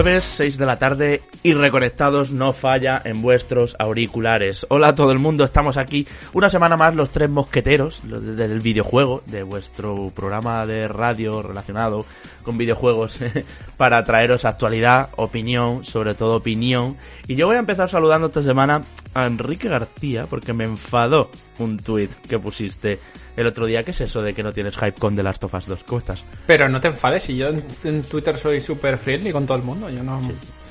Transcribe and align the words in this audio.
Jueves 0.00 0.22
6 0.36 0.58
de 0.58 0.64
la 0.64 0.78
tarde 0.78 1.22
y 1.42 1.54
reconectados 1.54 2.30
no 2.30 2.52
falla 2.52 3.02
en 3.04 3.20
vuestros 3.20 3.74
auriculares. 3.80 4.64
Hola 4.70 4.94
todo 4.94 5.10
el 5.10 5.18
mundo, 5.18 5.42
estamos 5.42 5.76
aquí 5.76 6.06
una 6.34 6.48
semana 6.48 6.76
más 6.76 6.94
los 6.94 7.10
tres 7.10 7.28
mosqueteros 7.28 8.00
del 8.04 8.60
videojuego, 8.60 9.24
de 9.26 9.42
vuestro 9.42 10.12
programa 10.14 10.64
de 10.66 10.86
radio 10.86 11.42
relacionado 11.42 12.06
con 12.44 12.56
videojuegos 12.56 13.18
para 13.76 14.04
traeros 14.04 14.44
actualidad, 14.44 15.10
opinión, 15.16 15.84
sobre 15.84 16.14
todo 16.14 16.36
opinión. 16.36 16.96
Y 17.26 17.34
yo 17.34 17.48
voy 17.48 17.56
a 17.56 17.58
empezar 17.58 17.90
saludando 17.90 18.28
esta 18.28 18.42
semana 18.42 18.82
a 19.14 19.26
Enrique 19.26 19.68
García 19.68 20.26
porque 20.30 20.52
me 20.52 20.62
enfadó 20.62 21.28
un 21.58 21.76
tuit 21.76 22.12
que 22.28 22.38
pusiste 22.38 23.00
el 23.40 23.46
otro 23.46 23.66
día. 23.66 23.82
¿Qué 23.82 23.92
es 23.92 24.00
eso 24.00 24.22
de 24.22 24.34
que 24.34 24.42
no 24.42 24.52
tienes 24.52 24.76
hype 24.76 24.92
con 24.98 25.14
The 25.16 25.22
Last 25.22 25.42
of 25.44 25.54
Us 25.54 25.66
2? 25.66 25.84
¿Cómo 25.86 25.98
estás? 25.98 26.22
Pero 26.46 26.68
no 26.68 26.80
te 26.80 26.88
enfades, 26.88 27.22
si 27.22 27.36
yo 27.36 27.48
en, 27.48 27.64
en 27.84 28.02
Twitter 28.02 28.36
soy 28.36 28.60
súper 28.60 28.98
friendly 28.98 29.32
con 29.32 29.46
todo 29.46 29.56
el 29.58 29.64
mundo. 29.64 29.88
Yo 29.90 30.02
no. 30.02 30.20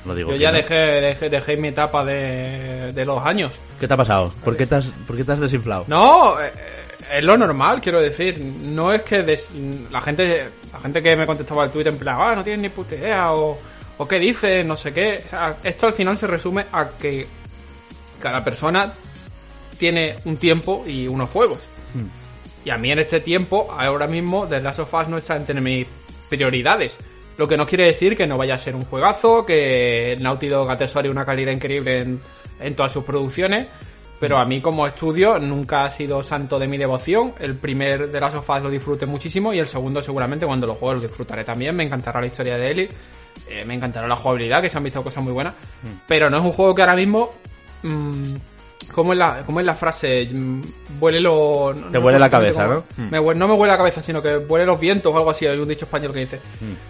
Lo 0.06 0.14
digo 0.14 0.30
yo 0.30 0.36
ya 0.36 0.50
no. 0.52 0.58
dejé, 0.58 0.74
dejé, 0.74 1.28
dejé 1.28 1.56
mi 1.56 1.68
etapa 1.68 2.04
de, 2.04 2.92
de 2.92 3.04
los 3.04 3.24
años. 3.24 3.52
¿Qué 3.80 3.88
te 3.88 3.94
ha 3.94 3.96
pasado? 3.96 4.32
¿Por 4.44 4.56
qué 4.56 4.66
te 4.66 4.76
has, 4.76 4.86
por 5.06 5.16
qué 5.16 5.24
te 5.24 5.32
has 5.32 5.40
desinflado? 5.40 5.84
No, 5.88 6.40
eh, 6.40 6.52
es 7.14 7.24
lo 7.24 7.36
normal, 7.36 7.80
quiero 7.80 8.00
decir. 8.00 8.38
No 8.38 8.92
es 8.92 9.02
que 9.02 9.22
des- 9.22 9.50
la 9.90 10.00
gente 10.00 10.48
la 10.72 10.80
gente 10.80 11.02
que 11.02 11.16
me 11.16 11.26
contestaba 11.26 11.64
al 11.64 11.70
Twitter 11.72 11.92
en 11.92 11.98
plan, 11.98 12.16
ah, 12.20 12.34
no 12.36 12.44
tienes 12.44 12.60
ni 12.60 12.68
puta 12.68 12.94
idea, 12.94 13.32
o, 13.32 13.58
o 13.98 14.06
qué 14.08 14.18
dices, 14.18 14.64
no 14.64 14.76
sé 14.76 14.92
qué. 14.92 15.22
O 15.26 15.28
sea, 15.28 15.56
esto 15.64 15.86
al 15.86 15.94
final 15.94 16.16
se 16.16 16.26
resume 16.26 16.66
a 16.72 16.90
que 16.90 17.26
cada 18.20 18.42
persona 18.44 18.92
tiene 19.78 20.16
un 20.24 20.36
tiempo 20.36 20.84
y 20.86 21.06
unos 21.08 21.30
juegos. 21.30 21.58
Y 22.68 22.70
a 22.70 22.76
mí 22.76 22.92
en 22.92 22.98
este 22.98 23.20
tiempo, 23.20 23.66
ahora 23.70 24.06
mismo, 24.06 24.46
The 24.46 24.60
Last 24.60 24.80
of 24.80 24.92
Us 24.92 25.08
no 25.08 25.16
está 25.16 25.36
entre 25.36 25.58
mis 25.58 25.86
prioridades. 26.28 26.98
Lo 27.38 27.48
que 27.48 27.56
no 27.56 27.64
quiere 27.64 27.86
decir 27.86 28.14
que 28.14 28.26
no 28.26 28.36
vaya 28.36 28.56
a 28.56 28.58
ser 28.58 28.76
un 28.76 28.84
juegazo, 28.84 29.46
que 29.46 30.18
Naughty 30.20 30.48
Dog 30.48 30.70
atesore 30.70 31.08
una 31.08 31.24
calidad 31.24 31.50
increíble 31.50 32.00
en, 32.00 32.20
en 32.60 32.76
todas 32.76 32.92
sus 32.92 33.04
producciones. 33.04 33.68
Pero 34.20 34.36
a 34.36 34.44
mí 34.44 34.60
como 34.60 34.86
estudio 34.86 35.38
nunca 35.38 35.84
ha 35.84 35.90
sido 35.90 36.22
santo 36.22 36.58
de 36.58 36.68
mi 36.68 36.76
devoción. 36.76 37.32
El 37.40 37.56
primer 37.56 38.10
de 38.10 38.20
Last 38.20 38.36
of 38.36 38.50
Us 38.50 38.62
lo 38.64 38.68
disfruté 38.68 39.06
muchísimo 39.06 39.54
y 39.54 39.60
el 39.60 39.68
segundo 39.68 40.02
seguramente 40.02 40.44
cuando 40.44 40.66
lo 40.66 40.74
juegue 40.74 40.96
lo 40.96 41.00
disfrutaré 41.08 41.44
también. 41.44 41.74
Me 41.74 41.84
encantará 41.84 42.20
la 42.20 42.26
historia 42.26 42.58
de 42.58 42.70
Ellie, 42.70 42.90
eh, 43.48 43.64
me 43.64 43.72
encantará 43.72 44.06
la 44.06 44.16
jugabilidad, 44.16 44.60
que 44.60 44.68
se 44.68 44.76
han 44.76 44.84
visto 44.84 45.02
cosas 45.02 45.24
muy 45.24 45.32
buenas. 45.32 45.54
Pero 46.06 46.28
no 46.28 46.36
es 46.36 46.44
un 46.44 46.52
juego 46.52 46.74
que 46.74 46.82
ahora 46.82 46.96
mismo... 46.96 47.32
mm, 47.82 48.34
¿Cómo 48.94 49.12
es 49.12 49.18
la, 49.18 49.42
cómo 49.46 49.60
es 49.60 49.66
la 49.66 49.74
frase? 49.74 50.28
Mm, 50.32 50.62
Vuele 50.98 51.20
lo... 51.20 51.72
no- 51.72 51.86
Te 51.90 51.98
no 51.98 52.18
la 52.18 52.30
cabeza, 52.30 52.66
¿no? 52.66 52.84
Me 53.10 53.20
hue- 53.20 53.36
no 53.36 53.46
me 53.46 53.54
huele 53.54 53.72
la 53.72 53.76
cabeza, 53.78 54.02
sino 54.02 54.20
que 54.20 54.36
huele 54.38 54.66
los 54.66 54.80
vientos 54.80 55.12
o 55.14 55.16
algo 55.16 55.30
así. 55.30 55.46
Hay 55.46 55.58
un 55.58 55.68
dicho 55.68 55.84
español 55.84 56.12
que 56.12 56.20
dice. 56.20 56.36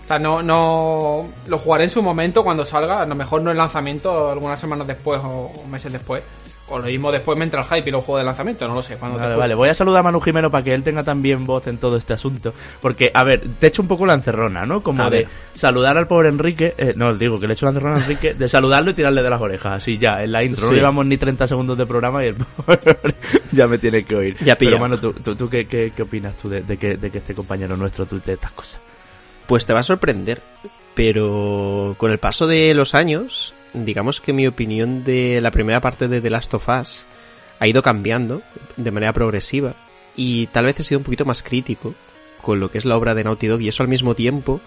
O 0.05 0.07
sea, 0.09 0.19
no, 0.19 0.43
no. 0.43 1.29
Lo 1.47 1.59
jugaré 1.59 1.85
en 1.85 1.91
su 1.91 2.03
momento 2.03 2.43
cuando 2.43 2.65
salga. 2.65 3.03
A 3.03 3.07
lo 3.07 3.15
mejor 3.15 3.43
no 3.43 3.51
en 3.51 3.57
lanzamiento, 3.59 4.31
algunas 4.31 4.59
semanas 4.59 4.87
después 4.87 5.21
o 5.23 5.53
meses 5.69 5.93
después. 5.93 6.23
O 6.71 6.79
lo 6.79 6.87
mismo 6.87 7.11
después 7.11 7.39
me 7.39 7.45
entra 7.45 7.63
el 7.63 7.67
hype 7.67 7.89
y 7.89 7.93
lo 7.93 8.03
juego 8.03 8.19
de 8.19 8.25
lanzamiento. 8.25 8.69
No 8.69 8.75
lo 8.75 8.83
sé. 8.83 8.97
Cuando 8.97 9.19
Vale, 9.19 9.31
te 9.33 9.37
vale, 9.39 9.55
voy 9.55 9.69
a 9.71 9.75
saludar 9.75 10.01
a 10.01 10.03
Manu 10.03 10.21
Jimeno 10.21 10.51
para 10.51 10.63
que 10.65 10.75
él 10.75 10.83
tenga 10.83 11.03
también 11.03 11.47
voz 11.47 11.67
en 11.67 11.79
todo 11.79 11.97
este 11.97 12.13
asunto. 12.13 12.53
Porque, 12.81 13.11
a 13.15 13.25
ver, 13.25 13.43
te 13.59 13.69
echo 13.69 13.81
un 13.83 13.89
poco 13.89 14.05
la 14.07 14.15
encerrona, 14.15 14.67
¿no? 14.67 14.83
Como 14.83 15.03
A 15.03 15.11
de 15.11 15.19
ver. 15.21 15.29
saludar 15.55 15.97
al 15.97 16.07
pobre 16.07 16.29
Enrique. 16.29 16.75
eh, 16.77 16.93
no, 16.97 17.15
digo 17.15 17.41
que 17.41 17.47
le 17.47 17.55
echo 17.55 17.67
la 17.67 17.71
encerrona 17.71 17.97
a 17.97 18.01
Enrique, 18.03 18.35
de 18.35 18.49
saludarlo 18.49 18.91
y 18.91 18.95
tirarle 18.95 19.23
de 19.23 19.31
las 19.31 19.41
orejas. 19.41 19.83
Así 19.83 19.97
ya, 19.99 20.23
en 20.23 20.33
la 20.33 20.45
intro. 20.45 20.67
No 20.67 20.73
llevamos 20.73 21.07
ni 21.07 21.17
30 21.17 21.47
segundos 21.47 21.79
de 21.79 21.87
programa 21.87 22.25
y 22.25 22.29
el 22.29 22.35
pobre 22.67 22.97
ya 23.53 23.67
me 23.67 23.79
tiene 23.79 24.05
que 24.05 24.15
oír. 24.17 24.37
Ya 24.45 24.57
pilla. 24.57 24.73
Pero, 24.73 24.81
Manu, 24.81 24.99
¿tú, 24.99 25.13
tú, 25.15 25.35
tú 25.37 25.49
qué, 25.49 25.67
qué, 25.67 25.93
qué 25.97 26.03
opinas 26.03 26.37
tú 26.37 26.49
de, 26.49 26.61
de 26.63 26.77
que, 26.77 26.97
de 26.97 27.11
que 27.11 27.19
este 27.19 27.35
compañero 27.35 27.77
nuestro 27.77 28.05
tuite 28.07 28.35
estas 28.35 28.53
cosas? 28.53 28.81
Pues 29.47 29.65
te 29.65 29.73
va 29.73 29.81
a 29.81 29.83
sorprender, 29.85 30.43
pero 30.95 31.95
con 31.97 32.11
el 32.11 32.19
paso 32.19 32.47
de 32.47 32.75
los 32.75 32.95
años, 32.95 33.55
digamos 33.85 34.21
que 34.21 34.33
mi 34.33 34.47
opinión 34.47 35.05
de 35.05 35.41
la 35.41 35.51
primera 35.51 35.81
parte 35.81 36.09
de 36.09 36.21
The 36.21 36.31
Last 36.31 36.55
of 36.55 36.69
Us 36.69 37.05
ha 37.59 37.67
ido 37.67 37.83
cambiando 37.83 38.43
de 38.77 38.91
manera 38.91 39.13
progresiva 39.13 39.75
y 40.17 40.47
tal 40.49 40.67
vez 40.67 40.81
he 40.81 40.85
sido 40.85 40.99
un 40.99 41.05
poquito 41.05 41.25
más 41.25 41.43
crítico 41.43 41.95
con 42.43 42.61
lo 42.61 42.71
que 42.71 42.79
es 42.79 42.85
la 42.85 42.97
obra 42.97 43.15
de 43.15 43.25
Naughty 43.25 43.47
Dog 43.47 43.61
y 43.61 43.69
eso 43.69 43.83
al 43.83 43.89
mismo 43.89 44.15
tiempo 44.15 44.61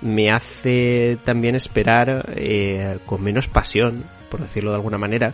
me 0.00 0.30
hace 0.30 1.18
también 1.24 1.54
esperar 1.54 2.32
eh, 2.36 2.98
con 3.06 3.22
menos 3.22 3.48
pasión, 3.48 4.04
por 4.30 4.40
decirlo 4.40 4.70
de 4.70 4.76
alguna 4.76 4.98
manera, 4.98 5.32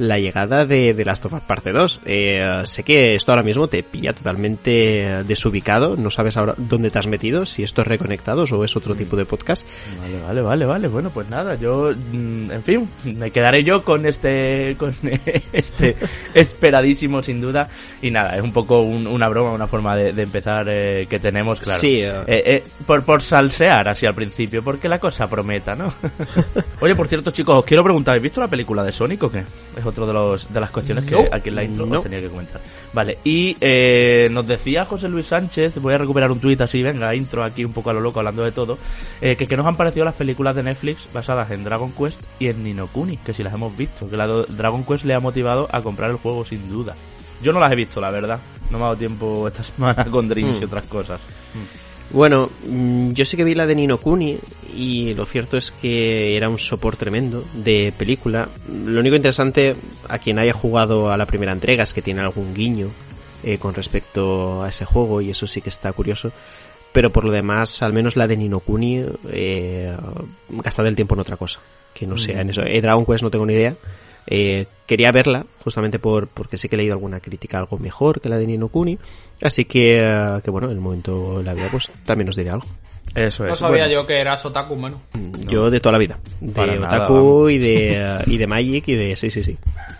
la 0.00 0.18
llegada 0.18 0.64
de, 0.64 0.94
de 0.94 1.04
Last 1.04 1.26
of 1.26 1.34
Us 1.34 1.40
Parte 1.42 1.72
2. 1.72 2.00
Eh, 2.06 2.62
sé 2.64 2.82
que 2.82 3.14
esto 3.14 3.32
ahora 3.32 3.42
mismo 3.42 3.68
te 3.68 3.82
pilla 3.82 4.14
totalmente 4.14 5.22
desubicado, 5.26 5.94
no 5.96 6.10
sabes 6.10 6.36
ahora 6.38 6.54
dónde 6.56 6.90
te 6.90 6.98
has 6.98 7.06
metido, 7.06 7.44
si 7.44 7.62
esto 7.62 7.82
es 7.82 7.86
reconectados 7.86 8.50
o 8.52 8.64
es 8.64 8.74
otro 8.76 8.94
tipo 8.94 9.16
de 9.16 9.26
podcast. 9.26 9.66
Vale, 10.00 10.18
vale, 10.22 10.40
vale, 10.40 10.66
vale. 10.66 10.88
Bueno, 10.88 11.10
pues 11.10 11.28
nada, 11.28 11.54
yo, 11.56 11.92
mm, 12.12 12.50
en 12.50 12.62
fin, 12.62 12.88
me 13.04 13.30
quedaré 13.30 13.62
yo 13.62 13.84
con 13.84 14.06
este, 14.06 14.74
con 14.78 14.96
este 15.52 15.96
esperadísimo 16.34 17.22
sin 17.22 17.40
duda. 17.40 17.68
Y 18.00 18.10
nada, 18.10 18.36
es 18.36 18.42
un 18.42 18.52
poco 18.52 18.80
un- 18.80 19.06
una 19.06 19.28
broma, 19.28 19.52
una 19.52 19.66
forma 19.66 19.94
de, 19.96 20.12
de 20.14 20.22
empezar 20.22 20.66
eh, 20.68 21.06
que 21.10 21.18
tenemos, 21.20 21.60
claro. 21.60 21.78
Sí, 21.78 22.00
eh. 22.00 22.12
Eh, 22.26 22.42
eh, 22.46 22.62
por, 22.86 23.02
por 23.04 23.22
salsear 23.22 23.88
así 23.88 24.06
al 24.06 24.14
principio, 24.14 24.62
porque 24.62 24.88
la 24.88 24.98
cosa 24.98 25.28
prometa, 25.28 25.74
¿no? 25.74 25.92
Oye, 26.80 26.94
por 26.94 27.06
cierto, 27.06 27.30
chicos, 27.30 27.58
os 27.58 27.64
quiero 27.64 27.82
preguntar, 27.84 28.12
¿habéis 28.12 28.22
visto 28.24 28.40
la 28.40 28.48
película 28.48 28.82
de 28.82 28.92
Sonic 28.92 29.22
o 29.24 29.30
qué? 29.30 29.40
Es 29.76 29.84
otro 29.90 30.06
de 30.06 30.12
los 30.12 30.52
de 30.52 30.60
las 30.60 30.70
cuestiones 30.70 31.04
que 31.04 31.12
No. 31.14 31.24
aquí 31.30 31.50
en 31.50 31.54
la 31.54 31.64
intro 31.64 31.84
No. 31.86 31.98
os 31.98 32.02
tenía 32.02 32.20
que 32.20 32.28
comentar. 32.28 32.60
Vale, 32.92 33.18
y 33.22 33.56
eh, 33.60 34.28
nos 34.32 34.46
decía 34.46 34.84
José 34.84 35.08
Luis 35.08 35.26
Sánchez, 35.26 35.76
voy 35.80 35.94
a 35.94 35.98
recuperar 35.98 36.30
un 36.32 36.40
tuit 36.40 36.60
así, 36.60 36.82
venga, 36.82 37.14
intro 37.14 37.44
aquí 37.44 37.64
un 37.64 37.72
poco 37.72 37.90
a 37.90 37.92
lo 37.92 38.00
loco 38.00 38.18
hablando 38.20 38.42
de 38.42 38.52
todo, 38.52 38.78
eh, 39.20 39.36
que, 39.36 39.46
que 39.46 39.56
nos 39.56 39.66
han 39.66 39.76
parecido 39.76 40.04
las 40.04 40.14
películas 40.14 40.56
de 40.56 40.62
Netflix 40.62 41.08
basadas 41.12 41.50
en 41.50 41.62
Dragon 41.64 41.92
Quest 41.92 42.20
y 42.38 42.48
en 42.48 42.64
Nino 42.64 42.86
Kuni, 42.88 43.18
que 43.18 43.32
si 43.32 43.42
las 43.42 43.52
hemos 43.54 43.76
visto, 43.76 44.08
que 44.08 44.16
la 44.16 44.26
Dragon 44.26 44.84
Quest 44.84 45.04
le 45.04 45.14
ha 45.14 45.20
motivado 45.20 45.68
a 45.70 45.82
comprar 45.82 46.10
el 46.10 46.16
juego 46.16 46.44
sin 46.44 46.68
duda. 46.70 46.96
Yo 47.42 47.52
no 47.52 47.60
las 47.60 47.72
he 47.72 47.76
visto, 47.76 48.00
la 48.00 48.10
verdad. 48.10 48.38
No 48.70 48.78
me 48.78 48.84
ha 48.84 48.86
dado 48.88 48.96
tiempo 48.98 49.48
esta 49.48 49.62
semana 49.62 50.04
con 50.10 50.28
Dreams 50.28 50.58
y 50.58 50.60
Mm. 50.60 50.64
otras 50.64 50.84
cosas. 50.84 51.20
Bueno, 52.12 52.50
mm, 52.66 53.12
yo 53.12 53.24
sí 53.24 53.36
que 53.36 53.44
vi 53.44 53.54
la 53.54 53.66
de 53.66 53.74
Nino 53.74 53.98
Kuni 53.98 54.38
y 54.76 55.14
lo 55.14 55.24
cierto 55.24 55.56
es 55.56 55.70
que 55.70 56.36
era 56.36 56.48
un 56.48 56.58
sopor 56.58 56.96
tremendo 56.96 57.44
de 57.54 57.92
película. 57.96 58.48
Lo 58.68 59.00
único 59.00 59.16
interesante 59.16 59.76
a 60.08 60.18
quien 60.18 60.38
haya 60.38 60.52
jugado 60.52 61.12
a 61.12 61.16
la 61.16 61.26
primera 61.26 61.52
entrega 61.52 61.84
es 61.84 61.94
que 61.94 62.02
tiene 62.02 62.20
algún 62.20 62.52
guiño 62.52 62.88
eh, 63.44 63.58
con 63.58 63.74
respecto 63.74 64.62
a 64.62 64.68
ese 64.68 64.84
juego 64.84 65.20
y 65.20 65.30
eso 65.30 65.46
sí 65.46 65.60
que 65.60 65.68
está 65.68 65.92
curioso. 65.92 66.32
Pero 66.92 67.10
por 67.10 67.24
lo 67.24 67.30
demás, 67.30 67.82
al 67.82 67.92
menos 67.92 68.16
la 68.16 68.26
de 68.26 68.36
Nino 68.36 68.58
Kuni, 68.58 69.04
eh, 69.30 69.96
gastado 70.48 70.88
el 70.88 70.96
tiempo 70.96 71.14
en 71.14 71.20
otra 71.20 71.36
cosa. 71.36 71.60
Que 71.94 72.06
no 72.06 72.16
sea 72.16 72.40
en 72.40 72.50
eso. 72.50 72.62
Eh, 72.62 72.80
Dragon 72.80 73.06
Quest 73.06 73.22
no 73.22 73.30
tengo 73.30 73.46
ni 73.46 73.54
idea. 73.54 73.76
Eh, 74.26 74.66
quería 74.86 75.12
verla, 75.12 75.46
justamente 75.64 75.98
por, 75.98 76.28
porque 76.28 76.58
sé 76.58 76.68
que 76.68 76.76
he 76.76 76.78
leído 76.78 76.94
alguna 76.94 77.20
crítica 77.20 77.58
algo 77.58 77.78
mejor 77.78 78.20
que 78.20 78.28
la 78.28 78.38
de 78.38 78.46
Nino 78.46 78.68
Kuni. 78.68 78.98
Así 79.42 79.64
que, 79.64 80.00
eh, 80.02 80.40
que 80.44 80.50
bueno, 80.50 80.68
en 80.68 80.74
el 80.74 80.80
momento 80.80 81.42
la 81.42 81.54
vida, 81.54 81.68
pues 81.70 81.90
también 82.04 82.28
os 82.28 82.36
diré 82.36 82.50
algo. 82.50 82.66
Eso 83.14 83.44
es. 83.44 83.50
No 83.50 83.56
sabía 83.56 83.84
Bueno, 83.84 84.00
yo 84.02 84.06
que 84.06 84.20
eras 84.20 84.44
otaku, 84.44 84.76
mano. 84.76 85.00
Yo 85.46 85.70
de 85.70 85.80
toda 85.80 85.92
la 85.92 85.98
vida. 85.98 86.18
De 86.40 86.52
Para 86.52 86.74
Otaku 86.74 87.48
y 87.48 87.58
de, 87.58 88.22
y 88.26 88.36
de 88.36 88.46
Magic 88.46 88.86
y 88.86 88.94
de... 88.94 89.16
Sí, 89.16 89.30
sí, 89.30 89.42
sí. 89.42 89.58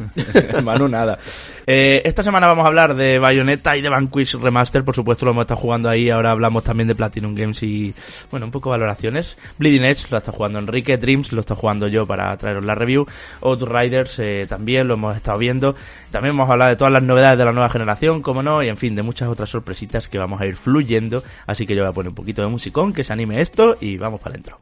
Manu, 0.64 0.88
nada. 0.88 1.18
Eh, 1.66 2.02
esta 2.04 2.22
semana 2.22 2.46
vamos 2.46 2.64
a 2.64 2.68
hablar 2.68 2.94
de 2.94 3.18
Bayonetta 3.18 3.76
y 3.76 3.82
de 3.82 3.88
Vanquish 3.88 4.34
Remaster, 4.34 4.82
por 4.82 4.94
supuesto 4.94 5.24
lo 5.24 5.32
hemos 5.32 5.42
estado 5.42 5.60
jugando 5.60 5.88
ahí, 5.88 6.10
ahora 6.10 6.30
hablamos 6.30 6.64
también 6.64 6.88
de 6.88 6.94
Platinum 6.94 7.34
Games 7.34 7.62
y, 7.62 7.94
bueno, 8.30 8.46
un 8.46 8.52
poco 8.52 8.70
valoraciones. 8.70 9.36
Bleeding 9.58 9.84
Edge 9.84 10.06
lo 10.10 10.18
está 10.18 10.32
jugando 10.32 10.58
Enrique, 10.58 10.96
Dreams 10.96 11.32
lo 11.32 11.40
está 11.40 11.54
jugando 11.54 11.86
yo 11.86 12.06
para 12.06 12.36
traeros 12.36 12.64
la 12.64 12.74
review, 12.74 13.06
Outriders 13.42 14.18
eh, 14.18 14.46
también 14.48 14.88
lo 14.88 14.94
hemos 14.94 15.16
estado 15.16 15.38
viendo, 15.38 15.74
también 16.10 16.36
vamos 16.36 16.50
a 16.50 16.54
hablar 16.54 16.70
de 16.70 16.76
todas 16.76 16.92
las 16.92 17.02
novedades 17.02 17.38
de 17.38 17.44
la 17.44 17.52
nueva 17.52 17.68
generación, 17.68 18.22
como 18.22 18.42
no, 18.42 18.62
y 18.62 18.68
en 18.68 18.76
fin, 18.76 18.94
de 18.96 19.02
muchas 19.02 19.28
otras 19.28 19.50
sorpresitas 19.50 20.08
que 20.08 20.18
vamos 20.18 20.40
a 20.40 20.46
ir 20.46 20.56
fluyendo, 20.56 21.22
así 21.46 21.66
que 21.66 21.76
yo 21.76 21.82
voy 21.82 21.90
a 21.90 21.94
poner 21.94 22.08
un 22.08 22.14
poquito 22.14 22.42
de 22.42 22.48
musicón, 22.48 22.89
que 22.92 23.04
se 23.04 23.12
anime 23.12 23.40
esto 23.40 23.76
y 23.80 23.96
vamos 23.96 24.20
para 24.20 24.34
adentro. 24.34 24.60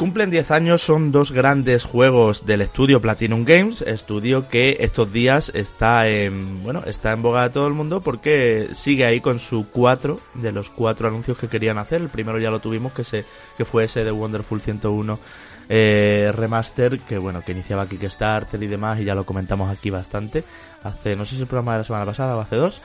Cumplen 0.00 0.30
10 0.30 0.50
años 0.52 0.80
son 0.80 1.12
dos 1.12 1.30
grandes 1.30 1.84
juegos 1.84 2.46
del 2.46 2.62
estudio 2.62 3.02
Platinum 3.02 3.44
Games, 3.44 3.82
estudio 3.82 4.48
que 4.48 4.78
estos 4.80 5.12
días 5.12 5.52
está 5.54 6.08
en, 6.08 6.62
bueno, 6.62 6.84
está 6.86 7.12
en 7.12 7.20
boga 7.20 7.42
de 7.42 7.50
todo 7.50 7.66
el 7.66 7.74
mundo 7.74 8.00
porque 8.00 8.68
sigue 8.72 9.04
ahí 9.04 9.20
con 9.20 9.38
su 9.38 9.66
4 9.70 10.18
de 10.36 10.52
los 10.52 10.70
cuatro 10.70 11.06
anuncios 11.06 11.36
que 11.36 11.48
querían 11.48 11.76
hacer. 11.76 12.00
El 12.00 12.08
primero 12.08 12.38
ya 12.40 12.48
lo 12.48 12.60
tuvimos 12.60 12.94
que 12.94 13.04
se 13.04 13.26
que 13.58 13.66
fue 13.66 13.84
ese 13.84 14.02
de 14.02 14.10
Wonderful 14.10 14.62
101 14.62 15.18
eh, 15.68 16.32
remaster 16.34 17.00
que 17.00 17.18
bueno, 17.18 17.42
que 17.44 17.52
iniciaba 17.52 17.86
Kickstarter 17.86 18.62
y 18.62 18.68
demás 18.68 19.00
y 19.00 19.04
ya 19.04 19.14
lo 19.14 19.26
comentamos 19.26 19.68
aquí 19.68 19.90
bastante 19.90 20.44
hace 20.82 21.14
no 21.14 21.26
sé 21.26 21.34
si 21.34 21.42
el 21.42 21.46
programa 21.46 21.72
de 21.72 21.78
la 21.78 21.84
semana 21.84 22.06
pasada 22.06 22.36
o 22.36 22.40
hace 22.40 22.56
dos. 22.56 22.80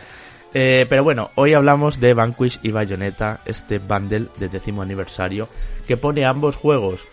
Eh, 0.53 0.85
pero 0.87 1.03
bueno, 1.03 1.31
hoy 1.35 1.53
hablamos 1.53 1.99
de 1.99 2.13
Vanquish 2.13 2.59
y 2.63 2.71
Bayonetta, 2.71 3.41
este 3.45 3.79
bundle 3.79 4.27
de 4.37 4.47
décimo 4.47 4.81
aniversario 4.81 5.49
que 5.87 5.97
pone 5.97 6.25
ambos 6.25 6.55
juegos 6.55 7.05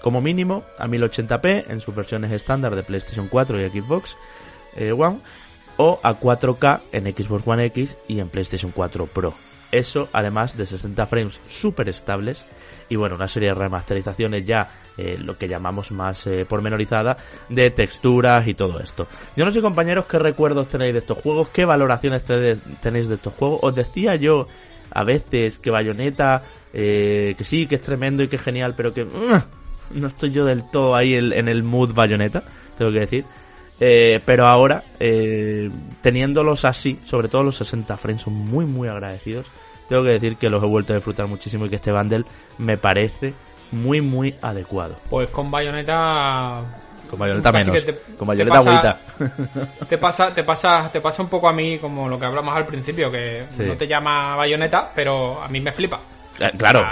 como 0.00 0.20
mínimo 0.20 0.64
a 0.78 0.86
1080p 0.86 1.64
en 1.68 1.80
sus 1.80 1.94
versiones 1.94 2.32
estándar 2.32 2.74
de 2.76 2.82
PlayStation 2.82 3.28
4 3.28 3.60
y 3.60 3.68
Xbox 3.68 4.16
eh, 4.76 4.92
One 4.92 5.18
o 5.76 6.00
a 6.02 6.18
4K 6.18 6.80
en 6.92 7.04
Xbox 7.12 7.46
One 7.46 7.66
X 7.66 7.96
y 8.08 8.20
en 8.20 8.28
PlayStation 8.28 8.72
4 8.72 9.06
Pro. 9.06 9.34
Eso 9.72 10.08
además 10.12 10.56
de 10.56 10.64
60 10.64 11.06
frames 11.06 11.40
super 11.48 11.88
estables 11.88 12.44
y 12.88 12.96
bueno, 12.96 13.16
una 13.16 13.28
serie 13.28 13.48
de 13.48 13.56
remasterizaciones 13.56 14.46
ya, 14.46 14.70
eh, 14.96 15.18
lo 15.22 15.36
que 15.36 15.48
llamamos 15.48 15.90
más 15.92 16.26
eh, 16.26 16.46
pormenorizada, 16.48 17.16
de 17.48 17.70
texturas 17.70 18.46
y 18.46 18.54
todo 18.54 18.80
esto. 18.80 19.06
Yo 19.36 19.44
no 19.44 19.52
sé 19.52 19.60
compañeros 19.60 20.06
qué 20.06 20.18
recuerdos 20.18 20.68
tenéis 20.68 20.94
de 20.94 21.00
estos 21.00 21.18
juegos, 21.18 21.48
qué 21.48 21.64
valoraciones 21.64 22.22
tenéis 22.80 23.08
de 23.08 23.14
estos 23.14 23.34
juegos. 23.34 23.60
Os 23.62 23.74
decía 23.74 24.16
yo 24.16 24.46
a 24.90 25.04
veces 25.04 25.58
que 25.58 25.70
Bayonetta, 25.70 26.42
eh, 26.72 27.34
que 27.36 27.44
sí, 27.44 27.66
que 27.66 27.76
es 27.76 27.82
tremendo 27.82 28.22
y 28.22 28.28
que 28.28 28.36
es 28.36 28.42
genial, 28.42 28.74
pero 28.76 28.94
que 28.94 29.02
uh, 29.02 29.42
no 29.94 30.06
estoy 30.08 30.32
yo 30.32 30.44
del 30.44 30.68
todo 30.70 30.94
ahí 30.94 31.14
en, 31.14 31.48
el 31.48 31.62
mood 31.62 31.92
Bayonetta, 31.92 32.42
tengo 32.78 32.92
que 32.92 33.00
decir. 33.00 33.24
Eh, 33.78 34.20
pero 34.24 34.46
ahora, 34.46 34.84
eh, 34.98 35.70
teniéndolos 36.00 36.64
así, 36.64 36.98
sobre 37.04 37.28
todo 37.28 37.42
los 37.42 37.56
60 37.56 37.96
frames, 37.98 38.22
son 38.22 38.32
muy, 38.32 38.64
muy 38.64 38.88
agradecidos 38.88 39.46
tengo 39.88 40.02
que 40.02 40.10
decir 40.10 40.36
que 40.36 40.50
los 40.50 40.62
he 40.62 40.66
vuelto 40.66 40.92
a 40.92 40.96
disfrutar 40.96 41.26
muchísimo 41.26 41.66
y 41.66 41.68
que 41.68 41.76
este 41.76 41.92
bundle 41.92 42.24
me 42.58 42.76
parece 42.76 43.34
muy, 43.72 44.00
muy 44.00 44.34
adecuado. 44.40 44.96
Pues 45.08 45.30
con 45.30 45.50
Bayonetta... 45.50 46.62
Con 47.08 47.20
Bayonetta 47.20 47.52
menos. 47.52 47.84
con 48.18 48.26
Bayonetta 48.26 48.58
agüita. 48.58 49.00
Te 49.88 49.96
pasa, 49.96 50.34
te, 50.34 50.42
pasa, 50.42 50.90
te 50.92 51.00
pasa 51.00 51.22
un 51.22 51.28
poco 51.28 51.48
a 51.48 51.52
mí 51.52 51.78
como 51.78 52.08
lo 52.08 52.18
que 52.18 52.26
hablamos 52.26 52.56
al 52.56 52.66
principio, 52.66 53.12
que 53.12 53.46
no 53.58 53.76
te 53.76 53.86
llama 53.86 54.34
Bayonetta, 54.34 54.90
pero 54.92 55.40
a 55.40 55.46
mí 55.46 55.60
me 55.60 55.70
flipa. 55.70 56.00
Eh, 56.38 56.50
claro. 56.58 56.84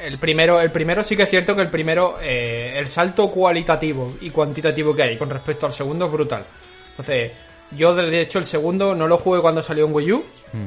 el 0.00 0.18
primero, 0.18 0.60
el 0.60 0.70
primero 0.70 1.02
sí 1.02 1.16
que 1.16 1.22
es 1.22 1.30
cierto 1.30 1.54
que 1.54 1.62
el 1.62 1.70
primero, 1.70 2.18
eh, 2.20 2.74
el 2.76 2.88
salto 2.88 3.30
cualitativo 3.30 4.14
y 4.20 4.30
cuantitativo 4.30 4.94
que 4.94 5.04
hay 5.04 5.16
con 5.16 5.30
respecto 5.30 5.66
al 5.66 5.72
segundo 5.72 6.06
es 6.06 6.12
brutal. 6.12 6.44
Entonces, 6.90 7.32
yo 7.70 7.94
de 7.94 8.20
hecho 8.20 8.38
el 8.38 8.46
segundo 8.46 8.94
no 8.94 9.06
lo 9.06 9.16
jugué 9.16 9.40
cuando 9.40 9.62
salió 9.62 9.86
en 9.86 9.94
Wii 9.94 10.12
U. 10.12 10.24
Mm. 10.52 10.66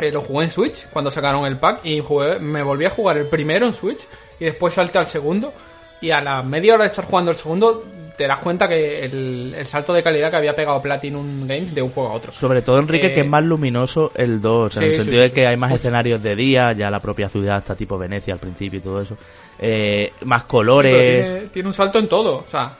Eh, 0.00 0.10
lo 0.10 0.22
jugué 0.22 0.44
en 0.44 0.50
Switch 0.50 0.88
cuando 0.88 1.10
sacaron 1.10 1.46
el 1.46 1.56
pack 1.56 1.84
y 1.84 2.00
jugué, 2.00 2.40
me 2.40 2.62
volví 2.62 2.84
a 2.84 2.90
jugar 2.90 3.16
el 3.16 3.26
primero 3.26 3.66
en 3.66 3.72
Switch 3.72 4.06
y 4.40 4.46
después 4.46 4.74
salté 4.74 4.98
al 4.98 5.06
segundo. 5.06 5.52
Y 6.00 6.10
a 6.10 6.20
la 6.20 6.42
media 6.42 6.74
hora 6.74 6.84
de 6.84 6.90
estar 6.90 7.04
jugando 7.04 7.30
el 7.30 7.36
segundo, 7.36 7.84
te 8.16 8.26
das 8.26 8.38
cuenta 8.38 8.68
que 8.68 9.04
el, 9.04 9.54
salto 9.64 9.92
de 9.94 10.02
calidad 10.02 10.30
que 10.30 10.36
había 10.36 10.54
pegado 10.54 10.82
Platinum 10.82 11.46
Games 11.46 11.74
de 11.74 11.82
un 11.82 11.90
juego 11.90 12.10
a 12.10 12.12
otro. 12.12 12.32
Sobre 12.32 12.62
todo, 12.62 12.78
Enrique, 12.78 13.08
que 13.08 13.20
es 13.20 13.26
eh, 13.26 13.28
más 13.28 13.42
luminoso 13.42 14.12
el 14.14 14.40
2, 14.40 14.76
en 14.76 14.82
el 14.82 14.96
sentido 14.96 15.22
de 15.22 15.32
que 15.32 15.46
hay 15.46 15.56
más 15.56 15.72
escenarios 15.72 16.22
de 16.22 16.36
día, 16.36 16.72
ya 16.76 16.90
la 16.90 17.00
propia 17.00 17.28
ciudad 17.28 17.58
está 17.58 17.74
tipo 17.74 17.96
Venecia 17.96 18.34
al 18.34 18.40
principio 18.40 18.78
y 18.78 18.82
todo 18.82 19.00
eso. 19.00 19.16
Eh, 19.58 20.12
más 20.24 20.44
colores. 20.44 21.30
Tiene, 21.30 21.46
tiene, 21.48 21.68
un 21.68 21.74
salto 21.74 21.98
en 21.98 22.08
todo, 22.08 22.38
o 22.38 22.44
sea, 22.46 22.76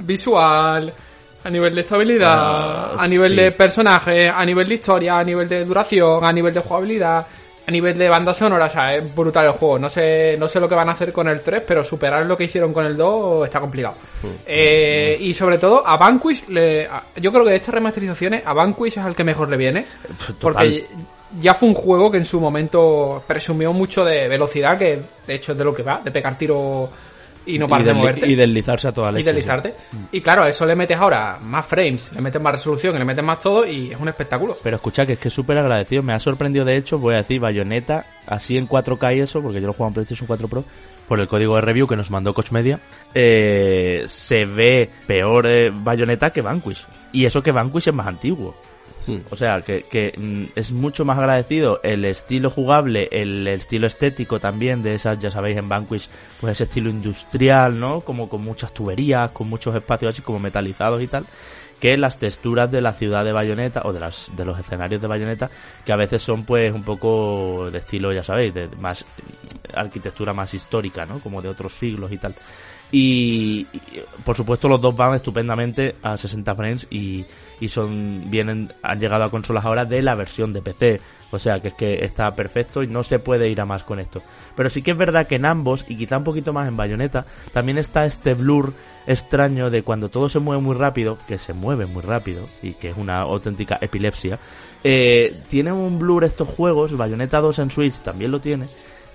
visual, 0.00 0.92
a 1.42 1.50
nivel 1.50 1.74
de 1.74 1.80
estabilidad, 1.80 2.92
ah, 2.92 2.96
a 2.98 3.08
nivel 3.08 3.34
de 3.34 3.52
personaje, 3.52 4.28
a 4.28 4.44
nivel 4.44 4.68
de 4.68 4.74
historia, 4.74 5.18
a 5.18 5.24
nivel 5.24 5.48
de 5.48 5.64
duración, 5.64 6.24
a 6.24 6.32
nivel 6.32 6.52
de 6.52 6.60
jugabilidad, 6.60 7.26
a 7.70 7.72
nivel 7.72 7.96
de 7.96 8.08
banda 8.08 8.34
sonora, 8.34 8.66
o 8.66 8.68
sea, 8.68 8.96
es 8.96 9.14
brutal 9.14 9.46
el 9.46 9.52
juego. 9.52 9.78
No 9.78 9.88
sé, 9.88 10.34
no 10.36 10.48
sé 10.48 10.58
lo 10.58 10.68
que 10.68 10.74
van 10.74 10.88
a 10.88 10.92
hacer 10.92 11.12
con 11.12 11.28
el 11.28 11.40
3, 11.40 11.62
pero 11.64 11.84
superar 11.84 12.26
lo 12.26 12.36
que 12.36 12.44
hicieron 12.44 12.72
con 12.72 12.84
el 12.84 12.96
2 12.96 13.44
está 13.44 13.60
complicado. 13.60 13.94
Hmm. 14.22 14.42
Eh, 14.44 15.16
y 15.20 15.32
sobre 15.32 15.58
todo, 15.58 15.86
a 15.86 15.96
Vanquish, 15.96 16.48
le, 16.48 16.88
yo 17.16 17.30
creo 17.30 17.44
que 17.44 17.50
de 17.50 17.56
estas 17.56 17.74
remasterizaciones, 17.74 18.44
a 18.44 18.52
Vanquish 18.54 18.98
es 18.98 19.04
al 19.04 19.14
que 19.14 19.22
mejor 19.22 19.48
le 19.48 19.56
viene. 19.56 19.86
Porque 20.40 20.84
ya 21.38 21.54
fue 21.54 21.68
un 21.68 21.74
juego 21.74 22.10
que 22.10 22.18
en 22.18 22.24
su 22.24 22.40
momento 22.40 23.22
presumió 23.24 23.72
mucho 23.72 24.04
de 24.04 24.26
velocidad, 24.26 24.76
que 24.76 25.00
de 25.24 25.34
hecho 25.34 25.52
es 25.52 25.58
de 25.58 25.64
lo 25.64 25.72
que 25.72 25.84
va, 25.84 26.00
de 26.02 26.10
pegar 26.10 26.36
tiro 26.36 26.90
y 27.46 27.58
no 27.58 27.68
para 27.68 27.84
de 27.84 27.94
moverte. 27.94 28.28
Y 28.28 28.34
deslizarse 28.34 28.88
a 28.88 28.92
toda 28.92 29.12
la 29.12 29.20
Y 29.20 29.22
deslizarte. 29.22 29.74
Y 30.12 30.20
claro, 30.20 30.44
eso 30.46 30.66
le 30.66 30.74
metes 30.74 30.96
ahora 30.96 31.38
más 31.40 31.66
frames, 31.66 32.12
le 32.12 32.20
metes 32.20 32.40
más 32.40 32.52
resolución, 32.52 32.98
le 32.98 33.04
metes 33.04 33.24
más 33.24 33.38
todo 33.38 33.66
y 33.66 33.90
es 33.90 33.98
un 33.98 34.08
espectáculo. 34.08 34.56
Pero 34.62 34.76
escucha 34.76 35.06
que 35.06 35.14
es 35.14 35.18
que 35.18 35.28
es 35.28 35.34
súper 35.34 35.58
agradecido. 35.58 36.02
Me 36.02 36.12
ha 36.12 36.20
sorprendido, 36.20 36.64
de 36.64 36.76
hecho, 36.76 36.98
voy 36.98 37.14
a 37.14 37.18
decir, 37.18 37.40
Bayonetta, 37.40 38.06
así 38.26 38.56
en 38.56 38.68
4K 38.68 39.16
y 39.16 39.20
eso, 39.20 39.42
porque 39.42 39.60
yo 39.60 39.66
lo 39.66 39.72
juego 39.72 39.88
en 39.88 39.94
PlayStation 39.94 40.26
4 40.26 40.48
Pro, 40.48 40.64
por 41.08 41.20
el 41.20 41.28
código 41.28 41.56
de 41.56 41.62
review 41.62 41.86
que 41.86 41.96
nos 41.96 42.10
mandó 42.10 42.34
Coach 42.34 42.52
Media, 42.52 42.80
eh, 43.14 44.04
se 44.06 44.44
ve 44.44 44.88
peor 45.06 45.46
eh, 45.46 45.70
Bayonetta 45.72 46.30
que 46.30 46.42
Vanquish. 46.42 46.84
Y 47.12 47.24
eso 47.24 47.42
que 47.42 47.52
Vanquish 47.52 47.88
es 47.88 47.94
más 47.94 48.06
antiguo. 48.06 48.54
O 49.30 49.36
sea, 49.36 49.62
que, 49.62 49.82
que, 49.82 50.12
mm, 50.16 50.52
es 50.54 50.72
mucho 50.72 51.04
más 51.04 51.18
agradecido 51.18 51.80
el 51.82 52.04
estilo 52.04 52.50
jugable, 52.50 53.08
el, 53.10 53.46
estilo 53.46 53.86
estético 53.86 54.38
también 54.38 54.82
de 54.82 54.94
esas, 54.94 55.18
ya 55.18 55.30
sabéis, 55.30 55.56
en 55.56 55.68
Vanquish, 55.68 56.08
pues 56.40 56.52
ese 56.52 56.64
estilo 56.64 56.90
industrial, 56.90 57.78
¿no? 57.78 58.00
Como 58.00 58.28
con 58.28 58.42
muchas 58.42 58.72
tuberías, 58.72 59.30
con 59.30 59.48
muchos 59.48 59.74
espacios 59.74 60.14
así 60.14 60.22
como 60.22 60.38
metalizados 60.38 61.02
y 61.02 61.06
tal, 61.06 61.24
que 61.80 61.96
las 61.96 62.18
texturas 62.18 62.70
de 62.70 62.82
la 62.82 62.92
ciudad 62.92 63.24
de 63.24 63.32
Bayonetta 63.32 63.82
o 63.84 63.92
de, 63.92 64.00
las, 64.00 64.26
de 64.36 64.44
los 64.44 64.58
escenarios 64.58 65.00
de 65.00 65.08
Bayonetta, 65.08 65.50
que 65.84 65.92
a 65.92 65.96
veces 65.96 66.22
son 66.22 66.44
pues 66.44 66.72
un 66.74 66.82
poco 66.82 67.70
de 67.70 67.78
estilo, 67.78 68.12
ya 68.12 68.22
sabéis, 68.22 68.52
de 68.52 68.68
más 68.78 69.04
arquitectura 69.74 70.34
más 70.34 70.52
histórica, 70.52 71.06
¿no? 71.06 71.20
Como 71.20 71.40
de 71.40 71.48
otros 71.48 71.72
siglos 71.72 72.12
y 72.12 72.18
tal. 72.18 72.34
Y, 72.92 73.66
por 74.24 74.36
supuesto 74.36 74.68
los 74.68 74.80
dos 74.80 74.96
van 74.96 75.14
estupendamente 75.14 75.96
a 76.02 76.16
60 76.16 76.54
frames 76.54 76.86
y, 76.90 77.24
y 77.60 77.68
son 77.68 78.30
vienen 78.30 78.72
han 78.82 78.98
llegado 78.98 79.24
a 79.24 79.30
consolas 79.30 79.64
ahora 79.64 79.84
de 79.84 80.02
la 80.02 80.14
versión 80.14 80.52
de 80.52 80.62
PC. 80.62 81.00
O 81.32 81.38
sea 81.38 81.60
que 81.60 81.68
es 81.68 81.74
que 81.74 82.04
está 82.04 82.34
perfecto 82.34 82.82
y 82.82 82.88
no 82.88 83.02
se 83.04 83.20
puede 83.20 83.48
ir 83.48 83.60
a 83.60 83.64
más 83.64 83.84
con 83.84 84.00
esto. 84.00 84.20
Pero 84.56 84.68
sí 84.68 84.82
que 84.82 84.90
es 84.90 84.96
verdad 84.96 85.26
que 85.26 85.36
en 85.36 85.46
ambos, 85.46 85.84
y 85.88 85.96
quizá 85.96 86.18
un 86.18 86.24
poquito 86.24 86.52
más 86.52 86.66
en 86.66 86.76
Bayonetta, 86.76 87.24
también 87.52 87.78
está 87.78 88.04
este 88.04 88.34
blur 88.34 88.74
extraño 89.06 89.70
de 89.70 89.82
cuando 89.82 90.08
todo 90.08 90.28
se 90.28 90.40
mueve 90.40 90.60
muy 90.60 90.74
rápido, 90.74 91.18
que 91.28 91.38
se 91.38 91.52
mueve 91.52 91.86
muy 91.86 92.02
rápido, 92.02 92.48
y 92.62 92.72
que 92.74 92.88
es 92.88 92.96
una 92.96 93.20
auténtica 93.20 93.78
epilepsia. 93.80 94.38
Eh, 94.82 95.40
tiene 95.48 95.72
un 95.72 95.98
blur 95.98 96.24
estos 96.24 96.48
juegos, 96.48 96.96
Bayonetta 96.96 97.40
2 97.40 97.58
en 97.60 97.70
Switch 97.70 97.94
también 98.00 98.32
lo 98.32 98.40
tiene, 98.40 98.66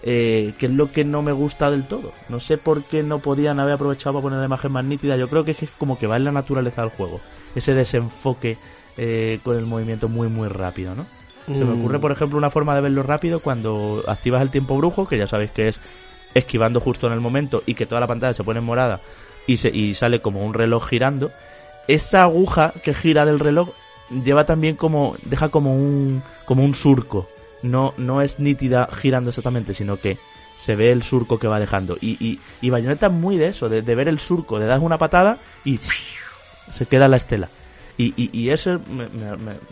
eh, 0.03 0.53
que 0.57 0.67
es 0.67 0.71
lo 0.71 0.91
que 0.91 1.03
no 1.03 1.21
me 1.21 1.31
gusta 1.31 1.69
del 1.69 1.87
todo. 1.87 2.13
No 2.29 2.39
sé 2.39 2.57
por 2.57 2.83
qué 2.83 3.03
no 3.03 3.19
podían 3.19 3.59
haber 3.59 3.73
aprovechado 3.73 4.13
para 4.13 4.23
poner 4.23 4.39
la 4.39 4.45
imagen 4.45 4.71
más 4.71 4.85
nítida. 4.85 5.17
Yo 5.17 5.29
creo 5.29 5.43
que 5.43 5.51
es 5.51 5.69
como 5.77 5.97
que 5.97 6.07
va 6.07 6.17
en 6.17 6.23
la 6.23 6.31
naturaleza 6.31 6.81
del 6.81 6.91
juego. 6.91 7.19
Ese 7.55 7.73
desenfoque 7.73 8.57
eh, 8.97 9.39
con 9.43 9.57
el 9.57 9.65
movimiento 9.65 10.07
muy, 10.09 10.27
muy 10.27 10.47
rápido, 10.47 10.95
¿no? 10.95 11.05
Se 11.45 11.63
me 11.63 11.73
ocurre, 11.73 11.99
mm. 11.99 12.01
por 12.01 12.11
ejemplo, 12.11 12.37
una 12.39 12.49
forma 12.49 12.73
de 12.73 12.81
verlo 12.81 13.03
rápido 13.03 13.39
cuando 13.39 14.03
activas 14.07 14.41
el 14.41 14.49
tiempo 14.49 14.75
brujo, 14.77 15.07
que 15.07 15.17
ya 15.17 15.27
sabéis 15.27 15.51
que 15.51 15.67
es 15.67 15.79
esquivando 16.33 16.79
justo 16.79 17.05
en 17.05 17.13
el 17.13 17.19
momento 17.19 17.61
y 17.67 17.75
que 17.75 17.85
toda 17.85 18.01
la 18.01 18.07
pantalla 18.07 18.33
se 18.33 18.43
pone 18.43 18.61
morada 18.61 18.99
y, 19.45 19.57
se, 19.57 19.69
y 19.69 19.93
sale 19.93 20.21
como 20.21 20.43
un 20.43 20.55
reloj 20.55 20.87
girando. 20.87 21.31
Esta 21.87 22.23
aguja 22.23 22.73
que 22.83 22.95
gira 22.95 23.25
del 23.25 23.39
reloj 23.39 23.69
lleva 24.09 24.45
también 24.45 24.75
como, 24.75 25.15
deja 25.23 25.49
como 25.49 25.75
un, 25.75 26.23
como 26.45 26.63
un 26.63 26.73
surco 26.73 27.27
no, 27.65 27.93
no 27.97 28.21
es 28.21 28.39
nítida 28.39 28.87
girando 28.91 29.29
exactamente, 29.29 29.73
sino 29.73 29.97
que 29.97 30.17
se 30.57 30.75
ve 30.75 30.91
el 30.91 31.03
surco 31.03 31.37
que 31.37 31.47
va 31.47 31.59
dejando. 31.59 31.97
Y, 31.99 32.11
y, 32.25 32.39
y 32.61 32.69
Bayonetta 32.69 33.07
es 33.07 33.11
muy 33.11 33.37
de 33.37 33.47
eso, 33.47 33.69
de, 33.69 33.81
ver 33.81 34.07
el 34.07 34.19
surco, 34.19 34.59
de 34.59 34.67
dar 34.67 34.79
una 34.79 34.97
patada 34.97 35.37
y 35.63 35.79
se 36.73 36.85
queda 36.85 37.07
la 37.07 37.17
estela. 37.17 37.49
Y, 37.97 38.13
y, 38.17 38.49
eso, 38.49 38.81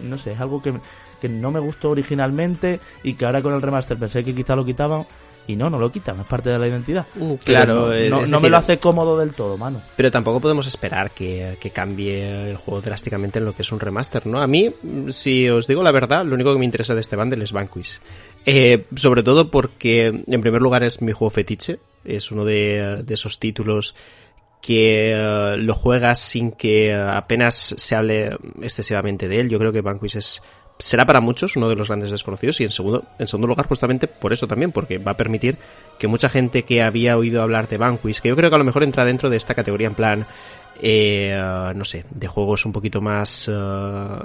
no 0.02 0.18
sé, 0.18 0.32
es 0.32 0.40
algo 0.40 0.62
que, 0.62 0.74
que, 1.20 1.28
no 1.28 1.52
me 1.52 1.60
gustó 1.60 1.90
originalmente 1.90 2.80
y 3.04 3.16
que 3.16 3.26
ahora 3.26 3.42
con 3.42 3.54
el 3.54 3.62
remaster 3.62 3.98
pensé 3.98 4.24
que 4.24 4.34
quizá 4.34 4.56
lo 4.56 4.64
quitaban 4.64 5.06
Y 5.46 5.58
no, 5.58 5.70
no 5.70 5.78
lo 5.78 5.92
quitan, 5.92 6.18
es 6.22 6.26
parte 6.26 6.50
de 6.50 6.58
la 6.58 6.66
identidad. 6.70 7.06
Uh, 7.18 7.36
claro, 7.38 7.92
no, 8.10 8.26
no- 8.26 8.40
me 8.40 8.50
lo 8.50 8.56
hace 8.56 8.78
cómodo 8.78 9.18
del 9.18 9.34
todo, 9.34 9.58
mano. 9.58 9.82
Pero 9.98 10.10
tampoco 10.10 10.40
podemos 10.40 10.68
esperar 10.68 11.12
que, 11.12 11.58
que 11.60 11.70
cambie 11.72 12.50
el 12.50 12.56
juego 12.56 12.80
drásticamente 12.80 13.40
en 13.40 13.46
lo 13.46 13.54
que 13.54 13.64
es 13.64 13.72
un 13.74 13.82
remaster, 13.82 14.26
¿no? 14.26 14.42
A 14.42 14.48
mí, 14.48 14.72
si 15.10 15.50
os 15.50 15.68
digo 15.68 15.84
la 15.84 15.92
verdad, 15.92 16.24
lo 16.26 16.36
único 16.36 16.54
que 16.54 16.60
me 16.60 16.66
interesa 16.66 16.96
de 16.96 17.02
este 17.02 17.18
bundle 17.18 17.44
es 17.44 17.52
Vanquish. 17.52 18.00
Eh, 18.46 18.86
sobre 18.96 19.22
todo 19.22 19.52
porque, 19.52 20.24
en 20.26 20.42
primer 20.42 20.62
lugar, 20.62 20.84
es 20.84 21.02
mi 21.02 21.12
juego 21.12 21.30
fetiche. 21.30 21.80
Es 22.06 22.32
uno 22.32 22.46
de, 22.46 23.04
de 23.06 23.14
esos 23.14 23.38
títulos 23.38 23.96
que 24.64 25.12
eh, 25.12 25.58
lo 25.58 25.76
juegas 25.76 26.20
sin 26.20 26.54
que 26.54 26.92
eh, 26.92 26.96
apenas 26.96 27.76
se 27.78 27.96
hable 27.96 28.38
excesivamente 28.62 29.28
de 29.28 29.42
él. 29.42 29.50
Yo 29.50 29.60
creo 29.60 29.74
que 29.74 29.82
Vanquish 29.82 30.16
es 30.16 30.42
será 30.80 31.06
para 31.06 31.20
muchos 31.22 31.56
uno 31.56 31.70
de 31.70 31.76
los 31.76 31.88
grandes 31.90 32.12
desconocidos 32.12 32.60
y 32.62 32.64
en 32.64 32.72
segundo, 32.72 33.06
en 33.20 33.28
segundo 33.28 33.48
lugar 33.48 33.68
justamente 33.68 34.08
por 34.08 34.34
eso 34.34 34.48
también, 34.48 34.72
porque 34.72 34.98
va 34.98 35.12
a 35.12 35.18
permitir 35.18 35.58
que 36.00 36.08
mucha 36.08 36.30
gente 36.30 36.64
que 36.64 36.82
había 36.82 37.18
oído 37.18 37.42
hablar 37.42 37.68
de 37.68 37.78
Vanquish, 37.78 38.22
que 38.22 38.30
yo 38.30 38.36
creo 38.36 38.50
que 38.50 38.56
a 38.56 38.60
lo 38.60 38.64
mejor 38.64 38.84
entra 38.84 39.06
dentro 39.06 39.30
de 39.30 39.38
esta 39.38 39.54
categoría 39.54 39.88
en 39.88 39.96
plan, 39.96 40.28
eh, 40.82 41.38
no 41.76 41.86
sé, 41.86 42.06
de 42.10 42.28
juegos 42.28 42.66
un 42.66 42.72
poquito 42.72 43.02
más, 43.02 43.50
eh, 43.52 43.54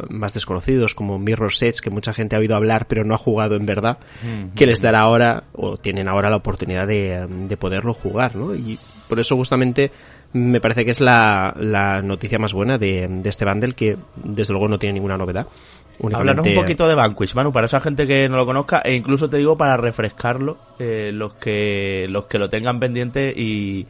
más 0.09 0.35
desconocidos 0.35 0.95
como 0.95 1.18
Mirror's 1.18 1.62
Edge, 1.62 1.80
que 1.80 1.90
mucha 1.90 2.14
gente 2.14 2.37
ha 2.37 2.38
oído 2.38 2.57
hablar 2.57 2.87
pero 2.87 3.04
no 3.04 3.14
ha 3.14 3.18
jugado 3.18 3.57
en 3.57 3.66
verdad, 3.66 3.99
que 4.54 4.66
les 4.66 4.80
dará 4.80 5.00
ahora, 5.00 5.45
o 5.52 5.76
tienen 5.76 6.09
ahora 6.09 6.30
la 6.30 6.37
oportunidad 6.37 6.87
de, 6.87 7.26
de 7.28 7.57
poderlo 7.57 7.92
jugar, 7.92 8.37
¿no? 8.37 8.54
Y 8.54 8.78
por 9.09 9.18
eso 9.18 9.37
justamente 9.37 9.90
me 10.32 10.61
parece 10.61 10.85
que 10.85 10.90
es 10.90 11.00
la, 11.00 11.54
la 11.58 12.02
noticia 12.02 12.38
más 12.38 12.52
buena 12.52 12.78
de, 12.78 13.06
de 13.08 13.28
este 13.30 13.44
bundle, 13.44 13.75
que 13.75 13.97
desde 14.16 14.52
luego 14.52 14.68
no 14.68 14.78
tiene 14.78 14.94
ninguna 14.94 15.16
novedad. 15.16 15.47
Únicamente- 16.00 16.50
un 16.50 16.54
poquito 16.54 16.87
de 16.87 16.94
Vanquish, 16.94 17.35
Manu, 17.35 17.52
para 17.52 17.66
esa 17.66 17.80
gente 17.80 18.06
que 18.06 18.28
no 18.28 18.37
lo 18.37 18.47
conozca, 18.47 18.80
e 18.85 18.94
incluso 18.94 19.28
te 19.28 19.38
digo 19.38 19.56
para 19.56 19.76
refrescarlo, 19.76 20.56
eh, 20.78 21.11
los 21.12 21.35
que 21.35 22.06
los 22.08 22.26
que 22.26 22.38
lo 22.38 22.49
tengan 22.49 22.78
pendiente 22.78 23.32
y, 23.35 23.87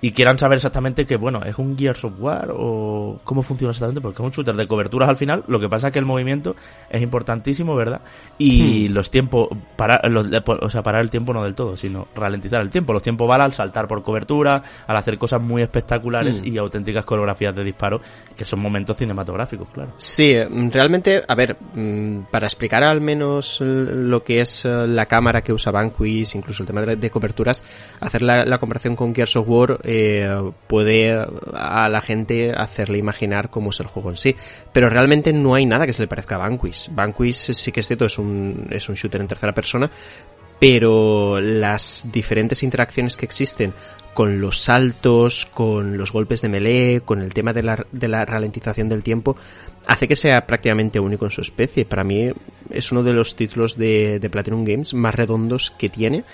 y 0.00 0.12
quieran 0.12 0.38
saber 0.38 0.56
exactamente 0.56 1.06
que, 1.06 1.16
bueno, 1.16 1.40
¿es 1.44 1.58
un 1.58 1.76
Gears 1.76 2.04
of 2.04 2.14
War 2.18 2.50
o 2.52 3.20
cómo 3.24 3.42
funciona 3.42 3.70
exactamente? 3.70 4.00
Porque 4.00 4.22
es 4.22 4.26
un 4.26 4.32
shooter 4.32 4.54
de 4.54 4.66
coberturas 4.66 5.08
al 5.08 5.16
final, 5.16 5.44
lo 5.48 5.60
que 5.60 5.68
pasa 5.68 5.88
es 5.88 5.92
que 5.92 5.98
el 5.98 6.06
movimiento 6.06 6.56
es 6.90 7.02
importantísimo, 7.02 7.74
¿verdad? 7.74 8.00
Y 8.38 8.88
los 8.88 9.10
tiempos, 9.10 9.48
para, 9.76 10.08
los, 10.08 10.28
o 10.60 10.70
sea, 10.70 10.82
parar 10.82 11.02
el 11.02 11.10
tiempo 11.10 11.32
no 11.32 11.42
del 11.42 11.54
todo, 11.54 11.76
sino 11.76 12.08
ralentizar 12.14 12.60
el 12.60 12.70
tiempo. 12.70 12.92
Los 12.92 13.02
tiempos 13.02 13.28
van 13.28 13.40
al 13.40 13.52
saltar 13.52 13.86
por 13.86 14.02
cobertura, 14.02 14.62
al 14.86 14.96
hacer 14.96 15.18
cosas 15.18 15.40
muy 15.40 15.62
espectaculares 15.62 16.38
Mm. 16.40 16.46
y 16.46 16.58
auténticas 16.58 17.04
coreografías 17.04 17.54
de 17.54 17.64
disparo, 17.64 18.00
que 18.36 18.44
son 18.44 18.60
momentos 18.60 18.96
cinematográficos, 18.96 19.68
claro. 19.72 19.92
Sí, 19.96 20.34
mm, 20.48 20.70
realmente, 20.70 21.22
a 21.26 21.34
ver, 21.34 21.56
mm, 21.74 22.24
para 22.30 22.46
explicar 22.46 22.84
al 22.84 23.00
menos 23.00 23.60
eh, 23.60 23.64
lo 23.64 24.22
que 24.22 24.40
es 24.40 24.64
eh, 24.64 24.86
la 24.86 25.06
cámara 25.06 25.42
que 25.42 25.52
usa 25.52 25.72
Vanquish, 25.72 26.36
incluso 26.36 26.62
el 26.62 26.66
tema 26.66 26.82
de, 26.82 26.96
de 26.96 27.10
coberturas, 27.10 27.64
hacer 28.00 28.22
la, 28.22 28.44
la 28.44 28.58
comparación 28.58 28.96
con 28.96 29.14
Gears 29.14 29.36
of 29.36 29.48
War 29.48 29.78
eh, 29.90 30.52
puede 30.66 31.10
a 31.54 31.88
la 31.88 32.02
gente 32.02 32.52
hacerle 32.52 32.98
imaginar 32.98 33.48
cómo 33.48 33.70
es 33.70 33.80
el 33.80 33.86
juego 33.86 34.10
en 34.10 34.18
sí. 34.18 34.36
Pero 34.70 34.90
realmente 34.90 35.32
no 35.32 35.54
hay 35.54 35.64
nada 35.64 35.86
que 35.86 35.94
se 35.94 36.02
le 36.02 36.08
parezca 36.08 36.34
a 36.34 36.38
Vanquish. 36.38 36.90
Vanquish 36.92 37.54
sí 37.54 37.72
que 37.72 37.80
es 37.80 37.86
cierto, 37.86 38.04
es 38.04 38.18
un, 38.18 38.66
es 38.68 38.86
un 38.90 38.96
shooter 38.96 39.22
en 39.22 39.28
tercera 39.28 39.54
persona, 39.54 39.90
pero 40.60 41.40
las 41.40 42.06
diferentes 42.12 42.62
interacciones 42.62 43.16
que 43.16 43.24
existen 43.24 43.72
con 44.12 44.42
los 44.42 44.60
saltos, 44.60 45.48
con 45.54 45.96
los 45.96 46.12
golpes 46.12 46.42
de 46.42 46.50
melee, 46.50 47.00
con 47.00 47.22
el 47.22 47.32
tema 47.32 47.54
de 47.54 47.62
la, 47.62 47.86
de 47.90 48.08
la 48.08 48.26
ralentización 48.26 48.90
del 48.90 49.02
tiempo, 49.02 49.36
hace 49.86 50.06
que 50.06 50.16
sea 50.16 50.46
prácticamente 50.46 51.00
único 51.00 51.24
en 51.24 51.30
su 51.30 51.40
especie. 51.40 51.86
Para 51.86 52.04
mí 52.04 52.30
es 52.68 52.92
uno 52.92 53.02
de 53.02 53.14
los 53.14 53.36
títulos 53.36 53.78
de, 53.78 54.18
de 54.18 54.28
Platinum 54.28 54.64
Games 54.64 54.92
más 54.92 55.14
redondos 55.14 55.70
que 55.70 55.88
tiene. 55.88 56.24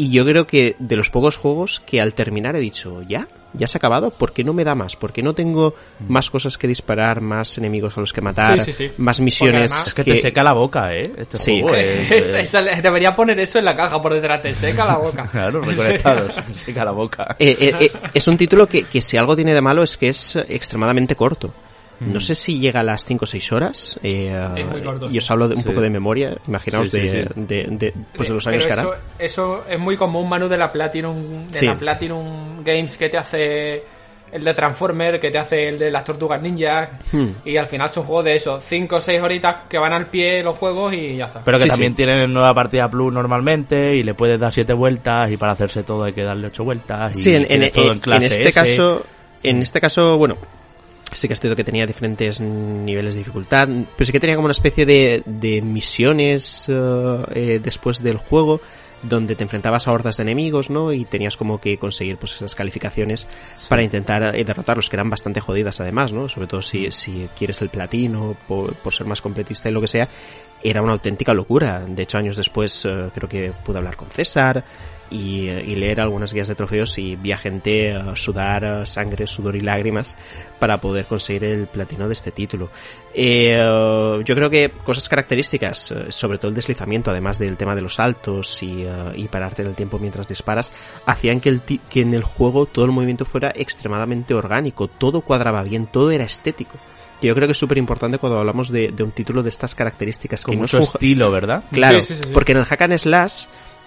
Y 0.00 0.10
yo 0.10 0.24
creo 0.24 0.46
que 0.46 0.76
de 0.78 0.94
los 0.94 1.10
pocos 1.10 1.36
juegos 1.36 1.82
que 1.84 2.00
al 2.00 2.14
terminar 2.14 2.54
he 2.54 2.60
dicho, 2.60 3.02
ya, 3.02 3.26
ya 3.52 3.66
se 3.66 3.76
ha 3.76 3.80
acabado, 3.80 4.10
¿por 4.10 4.32
qué 4.32 4.44
no 4.44 4.52
me 4.52 4.62
da 4.62 4.76
más? 4.76 4.94
¿Por 4.94 5.12
qué 5.12 5.22
no 5.24 5.34
tengo 5.34 5.74
más 6.06 6.30
cosas 6.30 6.56
que 6.56 6.68
disparar, 6.68 7.20
más 7.20 7.58
enemigos 7.58 7.98
a 7.98 8.00
los 8.00 8.12
que 8.12 8.20
matar, 8.20 8.60
Sí, 8.60 8.72
sí, 8.72 8.86
sí. 8.86 8.92
más 8.98 9.16
Porque 9.16 9.24
misiones? 9.24 9.72
además- 9.72 9.86
Es 9.88 9.94
que, 9.94 10.04
te 10.04 10.16
seca 10.18 10.44
la 10.44 10.52
boca, 10.52 10.94
¿eh? 10.94 11.02
Este 11.16 11.36
Sí. 11.36 11.60
juego 11.60 11.74
es- 11.76 12.12
Es- 12.12 12.26
es- 12.26 12.34
esa- 12.34 12.62
debería 12.62 13.16
poner 13.16 13.40
eso 13.40 13.58
en 13.58 13.64
la 13.64 13.74
caja 13.76 14.00
por 14.00 14.14
detrás, 14.14 14.40
te 14.40 14.54
seca 14.54 14.84
la 14.86 14.98
boca. 14.98 15.26
Claro, 15.32 15.62
reconectados. 15.62 16.36
seca 16.64 16.84
la 16.84 16.92
boca. 16.92 17.34
Eh, 17.40 17.56
eh, 17.60 17.74
eh, 17.80 17.92
es 18.14 18.28
un 18.28 18.36
título 18.36 18.68
que, 18.68 18.84
que 18.84 19.02
si 19.02 19.16
algo 19.16 19.34
tiene 19.34 19.52
de 19.52 19.60
malo 19.62 19.82
es 19.82 19.96
que 19.96 20.10
es 20.10 20.36
extremadamente 20.48 21.16
corto. 21.16 21.52
No 22.00 22.20
sé 22.20 22.34
si 22.34 22.60
llega 22.60 22.80
a 22.80 22.84
las 22.84 23.04
5 23.04 23.24
o 23.24 23.26
6 23.26 23.52
horas. 23.52 23.98
eh, 24.02 24.32
Es 24.56 24.66
muy 24.66 24.82
corto, 24.82 25.08
y 25.10 25.18
os 25.18 25.30
hablo 25.30 25.48
de 25.48 25.56
un 25.56 25.62
sí. 25.62 25.66
poco 25.68 25.80
de 25.80 25.90
memoria. 25.90 26.36
Imaginaos 26.46 26.88
Sí, 26.90 27.00
sí, 27.00 27.06
de, 27.08 27.22
sí. 27.24 27.28
de- 27.34 27.66
de- 27.70 27.94
pues 28.14 28.28
de 28.28 28.34
los 28.34 28.44
Pero 28.44 28.54
años 28.54 28.66
que 28.66 28.72
eso, 28.72 28.80
hará. 28.92 29.00
eso 29.18 29.64
es 29.68 29.78
muy 29.78 29.96
común, 29.96 30.28
Manu, 30.28 30.48
de 30.48 30.56
la 30.58 30.70
Platinum, 30.70 31.46
de 31.48 31.54
Sí. 31.58 31.66
la 31.66 31.74
Platinum 31.74 32.62
Games 32.64 32.96
que 32.96 33.08
te 33.08 33.18
hace 33.18 33.82
el 34.30 34.44
de 34.44 34.52
Transformer, 34.52 35.18
que 35.18 35.30
te 35.30 35.38
hace 35.38 35.68
el 35.70 35.78
de 35.78 35.90
las 35.90 36.04
Tortugas 36.04 36.40
Ninja. 36.42 36.90
Hmm. 37.10 37.28
Y 37.46 37.56
al 37.56 37.66
final 37.66 37.88
son 37.88 38.04
juegos 38.04 38.26
de 38.26 38.36
eso, 38.36 38.60
5 38.60 38.96
o 38.96 39.00
6 39.00 39.20
horitas 39.22 39.56
que 39.68 39.78
van 39.78 39.92
al 39.94 40.06
pie 40.06 40.42
los 40.42 40.58
juegos 40.58 40.92
y 40.92 41.16
ya 41.16 41.24
está. 41.24 41.42
Pero 41.42 41.56
que 41.58 41.64
Sí, 41.64 41.70
también 41.70 41.92
sí. 41.92 41.96
tienen 41.96 42.32
nueva 42.32 42.52
partida 42.54 42.88
plus 42.90 43.10
normalmente 43.12 43.96
y 43.96 44.02
le 44.02 44.12
puedes 44.14 44.38
dar 44.38 44.52
siete 44.52 44.74
vueltas 44.74 45.30
y 45.32 45.36
para 45.38 45.52
hacerse 45.52 45.82
todo 45.82 46.04
hay 46.04 46.12
que 46.12 46.22
darle 46.24 46.48
ocho 46.48 46.62
vueltas. 46.62 47.18
Y 47.18 47.22
Sí, 47.22 47.30
en, 47.30 47.42
en- 47.42 47.48
tienes 47.48 47.72
todo 47.72 47.86
en, 47.86 47.92
en- 47.92 48.00
clase 48.00 48.26
en 48.26 48.32
este 48.32 48.42
S. 48.44 48.52
caso, 48.52 49.02
en 49.42 49.62
este 49.62 49.80
caso, 49.80 50.18
bueno, 50.18 50.36
sí 51.12 51.28
que 51.28 51.34
es 51.34 51.40
cierto 51.40 51.56
que 51.56 51.64
tenía 51.64 51.86
diferentes 51.86 52.40
niveles 52.40 53.14
de 53.14 53.18
dificultad, 53.20 53.68
pero 53.68 54.06
sí 54.06 54.12
que 54.12 54.20
tenía 54.20 54.36
como 54.36 54.46
una 54.46 54.52
especie 54.52 54.86
de, 54.86 55.22
de 55.26 55.62
misiones 55.62 56.66
eh, 56.68 57.24
eh, 57.34 57.60
después 57.62 58.02
del 58.02 58.16
juego 58.16 58.60
donde 59.02 59.36
te 59.36 59.44
enfrentabas 59.44 59.86
a 59.86 59.92
hordas 59.92 60.16
de 60.16 60.24
enemigos, 60.24 60.70
¿no? 60.70 60.92
Y 60.92 61.04
tenías 61.04 61.36
como 61.36 61.60
que 61.60 61.78
conseguir 61.78 62.16
pues 62.16 62.34
esas 62.34 62.54
calificaciones 62.54 63.26
para 63.68 63.82
intentar 63.82 64.34
eh, 64.34 64.44
derrotarlos, 64.44 64.88
que 64.88 64.96
eran 64.96 65.10
bastante 65.10 65.40
jodidas 65.40 65.80
además, 65.80 66.12
¿no? 66.12 66.28
Sobre 66.28 66.48
todo 66.48 66.62
si, 66.62 66.90
si 66.90 67.28
quieres 67.36 67.62
el 67.62 67.68
platino, 67.68 68.36
por, 68.46 68.74
por 68.74 68.92
ser 68.92 69.06
más 69.06 69.22
completista 69.22 69.68
y 69.68 69.72
lo 69.72 69.80
que 69.80 69.88
sea, 69.88 70.08
era 70.62 70.82
una 70.82 70.92
auténtica 70.92 71.32
locura. 71.32 71.84
De 71.86 72.02
hecho, 72.02 72.18
años 72.18 72.36
después 72.36 72.84
eh, 72.84 73.10
creo 73.14 73.28
que 73.28 73.52
pude 73.64 73.78
hablar 73.78 73.96
con 73.96 74.10
César 74.10 74.64
y, 75.10 75.48
eh, 75.48 75.64
y 75.66 75.76
leer 75.76 76.00
algunas 76.00 76.32
guías 76.32 76.48
de 76.48 76.54
trofeos 76.54 76.98
y 76.98 77.16
vi 77.16 77.32
a 77.32 77.38
gente 77.38 77.90
eh, 77.90 78.02
sudar 78.14 78.64
eh, 78.64 78.86
sangre, 78.86 79.26
sudor 79.26 79.56
y 79.56 79.60
lágrimas 79.60 80.16
para 80.58 80.80
poder 80.80 81.06
conseguir 81.06 81.44
el 81.44 81.66
platino 81.66 82.06
de 82.06 82.12
este 82.12 82.30
título. 82.30 82.70
Eh, 83.14 84.22
yo 84.24 84.34
creo 84.34 84.50
que 84.50 84.70
cosas 84.84 85.08
características, 85.08 85.90
eh, 85.90 86.06
sobre 86.10 86.38
todo 86.38 86.50
el 86.50 86.54
deslizamiento, 86.54 87.10
además 87.10 87.38
del 87.38 87.56
tema 87.56 87.74
de 87.74 87.80
los 87.80 87.94
saltos 87.96 88.62
y, 88.62 88.84
eh, 88.84 89.12
y 89.16 89.28
pararte 89.28 89.62
en 89.62 89.68
el 89.68 89.74
tiempo 89.74 89.98
mientras 89.98 90.28
disparas, 90.28 90.72
hacían 91.06 91.40
que, 91.40 91.48
el 91.48 91.60
que 91.60 92.00
en 92.00 92.14
el 92.14 92.22
juego 92.22 92.66
todo 92.66 92.84
el 92.84 92.92
movimiento 92.92 93.24
fuera 93.24 93.52
extremadamente 93.54 94.34
orgánico, 94.34 94.88
todo 94.88 95.22
cuadraba 95.22 95.62
bien, 95.62 95.86
todo 95.86 96.10
era 96.10 96.24
estético. 96.24 96.78
Que 97.20 97.26
yo 97.26 97.34
creo 97.34 97.48
que 97.48 97.52
es 97.52 97.58
súper 97.58 97.78
importante 97.78 98.18
cuando 98.18 98.38
hablamos 98.38 98.68
de, 98.68 98.92
de 98.92 99.02
un 99.02 99.10
título 99.10 99.42
de 99.42 99.48
estas 99.48 99.74
características. 99.74 100.44
Con 100.44 100.52
que 100.52 100.58
no 100.60 100.66
es 100.66 100.74
un, 100.74 100.82
estilo, 100.82 101.32
¿verdad? 101.32 101.64
Claro, 101.72 102.00
Sí, 102.00 102.14
sí, 102.14 102.14
sí, 102.14 102.28
sí. 102.28 102.32
porque 102.32 102.52
en 102.52 102.58
el 102.58 102.64
hack 102.64 102.82
and 102.82 102.98
slash, 102.98 103.46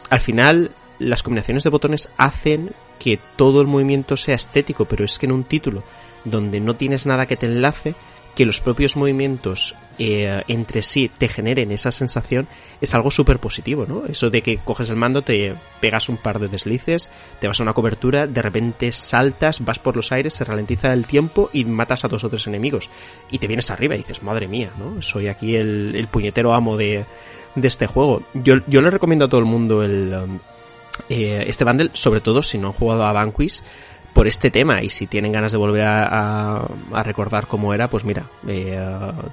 al 0.10 0.20
final, 0.20 0.72
las 1.02 1.24
combinaciones 1.24 1.64
de 1.64 1.70
botones 1.70 2.10
hacen 2.18 2.72
que 3.00 3.20
todo 3.36 3.62
el 3.62 3.68
movimiento 3.68 4.16
sea 4.16 4.36
estético, 4.36 4.86
pero 4.86 5.04
es 5.04 5.18
que 5.18 5.26
en 5.26 5.32
un 5.32 5.44
título 5.44 5.84
donde 6.24 6.60
no 6.60 6.76
tienes 6.76 7.06
nada 7.06 7.26
que 7.26 7.36
te 7.36 7.48
enlace, 7.48 7.96
que 8.36 8.46
los 8.46 8.62
propios 8.62 8.96
movimientos 8.96 9.76
eh, 9.98 10.44
entre 10.48 10.82
sí 10.84 11.10
te 11.10 11.28
generen 11.28 11.72
esa 11.72 11.92
sensación, 11.92 12.48
es 12.80 12.94
algo 12.96 13.12
súper 13.12 13.40
positivo, 13.40 13.86
¿no? 13.88 14.06
Eso 14.06 14.30
de 14.30 14.42
que 14.42 14.58
coges 14.60 14.90
el 14.90 14.96
mando, 14.96 15.22
te 15.22 15.56
pegas 15.82 16.08
un 16.10 16.18
par 16.18 16.40
de 16.40 16.48
deslices, 16.48 17.10
te 17.40 17.48
vas 17.48 17.60
a 17.60 17.64
una 17.64 17.74
cobertura, 17.74 18.28
de 18.28 18.42
repente 18.42 18.92
saltas, 18.92 19.66
vas 19.66 19.80
por 19.80 19.96
los 19.96 20.12
aires, 20.12 20.34
se 20.34 20.46
ralentiza 20.46 20.94
el 20.94 21.06
tiempo 21.06 21.50
y 21.52 21.66
matas 21.66 22.06
a 22.06 22.08
dos 22.08 22.24
o 22.24 22.30
tres 22.30 22.48
enemigos. 22.48 22.90
Y 23.32 23.40
te 23.40 23.48
vienes 23.48 23.70
arriba 23.72 23.96
y 23.96 24.00
dices, 24.00 24.24
madre 24.24 24.48
mía, 24.48 24.72
¿no? 24.78 25.02
Soy 25.02 25.28
aquí 25.28 25.56
el, 25.56 26.08
puñetero 26.10 26.54
amo 26.54 26.78
de, 26.78 27.06
de 27.56 27.68
este 27.68 27.88
juego. 27.88 28.24
Yo, 28.34 28.56
yo 28.68 28.82
le 28.82 28.92
recomiendo 28.92 29.26
a 29.26 29.30
todo 29.30 29.42
el 29.42 29.48
mundo 29.48 29.84
el, 29.84 30.14
um, 30.14 30.40
eh, 31.10 31.46
este 31.48 31.64
bundle, 31.64 31.90
sobre 31.94 32.22
todo 32.22 32.44
si 32.44 32.58
no 32.58 32.68
han 32.68 32.74
jugado 32.74 33.06
a 33.06 33.12
Vanquish, 33.14 33.62
por 34.14 34.28
este 34.28 34.52
tema 34.52 34.82
y 34.84 34.90
si 34.90 35.08
tienen 35.08 35.32
ganas 35.32 35.52
de 35.52 35.58
volver 35.58 35.84
a, 35.84 36.66
a- 36.92 37.04
recordar 37.04 37.48
cómo 37.48 37.74
era, 37.74 37.90
pues 37.90 38.04
mira, 38.04 38.26
eh, 38.48 38.78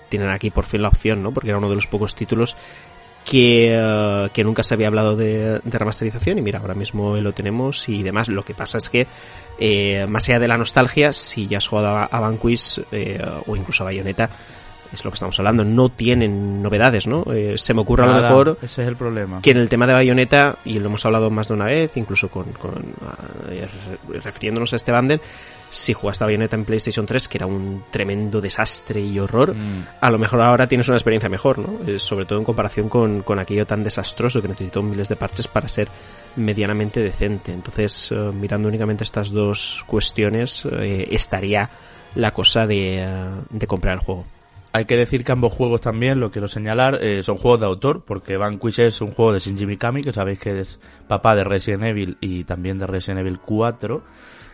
tienen 0.09 0.31
aquí 0.31 0.51
por 0.51 0.65
fin 0.67 0.83
la 0.83 0.89
opción, 0.89 1.23
¿no? 1.23 1.33
Porque 1.33 1.49
era 1.49 1.59
uno 1.59 1.69
de 1.69 1.75
los 1.75 1.87
pocos 1.87 2.15
títulos 2.15 2.57
que, 3.25 3.73
eh, 3.75 4.29
que 4.33 4.45
nunca 4.45 4.63
se 4.63 4.75
había 4.75 4.87
hablado 4.87 5.17
de, 5.17 5.61
remasterización 5.65 6.39
y 6.39 6.43
mira, 6.43 6.61
ahora 6.61 6.75
mismo 6.75 7.17
lo 7.17 7.33
tenemos 7.33 7.89
y 7.89 8.03
demás. 8.03 8.29
Lo 8.29 8.45
que 8.45 8.55
pasa 8.55 8.79
es 8.79 8.89
que, 8.89 9.07
eh, 9.59 10.07
más 10.09 10.29
allá 10.29 10.39
de 10.39 10.49
la 10.49 10.57
nostalgia, 10.57 11.13
si 11.13 11.49
ya 11.49 11.59
has 11.59 11.67
jugado 11.67 11.89
a, 11.89 12.05
a 12.05 12.35
eh, 12.93 13.21
o 13.47 13.57
incluso 13.57 13.83
a 13.83 13.87
Bayonetta, 13.87 14.31
es 14.93 15.05
lo 15.05 15.11
que 15.11 15.17
estamos 15.17 15.39
hablando, 15.39 15.65
no 15.65 15.89
tienen 15.91 16.63
novedades, 16.63 17.07
¿no? 17.07 17.25
Eh, 17.33 17.55
se 17.59 17.75
me 17.75 17.81
ocurre 17.83 18.05
a 18.05 18.07
lo 18.07 18.21
mejor 18.23 18.59
Ese 18.63 18.83
es 18.83 18.89
el 18.89 18.97
problema. 18.97 19.41
que 19.43 19.51
en 19.51 19.59
el 19.59 19.69
tema 19.69 19.87
de 19.87 19.93
Bayonetta, 19.93 20.59
y 20.65 20.79
lo 20.79 20.87
hemos 20.87 21.05
hablado 21.05 21.31
más 21.31 21.49
de 21.49 21.55
una 21.55 21.67
vez, 21.67 21.97
incluso 21.97 22.29
con, 22.31 22.53
con 22.55 22.95
eh, 23.51 23.69
re- 24.09 24.21
refiriéndonos 24.21 24.73
a 24.73 24.77
este 24.77 24.93
bundle, 24.93 25.21
si 25.71 25.93
jugaste 25.93 26.25
a 26.25 26.27
Bayonetta 26.27 26.57
en 26.57 26.65
PlayStation 26.65 27.05
3, 27.05 27.29
que 27.29 27.37
era 27.39 27.47
un 27.47 27.85
tremendo 27.91 28.41
desastre 28.41 29.01
y 29.03 29.19
horror, 29.19 29.55
Mm. 29.55 29.85
a 30.01 30.11
lo 30.11 30.19
mejor 30.19 30.41
ahora 30.41 30.67
tienes 30.67 30.89
una 30.89 30.97
experiencia 30.97 31.29
mejor, 31.29 31.59
¿no? 31.59 31.79
Eh, 31.87 31.99
sobre 31.99 32.25
todo 32.25 32.39
en 32.39 32.45
comparación 32.47 32.89
con, 32.89 33.21
con 33.23 33.39
aquello 33.39 33.67
tan 33.67 33.83
desastroso 33.85 34.41
que 34.41 34.49
necesitó 34.49 34.83
miles 34.83 35.09
de 35.11 35.17
parches 35.17 35.47
para 35.49 35.69
ser 35.69 35.89
medianamente 36.37 37.01
decente. 37.01 37.53
Entonces, 37.53 38.11
eh, 38.13 38.15
mirando 38.33 38.69
únicamente 38.69 39.05
estas 39.05 39.31
dos 39.31 39.85
cuestiones, 39.87 40.67
eh, 40.71 41.07
estaría 41.11 41.69
la 42.15 42.31
cosa 42.33 42.67
de, 42.67 43.03
eh, 43.03 43.31
de 43.51 43.67
comprar 43.67 43.95
el 43.95 44.01
juego. 44.01 44.25
Hay 44.73 44.85
que 44.85 44.97
decir 44.97 45.25
que 45.25 45.33
ambos 45.33 45.53
juegos 45.55 45.81
también, 45.81 46.21
lo 46.21 46.31
quiero 46.31 46.47
señalar, 46.47 47.03
eh, 47.03 47.23
son 47.23 47.37
juegos 47.37 47.61
de 47.61 47.67
autor, 47.67 48.05
porque 48.05 48.37
Vanquish 48.37 48.81
es 48.81 49.01
un 49.01 49.13
juego 49.13 49.33
de 49.33 49.39
Shinji 49.39 49.65
Mikami, 49.65 50.03
que 50.03 50.13
sabéis 50.13 50.39
que 50.39 50.61
es 50.61 50.79
papá 51.09 51.35
de 51.35 51.43
Resident 51.43 51.85
Evil 51.85 52.19
y 52.21 52.45
también 52.45 52.79
de 52.79 52.87
Resident 52.87 53.21
Evil 53.21 53.41
4. 53.41 54.03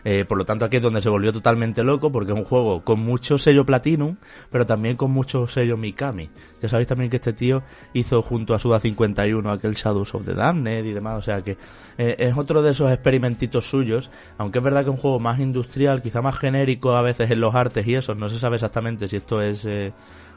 Eh, 0.07 0.23
por 0.23 0.37
lo 0.37 0.45
tanto, 0.45 0.65
aquí 0.65 0.77
es 0.77 0.83
donde 0.83 1.01
se 1.01 1.09
volvió 1.09 1.33
totalmente 1.33 1.83
loco, 1.83 2.11
porque 2.11 2.31
es 2.31 2.37
un 2.37 2.45
juego 2.45 2.83
con 2.83 2.99
mucho 2.99 3.39
sello 3.39 3.65
Platinum, 3.65 4.17
pero 4.51 4.63
también 4.63 4.97
con 4.97 5.09
mucho 5.09 5.47
sello 5.47 5.77
Mikami. 5.77 6.29
Ya 6.61 6.69
sabéis 6.69 6.87
también 6.87 7.09
que 7.09 7.15
este 7.15 7.33
tío 7.33 7.63
hizo 7.93 8.21
junto 8.21 8.53
a 8.53 8.59
Suda 8.59 8.79
51 8.79 9.51
aquel 9.51 9.73
Shadows 9.73 10.13
of 10.13 10.23
the 10.23 10.35
Damned 10.35 10.85
y 10.85 10.93
demás, 10.93 11.15
o 11.15 11.21
sea 11.23 11.41
que 11.41 11.57
eh, 11.97 12.15
es 12.19 12.37
otro 12.37 12.61
de 12.61 12.69
esos 12.69 12.91
experimentitos 12.91 13.67
suyos, 13.67 14.11
aunque 14.37 14.59
es 14.59 14.63
verdad 14.63 14.81
que 14.81 14.91
es 14.91 14.95
un 14.95 15.01
juego 15.01 15.19
más 15.19 15.39
industrial, 15.39 16.03
quizá 16.03 16.21
más 16.21 16.37
genérico 16.37 16.95
a 16.95 17.01
veces 17.01 17.31
en 17.31 17.39
los 17.39 17.55
artes 17.55 17.87
y 17.87 17.95
eso, 17.95 18.13
no 18.13 18.29
se 18.29 18.37
sabe 18.37 18.57
exactamente 18.57 19.07
si 19.07 19.17
esto 19.17 19.41
es 19.41 19.65
eh, 19.65 19.91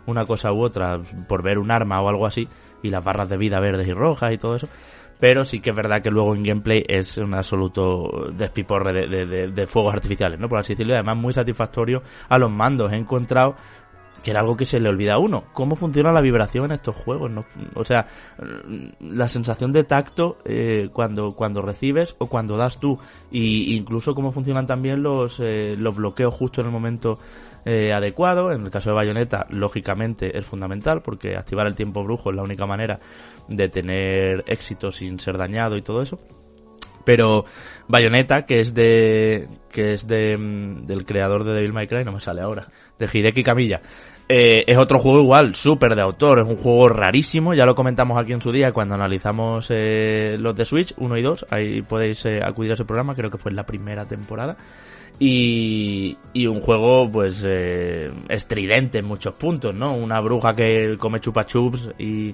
una 0.07 0.25
cosa 0.25 0.51
u 0.51 0.63
otra, 0.65 0.99
por 1.29 1.43
ver 1.43 1.59
un 1.59 1.71
arma 1.71 2.01
o 2.01 2.09
algo 2.09 2.27
así, 2.27 2.49
y 2.83 2.89
las 2.89 3.05
barras 3.05 3.29
de 3.29 3.37
vida 3.37 3.61
verdes 3.61 3.87
y 3.87 3.93
rojas 3.93 4.33
y 4.33 4.39
todo 4.39 4.55
eso 4.55 4.69
pero 5.19 5.45
sí 5.45 5.61
que 5.61 5.71
es 5.71 5.77
verdad 5.77 6.03
que 6.03 6.11
luego 6.11 6.35
en 6.35 6.43
gameplay 6.43 6.85
es 6.87 7.19
un 7.19 7.35
absoluto 7.35 8.31
despiporre 8.33 8.93
de, 8.93 9.09
de, 9.09 9.27
de, 9.27 9.49
de 9.49 9.67
fuegos 9.67 9.95
artificiales, 9.95 10.39
¿no? 10.39 10.49
Por 10.49 10.59
así 10.59 10.75
decirlo, 10.75 10.95
y 10.95 10.97
además 10.97 11.17
muy 11.17 11.33
satisfactorio 11.33 12.03
a 12.29 12.39
los 12.39 12.51
mandos. 12.51 12.93
He 12.93 12.97
encontrado 12.97 13.55
que 14.23 14.31
era 14.31 14.41
algo 14.41 14.57
que 14.57 14.65
se 14.65 14.81
le 14.81 14.89
olvida 14.89 15.15
a 15.15 15.19
uno. 15.19 15.45
¿Cómo 15.53 15.77
funciona 15.77 16.13
la 16.13 16.21
vibración 16.21 16.67
en 16.67 16.73
estos 16.73 16.97
juegos? 16.97 17.31
¿no? 17.31 17.45
O 17.75 17.85
sea, 17.85 18.07
la 19.01 19.29
sensación 19.29 19.73
de 19.73 19.85
tacto 19.85 20.39
eh, 20.45 20.89
cuando, 20.93 21.33
cuando 21.33 21.63
recibes 21.63 22.17
o 22.19 22.27
cuando 22.27 22.57
das 22.57 22.81
tú. 22.81 22.99
Y 23.31 23.77
incluso 23.77 24.15
cómo 24.15 24.33
funcionan 24.33 24.67
también 24.67 25.03
los, 25.03 25.41
eh, 25.41 25.77
los 25.79 25.97
bloqueos 25.97 26.35
justo 26.35 26.61
en 26.61 26.67
el 26.67 26.73
momento 26.73 27.19
eh, 27.69 27.93
adecuado. 27.93 28.51
En 28.51 28.63
el 28.63 28.71
caso 28.71 28.89
de 28.89 28.97
Bayonetta, 28.97 29.47
lógicamente 29.51 30.39
es 30.39 30.47
fundamental 30.47 31.03
porque 31.03 31.37
activar 31.37 31.67
el 31.67 31.77
tiempo 31.77 32.03
brujo 32.03 32.31
es 32.31 32.37
la 32.37 32.43
única 32.43 32.65
manera 32.65 32.99
de 33.47 33.69
tener 33.69 34.43
éxito 34.47 34.91
sin 34.91 35.21
ser 35.21 35.37
dañado 35.37 35.77
y 35.77 35.83
todo 35.83 36.01
eso. 36.01 36.19
Pero 37.05 37.45
Bayonetta, 37.87 38.47
que 38.47 38.61
es 38.61 38.73
de 38.73 39.49
que 39.71 39.93
es 39.93 40.07
de 40.07 40.37
del 40.83 41.05
creador 41.05 41.45
de 41.45 41.53
Devil 41.53 41.75
May 41.75 41.87
Cry, 41.87 42.05
no 42.05 42.13
me 42.13 42.21
sale 42.21 42.41
ahora, 42.41 42.69
de 42.99 43.07
Hideki 43.07 43.43
Kamiya. 43.43 43.83
Eh, 44.31 44.65
es 44.67 44.77
otro 44.77 44.99
juego 44.99 45.21
igual, 45.21 45.55
súper 45.55 45.95
de 45.95 46.03
autor, 46.03 46.41
es 46.41 46.49
un 46.49 46.57
juego 46.57 46.89
rarísimo, 46.89 47.55
ya 47.55 47.65
lo 47.65 47.75
comentamos 47.75 48.19
aquí 48.19 48.33
en 48.33 48.43
su 48.43 48.53
día 48.53 48.73
cuando 48.73 48.95
analizamos 48.95 49.69
eh, 49.71 50.37
los 50.39 50.55
de 50.55 50.67
Switch 50.67 50.93
1 50.99 51.17
y 51.17 51.23
2, 51.23 51.47
ahí 51.49 51.81
podéis 51.81 52.27
eh, 52.27 52.41
acudir 52.45 52.73
a 52.73 52.75
ese 52.75 52.85
programa, 52.85 53.15
creo 53.15 53.31
que 53.31 53.39
fue 53.39 53.51
en 53.51 53.57
la 53.57 53.65
primera 53.65 54.05
temporada. 54.05 54.59
Y, 55.21 56.17
y 56.33 56.47
un 56.47 56.61
juego 56.61 57.11
pues 57.11 57.45
eh, 57.47 58.13
estridente 58.29 58.99
en 58.99 59.05
muchos 59.05 59.35
puntos, 59.35 59.75
¿no? 59.75 59.95
Una 59.97 60.21
bruja 60.21 60.55
que 60.55 60.97
come 60.97 61.19
chupa 61.19 61.45
chups 61.45 61.91
y, 61.99 62.33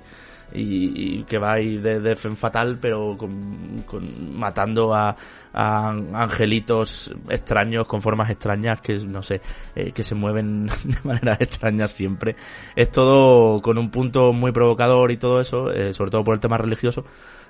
y, 0.52 1.22
que 1.24 1.38
va 1.38 1.54
ahí 1.54 1.78
de, 1.78 1.98
de 2.00 2.14
fen 2.14 2.36
fatal, 2.36 2.78
pero 2.78 3.16
con, 3.16 3.84
con- 3.86 4.38
matando 4.38 4.94
a, 4.94 5.16
a 5.54 5.88
angelitos 5.88 7.10
extraños 7.30 7.86
con 7.86 8.02
formas 8.02 8.28
extrañas 8.28 8.82
que 8.82 8.98
no 8.98 9.22
sé, 9.22 9.40
eh, 9.74 9.90
que 9.92 10.04
se 10.04 10.14
mueven 10.14 10.66
de 10.84 10.96
maneras 11.04 11.40
extrañas 11.40 11.90
siempre. 11.90 12.36
Es 12.76 12.90
todo 12.92 13.62
con 13.62 13.78
un 13.78 13.90
punto 13.90 14.34
muy 14.34 14.52
provocador 14.52 15.10
y 15.10 15.16
todo 15.16 15.40
eso, 15.40 15.70
eh, 15.72 15.94
sobre 15.94 16.10
todo 16.10 16.22
por 16.22 16.34
el 16.34 16.40
tema 16.40 16.58
religioso, 16.58 17.06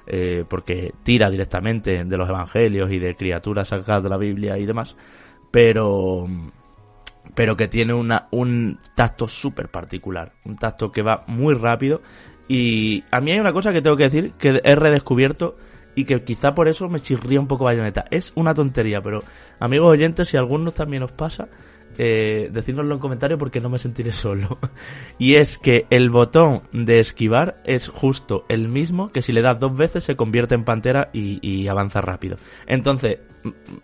eh, 0.07 0.45
porque 0.49 0.93
tira 1.03 1.29
directamente 1.29 2.05
de 2.05 2.17
los 2.17 2.29
evangelios 2.29 2.93
y 2.93 3.01
de 3.01 3.17
criaturas 3.17 3.67
sacadas 3.69 4.03
de 4.05 4.09
la 4.11 4.17
Biblia 4.19 4.57
y 4.59 4.65
demás, 4.67 4.97
pero 5.55 6.27
pero 7.37 7.57
que 7.57 7.69
tiene 7.69 7.95
una, 7.95 8.27
un 8.33 8.81
tacto 8.97 9.29
súper 9.29 9.69
particular, 9.69 10.33
un 10.45 10.57
tacto 10.57 10.91
que 10.91 11.03
va 11.03 11.23
muy 11.29 11.55
rápido 11.55 12.03
y 12.49 13.05
a 13.13 13.21
mí 13.21 13.31
hay 13.31 13.39
una 13.39 13.53
cosa 13.53 13.73
que 13.73 13.81
tengo 13.81 13.97
que 13.97 14.03
decir 14.03 14.33
que 14.33 14.61
he 14.65 14.75
redescubierto 14.75 15.57
y 15.95 16.07
que 16.07 16.25
quizá 16.25 16.55
por 16.55 16.67
eso 16.67 16.89
me 16.89 16.99
chirría 16.99 17.39
un 17.39 17.47
poco 17.47 17.67
Bayonetta. 17.67 18.05
Es 18.11 18.33
una 18.35 18.53
tontería, 18.53 19.01
pero 19.01 19.23
amigos 19.61 19.93
oyentes, 19.93 20.29
si 20.29 20.37
a 20.37 20.41
algunos 20.41 20.75
también 20.75 21.05
os 21.05 21.13
pasa, 21.13 21.47
eh, 21.99 22.49
decídnoslo 22.53 22.95
en 22.95 23.01
comentarios 23.01 23.39
porque 23.39 23.61
no 23.61 23.69
me 23.69 23.79
sentiré 23.79 24.13
solo. 24.13 24.59
y 25.19 25.37
es 25.37 25.59
que 25.59 25.87
el 25.91 26.11
botón 26.11 26.63
de 26.73 27.01
esquivar 27.01 27.61
es 27.65 27.89
justo 27.89 28.45
el 28.49 28.69
mismo 28.69 29.11
que 29.11 29.23
si 29.23 29.33
le 29.33 29.43
das 29.43 29.59
dos 29.61 29.77
veces 29.77 30.05
se 30.05 30.17
convierte 30.17 30.55
en 30.55 30.65
pantera 30.65 31.11
y, 31.13 31.69
avanza 31.69 32.01
rápido. 32.01 32.37
Entonces, 32.67 33.19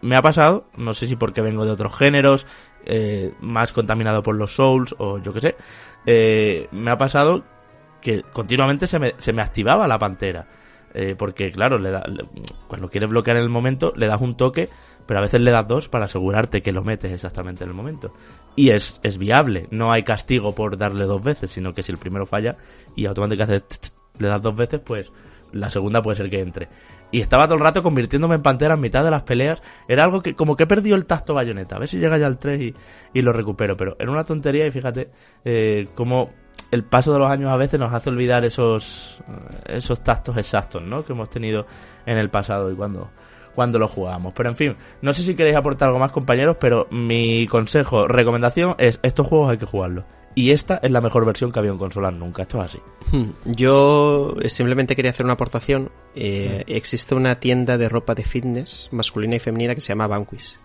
me 0.01 0.17
ha 0.17 0.23
pasado, 0.23 0.69
no 0.77 0.95
sé 0.95 1.07
si 1.07 1.17
porque 1.17 1.41
vengo 1.41 1.65
de 1.65 1.73
otros 1.73 1.97
géneros, 1.97 2.47
eh, 2.85 3.33
más 3.41 3.73
contaminado 3.73 4.23
por 4.23 4.37
los 4.37 4.55
souls 4.55 4.95
o 4.99 5.19
yo 5.19 5.33
qué 5.33 5.41
sé, 5.41 5.55
eh, 6.07 6.69
me 6.73 6.91
ha 6.91 6.97
pasado 6.97 7.45
que 8.01 8.23
continuamente 8.33 8.87
se 8.87 8.99
me, 8.99 9.15
se 9.19 9.33
me 9.33 9.43
activaba 9.43 9.87
la 9.87 9.99
pantera. 9.99 10.47
Eh, 10.93 11.15
porque 11.17 11.53
claro, 11.53 11.79
le 11.79 11.91
da- 11.91 12.05
cuando 12.67 12.89
quieres 12.89 13.09
bloquear 13.09 13.37
en 13.37 13.45
el 13.45 13.49
momento, 13.49 13.93
le 13.95 14.09
das 14.09 14.21
un 14.21 14.37
toque, 14.37 14.69
pero 15.07 15.21
a 15.21 15.23
veces 15.23 15.41
le 15.41 15.51
das 15.51 15.67
dos 15.67 15.89
para 15.89 16.07
asegurarte 16.07 16.61
que 16.61 16.73
lo 16.73 16.83
metes 16.83 17.13
exactamente 17.13 17.65
en 17.65 17.71
el 17.71 17.77
momento. 17.77 18.13
Y 18.57 18.71
es, 18.71 19.01
es 19.03 19.19
viable, 19.19 19.67
no 19.71 19.93
hay 19.93 20.03
castigo 20.03 20.55
por 20.55 20.77
darle 20.77 21.05
dos 21.05 21.23
veces, 21.23 21.51
sino 21.51 21.73
que 21.73 21.83
si 21.83 21.93
el 21.93 21.99
primero 21.99 22.27
falla 22.27 22.57
y 22.97 23.07
automáticamente 23.07 23.77
le 24.19 24.29
das 24.29 24.43
dos 24.43 24.57
veces, 24.57 24.81
pues 24.85 25.11
la 25.53 25.71
segunda 25.71 26.03
puede 26.03 26.17
ser 26.17 26.31
que 26.31 26.41
entre. 26.41 26.69
Y 27.13 27.21
estaba 27.21 27.47
todo 27.47 27.57
el 27.57 27.63
rato 27.63 27.83
convirtiéndome 27.83 28.37
en 28.37 28.43
pantera 28.43 28.75
en 28.75 28.81
mitad 28.81 29.03
de 29.03 29.11
las 29.11 29.25
peleas. 29.25 29.61
Era 29.89 30.05
algo 30.05 30.23
que 30.23 30.35
como 30.35 30.57
que 30.57 30.65
he 30.65 30.67
perdido 30.67 30.95
el 30.95 31.07
tacto 31.07 31.35
bayoneta. 31.35 31.77
A 31.77 31.81
ver 31.81 31.89
si 31.89 31.99
llega 31.99 32.19
ya 32.19 32.27
al 32.27 32.39
3 32.39 32.61
y, 32.61 32.75
y 33.15 33.23
lo 33.23 33.33
recupero. 33.33 33.77
Pero 33.77 33.97
era 33.99 34.11
una 34.13 34.23
tontería 34.23 34.67
y 34.67 34.71
fíjate 34.71 35.11
eh, 35.45 35.89
cómo 35.97 36.31
el 36.71 36.85
paso 36.85 37.13
de 37.13 37.19
los 37.19 37.29
años 37.29 37.51
a 37.51 37.57
veces 37.57 37.81
nos 37.81 37.93
hace 37.93 38.11
olvidar 38.11 38.45
esos, 38.45 39.21
esos 39.67 40.03
tactos 40.03 40.37
exactos 40.37 40.83
¿no? 40.83 41.05
que 41.05 41.13
hemos 41.13 41.29
tenido 41.29 41.67
en 42.07 42.19
el 42.19 42.31
pasado 42.31 42.71
y 42.71 42.77
cuando, 42.77 43.11
cuando 43.55 43.79
lo 43.79 43.89
jugábamos. 43.89 44.33
Pero 44.37 44.49
en 44.49 44.57
fin, 44.57 44.77
no 45.03 45.13
sé 45.13 45.23
si 45.23 45.35
queréis 45.35 45.57
aportar 45.57 45.89
algo 45.89 45.99
más 46.01 46.13
compañeros, 46.13 46.57
pero 46.61 46.87
mi 46.91 47.47
consejo, 47.47 48.07
recomendación 48.09 48.75
es 48.79 48.99
estos 49.03 49.27
juegos 49.27 49.51
hay 49.51 49.59
que 49.59 49.67
jugarlos. 49.67 50.05
Y 50.35 50.53
esta 50.53 50.79
es 50.83 50.91
la 50.93 51.01
mejor 51.01 51.27
versión 51.27 51.51
que 51.51 51.59
había 51.59 51.73
en 51.73 51.79
consolas 51.79 52.15
nunca, 52.15 52.43
esto 52.43 52.59
es 52.61 52.67
así. 52.67 52.79
Hmm, 53.11 53.31
Yo 53.47 54.37
simplemente 54.47 54.95
quería 54.95 55.11
hacer 55.11 55.25
una 55.27 55.33
aportación. 55.35 55.91
Eh, 56.15 56.63
Existe 56.69 57.15
una 57.17 57.35
tienda 57.41 57.77
de 57.77 57.89
ropa 57.89 58.15
de 58.15 58.23
fitness 58.23 58.89
masculina 58.93 59.37
y 59.37 59.41
femenina 59.41 59.75
que 59.75 59.81
se 59.81 59.89
llama 59.89 60.07
Vanquish. 60.07 60.57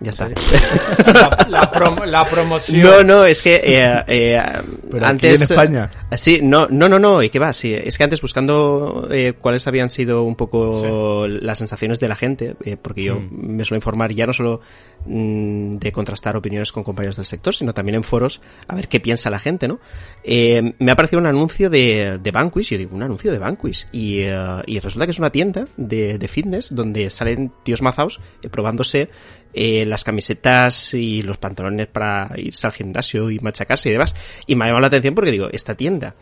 Ya 0.00 0.10
está. 0.10 0.28
La, 0.28 1.46
la 1.48 1.72
prom- 1.72 2.04
la 2.06 2.24
promoción. 2.24 2.82
No, 2.82 3.02
no, 3.02 3.24
es 3.24 3.42
que 3.42 3.56
eh, 3.56 4.04
eh, 4.06 4.42
Pero 4.90 5.04
aquí 5.04 5.10
antes 5.10 5.40
en 5.40 5.42
España. 5.42 5.90
eh, 6.10 6.16
Sí, 6.16 6.38
no, 6.40 6.68
no, 6.70 6.88
no, 6.88 7.00
no, 7.00 7.20
¿y 7.22 7.30
qué 7.30 7.40
va? 7.40 7.52
Sí, 7.52 7.74
es 7.74 7.98
que 7.98 8.04
antes 8.04 8.20
buscando 8.20 9.08
eh, 9.10 9.32
cuáles 9.40 9.66
habían 9.66 9.88
sido 9.88 10.22
un 10.22 10.36
poco 10.36 11.26
las 11.28 11.58
sensaciones 11.58 11.98
de 11.98 12.08
la 12.08 12.14
gente, 12.14 12.54
eh, 12.64 12.76
porque 12.80 13.02
yo 13.02 13.16
Mm. 13.18 13.56
me 13.56 13.64
suelo 13.64 13.78
informar 13.78 14.12
ya 14.12 14.26
no 14.26 14.32
solo 14.32 14.60
de 15.08 15.92
contrastar 15.92 16.36
opiniones 16.36 16.70
con 16.70 16.84
compañeros 16.84 17.16
del 17.16 17.24
sector, 17.24 17.54
sino 17.54 17.72
también 17.72 17.96
en 17.96 18.02
foros 18.02 18.40
a 18.66 18.74
ver 18.74 18.88
qué 18.88 19.00
piensa 19.00 19.30
la 19.30 19.38
gente, 19.38 19.66
¿no? 19.66 19.80
Eh, 20.22 20.74
me 20.78 20.90
ha 20.90 20.94
aparecido 20.94 21.20
un 21.20 21.26
anuncio 21.26 21.70
de, 21.70 22.18
de 22.22 22.30
Vanquish, 22.30 22.68
y 22.68 22.74
yo 22.74 22.78
digo, 22.78 22.94
un 22.94 23.02
anuncio 23.02 23.32
de 23.32 23.38
Vanquish, 23.38 23.86
y, 23.92 24.20
eh, 24.20 24.62
y 24.66 24.78
resulta 24.80 25.06
que 25.06 25.12
es 25.12 25.18
una 25.18 25.30
tienda 25.30 25.66
de, 25.76 26.18
de 26.18 26.28
fitness 26.28 26.74
donde 26.74 27.10
salen 27.10 27.52
tíos 27.62 27.82
mazaos 27.82 28.20
eh, 28.42 28.48
probándose 28.48 29.08
eh, 29.54 29.86
las 29.86 30.04
camisetas 30.04 30.92
y 30.94 31.22
los 31.22 31.38
pantalones 31.38 31.86
para 31.86 32.30
irse 32.36 32.66
al 32.66 32.72
gimnasio 32.72 33.30
y 33.30 33.38
machacarse 33.38 33.88
y 33.88 33.92
demás. 33.92 34.14
Y 34.46 34.54
me 34.54 34.64
ha 34.64 34.68
llamado 34.68 34.82
la 34.82 34.86
atención 34.88 35.14
porque 35.14 35.30
digo, 35.30 35.48
esta 35.50 35.74
tienda 35.74 36.14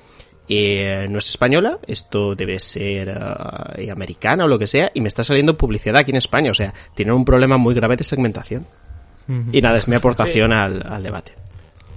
eh, 0.48 1.06
no 1.09 1.18
es 1.18 1.28
española, 1.28 1.78
esto 1.87 2.35
debe 2.35 2.59
ser 2.59 3.09
eh, 3.76 3.90
americana 3.90 4.44
o 4.44 4.48
lo 4.48 4.59
que 4.59 4.66
sea, 4.66 4.90
y 4.94 5.00
me 5.00 5.09
está 5.09 5.24
saliendo 5.24 5.56
publicidad 5.56 5.96
aquí 5.96 6.11
en 6.12 6.16
España. 6.18 6.50
O 6.50 6.54
sea, 6.54 6.72
tienen 6.94 7.14
un 7.14 7.24
problema 7.24 7.56
muy 7.56 7.74
grave 7.74 7.96
de 7.96 8.04
segmentación. 8.04 8.66
Y 9.52 9.61
nada, 9.61 9.78
es 9.78 9.88
mi 9.88 9.96
aportación 9.96 10.52
al, 10.52 10.87
al 10.88 11.02
debate. 11.02 11.32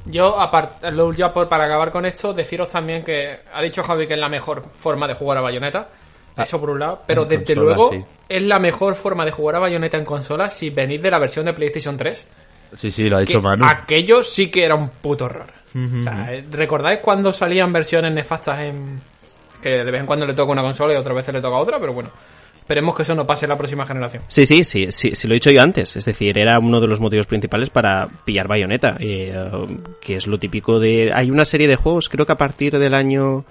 Yo, 0.06 0.40
aparte, 0.40 0.90
lo- 0.92 1.14
ya 1.14 1.32
por, 1.32 1.48
para 1.48 1.66
acabar 1.66 1.92
con 1.92 2.06
esto, 2.08 2.34
deciros 2.34 2.70
también 2.70 3.04
que 3.04 3.42
ha 3.54 3.62
dicho 3.62 3.84
Javi 3.84 4.08
que 4.08 4.14
es 4.16 4.20
la 4.20 4.30
mejor 4.30 4.66
forma 4.72 5.08
de 5.08 5.14
jugar 5.14 5.38
a 5.38 5.42
Bayonetta. 5.42 5.90
Eso 6.36 6.60
por 6.60 6.72
un 6.72 6.80
lado. 6.80 7.04
Pero 7.06 7.26
desde 7.26 7.54
consola, 7.54 7.62
luego, 7.76 7.92
sí. 7.92 8.04
es 8.30 8.42
la 8.42 8.58
mejor 8.60 8.96
forma 8.96 9.26
de 9.26 9.32
jugar 9.32 9.58
a 9.58 9.60
Bayonetta 9.60 9.98
en 9.98 10.06
consola 10.06 10.50
si 10.50 10.70
venís 10.72 11.02
de 11.02 11.12
la 11.12 11.20
versión 11.20 11.46
de 11.46 11.54
PlayStation 11.54 11.96
3. 11.98 12.28
Sí, 12.74 12.90
sí, 12.92 13.04
lo 13.04 13.18
ha 13.18 13.20
dicho 13.20 13.42
Manu. 13.42 13.66
aquello 13.68 14.24
sí 14.24 14.50
que 14.50 14.64
era 14.64 14.74
un 14.74 14.90
puto 14.90 15.26
horror. 15.26 15.52
O 15.76 16.04
sea, 16.04 16.34
eh, 16.34 16.44
¿recordáis 16.50 17.00
cuando 17.00 17.32
salían 17.32 17.72
versiones 17.72 18.12
nefastas 18.14 18.60
en. 18.62 19.00
que 19.62 19.84
de 19.84 19.92
vez 19.92 20.02
en 20.02 20.08
cuando 20.08 20.26
le 20.26 20.34
toca 20.34 20.52
una 20.52 20.64
consola 20.64 20.94
y 20.94 20.98
otras 20.98 21.16
veces 21.16 21.34
le 21.34 21.42
toca 21.42 21.58
otra? 21.58 21.80
Pero 21.80 21.94
bueno, 21.94 22.10
esperemos 22.60 22.96
que 22.96 23.04
eso 23.04 23.16
no 23.16 23.28
pase 23.28 23.46
en 23.46 23.50
la 23.50 23.58
próxima 23.58 23.86
generación. 23.86 24.24
Sí, 24.28 24.46
sí, 24.46 24.64
sí, 24.64 24.92
sí, 24.92 25.16
sí, 25.16 25.28
lo 25.28 25.34
he 25.34 25.38
dicho 25.38 25.52
yo 25.52 25.62
antes. 25.62 25.96
Es 25.96 26.06
decir, 26.06 26.38
era 26.38 26.60
uno 26.60 26.80
de 26.80 26.88
los 26.88 27.00
motivos 27.00 27.28
principales 27.28 27.70
para 27.70 28.08
pillar 28.26 28.48
Bayonetta, 28.48 28.98
eh, 29.00 29.34
que 30.02 30.16
es 30.16 30.28
lo 30.28 30.40
típico 30.40 30.80
de... 30.80 31.12
Hay 31.14 31.32
una 31.32 31.46
serie 31.46 31.68
de 31.68 31.76
juegos, 31.76 32.10
creo 32.10 32.26
que 32.26 32.34
a 32.34 32.38
partir 32.38 32.78
del 32.78 32.94
año 32.94 33.46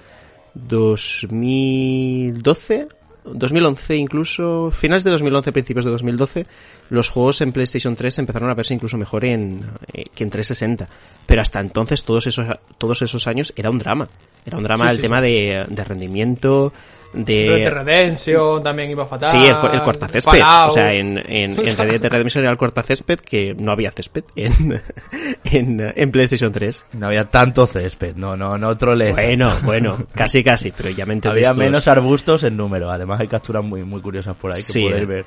2012 0.54 2.88
2011 3.24 3.96
incluso, 3.96 4.70
finales 4.70 5.04
de 5.04 5.11
2011, 5.11 5.52
principios 5.52 5.85
de 5.85 5.90
2012, 5.90 6.46
los 6.90 7.09
juegos 7.09 7.40
en 7.40 7.52
PlayStation 7.52 7.94
3 7.94 8.20
empezaron 8.20 8.50
a 8.50 8.54
verse 8.54 8.74
incluso 8.74 8.96
mejor 8.96 9.24
en, 9.24 9.64
eh, 9.92 10.07
que 10.14 10.24
en 10.24 10.31
360. 10.31 10.88
Pero 11.26 11.42
hasta 11.42 11.61
entonces, 11.61 12.04
todos 12.04 12.26
esos, 12.26 12.46
todos 12.78 13.02
esos 13.02 13.26
años, 13.26 13.52
era 13.57 13.70
un 13.70 13.78
drama. 13.78 14.09
Era 14.46 14.57
un 14.57 14.64
drama 14.64 14.85
Sí, 14.85 14.90
el 14.90 14.96
sí, 14.96 15.02
tema 15.02 15.20
de, 15.20 15.66
de 15.68 15.85
rendimiento, 15.85 16.72
de... 17.12 17.49
Red 17.49 17.73
Redemption 17.73 18.62
también 18.62 18.90
iba 18.90 19.07
fatal. 19.07 19.31
Sí, 19.31 19.38
el, 19.38 19.75
el 19.75 19.83
cortacésped. 19.83 20.38
Fallout. 20.38 20.71
O 20.71 20.75
sea, 20.75 20.92
en, 20.92 21.18
en, 21.18 21.53
en 21.53 21.77
Red 21.77 22.01
Dead 22.01 22.11
Redemption 22.11 22.44
era 22.44 22.53
el 22.53 22.59
cortacésped 22.59 23.21
que 23.21 23.55
no 23.55 23.73
había 23.73 23.90
césped 23.90 24.25
en, 24.37 24.83
en, 25.44 25.92
en 25.94 26.11
PlayStation 26.11 26.53
3. 26.53 26.85
No 26.92 27.07
había 27.07 27.25
tanto 27.25 27.66
césped, 27.66 28.14
no, 28.16 28.37
no, 28.37 28.59
no 28.59 28.77
trole. 28.77 29.12
Bueno, 29.12 29.53
bueno, 29.62 30.07
casi 30.14 30.44
casi, 30.44 30.73
pero 30.73 30.90
ya 30.90 31.07
me 31.07 31.14
entendéis 31.14 31.49
Había 31.49 31.64
menos 31.64 31.88
arbustos 31.88 32.44
en 32.44 32.57
número. 32.57 32.90
Además 32.90 33.21
hay 33.21 33.29
capturas 33.29 33.64
muy, 33.64 33.83
muy 33.85 34.01
curiosas 34.01 34.37
por 34.37 34.53
ahí 34.53 34.61
que 34.61 34.81
podéis 34.81 35.07
ver. 35.07 35.25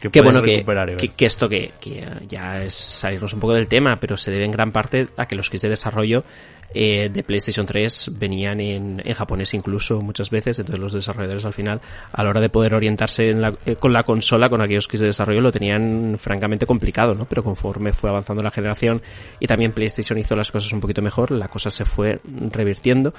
Que 0.00 0.10
Qué 0.10 0.22
podéis 0.22 0.64
bueno 0.64 0.86
que, 0.86 0.96
que, 0.96 1.08
que 1.14 1.26
esto 1.26 1.48
que, 1.48 1.72
que 1.80 2.04
ya 2.28 2.62
es 2.62 2.74
salirnos 2.74 3.32
un 3.32 3.40
poco 3.40 3.54
del 3.54 3.68
tema, 3.68 3.98
pero 4.00 4.16
se 4.16 4.30
debe 4.30 4.44
en 4.44 4.50
gran 4.50 4.72
parte 4.72 5.06
a 5.16 5.26
que 5.26 5.36
los 5.36 5.48
kits 5.48 5.62
de 5.62 5.70
desarrollo 5.70 6.24
eh, 6.72 7.08
de 7.12 7.22
PlayStation 7.22 7.66
3 7.66 8.10
venían 8.18 8.60
en, 8.60 9.02
en 9.04 9.14
japonés 9.14 9.54
incluso 9.54 10.00
muchas 10.00 10.30
veces, 10.30 10.58
entonces 10.58 10.80
los 10.80 10.92
desarrolladores 10.92 11.44
al 11.44 11.52
final, 11.52 11.80
a 12.12 12.22
la 12.24 12.30
hora 12.30 12.40
de 12.40 12.48
poder 12.48 12.74
orientarse 12.74 13.30
en 13.30 13.40
la- 13.42 13.54
eh, 13.66 13.76
con 13.76 13.92
la 13.92 14.02
consola, 14.04 14.48
con 14.48 14.62
aquellos 14.62 14.88
kits 14.88 15.00
de 15.00 15.06
desarrollo, 15.08 15.40
lo 15.40 15.52
tenían 15.52 16.16
francamente 16.18 16.66
complicado, 16.66 17.14
¿no? 17.14 17.26
Pero 17.26 17.42
conforme 17.44 17.92
fue 17.92 18.10
avanzando 18.10 18.42
la 18.42 18.50
generación 18.50 19.02
y 19.40 19.46
también 19.46 19.72
PlayStation 19.72 20.18
hizo 20.18 20.34
las 20.36 20.50
cosas 20.50 20.72
un 20.72 20.80
poquito 20.80 21.02
mejor, 21.02 21.30
la 21.30 21.48
cosa 21.48 21.70
se 21.70 21.84
fue 21.84 22.20
revirtiendo 22.50 23.14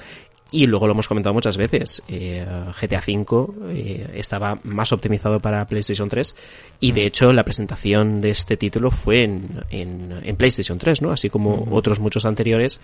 y 0.52 0.66
luego 0.66 0.86
lo 0.86 0.92
hemos 0.92 1.08
comentado 1.08 1.34
muchas 1.34 1.56
veces, 1.56 2.04
eh, 2.08 2.46
GTA 2.80 3.02
V 3.04 3.46
eh, 3.74 4.10
estaba 4.14 4.60
más 4.62 4.92
optimizado 4.92 5.40
para 5.40 5.66
PlayStation 5.66 6.08
3 6.08 6.36
y 6.78 6.92
de 6.92 7.04
hecho 7.04 7.32
la 7.32 7.42
presentación 7.42 8.20
de 8.20 8.30
este 8.30 8.56
título 8.56 8.92
fue 8.92 9.24
en, 9.24 9.64
en, 9.70 10.20
en 10.22 10.36
PlayStation 10.36 10.78
3, 10.78 11.02
¿no? 11.02 11.10
Así 11.10 11.30
como 11.30 11.66
otros 11.72 11.98
muchos 11.98 12.24
anteriores 12.26 12.80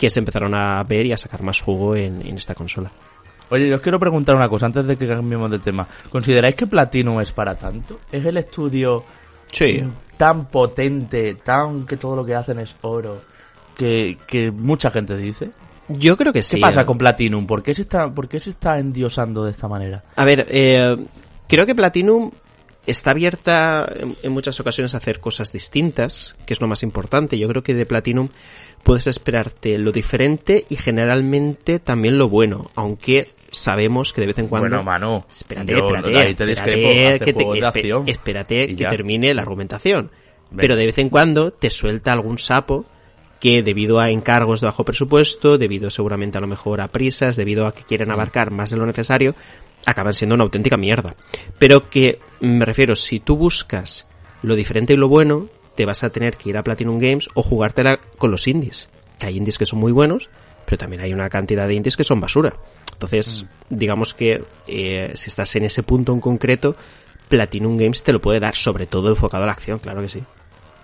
que 0.00 0.08
se 0.08 0.18
empezaron 0.18 0.54
a 0.54 0.82
ver 0.84 1.04
y 1.04 1.12
a 1.12 1.16
sacar 1.18 1.42
más 1.42 1.60
jugo 1.60 1.94
en, 1.94 2.26
en 2.26 2.36
esta 2.38 2.54
consola. 2.54 2.90
Oye, 3.50 3.68
yo 3.68 3.74
os 3.74 3.82
quiero 3.82 3.98
preguntar 4.00 4.34
una 4.34 4.48
cosa 4.48 4.64
antes 4.64 4.86
de 4.86 4.96
que 4.96 5.06
cambiemos 5.06 5.50
de 5.50 5.58
tema. 5.58 5.86
¿Consideráis 6.08 6.56
que 6.56 6.66
Platinum 6.66 7.20
es 7.20 7.32
para 7.32 7.54
tanto? 7.54 8.00
¿Es 8.10 8.24
el 8.24 8.38
estudio 8.38 9.04
Sí. 9.52 9.82
tan 10.16 10.46
potente, 10.46 11.34
tan 11.34 11.84
que 11.84 11.98
todo 11.98 12.16
lo 12.16 12.24
que 12.24 12.34
hacen 12.34 12.60
es 12.60 12.74
oro, 12.80 13.20
que, 13.76 14.16
que 14.26 14.50
mucha 14.50 14.90
gente 14.90 15.14
dice? 15.18 15.50
Yo 15.88 16.16
creo 16.16 16.32
que 16.32 16.42
sí. 16.42 16.56
¿Qué 16.56 16.62
pasa 16.62 16.80
eh. 16.82 16.86
con 16.86 16.96
Platinum? 16.96 17.46
¿Por 17.46 17.62
qué 17.62 17.74
se 17.74 17.82
está, 17.82 18.08
por 18.08 18.26
qué 18.26 18.40
se 18.40 18.50
está 18.50 18.78
endiosando 18.78 19.44
de 19.44 19.50
esta 19.50 19.68
manera? 19.68 20.02
A 20.16 20.24
ver, 20.24 20.46
eh, 20.48 20.96
creo 21.46 21.66
que 21.66 21.74
Platinum 21.74 22.30
está 22.86 23.10
abierta 23.12 23.90
en, 23.98 24.16
en 24.22 24.32
muchas 24.32 24.58
ocasiones 24.60 24.94
a 24.94 24.98
hacer 24.98 25.20
cosas 25.20 25.52
distintas, 25.52 26.36
que 26.46 26.54
es 26.54 26.60
lo 26.60 26.66
más 26.68 26.82
importante. 26.82 27.38
Yo 27.38 27.48
creo 27.48 27.62
que 27.62 27.74
de 27.74 27.86
Platinum 27.86 28.28
puedes 28.82 29.06
esperarte 29.06 29.78
lo 29.78 29.92
diferente 29.92 30.64
y 30.68 30.76
generalmente 30.76 31.78
también 31.78 32.18
lo 32.18 32.28
bueno, 32.28 32.70
aunque 32.74 33.32
sabemos 33.50 34.12
que 34.12 34.20
de 34.22 34.28
vez 34.28 34.38
en 34.38 34.48
cuando... 34.48 34.68
Bueno, 34.68 34.82
Manu, 34.84 35.24
Espérate, 35.30 35.72
yo 35.72 35.78
espérate, 35.78 36.18
ahí 36.18 36.34
te 36.34 36.52
espérate, 36.52 37.24
que 37.24 37.32
te- 37.32 37.64
acción. 37.66 38.08
espérate 38.08 38.76
que 38.76 38.84
termine 38.86 39.34
la 39.34 39.42
argumentación. 39.42 40.10
Pero 40.56 40.74
de 40.76 40.86
vez 40.86 40.98
en 40.98 41.08
cuando 41.10 41.52
te 41.52 41.70
suelta 41.70 42.12
algún 42.12 42.38
sapo 42.38 42.84
que 43.40 43.62
debido 43.62 44.00
a 44.00 44.10
encargos 44.10 44.60
de 44.60 44.66
bajo 44.66 44.84
presupuesto, 44.84 45.58
debido 45.58 45.90
seguramente 45.90 46.38
a 46.38 46.40
lo 46.40 46.46
mejor 46.46 46.80
a 46.80 46.88
prisas, 46.88 47.36
debido 47.36 47.66
a 47.66 47.74
que 47.74 47.82
Mm. 47.82 47.86
quieren 47.86 48.10
abarcar 48.10 48.50
más 48.50 48.70
de 48.70 48.76
lo 48.76 48.84
necesario, 48.86 49.34
acaban 49.86 50.12
siendo 50.12 50.34
una 50.34 50.44
auténtica 50.44 50.76
mierda. 50.76 51.14
Pero 51.58 51.90
que, 51.90 52.20
me 52.40 52.64
refiero, 52.64 52.96
si 52.96 53.20
tú 53.20 53.36
buscas 53.36 54.06
lo 54.42 54.54
diferente 54.54 54.94
y 54.94 54.96
lo 54.96 55.08
bueno, 55.08 55.48
te 55.74 55.86
vas 55.86 56.02
a 56.02 56.10
tener 56.10 56.36
que 56.36 56.50
ir 56.50 56.56
a 56.56 56.64
Platinum 56.64 56.98
Games 56.98 57.28
o 57.34 57.42
jugártela 57.42 58.00
con 58.18 58.30
los 58.30 58.46
indies. 58.48 58.88
Que 59.18 59.26
hay 59.26 59.36
indies 59.36 59.58
que 59.58 59.66
son 59.66 59.78
muy 59.78 59.92
buenos, 59.92 60.30
pero 60.64 60.78
también 60.78 61.02
hay 61.02 61.12
una 61.12 61.28
cantidad 61.28 61.66
de 61.66 61.74
indies 61.74 61.96
que 61.96 62.04
son 62.04 62.20
basura. 62.20 62.56
Entonces, 62.92 63.46
digamos 63.68 64.14
que 64.14 64.44
eh, 64.66 65.12
si 65.14 65.28
estás 65.28 65.54
en 65.56 65.64
ese 65.64 65.82
punto 65.82 66.12
en 66.12 66.20
concreto, 66.20 66.76
Platinum 67.28 67.76
Games 67.76 68.02
te 68.02 68.12
lo 68.12 68.20
puede 68.20 68.40
dar, 68.40 68.54
sobre 68.54 68.86
todo 68.86 69.08
enfocado 69.08 69.44
a 69.44 69.46
la 69.46 69.52
acción, 69.52 69.78
claro 69.78 70.02
que 70.02 70.08
sí. 70.08 70.22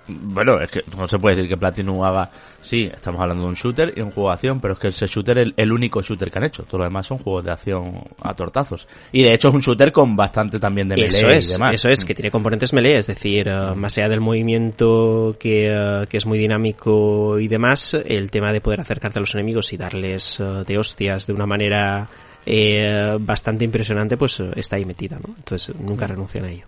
Bueno, 0.09 0.61
es 0.61 0.71
que 0.71 0.83
no 0.97 1.09
se 1.09 1.19
puede 1.19 1.37
decir 1.37 1.51
que 1.51 1.57
Platinum 1.57 2.03
haga... 2.03 2.31
Sí, 2.61 2.89
estamos 2.93 3.21
hablando 3.21 3.45
de 3.45 3.49
un 3.51 3.55
shooter 3.55 3.93
y 3.97 4.01
un 4.01 4.11
juego 4.11 4.29
de 4.31 4.35
acción, 4.35 4.61
pero 4.61 4.75
es 4.75 4.81
que 4.81 4.89
ese 4.89 5.07
shooter 5.07 5.39
es 5.39 5.47
el, 5.47 5.55
el 5.57 5.73
único 5.73 6.03
shooter 6.03 6.31
que 6.31 6.39
han 6.39 6.45
hecho. 6.45 6.65
Todo 6.65 6.79
lo 6.79 6.85
demás 6.85 7.07
son 7.07 7.19
juegos 7.19 7.45
de 7.45 7.53
acción 7.53 8.03
a 8.21 8.35
tortazos. 8.35 8.87
Y 9.13 9.23
de 9.23 9.35
hecho 9.35 9.49
es 9.49 9.55
un 9.55 9.61
shooter 9.61 9.93
con 9.93 10.17
bastante 10.17 10.59
también 10.59 10.89
de 10.89 10.97
melee 10.97 11.09
Eso 11.09 11.27
y 11.29 11.33
es, 11.33 11.53
demás. 11.53 11.75
eso 11.75 11.89
es, 11.89 12.05
que 12.05 12.15
tiene 12.15 12.31
componentes 12.31 12.73
melee, 12.73 12.99
es 12.99 13.07
decir, 13.07 13.49
eh, 13.49 13.75
más 13.75 13.97
allá 13.99 14.09
del 14.09 14.21
movimiento 14.21 15.37
que, 15.39 15.69
eh, 15.71 16.07
que 16.09 16.17
es 16.17 16.27
muy 16.27 16.39
dinámico 16.39 17.39
y 17.39 17.49
demás, 17.49 17.95
el 17.95 18.31
tema 18.31 18.53
de 18.53 18.61
poder 18.61 18.81
acercarte 18.81 19.19
a 19.19 19.21
los 19.21 19.35
enemigos 19.35 19.73
y 19.73 19.77
darles 19.77 20.41
eh, 20.41 20.65
de 20.67 20.79
hostias 20.79 21.27
de 21.27 21.33
una 21.33 21.47
manera 21.47 22.09
eh, 22.45 23.17
bastante 23.21 23.65
impresionante, 23.65 24.17
pues 24.17 24.41
está 24.55 24.77
ahí 24.77 24.85
metida, 24.85 25.19
¿no? 25.19 25.35
Entonces 25.37 25.75
nunca 25.77 26.07
renuncian 26.07 26.45
a 26.45 26.51
ello. 26.51 26.67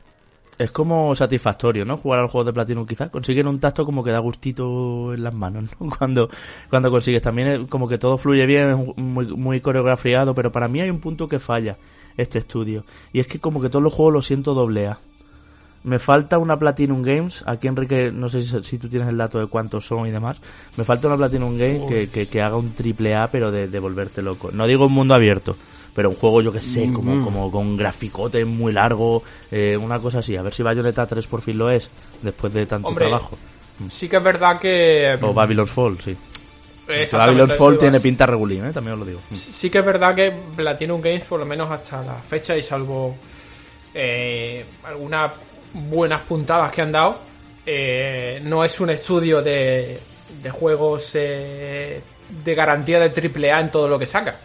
Es 0.59 0.73
como 0.73 1.15
satisfactorio, 1.15 1.85
¿no? 1.85 1.97
Jugar 1.97 2.19
al 2.21 2.29
juego 2.29 2.45
de 2.45 2.53
Platinum 2.53 2.85
quizás. 2.85 3.11
Consiguen 3.11 3.47
un 3.47 3.61
tacto 3.61 3.85
como 3.85 4.03
que 4.03 4.11
da 4.11 4.19
gustito 4.19 5.15
en 5.15 5.23
las 5.23 5.33
manos, 5.33 5.65
¿no? 5.79 5.91
Cuando, 5.99 6.29
cuando 6.69 6.91
consigues. 6.91 7.23
También 7.23 7.49
es 7.49 7.69
como 7.69 7.87
que 7.87 7.99
todo 7.99 8.19
fluye 8.19 8.45
bien, 8.45 8.71
es 8.71 8.97
muy, 8.97 9.27
muy 9.27 9.61
coreografiado, 9.61 10.35
pero 10.35 10.51
para 10.51 10.67
mí 10.67 10.81
hay 10.81 10.91
un 10.91 10.99
punto 10.99 11.29
que 11.29 11.39
falla 11.39 11.79
este 12.17 12.41
estudio. 12.41 12.85
Y 13.13 13.21
es 13.21 13.29
que 13.29 13.39
como 13.39 13.61
que 13.61 13.69
todos 13.69 13.83
los 13.83 13.95
juegos 13.95 14.15
lo 14.15 14.23
siento 14.23 14.53
doble 14.53 14.89
A. 14.89 14.99
Me 15.85 16.01
falta 16.01 16.39
una 16.39 16.59
Platinum 16.59 17.03
Games, 17.03 17.45
aquí 17.47 17.69
Enrique, 17.69 18.11
no 18.13 18.29
sé 18.29 18.43
si, 18.43 18.65
si 18.65 18.79
tú 18.79 18.89
tienes 18.89 19.09
el 19.09 19.17
dato 19.17 19.39
de 19.39 19.47
cuántos 19.47 19.87
son 19.87 20.09
y 20.09 20.11
demás. 20.11 20.39
Me 20.77 20.83
falta 20.83 21.07
una 21.07 21.17
Platinum 21.17 21.57
Games 21.57 21.89
que, 21.89 22.09
que, 22.09 22.27
que 22.27 22.43
haga 22.43 22.57
un 22.57 22.73
triple 22.73 23.15
A, 23.15 23.31
pero 23.31 23.53
de, 23.53 23.69
de 23.69 23.79
volverte 23.79 24.21
loco. 24.21 24.51
No 24.53 24.67
digo 24.67 24.87
un 24.87 24.93
mundo 24.93 25.15
abierto, 25.15 25.57
pero 25.95 26.11
un 26.11 26.17
juego, 26.17 26.43
yo 26.43 26.53
que 26.53 26.61
sé, 26.61 26.93
como, 26.93 27.25
como 27.25 27.51
con 27.51 27.77
graficote 27.77 28.45
muy 28.45 28.73
largo, 28.73 29.23
eh, 29.51 29.77
una 29.77 29.99
cosa 29.99 30.21
así. 30.21 30.37
A 30.37 30.43
ver 30.43 30.55
si 30.55 30.63
Bayonetta 30.63 31.07
3 31.07 31.27
por 31.27 31.43
fin 31.43 31.59
lo 31.59 31.71
es, 31.71 31.91
después 32.23 32.53
de 32.53 32.67
tanto 32.67 32.89
Hombre, 32.89 33.07
trabajo. 33.07 33.37
Sí 33.91 34.09
que 34.09 34.17
es 34.17 34.23
verdad 34.23 34.59
que... 34.59 35.19
O 35.21 35.33
Babylon's 35.33 35.71
Fall, 35.71 35.99
sí. 36.01 36.17
Babylon's 37.13 37.55
Fall 37.55 37.79
tiene 37.79 38.01
pinta 38.01 38.27
regulín, 38.27 38.65
¿eh? 38.65 38.73
también 38.73 38.95
os 38.95 39.01
lo 39.01 39.05
digo. 39.05 39.21
Sí 39.31 39.53
sí 39.53 39.71
que 39.71 39.79
es 39.79 39.85
verdad 39.85 40.15
que 40.15 40.33
Platinum 40.57 41.01
Games, 41.01 41.25
por 41.25 41.39
lo 41.39 41.47
menos 41.47 41.71
hasta 41.71 42.03
la 42.03 42.15
fecha, 42.15 42.57
y 42.57 42.63
salvo 42.63 43.15
eh, 43.95 44.65
algunas 44.85 45.33
buenas 45.75 46.23
puntadas 46.23 46.73
que 46.73 46.83
han 46.83 46.93
dado, 46.93 47.19
eh, 47.67 48.41
no 48.45 48.65
es 48.65 48.81
un 48.81 48.91
estudio 48.91 49.43
de, 49.43 49.99
de 50.43 50.51
juegos 50.51 51.11
eh, 51.15 52.01
de 52.45 52.55
garantía 52.55 52.99
de 52.99 53.07
AAA 53.09 53.61
en 53.61 53.71
todo 53.71 53.89
lo 53.89 53.99
que 53.99 54.07
saca. 54.07 54.37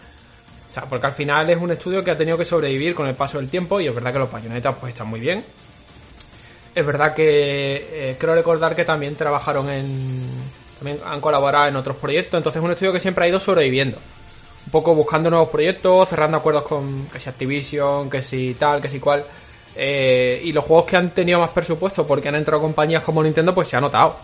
O 0.74 0.76
sea, 0.76 0.86
porque 0.90 1.06
al 1.06 1.14
final 1.14 1.48
es 1.52 1.58
un 1.60 1.70
estudio 1.70 2.04
que 2.04 2.10
ha 2.10 2.18
tenido 2.18 2.36
que 2.36 2.46
sobrevivir 2.46 2.96
con 2.96 3.06
el 3.06 3.14
paso 3.14 3.38
del 3.38 3.48
tiempo 3.48 3.80
y 3.80 3.86
es 3.88 3.94
verdad 3.94 4.12
que 4.12 4.18
los 4.18 4.32
bayonetas 4.32 4.74
pues 4.82 4.92
están 4.94 5.06
muy 5.08 5.20
bien. 5.20 5.44
Es 6.74 6.84
verdad 6.84 7.14
que 7.14 8.10
eh, 8.12 8.16
creo 8.20 8.34
recordar 8.34 8.76
que 8.76 8.84
también 8.84 9.16
trabajaron 9.16 9.70
en... 9.70 10.28
También 10.80 10.98
han 11.06 11.22
colaborado 11.22 11.68
en 11.68 11.76
otros 11.76 11.98
proyectos, 11.98 12.40
entonces 12.40 12.60
es 12.60 12.66
un 12.66 12.72
estudio 12.72 12.92
que 12.92 13.00
siempre 13.00 13.26
ha 13.26 13.28
ido 13.28 13.40
sobreviviendo 13.40 13.98
un 14.66 14.72
poco 14.72 14.96
buscando 14.96 15.30
nuevos 15.30 15.50
proyectos, 15.50 16.10
cerrando 16.10 16.38
acuerdos 16.38 16.64
con 16.64 17.06
que 17.08 17.20
si 17.20 17.30
Activision, 17.30 18.10
que 18.10 18.22
si 18.24 18.56
tal, 18.56 18.82
que 18.82 18.90
si 18.90 19.00
cual. 19.00 19.24
Eh, 19.76 20.42
y 20.44 20.52
los 20.54 20.64
juegos 20.66 20.86
que 20.86 20.96
han 20.98 21.12
tenido 21.12 21.40
más 21.40 21.52
presupuesto 21.52 22.08
porque 22.08 22.30
han 22.30 22.36
entrado 22.36 22.62
compañías 22.64 23.04
como 23.04 23.22
Nintendo, 23.22 23.54
pues 23.54 23.68
se 23.68 23.78
ha 23.78 23.80
notado. 23.80 24.16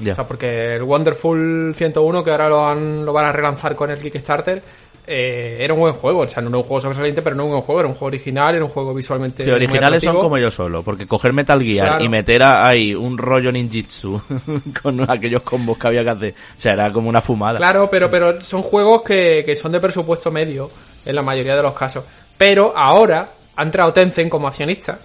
O 0.00 0.14
sea, 0.14 0.26
porque 0.26 0.74
el 0.74 0.82
Wonderful 0.82 1.72
101, 1.76 2.24
que 2.24 2.30
ahora 2.32 2.48
lo, 2.48 2.66
han- 2.68 3.04
lo 3.04 3.12
van 3.12 3.26
a 3.26 3.32
relanzar 3.32 3.76
con 3.76 3.90
el 3.90 4.00
Kickstarter, 4.00 4.60
eh, 5.06 5.58
era 5.60 5.74
un 5.74 5.80
buen 5.80 5.94
juego. 5.94 6.20
O 6.20 6.28
sea, 6.28 6.42
no 6.42 6.48
era 6.48 6.58
un 6.58 6.64
juego 6.64 6.80
sobresaliente, 6.80 7.22
pero 7.22 7.36
no 7.36 7.42
era 7.42 7.46
un 7.46 7.50
buen 7.52 7.62
juego. 7.62 7.80
Era 7.80 7.88
un 7.88 7.94
juego 7.94 8.06
original, 8.06 8.54
era 8.54 8.64
un 8.64 8.70
juego 8.70 8.94
visualmente. 8.94 9.44
Sí, 9.44 9.50
originales 9.50 10.02
son 10.02 10.16
como 10.16 10.38
yo 10.38 10.50
solo, 10.50 10.82
porque 10.82 11.06
coger 11.06 11.32
Metal 11.32 11.60
Gear 11.62 11.88
Claro. 11.88 12.04
y 12.04 12.08
meter 12.08 12.42
ahí 12.42 12.94
un 12.94 13.18
rollo 13.18 13.50
ninjitsu 13.52 14.20
con 14.82 15.10
aquellos 15.10 15.42
combos 15.42 15.78
que 15.78 15.86
había 15.88 16.02
que 16.02 16.10
hacer, 16.10 16.34
o 16.34 16.60
sea, 16.60 16.72
era 16.72 16.92
como 16.92 17.08
una 17.08 17.20
fumada. 17.20 17.58
Claro, 17.58 17.88
pero, 17.90 18.10
pero 18.10 18.40
son 18.40 18.62
juegos 18.62 19.02
que, 19.02 19.42
que 19.44 19.54
son 19.56 19.72
de 19.72 19.80
presupuesto 19.80 20.30
medio 20.30 20.70
en 21.04 21.14
la 21.14 21.22
mayoría 21.22 21.56
de 21.56 21.62
los 21.62 21.72
casos. 21.74 22.04
Pero 22.36 22.72
ahora 22.76 23.30
ha 23.56 23.62
entrado 23.62 23.92
Tencent 23.92 24.30
como 24.30 24.48
accionista, 24.48 24.98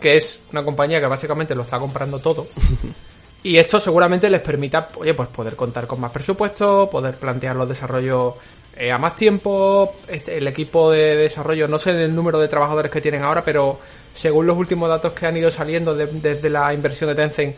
que 0.00 0.16
es 0.16 0.44
una 0.52 0.64
compañía 0.64 1.00
que 1.00 1.06
básicamente 1.06 1.54
lo 1.54 1.62
está 1.62 1.78
comprando 1.78 2.18
todo. 2.18 2.46
Y 3.44 3.56
esto 3.58 3.78
seguramente 3.78 4.28
les 4.28 4.40
permita, 4.40 4.88
oye, 4.96 5.14
pues 5.14 5.28
poder 5.28 5.54
contar 5.54 5.86
con 5.86 6.00
más 6.00 6.10
presupuesto, 6.10 6.88
poder 6.90 7.14
plantear 7.16 7.54
los 7.54 7.68
desarrollos 7.68 8.34
eh, 8.76 8.90
a 8.90 8.98
más 8.98 9.14
tiempo. 9.14 9.96
Este, 10.08 10.36
el 10.38 10.48
equipo 10.48 10.90
de 10.90 11.14
desarrollo, 11.16 11.68
no 11.68 11.78
sé 11.78 11.90
el 11.90 12.14
número 12.14 12.38
de 12.40 12.48
trabajadores 12.48 12.90
que 12.90 13.00
tienen 13.02 13.22
ahora, 13.22 13.44
pero 13.44 13.78
según 14.14 14.46
los 14.46 14.56
últimos 14.56 14.88
datos 14.88 15.12
que 15.12 15.26
han 15.26 15.36
ido 15.36 15.50
saliendo 15.50 15.94
de- 15.94 16.06
desde 16.06 16.48
la 16.50 16.72
inversión 16.74 17.08
de 17.10 17.14
Tencent, 17.16 17.54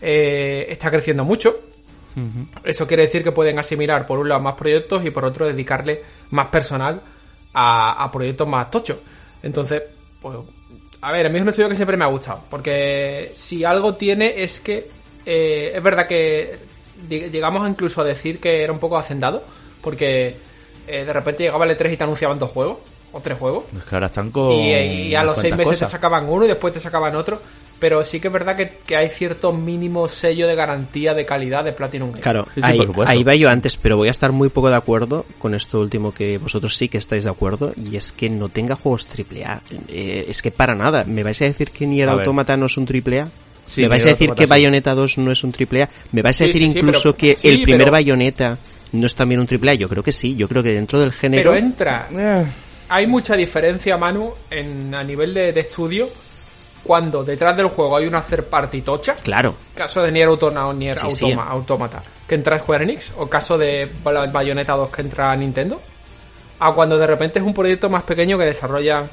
eh, 0.00 0.66
está 0.68 0.90
creciendo 0.90 1.24
mucho. 1.24 1.58
Eso 2.64 2.86
quiere 2.86 3.04
decir 3.04 3.22
que 3.24 3.32
pueden 3.32 3.58
asimilar 3.58 4.04
por 4.06 4.18
un 4.18 4.28
lado 4.28 4.40
más 4.42 4.54
proyectos 4.54 5.04
y 5.06 5.10
por 5.10 5.24
otro 5.24 5.46
dedicarle 5.46 6.02
más 6.30 6.48
personal 6.48 7.00
a, 7.54 8.04
a 8.04 8.10
proyectos 8.12 8.46
más 8.46 8.70
tochos. 8.70 8.98
Entonces, 9.42 9.82
pues, 10.20 10.36
a 11.00 11.12
ver, 11.12 11.26
a 11.26 11.28
mí 11.30 11.36
es 11.36 11.42
un 11.42 11.48
estudio 11.48 11.68
que 11.70 11.76
siempre 11.76 11.96
me 11.96 12.04
ha 12.04 12.08
gustado, 12.08 12.42
porque 12.50 13.30
si 13.32 13.64
algo 13.64 13.94
tiene 13.94 14.42
es 14.42 14.60
que 14.60 14.90
eh, 15.32 15.72
es 15.76 15.82
verdad 15.82 16.08
que 16.08 16.58
llegamos 17.08 17.68
incluso 17.68 18.00
a 18.00 18.04
decir 18.04 18.40
que 18.40 18.64
era 18.64 18.72
un 18.72 18.80
poco 18.80 18.98
hacendado, 18.98 19.44
porque 19.80 20.34
eh, 20.88 21.04
de 21.04 21.12
repente 21.12 21.44
llegaba 21.44 21.64
el 21.64 21.78
E3 21.78 21.92
y 21.92 21.96
te 21.96 22.02
anunciaban 22.02 22.36
dos 22.38 22.50
juegos, 22.50 22.78
o 23.12 23.20
tres 23.20 23.38
juegos, 23.38 23.64
Es 23.76 23.84
que 23.84 23.94
ahora 23.94 24.06
están 24.06 24.30
con. 24.30 24.50
y, 24.52 24.72
y 24.72 25.14
a 25.14 25.22
los 25.22 25.38
seis 25.38 25.52
meses 25.56 25.74
cosas. 25.74 25.88
te 25.88 25.92
sacaban 25.92 26.28
uno 26.28 26.44
y 26.44 26.48
después 26.48 26.72
te 26.74 26.80
sacaban 26.80 27.14
otro. 27.14 27.40
Pero 27.78 28.04
sí 28.04 28.20
que 28.20 28.26
es 28.28 28.32
verdad 28.32 28.56
que, 28.56 28.78
que 28.86 28.94
hay 28.94 29.08
cierto 29.08 29.54
mínimo 29.54 30.06
sello 30.06 30.46
de 30.46 30.54
garantía 30.54 31.14
de 31.14 31.24
calidad 31.24 31.64
de 31.64 31.72
Platinum 31.72 32.10
Games. 32.10 32.22
Claro, 32.22 32.44
Sí, 32.54 32.60
ahí, 32.62 32.78
ahí 33.06 33.24
va 33.24 33.34
yo 33.34 33.48
antes, 33.48 33.78
pero 33.78 33.96
voy 33.96 34.08
a 34.08 34.10
estar 34.10 34.32
muy 34.32 34.50
poco 34.50 34.68
de 34.68 34.76
acuerdo 34.76 35.24
con 35.38 35.54
esto 35.54 35.80
último 35.80 36.12
que 36.12 36.36
vosotros 36.36 36.76
sí 36.76 36.90
que 36.90 36.98
estáis 36.98 37.24
de 37.24 37.30
acuerdo, 37.30 37.72
y 37.76 37.96
es 37.96 38.12
que 38.12 38.28
no 38.28 38.50
tenga 38.50 38.76
juegos 38.76 39.08
AAA. 39.08 39.62
Eh, 39.88 40.26
es 40.28 40.42
que 40.42 40.50
para 40.50 40.74
nada. 40.74 41.04
¿Me 41.04 41.22
vais 41.22 41.40
a 41.40 41.46
decir 41.46 41.70
que 41.70 41.86
A 41.86 41.88
ver. 41.88 42.08
Automata 42.10 42.54
no 42.58 42.66
es 42.66 42.76
un 42.76 42.86
AAA? 42.86 43.28
Sí, 43.70 43.82
¿Me 43.82 43.88
vais 43.88 44.04
a 44.04 44.08
decir 44.10 44.32
que. 44.34 44.46
Bayonetta 44.46 44.94
2 44.94 45.18
no 45.18 45.30
es 45.30 45.44
un 45.44 45.52
AAA? 45.52 45.88
¿Me 46.12 46.22
vais 46.22 46.36
a 46.36 46.44
Sí, 46.44 46.46
decir 46.48 46.62
sí, 46.66 46.72
sí, 46.72 46.78
incluso 46.80 47.02
pero- 47.02 47.16
que 47.16 47.36
sí, 47.36 47.48
el 47.48 47.62
primer 47.62 47.82
pero- 47.82 47.92
Bayonetta 47.92 48.58
no 48.92 49.06
es 49.06 49.14
también 49.14 49.40
un 49.40 49.46
AAA? 49.46 49.74
Yo 49.74 49.88
creo 49.88 50.02
que 50.02 50.10
sí, 50.12 50.34
yo 50.34 50.48
creo 50.48 50.62
que 50.62 50.74
dentro 50.74 50.98
del 50.98 51.12
género... 51.12 51.52
Pero 51.52 51.64
entra. 51.64 52.08
Eh, 52.12 52.44
Hay 52.88 53.06
mucha 53.06 53.36
diferencia, 53.36 53.96
Manu, 53.96 54.32
en, 54.50 54.92
a 54.94 55.04
nivel 55.04 55.32
de, 55.32 55.52
de 55.52 55.60
estudio, 55.60 56.08
cuando 56.82 57.22
detrás 57.22 57.56
del 57.56 57.66
juego 57.66 57.96
hay 57.96 58.06
una 58.06 58.20
third 58.22 58.44
party 58.46 58.82
tocha. 58.82 59.14
Claro, 59.22 59.54
Caso 59.74 60.02
de 60.02 60.10
Nier 60.10 60.26
Automata 60.28 60.66
o 60.66 60.72
Nier 60.72 60.96
Sí, 60.96 61.10
sí. 61.10 61.24
Automa- 61.26 61.46
Automata, 61.48 62.02
que 62.26 62.34
entra 62.34 62.58
Square 62.58 62.82
Enix, 62.84 63.12
o 63.18 63.28
caso 63.28 63.56
de 63.56 63.88
Bay- 64.02 64.30
Bayonetta 64.32 64.72
2 64.74 64.90
que 64.90 65.02
entra 65.02 65.36
Nintendo, 65.36 65.80
a 66.58 66.72
cuando 66.72 66.98
de 66.98 67.06
repente 67.06 67.38
es 67.38 67.44
un 67.44 67.54
proyecto 67.54 67.88
más 67.88 68.02
pequeño 68.02 68.36
que 68.36 68.44
desarrollan 68.46 69.04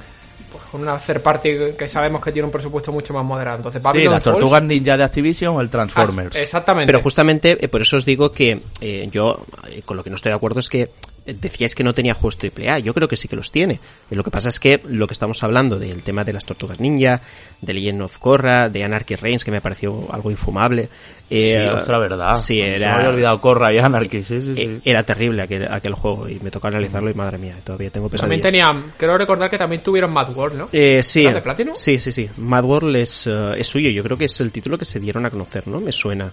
pues, 0.51 0.63
con 0.71 0.81
una 0.81 0.97
third 0.97 1.21
party 1.21 1.49
que 1.77 1.87
sabemos 1.87 2.23
que 2.23 2.31
tiene 2.31 2.45
un 2.45 2.51
presupuesto 2.51 2.91
mucho 2.91 3.13
más 3.13 3.23
moderado. 3.25 3.57
Entonces, 3.57 3.81
Sí, 3.93 4.03
las 4.03 4.21
Falls- 4.21 4.23
tortugas 4.23 4.63
ninja 4.63 4.97
de 4.97 5.03
Activision 5.03 5.55
o 5.55 5.61
el 5.61 5.69
Transformers. 5.69 6.35
As- 6.35 6.41
Exactamente. 6.41 6.87
Pero 6.91 7.01
justamente 7.03 7.57
eh, 7.63 7.67
por 7.67 7.81
eso 7.81 7.97
os 7.97 8.05
digo 8.05 8.31
que 8.31 8.61
eh, 8.81 9.07
yo 9.11 9.45
eh, 9.69 9.81
con 9.83 9.97
lo 9.97 10.03
que 10.03 10.09
no 10.09 10.15
estoy 10.15 10.31
de 10.31 10.35
acuerdo 10.35 10.59
es 10.59 10.69
que 10.69 10.89
decíais 11.33 11.75
que 11.75 11.83
no 11.83 11.93
tenía 11.93 12.13
juegos 12.13 12.37
AAA. 12.41 12.79
Yo 12.79 12.93
creo 12.93 13.07
que 13.07 13.17
sí 13.17 13.27
que 13.27 13.35
los 13.35 13.51
tiene. 13.51 13.79
Lo 14.09 14.23
que 14.23 14.31
pasa 14.31 14.49
es 14.49 14.59
que 14.59 14.81
lo 14.87 15.07
que 15.07 15.13
estamos 15.13 15.43
hablando 15.43 15.77
del 15.79 16.01
tema 16.03 16.23
de 16.23 16.33
las 16.33 16.45
tortugas 16.45 16.79
ninja, 16.79 17.21
de 17.61 17.73
Legend 17.73 18.01
of 18.03 18.17
Korra, 18.17 18.69
de 18.69 18.83
Anarchy 18.83 19.15
Reigns, 19.15 19.43
que 19.43 19.51
me 19.51 19.61
pareció 19.61 20.07
algo 20.11 20.31
infumable. 20.31 20.89
eh, 21.29 21.57
sí, 21.61 21.67
otra 21.69 21.99
verdad. 21.99 22.35
Sí, 22.35 22.57
Se 22.59 22.63
me 22.63 22.75
era, 22.75 22.95
había 22.95 23.09
olvidado 23.09 23.41
Corra 23.41 23.73
y 23.73 23.77
Anarchy, 23.79 24.23
sí, 24.23 24.39
sí, 24.41 24.55
sí. 24.55 24.61
eh, 24.61 24.79
era 24.85 25.03
terrible 25.03 25.41
aquel, 25.43 25.67
aquel 25.69 25.93
juego 25.93 26.29
y 26.29 26.39
me 26.39 26.49
tocó 26.51 26.67
analizarlo 26.67 27.09
y 27.09 27.13
madre 27.13 27.37
mía, 27.37 27.55
todavía 27.63 27.89
tengo 27.89 28.09
también 28.09 28.41
pesadillas. 28.41 28.69
tenían, 28.73 28.93
creo 28.97 29.17
recordar 29.17 29.49
que 29.49 29.57
también 29.57 29.81
tuvieron 29.83 30.11
Mad 30.13 30.29
World, 30.35 30.57
¿no? 30.57 30.69
Eh, 30.71 31.01
sí, 31.03 31.25
¿Era 31.25 31.33
de 31.33 31.41
Platinum? 31.41 31.75
sí, 31.75 31.99
sí, 31.99 32.11
sí. 32.11 32.29
Mad 32.37 32.63
World 32.63 32.95
es, 32.95 33.27
eh, 33.27 33.51
es 33.57 33.67
suyo. 33.67 33.89
Yo 33.89 34.03
creo 34.03 34.17
que 34.17 34.25
es 34.25 34.39
el 34.39 34.51
título 34.51 34.77
que 34.77 34.85
se 34.85 34.99
dieron 34.99 35.25
a 35.25 35.29
conocer, 35.29 35.67
¿no? 35.67 35.79
Me 35.79 35.91
suena. 35.91 36.31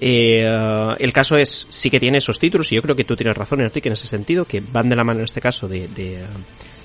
Eh, 0.00 0.96
el 0.98 1.12
caso 1.12 1.36
es, 1.36 1.66
sí 1.70 1.90
que 1.90 2.00
tiene 2.00 2.18
esos 2.18 2.38
títulos 2.38 2.70
y 2.72 2.74
yo 2.74 2.82
creo 2.82 2.96
que 2.96 3.04
tú 3.04 3.16
tienes 3.16 3.36
razón, 3.36 3.60
Enrique, 3.60 3.88
en 3.88 3.94
ese 3.94 4.06
sentido, 4.06 4.44
que 4.44 4.60
van 4.60 4.88
de 4.88 4.96
la 4.96 5.04
mano 5.04 5.20
en 5.20 5.24
este 5.24 5.40
caso 5.40 5.68
de, 5.68 5.88
de, 5.88 6.22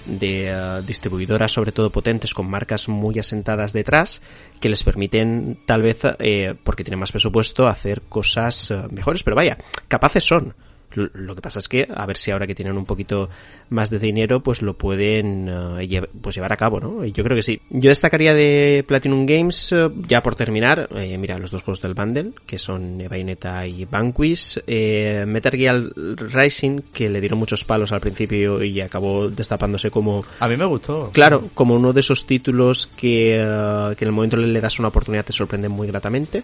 de, 0.06 0.47
eh, 0.50 0.82
distribuidoras 0.86 1.52
sobre 1.52 1.71
todo 1.71 1.89
potentes 1.89 2.34
con 2.34 2.50
marcas 2.50 2.88
muy 2.88 3.19
asentadas 3.19 3.74
detrás 3.74 4.21
que 4.60 4.69
les 4.69 4.84
permiten 4.84 5.60
tal 5.65 5.82
vez, 5.82 6.00
eh, 6.19 6.56
porque 6.63 6.84
tienen 6.84 7.00
más 7.00 7.12
presupuesto, 7.12 7.67
hacer 7.67 8.02
cosas 8.04 8.71
eh, 8.71 8.84
mejores, 8.91 9.24
pero 9.24 9.36
vaya, 9.36 9.58
capaces 9.88 10.24
son. 10.24 10.54
Lo 10.95 11.36
que 11.36 11.41
pasa 11.41 11.60
es 11.60 11.67
que, 11.67 11.88
a 11.93 12.06
ver 12.06 12.17
si 12.17 12.32
ahora 12.32 12.47
que 12.47 12.56
tienen 12.56 12.77
un 12.77 12.86
poquito 12.86 13.30
más 13.69 13.89
de 13.89 13.99
dinero, 13.99 14.41
pues 14.41 14.62
lo 14.62 14.77
pueden 14.77 15.47
eh, 15.47 15.88
lle- 15.88 16.08
pues 16.21 16.36
llevar 16.36 16.51
a 16.54 16.58
cabo, 16.58 16.80
¿no? 16.80 17.06
Y 17.06 17.12
yo 17.12 17.23
creo 17.23 17.36
que 17.36 17.43
sí. 17.43 17.62
Yo 17.69 17.89
destacaría 17.89 18.34
de 18.34 18.84
Platinum 18.88 19.25
Games, 19.25 19.71
eh, 19.71 19.89
ya 20.08 20.21
por 20.23 20.36
terminar, 20.36 20.89
eh, 20.95 21.17
mira, 21.17 21.38
los 21.38 21.51
dos 21.51 21.63
juegos 21.63 21.82
del 21.82 21.93
bundle, 21.93 22.32
que 22.45 22.58
son 22.60 22.97
Bayonetta 23.10 23.65
y 23.67 23.86
Vanquish, 23.86 24.60
eh, 24.67 25.23
Metal 25.27 25.51
Gear 25.54 25.82
Rising, 25.95 26.80
que 26.93 27.10
le 27.10 27.19
dieron 27.19 27.39
muchos 27.39 27.63
palos 27.65 27.91
al 27.91 28.01
principio 28.01 28.63
y 28.63 28.82
acabó 28.82 29.30
destapándose 29.30 29.91
como 29.91 30.23
A 30.39 30.47
mí 30.47 30.58
me 30.58 30.65
gustó. 30.65 31.10
Claro, 31.13 31.49
como 31.54 31.75
uno 31.75 31.93
de 31.93 31.99
esos 32.01 32.25
títulos 32.25 32.88
que, 32.95 33.38
eh, 33.39 33.95
que 33.97 34.06
en 34.06 34.10
el 34.10 34.13
momento 34.15 34.38
le, 34.38 34.60
das 34.62 34.80
una 34.80 34.89
oportunidad 34.89 35.25
te 35.25 35.34
sorprenden 35.34 35.71
muy 35.71 35.88
gratamente. 35.88 36.43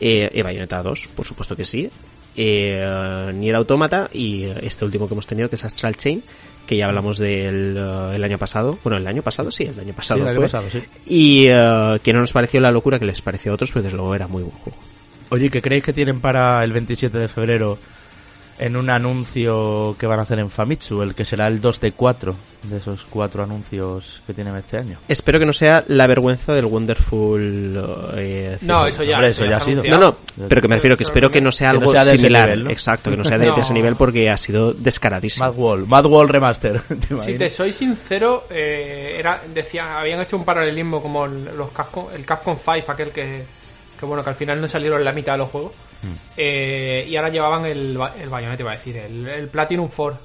Eh, 0.00 0.30
eh, 0.32 0.42
Bayonetta 0.42 0.82
2, 0.82 1.08
por 1.14 1.26
supuesto 1.26 1.54
que 1.54 1.64
sí. 1.64 1.90
Eh, 2.42 3.32
Nier 3.34 3.54
Automata 3.56 4.08
y 4.12 4.44
este 4.44 4.86
último 4.86 5.06
que 5.06 5.12
hemos 5.14 5.26
tenido 5.26 5.50
que 5.50 5.56
es 5.56 5.64
Astral 5.64 5.96
Chain, 5.96 6.22
que 6.66 6.74
ya 6.76 6.86
hablamos 6.88 7.18
del 7.18 7.76
eh, 7.76 8.14
el 8.14 8.24
año 8.24 8.38
pasado. 8.38 8.78
Bueno, 8.82 8.96
el 8.96 9.06
año 9.06 9.20
pasado 9.20 9.50
sí, 9.50 9.64
el 9.64 9.78
año 9.78 9.88
Sí, 9.88 9.92
pasado 9.92 10.22
el 10.22 10.28
año 10.28 10.36
fue. 10.36 10.44
pasado, 10.46 10.70
sí. 10.70 10.82
Y 11.06 11.46
eh, 11.48 11.98
que 12.02 12.12
no 12.14 12.20
nos 12.20 12.32
pareció 12.32 12.60
la 12.62 12.70
locura 12.70 12.98
que 12.98 13.04
les 13.04 13.20
pareció 13.20 13.52
a 13.52 13.56
otros, 13.56 13.72
pues 13.72 13.84
desde 13.84 13.96
luego 13.98 14.14
era 14.14 14.26
muy 14.26 14.42
buen 14.42 14.56
juego. 14.56 14.78
Oye, 15.28 15.50
¿qué 15.50 15.60
creéis 15.60 15.84
que 15.84 15.92
tienen 15.92 16.20
para 16.20 16.64
el 16.64 16.72
27 16.72 17.18
de 17.18 17.28
febrero 17.28 17.76
en 18.60 18.76
un 18.76 18.90
anuncio 18.90 19.96
que 19.98 20.06
van 20.06 20.18
a 20.20 20.22
hacer 20.22 20.38
en 20.38 20.50
Famitsu? 20.50 21.02
El 21.02 21.14
que 21.14 21.24
será 21.24 21.46
el 21.48 21.60
2 21.60 21.80
de 21.80 21.92
4 21.92 22.36
de 22.64 22.76
esos 22.76 23.06
cuatro 23.08 23.42
anuncios 23.42 24.20
que 24.26 24.34
tienen 24.34 24.54
este 24.56 24.76
año. 24.76 24.98
Espero 25.08 25.38
que 25.38 25.46
no 25.46 25.52
sea 25.54 25.82
la 25.88 26.06
vergüenza 26.06 26.52
del 26.52 26.66
Wonderful. 26.66 28.12
eh, 28.16 28.58
No, 28.62 28.86
eso 28.86 29.02
ya, 29.02 29.14
Hombre, 29.16 29.30
eso 29.30 29.46
ya 29.46 29.56
ha 29.56 29.60
sido. 29.60 29.82
No, 29.84 29.98
no, 29.98 30.16
pero 30.48 30.60
que 30.60 30.68
me 30.68 30.74
refiero 30.76 30.96
que 30.96 31.04
espero 31.04 31.30
que 31.30 31.40
no 31.40 31.50
sea 31.52 31.70
Que 31.70 31.74
no 31.74 31.80
algo 31.80 31.92
sea 31.92 32.04
de 32.04 32.10
ese 32.10 32.18
similar. 32.18 32.44
nivel, 32.48 32.64
¿no? 32.64 32.70
Exacto, 32.70 33.10
que 33.10 33.16
no 33.16 33.24
sea 33.24 33.38
de, 33.38 33.50
de 33.50 33.60
ese 33.60 33.72
nivel 33.72 33.96
porque 33.96 34.28
ha 34.30 34.36
sido 34.36 34.72
descaradísimo. 34.74 35.46
Mad 35.46 35.54
Wall, 35.56 35.86
Mad 35.86 36.06
Wall 36.06 36.28
Remaster. 36.28 36.80
¿te 37.08 37.18
Si 37.18 37.38
te 37.38 37.48
soy 37.50 37.72
sincero, 37.72 38.44
eh, 38.50 39.16
era, 39.18 39.40
decía, 39.54 39.98
habían 39.98 40.20
hecho 40.20 40.36
un 40.36 40.44
paralelismo 40.44 41.00
como 41.02 41.24
el- 41.24 41.56
los 41.56 41.70
Capcom, 41.72 42.06
el 42.14 42.24
Capcom 42.26 42.56
5, 42.62 42.92
aquel 42.92 43.08
que, 43.10 43.42
que 44.00 44.06
bueno, 44.06 44.24
que 44.24 44.30
al 44.30 44.36
final 44.36 44.60
no 44.60 44.66
salieron 44.66 45.04
la 45.04 45.12
mitad 45.12 45.32
de 45.34 45.38
los 45.38 45.50
juegos. 45.50 45.72
Eh, 46.36 47.06
y 47.08 47.14
ahora 47.16 47.28
llevaban 47.28 47.66
el, 47.66 47.98
el 48.20 48.28
Bayonetta, 48.30 48.62
iba 48.62 48.72
a 48.72 48.76
decir, 48.76 48.96
el, 48.96 49.28
el 49.28 49.48
Platinum 49.48 49.88
4. 49.94 50.18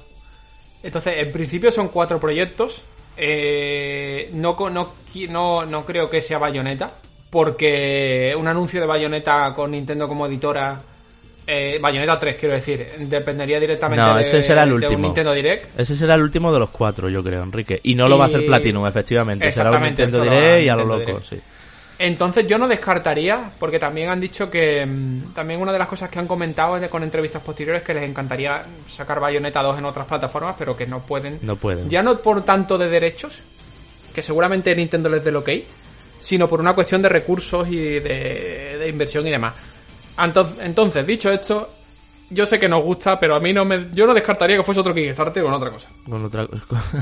Entonces, 0.82 1.18
en 1.18 1.30
principio 1.30 1.70
son 1.70 1.88
cuatro 1.88 2.18
proyectos. 2.18 2.82
Eh, 3.16 4.30
no, 4.32 4.56
no, 4.70 4.94
no, 5.28 5.66
no 5.66 5.84
creo 5.84 6.08
que 6.10 6.20
sea 6.20 6.38
Bayonetta, 6.38 6.92
porque 7.30 8.34
un 8.38 8.48
anuncio 8.48 8.80
de 8.80 8.86
Bayonetta 8.86 9.52
con 9.54 9.70
Nintendo 9.70 10.06
como 10.08 10.26
editora, 10.26 10.80
eh, 11.46 11.78
Bayonetta 11.80 12.18
3 12.18 12.36
quiero 12.36 12.54
decir, 12.54 12.86
dependería 13.00 13.60
directamente 13.60 14.04
No, 14.04 14.16
de, 14.16 14.24
será 14.24 14.64
el 14.64 14.70
de 14.70 14.74
un 14.74 14.82
último. 14.84 15.02
Nintendo 15.02 15.32
Direct. 15.32 15.78
Ese 15.78 15.96
será 15.96 16.14
el 16.14 16.22
último 16.22 16.52
de 16.52 16.58
los 16.58 16.70
cuatro, 16.70 17.08
yo 17.08 17.22
creo, 17.22 17.42
Enrique. 17.42 17.80
Y 17.84 17.94
no 17.94 18.08
lo 18.08 18.18
va 18.18 18.24
a 18.24 18.28
hacer 18.28 18.44
Platinum, 18.46 18.86
efectivamente. 18.86 19.50
Será 19.50 19.70
un 19.70 19.82
Nintendo 19.82 20.22
Direct 20.22 20.64
y 20.64 20.68
a 20.68 20.76
lo 20.76 20.84
loco, 20.84 21.00
Direct. 21.00 21.24
sí. 21.24 21.40
Entonces 21.98 22.46
yo 22.46 22.58
no 22.58 22.68
descartaría, 22.68 23.52
porque 23.58 23.78
también 23.78 24.10
han 24.10 24.20
dicho 24.20 24.50
que 24.50 24.84
mm, 24.84 25.32
también 25.32 25.60
una 25.60 25.72
de 25.72 25.78
las 25.78 25.88
cosas 25.88 26.10
que 26.10 26.18
han 26.18 26.26
comentado 26.26 26.76
es 26.76 26.88
con 26.88 27.02
entrevistas 27.02 27.42
posteriores 27.42 27.82
que 27.82 27.94
les 27.94 28.04
encantaría 28.04 28.62
sacar 28.86 29.18
Bayonetta 29.18 29.62
2 29.62 29.78
en 29.78 29.84
otras 29.86 30.06
plataformas, 30.06 30.56
pero 30.58 30.76
que 30.76 30.86
no 30.86 31.00
pueden. 31.00 31.38
No 31.42 31.56
pueden. 31.56 31.88
Ya 31.88 32.02
no 32.02 32.18
por 32.20 32.44
tanto 32.44 32.76
de 32.76 32.88
derechos, 32.88 33.40
que 34.14 34.20
seguramente 34.20 34.74
Nintendo 34.76 35.08
les 35.08 35.24
dé 35.24 35.30
el 35.30 35.36
ok, 35.36 35.50
sino 36.18 36.46
por 36.46 36.60
una 36.60 36.74
cuestión 36.74 37.00
de 37.00 37.08
recursos 37.08 37.66
y 37.68 37.76
de, 37.76 38.76
de 38.78 38.88
inversión 38.88 39.26
y 39.26 39.30
demás. 39.30 39.54
Entonces, 40.60 41.06
dicho 41.06 41.30
esto, 41.30 41.75
yo 42.30 42.44
sé 42.44 42.58
que 42.58 42.68
nos 42.68 42.82
gusta, 42.82 43.18
pero 43.18 43.36
a 43.36 43.40
mí 43.40 43.52
no 43.52 43.64
me. 43.64 43.88
Yo 43.92 44.06
no 44.06 44.14
descartaría 44.14 44.56
que 44.56 44.62
fuese 44.62 44.80
otro 44.80 44.92
Kickstarter 44.92 45.42
con 45.42 45.52
otra 45.52 45.70
cosa. 45.70 45.88
Con 46.08 46.24
otra... 46.24 46.46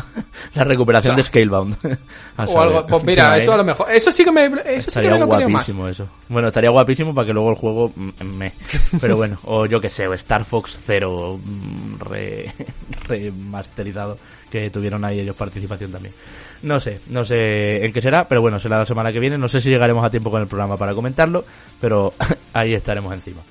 la 0.55 0.65
recuperación 0.65 1.13
O 1.13 1.17
sea, 1.17 1.23
de 1.23 1.25
Scalebound. 1.25 1.77
O 2.47 2.61
algo. 2.61 2.87
Pues 2.87 3.01
¿Te 3.03 3.07
mira, 3.07 3.39
eso 3.39 3.53
a 3.53 3.57
lo 3.57 3.65
mejor. 3.65 3.91
Eso 3.91 4.13
sí 4.13 4.25
que 4.25 4.33
me. 4.33 4.45
Eso 4.47 4.55
sí 4.57 4.65
que 4.65 4.77
Estaría 4.77 5.11
me 5.13 5.19
lo 5.21 5.29
creo 5.29 5.49
más. 5.49 5.53
guapísimo 5.53 5.89
eso. 5.89 6.09
Bueno, 6.29 6.49
estaría 6.49 6.71
guapísimo 6.71 7.15
para 7.15 7.27
que 7.27 7.33
luego 7.33 7.51
el 7.51 7.57
juego 7.57 7.93
me. 8.25 8.53
Pero 9.01 9.17
bueno, 9.17 9.39
o 9.45 9.67
yo 9.67 9.81
que 9.81 9.89
sé, 9.89 10.07
o 10.07 10.13
Star 10.15 10.45
Fox 10.45 10.79
Zero 10.85 11.39
mm, 11.43 11.99
re, 12.01 12.53
remasterizado 13.09 14.19
que 14.51 14.71
tuvieron 14.71 15.05
ahí 15.05 15.21
ellos 15.21 15.37
participación 15.37 15.91
también. 15.91 16.15
No 16.63 16.81
sé, 16.81 17.01
no 17.09 17.25
sé 17.25 17.85
en 17.85 17.93
qué 17.93 18.01
será, 18.01 18.27
pero 18.27 18.41
bueno, 18.41 18.59
será 18.59 18.79
la 18.79 18.87
semana 18.87 19.13
que 19.13 19.21
viene. 19.21 19.37
No 19.37 19.49
sé 19.49 19.61
si 19.61 19.69
llegaremos 19.69 20.05
a 20.05 20.11
tiempo 20.11 20.31
con 20.31 20.41
el 20.41 20.49
programa 20.49 20.77
para 20.77 20.95
comentarlo, 20.95 21.45
pero 21.81 22.15
ahí 22.53 22.75
estaremos 22.75 23.13
encima. 23.13 23.43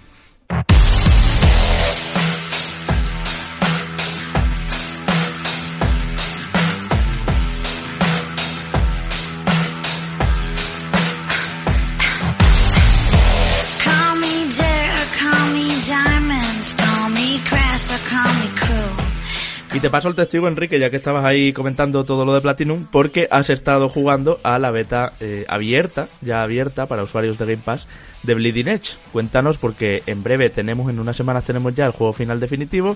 Te 19.83 19.89
paso 19.89 20.07
el 20.07 20.15
testigo, 20.15 20.47
Enrique, 20.47 20.79
ya 20.79 20.89
que 20.89 20.95
estabas 20.97 21.25
ahí 21.25 21.51
comentando 21.53 22.03
todo 22.05 22.23
lo 22.25 22.33
de 22.33 22.41
Platinum, 22.41 22.85
porque 22.89 23.27
has 23.29 23.49
estado 23.49 23.89
jugando 23.89 24.39
a 24.41 24.57
la 24.57 24.71
beta 24.71 25.13
eh, 25.19 25.45
abierta, 25.47 26.07
ya 26.21 26.41
abierta 26.41 26.85
para 26.87 27.03
usuarios 27.03 27.37
de 27.37 27.45
Game 27.45 27.61
Pass, 27.63 27.85
de 28.23 28.33
Bleeding 28.33 28.69
Edge. 28.69 28.95
Cuéntanos, 29.11 29.57
porque 29.57 30.01
en 30.07 30.23
breve 30.23 30.49
tenemos, 30.49 30.89
en 30.89 30.99
unas 30.99 31.17
semanas 31.17 31.43
tenemos 31.43 31.75
ya 31.75 31.85
el 31.85 31.91
juego 31.91 32.13
final 32.13 32.39
definitivo, 32.39 32.95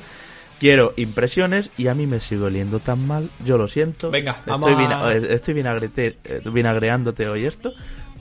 quiero 0.59 0.93
impresiones 0.95 1.69
y 1.77 1.87
a 1.87 1.93
mí 1.93 2.07
me 2.07 2.19
sigue 2.21 2.43
oliendo 2.43 2.79
tan 2.79 3.05
mal, 3.05 3.29
yo 3.45 3.57
lo 3.57 3.67
siento. 3.67 4.09
Venga, 4.09 4.37
vamos 4.45 4.69
estoy, 4.69 4.85
a- 4.85 4.87
vina- 4.87 5.13
eh, 5.13 5.35
estoy 5.35 5.53
vinagrete- 5.53 6.15
eh, 6.23 6.41
vinagreándote 6.45 7.27
hoy 7.27 7.45
esto, 7.45 7.71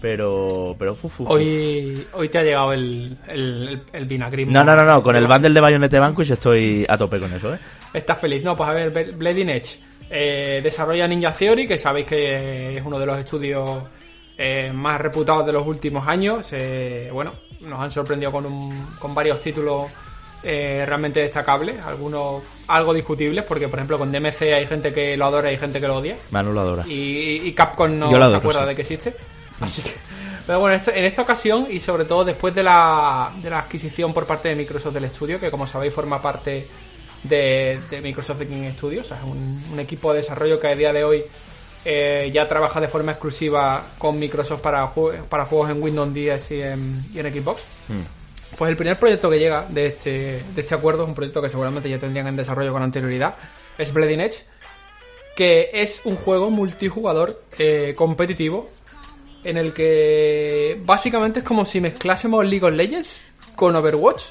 pero... 0.01 0.75
pero 0.79 0.95
fu, 0.95 1.09
fu, 1.09 1.25
fu. 1.25 1.33
Hoy, 1.33 2.07
hoy 2.13 2.29
te 2.29 2.39
ha 2.39 2.43
llegado 2.43 2.73
el, 2.73 3.17
el, 3.29 3.81
el. 3.93 4.19
No, 4.49 4.65
no, 4.65 4.77
no, 4.77 4.85
no, 4.85 5.03
con 5.03 5.17
el 5.17 5.27
bundle 5.27 5.51
de 5.55 5.61
Bayonetta 5.61 6.01
Vanquish 6.01 6.33
estoy 6.33 6.85
a 6.89 6.97
tope 6.99 7.19
con 7.21 7.33
eso, 7.33 7.55
¿eh? 7.55 7.59
Estás 7.93 8.19
feliz. 8.19 8.43
No, 8.45 8.57
pues 8.57 8.69
a 8.69 8.73
ver, 8.73 8.93
Bl- 8.93 9.17
Bleeding 9.17 9.51
Edge. 9.51 9.79
Eh, 10.11 10.61
desarrolla 10.63 11.09
Ninja 11.09 11.33
Theory, 11.33 11.67
que 11.67 11.79
sabéis 11.79 12.07
que 12.07 12.77
es 12.79 12.85
uno 12.85 12.99
de 12.99 13.07
los 13.07 13.19
estudios 13.19 13.83
eh, 14.39 14.71
más 14.73 15.01
reputados 15.01 15.45
de 15.47 15.53
los 15.53 15.67
últimos 15.67 16.07
años. 16.07 16.49
Eh, 16.53 17.09
bueno, 17.13 17.33
nos 17.61 17.81
han 17.81 17.91
sorprendido 17.91 18.31
con, 18.31 18.47
un, 18.47 18.95
con 18.99 19.15
varios 19.15 19.41
títulos 19.41 19.91
eh, 20.45 20.85
realmente 20.87 21.21
destacables, 21.21 21.81
algunos 21.81 22.43
algo 22.69 22.95
discutibles, 22.95 23.43
porque 23.45 23.69
por 23.69 23.79
ejemplo 23.81 23.99
con 23.99 24.13
DMC 24.13 24.43
hay 24.43 24.67
gente 24.67 24.93
que 24.93 25.17
lo 25.17 25.25
adora 25.27 25.49
y 25.51 25.55
hay 25.55 25.59
gente 25.59 25.81
que 25.81 25.89
lo 25.89 25.97
odia. 25.97 26.17
Manu 26.31 26.53
lo 26.53 26.61
adora. 26.61 26.87
Y, 26.87 27.41
y 27.45 27.53
Capcom 27.53 27.99
no 27.99 28.09
se 28.31 28.37
acuerda 28.37 28.61
sí. 28.63 28.67
de 28.69 28.75
que 28.77 28.83
existe. 28.83 29.17
Así 29.59 29.83
que, 29.83 29.91
pero 30.47 30.61
bueno, 30.61 30.81
en 30.95 31.05
esta 31.05 31.23
ocasión 31.23 31.67
y 31.69 31.81
sobre 31.81 32.05
todo 32.05 32.25
después 32.25 32.55
de 32.55 32.63
la, 32.63 33.33
de 33.43 33.51
la 33.51 33.61
adquisición 33.61 34.13
por 34.13 34.27
parte 34.27 34.51
de 34.51 34.55
Microsoft 34.55 34.93
del 34.95 35.05
estudio, 35.07 35.41
que 35.41 35.51
como 35.51 35.67
sabéis 35.67 35.93
forma 35.95 36.21
parte 36.23 36.67
de, 37.29 37.81
de 37.91 38.01
Microsoft 38.01 38.41
Game 38.41 38.73
Studios, 38.73 39.07
o 39.07 39.09
sea, 39.09 39.19
es 39.19 39.25
un, 39.25 39.63
un 39.73 39.81
equipo 39.81 40.13
de 40.13 40.19
desarrollo 40.21 40.59
que 40.61 40.69
a 40.69 40.75
día 40.75 40.93
de 40.93 41.05
hoy 41.05 41.23
eh, 41.85 42.31
ya 42.33 42.49
trabaja 42.49 42.81
de 42.81 42.89
forma 42.89 43.13
exclusiva 43.13 43.85
con 43.99 44.19
Microsoft 44.19 44.61
para, 44.61 44.87
jue- 44.93 45.23
para 45.23 45.45
juegos 45.47 45.71
en 45.71 45.83
Windows 45.83 46.13
10 46.13 46.51
y 46.53 46.63
en, 46.63 47.05
y 47.15 47.19
en 47.21 47.33
Xbox. 47.33 47.63
Pues 48.59 48.71
el 48.71 48.77
primer 48.77 48.99
proyecto 48.99 49.29
que 49.31 49.39
llega 49.39 49.67
de 49.69 49.87
este, 49.87 50.11
de 50.55 50.61
este 50.61 50.75
acuerdo 50.75 51.03
es 51.03 51.09
un 51.09 51.15
proyecto 51.15 51.43
que 51.43 51.49
seguramente 51.49 51.89
ya 51.91 51.99
tendrían 51.99 52.27
en 52.29 52.37
desarrollo 52.37 52.73
con 52.73 52.83
anterioridad. 52.83 53.35
Es 53.77 53.93
Bleeding 53.93 54.21
Edge, 54.21 54.45
que 55.37 55.71
es 55.75 56.01
un 56.05 56.17
juego 56.17 56.51
multijugador 56.51 57.43
eh, 57.59 57.93
competitivo 57.97 58.67
en 59.45 59.59
el 59.59 59.73
que 59.75 60.81
básicamente 60.85 61.41
es 61.41 61.45
como 61.45 61.65
si 61.65 61.81
mezclásemos 61.81 62.45
League 62.47 62.65
of 62.67 62.73
Legends 62.73 63.21
con 63.55 63.77
Overwatch 63.77 64.23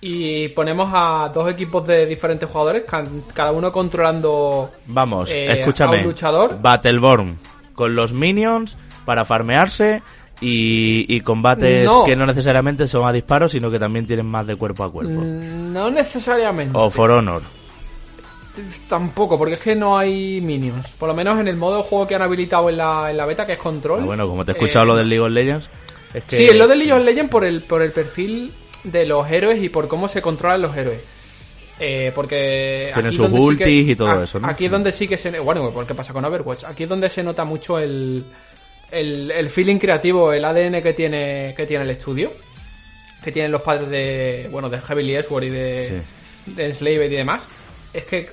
y 0.00 0.48
ponemos 0.48 0.90
a 0.94 1.30
dos 1.32 1.50
equipos 1.50 1.86
de 1.86 2.06
diferentes 2.06 2.48
jugadores, 2.48 2.84
cada 3.34 3.52
uno 3.52 3.70
controlando 3.70 4.70
Vamos, 4.86 5.30
eh, 5.30 5.60
escúchame. 5.60 5.96
a 5.96 6.00
un 6.00 6.06
luchador. 6.06 6.58
Battleborn 6.60 7.38
con 7.74 7.94
los 7.94 8.12
minions 8.12 8.76
para 9.04 9.24
farmearse 9.24 10.02
y, 10.40 11.04
y 11.14 11.20
combates 11.20 11.84
No. 11.84 12.04
que 12.04 12.16
no 12.16 12.24
necesariamente 12.26 12.86
son 12.88 13.06
a 13.06 13.12
disparos, 13.12 13.52
sino 13.52 13.70
que 13.70 13.78
también 13.78 14.06
tienen 14.06 14.26
más 14.26 14.46
de 14.46 14.56
cuerpo 14.56 14.84
a 14.84 14.90
cuerpo. 14.92 15.12
Mm, 15.20 15.72
No 15.72 15.90
necesariamente. 15.90 16.76
O 16.78 16.88
For 16.88 17.10
Honor. 17.10 17.42
Tampoco, 18.88 19.38
porque 19.38 19.54
es 19.54 19.60
que 19.60 19.74
no 19.76 19.96
hay 19.96 20.40
minions. 20.40 20.90
Por 20.92 21.08
lo 21.08 21.14
menos 21.14 21.38
en 21.38 21.48
el 21.48 21.56
modo 21.56 21.78
de 21.78 21.82
juego 21.84 22.06
que 22.06 22.14
han 22.16 22.22
habilitado 22.22 22.68
en 22.68 22.76
la, 22.78 23.10
en 23.10 23.16
la 23.16 23.24
beta, 23.24 23.46
que 23.46 23.52
es 23.52 23.58
control. 23.58 24.00
Ah, 24.02 24.06
bueno, 24.06 24.26
como 24.26 24.44
te 24.44 24.52
he 24.52 24.54
escuchado 24.54 24.84
eh, 24.84 24.88
lo 24.88 24.96
del 24.96 25.08
League 25.08 25.24
of 25.24 25.30
Legends, 25.30 25.70
es 26.12 26.24
que... 26.24 26.36
Sí, 26.36 26.44
es 26.46 26.56
lo 26.56 26.66
de 26.66 26.76
League 26.76 26.92
of 26.92 27.04
Legends 27.04 27.30
por 27.30 27.44
el, 27.44 27.62
por 27.62 27.80
el 27.82 27.92
perfil 27.92 28.52
de 28.84 29.04
los 29.06 29.30
héroes 29.30 29.62
y 29.62 29.68
por 29.68 29.88
cómo 29.88 30.08
se 30.08 30.22
controlan 30.22 30.62
los 30.62 30.76
héroes. 30.76 31.00
Eh, 31.82 32.12
porque 32.14 32.90
Tienen 32.92 33.06
aquí 33.08 33.16
sus 33.16 33.26
sí 33.26 33.32
que- 33.32 33.40
ultis 33.40 33.88
y 33.88 33.96
todo 33.96 34.10
a- 34.10 34.24
eso, 34.24 34.38
¿no? 34.38 34.48
Aquí 34.48 34.66
es 34.66 34.70
donde 34.70 34.92
sí 34.92 35.08
que 35.08 35.16
se... 35.16 35.38
Bueno, 35.40 35.70
porque 35.72 35.94
pasa 35.94 36.12
con 36.12 36.24
Overwatch. 36.24 36.64
Aquí 36.64 36.82
es 36.82 36.88
donde 36.88 37.08
se 37.08 37.22
nota 37.22 37.44
mucho 37.44 37.78
el, 37.78 38.22
el, 38.90 39.30
el 39.30 39.48
feeling 39.50 39.76
creativo, 39.78 40.32
el 40.32 40.44
ADN 40.44 40.82
que 40.82 40.92
tiene, 40.92 41.54
que 41.56 41.64
tiene 41.66 41.84
el 41.84 41.90
estudio. 41.90 42.32
Que 43.24 43.32
tienen 43.32 43.50
los 43.50 43.62
padres 43.62 43.88
de... 43.88 44.48
Bueno, 44.50 44.68
de 44.68 44.78
Heavily 44.80 45.22
Sword 45.22 45.44
y 45.44 45.48
de, 45.50 46.02
de 46.46 46.66
Enslaved 46.66 47.10
y 47.10 47.16
demás. 47.16 47.42
Es 47.94 48.04
que 48.04 48.28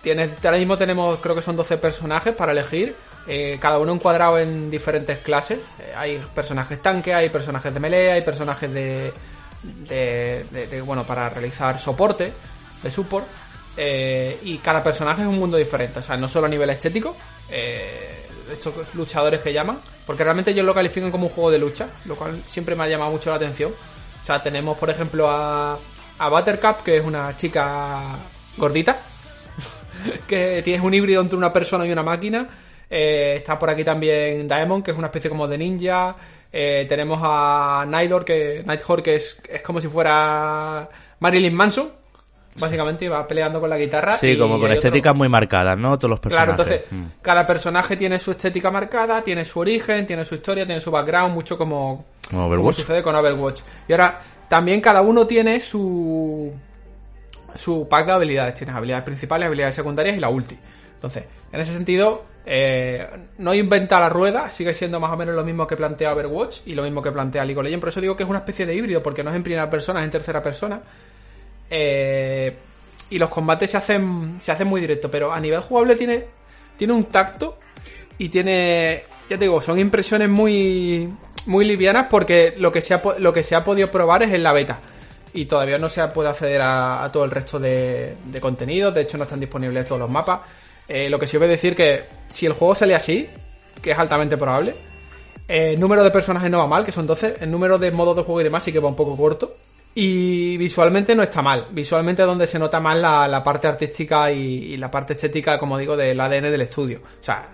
tienes, 0.00 0.30
ahora 0.44 0.58
mismo 0.58 0.78
tenemos, 0.78 1.18
creo 1.20 1.34
que 1.34 1.42
son 1.42 1.56
12 1.56 1.78
personajes 1.78 2.34
para 2.34 2.52
elegir. 2.52 2.94
eh, 3.26 3.56
cada 3.60 3.78
uno 3.80 3.92
encuadrado 3.92 4.38
en 4.38 4.70
diferentes 4.70 5.18
clases. 5.18 5.58
Eh, 5.80 5.92
hay 5.96 6.20
personajes 6.36 6.80
tanque, 6.80 7.14
hay 7.14 7.30
personajes 7.30 7.74
de 7.74 7.80
melee, 7.80 8.12
hay 8.12 8.22
personajes 8.22 8.72
de, 8.72 9.12
de, 9.62 10.82
bueno, 10.84 11.04
para 11.04 11.28
realizar 11.30 11.78
soporte, 11.78 12.32
de 12.82 12.90
support. 12.90 13.26
eh, 13.76 14.38
y 14.42 14.58
cada 14.58 14.82
personaje 14.82 15.22
es 15.22 15.28
un 15.28 15.38
mundo 15.38 15.56
diferente. 15.56 16.00
O 16.00 16.02
sea, 16.02 16.16
no 16.16 16.28
solo 16.28 16.46
a 16.46 16.50
nivel 16.50 16.68
estético, 16.70 17.16
eh, 17.48 18.26
estos 18.52 18.94
luchadores 18.94 19.40
que 19.40 19.52
llaman, 19.52 19.80
porque 20.06 20.24
realmente 20.24 20.50
ellos 20.50 20.64
lo 20.66 20.74
califican 20.74 21.10
como 21.10 21.26
un 21.28 21.32
juego 21.32 21.50
de 21.50 21.58
lucha, 21.58 21.88
lo 22.04 22.16
cual 22.16 22.42
siempre 22.46 22.74
me 22.76 22.84
ha 22.84 22.88
llamado 22.88 23.10
mucho 23.12 23.30
la 23.30 23.36
atención. 23.36 23.72
O 24.20 24.24
sea, 24.24 24.42
tenemos, 24.42 24.76
por 24.78 24.90
ejemplo, 24.90 25.28
a, 25.30 25.78
a 26.18 26.28
Buttercup, 26.28 26.82
que 26.82 26.96
es 26.98 27.04
una 27.04 27.34
chica 27.36 28.16
gordita, 28.56 29.00
que 30.28 30.62
tienes 30.64 30.82
un 30.82 30.94
híbrido 30.94 31.22
entre 31.22 31.36
una 31.38 31.52
persona 31.52 31.86
y 31.86 31.92
una 31.92 32.02
máquina. 32.02 32.48
Eh, 32.90 33.36
está 33.38 33.58
por 33.58 33.70
aquí 33.70 33.84
también 33.84 34.46
Daemon, 34.46 34.82
que 34.82 34.90
es 34.90 34.96
una 34.98 35.06
especie 35.06 35.30
como 35.30 35.48
de 35.48 35.56
ninja. 35.58 36.14
Eh, 36.52 36.84
tenemos 36.88 37.18
a 37.22 37.84
Nighthawk, 37.88 38.24
que, 38.24 38.62
Nighthawk, 38.66 39.02
que 39.02 39.14
es, 39.14 39.40
es 39.48 39.62
como 39.62 39.80
si 39.80 39.88
fuera 39.88 40.88
Marilyn 41.20 41.54
Manson. 41.54 41.88
Básicamente 42.60 43.08
va 43.08 43.26
peleando 43.26 43.58
con 43.60 43.70
la 43.70 43.78
guitarra. 43.78 44.18
Sí, 44.18 44.26
y 44.32 44.38
como 44.38 44.54
con 44.56 44.64
otro- 44.64 44.74
estéticas 44.74 45.14
muy 45.14 45.26
marcadas, 45.26 45.78
¿no? 45.78 45.96
Todos 45.96 46.10
los 46.10 46.20
Claro, 46.20 46.54
personajes. 46.54 46.84
entonces 46.90 46.92
Mm. 46.92 47.22
cada 47.22 47.46
personaje 47.46 47.96
tiene 47.96 48.18
su 48.18 48.32
estética 48.32 48.70
marcada, 48.70 49.22
tiene 49.22 49.46
su 49.46 49.58
origen, 49.60 50.06
tiene 50.06 50.22
su 50.26 50.34
historia, 50.34 50.66
tiene 50.66 50.78
su 50.80 50.90
background, 50.90 51.32
mucho 51.34 51.56
como, 51.56 52.04
Como 52.30 52.70
sucede 52.72 53.02
con 53.02 53.14
Overwatch. 53.16 53.60
Y 53.88 53.92
ahora 53.92 54.20
también 54.48 54.82
cada 54.82 55.00
uno 55.00 55.26
tiene 55.26 55.60
su 55.60 56.52
su 57.54 57.86
pack 57.88 58.06
de 58.06 58.12
habilidades. 58.12 58.54
Tienes 58.54 58.74
habilidades 58.76 59.04
principales, 59.04 59.46
habilidades 59.46 59.74
secundarias 59.74 60.16
y 60.16 60.20
la 60.20 60.28
ulti. 60.30 60.58
Entonces, 60.94 61.24
en 61.52 61.60
ese 61.60 61.72
sentido, 61.72 62.24
eh, 62.44 63.06
no 63.38 63.54
inventa 63.54 64.00
la 64.00 64.08
rueda, 64.08 64.50
sigue 64.50 64.74
siendo 64.74 64.98
más 64.98 65.12
o 65.12 65.16
menos 65.16 65.34
lo 65.34 65.44
mismo 65.44 65.66
que 65.66 65.76
plantea 65.76 66.12
Overwatch 66.12 66.60
y 66.66 66.74
lo 66.74 66.82
mismo 66.82 67.00
que 67.00 67.12
plantea 67.12 67.44
League 67.44 67.58
of 67.58 67.64
Legends. 67.64 67.80
Por 67.80 67.88
eso 67.90 68.00
digo 68.00 68.16
que 68.16 68.24
es 68.24 68.28
una 68.28 68.40
especie 68.40 68.66
de 68.66 68.74
híbrido, 68.74 69.02
porque 69.02 69.22
no 69.22 69.30
es 69.30 69.36
en 69.36 69.42
primera 69.42 69.70
persona, 69.70 70.00
es 70.00 70.04
en 70.04 70.10
tercera 70.10 70.42
persona. 70.42 70.80
Eh, 71.70 72.54
y 73.10 73.18
los 73.18 73.28
combates 73.28 73.70
se 73.70 73.76
hacen, 73.76 74.36
se 74.40 74.50
hacen 74.50 74.66
muy 74.66 74.80
directos, 74.80 75.10
pero 75.10 75.32
a 75.32 75.38
nivel 75.38 75.60
jugable 75.60 75.96
tiene, 75.96 76.24
tiene 76.76 76.92
un 76.92 77.04
tacto 77.04 77.58
y 78.18 78.28
tiene, 78.28 79.04
ya 79.28 79.38
te 79.38 79.44
digo, 79.44 79.60
son 79.60 79.78
impresiones 79.78 80.28
muy, 80.28 81.12
muy 81.46 81.64
livianas 81.64 82.06
porque 82.10 82.54
lo 82.58 82.72
que, 82.72 82.82
se 82.82 82.94
ha, 82.94 83.02
lo 83.18 83.32
que 83.32 83.44
se 83.44 83.54
ha 83.54 83.62
podido 83.62 83.90
probar 83.90 84.22
es 84.22 84.32
en 84.32 84.42
la 84.42 84.52
beta. 84.52 84.80
Y 85.34 85.46
todavía 85.46 85.78
no 85.78 85.88
se 85.88 86.06
puede 86.08 86.28
acceder 86.28 86.60
a, 86.60 87.04
a 87.04 87.12
todo 87.12 87.24
el 87.24 87.30
resto 87.30 87.58
de, 87.58 88.16
de 88.24 88.40
contenidos, 88.40 88.94
de 88.94 89.02
hecho 89.02 89.16
no 89.16 89.24
están 89.24 89.40
disponibles 89.40 89.86
todos 89.86 90.00
los 90.00 90.10
mapas. 90.10 90.40
Eh, 90.92 91.08
lo 91.08 91.18
que 91.18 91.26
sí 91.26 91.36
os 91.36 91.40
voy 91.40 91.48
a 91.48 91.52
decir 91.52 91.74
que 91.74 92.02
si 92.28 92.44
el 92.44 92.52
juego 92.52 92.74
sale 92.74 92.94
así, 92.94 93.26
que 93.80 93.92
es 93.92 93.98
altamente 93.98 94.36
probable, 94.36 94.74
eh, 95.48 95.72
el 95.72 95.80
número 95.80 96.04
de 96.04 96.10
personajes 96.10 96.50
no 96.50 96.58
va 96.58 96.66
mal, 96.66 96.84
que 96.84 96.92
son 96.92 97.06
12. 97.06 97.36
El 97.40 97.50
número 97.50 97.78
de 97.78 97.90
modos 97.90 98.14
de 98.14 98.22
juego 98.24 98.42
y 98.42 98.44
demás 98.44 98.62
sí 98.62 98.72
que 98.72 98.78
va 98.78 98.90
un 98.90 98.94
poco 98.94 99.16
corto. 99.16 99.56
Y 99.94 100.58
visualmente 100.58 101.14
no 101.14 101.22
está 101.22 101.40
mal. 101.40 101.68
Visualmente 101.70 102.20
es 102.20 102.28
donde 102.28 102.46
se 102.46 102.58
nota 102.58 102.78
más 102.78 102.98
la, 102.98 103.26
la 103.26 103.42
parte 103.42 103.68
artística 103.68 104.30
y, 104.30 104.38
y 104.38 104.76
la 104.76 104.90
parte 104.90 105.14
estética, 105.14 105.58
como 105.58 105.78
digo, 105.78 105.96
del 105.96 106.20
ADN 106.20 106.50
del 106.50 106.60
estudio. 106.60 107.00
O 107.02 107.24
sea, 107.24 107.48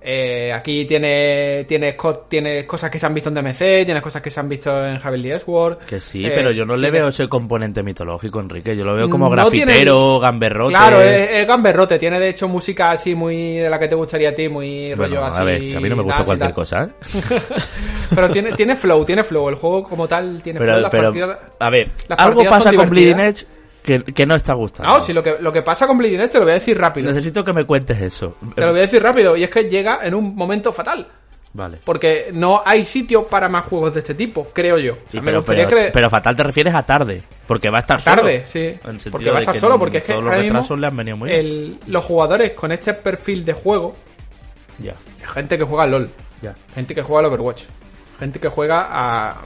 eh, 0.00 0.52
aquí 0.52 0.84
tiene, 0.84 1.64
tienes, 1.66 1.94
co- 1.94 2.18
tienes 2.28 2.64
cosas 2.66 2.90
que 2.90 2.98
se 2.98 3.06
han 3.06 3.14
visto 3.14 3.28
en 3.30 3.34
DMC, 3.34 3.58
tienes 3.84 4.00
cosas 4.02 4.22
que 4.22 4.30
se 4.30 4.38
han 4.40 4.48
visto 4.48 4.86
en 4.86 5.00
Heavenly 5.00 5.38
Sword. 5.38 5.78
Que 5.78 6.00
sí, 6.00 6.24
Eh, 6.24 6.32
pero 6.34 6.50
yo 6.52 6.64
no 6.64 6.76
le 6.76 6.82
tiene- 6.82 6.98
veo 6.98 7.08
ese 7.08 7.28
componente 7.28 7.82
mitológico, 7.82 8.40
Enrique. 8.40 8.76
Yo 8.76 8.84
lo 8.84 8.94
veo 8.94 9.08
como 9.10 9.28
No 9.34 9.50
tiene- 9.50 9.66
grafitero, 9.72 10.20
gamberrote. 10.20 10.72
Claro, 10.72 11.00
es, 11.02 11.30
es 11.32 11.46
gamberrote. 11.46 11.98
Tiene 11.98 12.20
de 12.20 12.28
hecho 12.28 12.46
música 12.48 12.92
así 12.92 13.14
muy 13.14 13.56
de 13.58 13.68
la 13.68 13.78
que 13.78 13.88
te 13.88 13.94
gustaría 13.94 14.28
a 14.30 14.34
ti, 14.34 14.48
muy 14.48 14.94
Bueno, 14.94 15.16
rollo 15.16 15.24
así. 15.26 15.40
a 15.40 15.44
ver, 15.44 15.60
que 15.60 15.76
a 15.76 15.80
mí 15.80 15.88
no 15.88 15.96
me 15.96 16.02
gusta 16.02 16.24
cualquier 16.24 16.52
cosa, 16.52 16.84
¿eh? 16.84 16.88
Pero 18.14 18.30
tiene, 18.30 18.52
tiene 18.52 18.76
flow, 18.76 19.04
tiene 19.04 19.24
flow. 19.24 19.48
El 19.48 19.56
juego 19.56 19.84
como 19.84 20.06
tal 20.08 20.42
tiene 20.42 20.58
flow. 20.58 20.68
Pero, 20.68 20.80
Las 20.80 20.90
pero 20.90 21.02
partidas- 21.04 21.38
a 21.58 21.70
ver, 21.70 21.90
algo 22.16 22.44
pasa 22.44 22.72
con 22.72 22.88
Bleeding. 22.90 23.20
Edge 23.20 23.46
que, 23.82 24.02
que 24.04 24.26
no 24.26 24.34
está 24.34 24.54
gustando. 24.54 24.92
No, 24.92 25.00
si 25.00 25.12
lo 25.12 25.22
que, 25.22 25.36
lo 25.40 25.52
que 25.52 25.62
pasa 25.62 25.86
con 25.86 25.96
Bleeding 25.98 26.20
Edge 26.20 26.30
te 26.30 26.38
lo 26.38 26.44
voy 26.44 26.52
a 26.52 26.54
decir 26.54 26.78
rápido. 26.78 27.10
Necesito 27.12 27.44
que 27.44 27.52
me 27.52 27.64
cuentes 27.64 28.00
eso. 28.00 28.36
Te 28.54 28.60
lo 28.62 28.68
voy 28.70 28.78
a 28.78 28.82
decir 28.82 29.02
rápido. 29.02 29.36
Y 29.36 29.44
es 29.44 29.50
que 29.50 29.64
llega 29.64 30.00
en 30.02 30.14
un 30.14 30.34
momento 30.34 30.72
fatal. 30.72 31.06
Vale. 31.54 31.78
Porque 31.82 32.28
no 32.32 32.60
hay 32.64 32.84
sitio 32.84 33.26
para 33.26 33.48
más 33.48 33.66
juegos 33.66 33.94
de 33.94 34.00
este 34.00 34.14
tipo, 34.14 34.48
creo 34.52 34.78
yo. 34.78 34.92
O 34.92 34.96
sea, 34.96 35.04
Sí, 35.08 35.16
me 35.20 35.24
pero, 35.24 35.38
gustaría 35.38 35.66
pero, 35.66 35.80
que... 35.86 35.90
pero 35.92 36.10
fatal 36.10 36.36
te 36.36 36.42
refieres 36.42 36.74
a 36.74 36.82
tarde, 36.82 37.22
porque 37.46 37.70
va 37.70 37.78
a 37.78 37.80
estar 37.80 38.02
tarde, 38.04 38.44
solo. 38.44 38.46
sí. 38.46 38.58
El 38.84 39.00
sentido 39.00 39.12
Porque 39.12 39.30
va 39.30 39.38
a 39.38 39.40
estar 39.40 39.58
solo, 39.58 39.78
porque 39.78 39.98
es 39.98 40.04
que 40.04 40.12
los 40.14 40.24
retrasos 40.24 40.78
le 40.78 40.86
han 40.86 40.96
venido 40.96 41.16
muy 41.16 41.30
bien. 41.30 41.40
el- 41.40 41.78
los 41.86 42.04
jugadores 42.04 42.50
con 42.52 42.70
este 42.70 42.92
perfil 42.92 43.46
de 43.46 43.54
juego, 43.54 43.96
Ya, 44.78 44.94
gente 45.32 45.56
que 45.56 45.64
juega 45.64 45.84
al 45.84 45.90
LOL, 45.90 46.10
ya. 46.42 46.54
gente 46.74 46.94
que 46.94 47.02
juega 47.02 47.20
al 47.20 47.32
Overwatch, 47.32 47.64
gente 48.20 48.38
que 48.38 48.48
juega 48.48 48.86
a... 48.90 49.36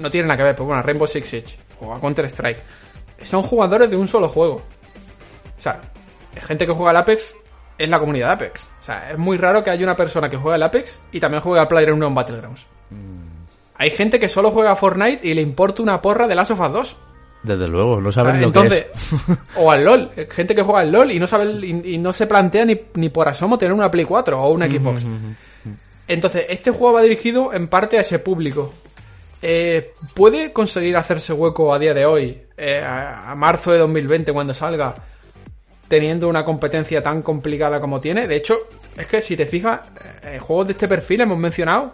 No 0.00 0.10
tiene 0.10 0.26
nada 0.26 0.36
que 0.38 0.42
ver, 0.42 0.54
pero 0.56 0.66
bueno, 0.66 0.80
a 0.80 0.82
Rainbow 0.82 1.06
Six 1.06 1.28
Siege 1.28 1.56
o 1.80 1.94
a 1.94 2.00
Counter 2.00 2.24
Strike. 2.26 2.60
Son 3.24 3.42
jugadores 3.42 3.90
de 3.90 3.96
un 3.96 4.08
solo 4.08 4.28
juego. 4.28 4.62
O 5.58 5.60
sea, 5.60 5.80
gente 6.40 6.66
que 6.66 6.72
juega 6.72 6.90
al 6.90 6.96
Apex 6.96 7.34
es 7.78 7.88
la 7.88 7.98
comunidad 7.98 8.28
de 8.28 8.32
Apex. 8.34 8.62
O 8.80 8.84
sea, 8.84 9.10
es 9.12 9.18
muy 9.18 9.36
raro 9.36 9.62
que 9.62 9.70
haya 9.70 9.84
una 9.84 9.96
persona 9.96 10.28
que 10.28 10.36
juegue 10.36 10.56
al 10.56 10.62
Apex 10.62 11.00
y 11.12 11.20
también 11.20 11.42
juegue 11.42 11.60
al 11.60 11.68
PlayerUnknown 11.68 12.14
Battlegrounds. 12.14 12.66
Mm. 12.90 13.22
Hay 13.76 13.90
gente 13.90 14.20
que 14.20 14.28
solo 14.28 14.50
juega 14.50 14.72
a 14.72 14.76
Fortnite 14.76 15.26
y 15.26 15.34
le 15.34 15.42
importa 15.42 15.82
una 15.82 16.00
porra 16.00 16.26
de 16.26 16.34
Last 16.34 16.52
of 16.52 16.60
Us 16.60 16.72
2. 16.72 16.96
Desde 17.42 17.66
luego, 17.66 18.00
no 18.00 18.10
O 18.10 18.12
sea, 18.12 18.22
saben 18.22 18.40
lo 18.40 18.48
Entonces, 18.48 18.86
que 18.86 19.32
es. 19.32 19.38
o 19.56 19.70
al 19.72 19.84
LOL, 19.84 20.10
gente 20.30 20.54
que 20.54 20.62
juega 20.62 20.80
al 20.80 20.92
LOL 20.92 21.10
y 21.10 21.18
no 21.18 21.26
sabe 21.26 21.44
y 21.66 21.98
no 21.98 22.12
se 22.12 22.26
plantea 22.28 22.64
ni, 22.64 22.80
ni 22.94 23.08
por 23.08 23.28
asomo 23.28 23.58
tener 23.58 23.72
una 23.72 23.90
Play 23.90 24.04
4 24.04 24.40
o 24.40 24.50
una 24.50 24.66
Xbox. 24.66 25.04
Entonces, 26.06 26.46
este 26.48 26.70
juego 26.70 26.94
va 26.94 27.02
dirigido 27.02 27.52
en 27.52 27.68
parte 27.68 27.98
a 27.98 28.02
ese 28.02 28.18
público. 28.18 28.72
Eh, 29.42 29.92
¿Puede 30.14 30.52
conseguir 30.52 30.96
hacerse 30.96 31.32
hueco 31.32 31.74
a 31.74 31.78
día 31.78 31.92
de 31.92 32.06
hoy, 32.06 32.40
eh, 32.56 32.80
a, 32.80 33.32
a 33.32 33.34
marzo 33.34 33.72
de 33.72 33.78
2020 33.78 34.32
cuando 34.32 34.54
salga, 34.54 34.94
teniendo 35.88 36.28
una 36.28 36.44
competencia 36.44 37.02
tan 37.02 37.22
complicada 37.22 37.80
como 37.80 38.00
tiene? 38.00 38.26
De 38.28 38.36
hecho, 38.36 38.56
es 38.96 39.06
que 39.06 39.20
si 39.20 39.36
te 39.36 39.46
fijas, 39.46 39.80
eh, 40.22 40.38
juegos 40.40 40.66
de 40.68 40.72
este 40.72 40.86
perfil 40.88 41.22
hemos 41.22 41.38
mencionado 41.38 41.92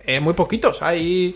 eh, 0.00 0.20
muy 0.20 0.34
poquitos. 0.34 0.82
Hay, 0.82 1.34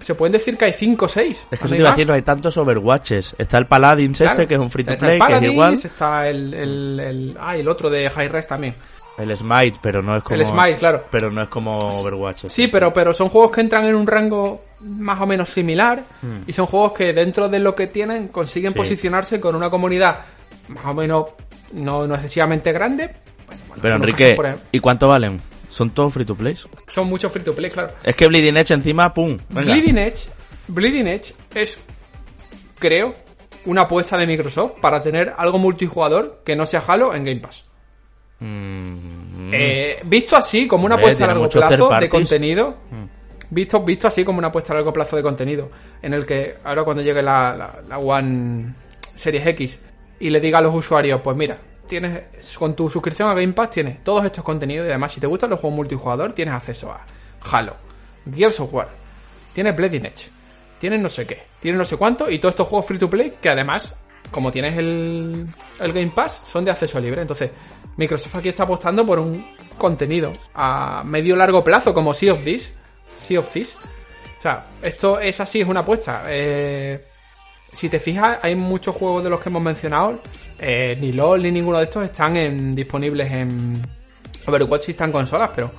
se 0.00 0.14
pueden 0.14 0.32
decir 0.32 0.56
que 0.58 0.64
hay 0.66 0.72
5 0.72 1.04
o 1.04 1.08
6. 1.08 1.46
Es 1.50 1.58
que 1.60 1.68
te 1.68 1.76
iba 1.76 1.88
a 1.88 1.92
decir, 1.92 2.06
no 2.08 2.14
hay 2.14 2.22
tantos 2.22 2.56
Overwatches. 2.56 3.36
Está 3.38 3.58
el 3.58 3.66
Paladins 3.66 4.20
este, 4.20 4.46
que 4.46 4.54
es 4.54 4.60
un 4.60 4.70
free 4.70 4.84
to 4.84 4.96
play, 4.98 5.18
que 5.20 5.36
es 5.36 5.42
igual. 5.52 5.74
Está 5.74 6.28
el, 6.28 6.54
el, 6.54 7.00
el- 7.00 7.36
ah, 7.40 7.56
el 7.56 7.68
otro 7.68 7.88
de 7.88 8.10
High 8.10 8.28
Res 8.28 8.48
también. 8.48 8.74
El 9.16 9.36
Smite, 9.36 9.78
pero 9.82 10.00
no 10.00 10.16
es 10.16 10.22
como... 10.22 10.36
El 10.40 10.46
Smite, 10.46 10.76
claro. 10.76 11.04
Pero 11.10 11.30
no 11.30 11.42
es 11.42 11.48
como 11.48 11.76
Overwatch. 11.78 12.46
Sí, 12.46 12.68
pero, 12.68 12.92
pero 12.92 13.12
son 13.12 13.28
juegos 13.28 13.50
que 13.50 13.60
entran 13.60 13.84
en 13.84 13.96
un 13.96 14.06
rango 14.06 14.64
más 14.80 15.20
o 15.20 15.26
menos 15.26 15.50
similar 15.50 16.04
y 16.46 16.52
son 16.52 16.66
juegos 16.66 16.92
que 16.92 17.12
dentro 17.12 17.48
de 17.48 17.58
lo 17.58 17.74
que 17.74 17.86
tienen 17.88 18.28
consiguen 18.28 18.70
Hmm. 18.72 18.74
Sí. 18.74 18.78
posicionarse 18.78 19.40
con 19.40 19.54
una 19.56 19.70
comunidad 19.70 20.20
más 20.68 20.84
o 20.86 20.94
menos 20.94 21.26
no, 21.72 22.06
no 22.06 22.14
excesivamente 22.14 22.72
grande. 22.72 23.06
Bueno, 23.46 23.62
bueno, 23.68 23.82
Pero 23.82 23.94
Enrique, 23.96 24.36
casos, 24.36 24.60
¿y 24.72 24.78
cuánto 24.80 25.08
valen? 25.08 25.40
¿Son 25.68 25.90
todos 25.90 26.12
free 26.12 26.24
to 26.24 26.34
play? 26.34 26.56
son 26.88 27.06
muchos 27.08 27.30
free 27.32 27.42
to 27.44 27.52
play, 27.54 27.70
claro. 27.70 27.92
Es 28.02 28.14
que 28.16 28.26
Bleeding 28.26 28.56
Edge 28.56 28.74
encima, 28.74 29.12
pum. 29.12 29.38
Venga. 29.48 29.72
Bleeding 29.72 29.98
Edge, 29.98 30.28
Bleeding 30.68 31.06
Edge 31.08 31.34
es, 31.54 31.78
creo, 32.78 33.14
una 33.66 33.82
apuesta 33.82 34.16
de 34.16 34.26
Microsoft 34.26 34.72
para 34.80 35.02
tener 35.02 35.34
algo 35.36 35.58
multijugador 35.58 36.40
que 36.44 36.56
no 36.56 36.64
sea 36.66 36.82
Halo 36.86 37.14
en 37.14 37.24
Game 37.24 37.40
Pass. 37.40 37.64
Mm, 38.40 39.50
Eh, 39.52 40.00
visto 40.04 40.36
así, 40.36 40.66
como 40.66 40.84
una 40.86 40.94
apuesta 40.96 41.24
a 41.24 41.28
largo 41.28 41.48
plazo 41.48 41.90
de 42.00 42.08
contenido, 42.08 42.76
visto, 43.50 43.82
visto 43.82 44.08
así 44.08 44.24
como 44.24 44.38
una 44.38 44.48
apuesta 44.48 44.72
a 44.72 44.76
largo 44.76 44.92
plazo 44.92 45.16
de 45.16 45.22
contenido, 45.22 45.70
en 46.02 46.14
el 46.14 46.26
que 46.26 46.56
ahora 46.64 46.84
cuando 46.84 47.02
llegue 47.02 47.22
la, 47.22 47.54
la, 47.56 47.82
la 47.88 47.98
One 47.98 48.74
Series 49.14 49.46
X 49.46 49.80
y 50.20 50.30
le 50.30 50.40
diga 50.40 50.58
a 50.58 50.62
los 50.62 50.74
usuarios, 50.74 51.20
pues 51.22 51.36
mira, 51.36 51.58
tienes 51.86 52.22
con 52.58 52.74
tu 52.74 52.88
suscripción 52.90 53.28
a 53.28 53.34
Game 53.34 53.52
Pass 53.52 53.70
tienes 53.70 54.04
todos 54.04 54.24
estos 54.24 54.44
contenidos 54.44 54.86
y 54.86 54.90
además 54.90 55.12
si 55.12 55.20
te 55.20 55.26
gustan 55.26 55.50
los 55.50 55.60
juegos 55.60 55.76
multijugador 55.76 56.32
tienes 56.32 56.54
acceso 56.54 56.92
a 56.92 57.04
Halo, 57.50 57.76
Gears 58.32 58.60
of 58.60 58.72
War, 58.72 58.88
tienes 59.52 59.76
Bleeding 59.76 60.06
Edge, 60.06 60.28
tienes 60.78 61.00
no 61.00 61.08
sé 61.08 61.26
qué, 61.26 61.42
tienes 61.60 61.78
no 61.78 61.84
sé 61.84 61.96
cuánto 61.96 62.30
y 62.30 62.38
todos 62.38 62.52
estos 62.52 62.68
juegos 62.68 62.86
free 62.86 62.98
to 62.98 63.08
play 63.08 63.34
que 63.40 63.48
además 63.48 63.96
como 64.30 64.50
tienes 64.50 64.76
el, 64.76 65.46
el 65.80 65.92
Game 65.92 66.12
Pass, 66.14 66.42
son 66.46 66.64
de 66.64 66.70
acceso 66.70 67.00
libre. 67.00 67.22
Entonces, 67.22 67.50
Microsoft 67.96 68.36
aquí 68.36 68.50
está 68.50 68.64
apostando 68.64 69.04
por 69.04 69.18
un 69.18 69.44
contenido 69.76 70.32
a 70.54 71.02
medio 71.04 71.36
largo 71.36 71.64
plazo, 71.64 71.94
como 71.94 72.14
Sea 72.14 72.34
of 72.34 72.44
This. 72.44 72.74
Sea 73.10 73.40
of 73.40 73.50
Thieves. 73.52 73.76
O 74.38 74.40
sea, 74.42 74.66
esto 74.82 75.18
es 75.20 75.38
así, 75.40 75.60
es 75.60 75.66
una 75.68 75.80
apuesta. 75.80 76.24
Eh, 76.28 77.04
si 77.64 77.88
te 77.88 77.98
fijas, 78.00 78.38
hay 78.44 78.54
muchos 78.54 78.94
juegos 78.96 79.24
de 79.24 79.30
los 79.30 79.40
que 79.40 79.48
hemos 79.48 79.62
mencionado. 79.62 80.20
eh, 80.60 80.96
ni 81.00 81.12
LOL 81.12 81.42
ni 81.42 81.50
ninguno 81.52 81.78
de 81.78 81.84
estos 81.84 82.04
están 82.04 82.36
en- 82.36 82.74
disponibles 82.74 83.30
en 83.30 83.80
Overwatch 84.46 84.82
sí 84.82 84.90
está 84.92 85.04
en 85.04 85.12
consolas, 85.12 85.50
pero 85.54 85.70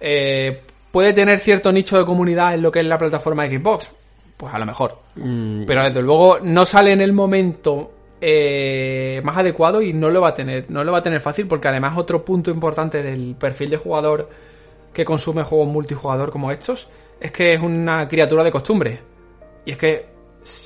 eh, 0.00 0.60
puede 0.92 1.12
tener 1.12 1.38
cierto 1.40 1.72
nicho 1.72 1.98
de 1.98 2.04
comunidad 2.04 2.54
en 2.54 2.62
lo 2.62 2.70
que 2.70 2.80
es 2.80 2.86
la 2.86 2.98
plataforma 2.98 3.46
de 3.46 3.58
Xbox. 3.58 3.90
Pues 4.36 4.54
a 4.54 4.58
lo 4.58 4.66
mejor. 4.66 4.98
Mm, 5.16 5.64
Pero 5.66 5.84
desde 5.84 6.02
luego 6.02 6.38
no 6.42 6.64
sale 6.66 6.92
en 6.92 7.00
el 7.00 7.12
momento 7.12 7.92
eh, 8.20 9.20
más 9.24 9.36
adecuado 9.38 9.80
y 9.82 9.92
no 9.92 10.08
lo 10.10 10.20
va 10.20 10.28
a 10.28 10.34
tener, 10.34 10.66
no 10.68 10.84
lo 10.84 10.92
va 10.92 10.98
a 10.98 11.02
tener 11.02 11.20
fácil 11.20 11.46
porque 11.46 11.68
además 11.68 11.96
otro 11.96 12.24
punto 12.24 12.50
importante 12.50 13.02
del 13.02 13.34
perfil 13.38 13.70
de 13.70 13.76
jugador 13.78 14.28
que 14.92 15.04
consume 15.04 15.42
juegos 15.44 15.68
multijugador 15.68 16.30
como 16.30 16.50
estos 16.50 16.88
es 17.20 17.32
que 17.32 17.54
es 17.54 17.60
una 17.60 18.08
criatura 18.08 18.42
de 18.44 18.50
costumbre. 18.50 19.00
Y 19.64 19.72
es 19.72 19.76
que 19.78 20.06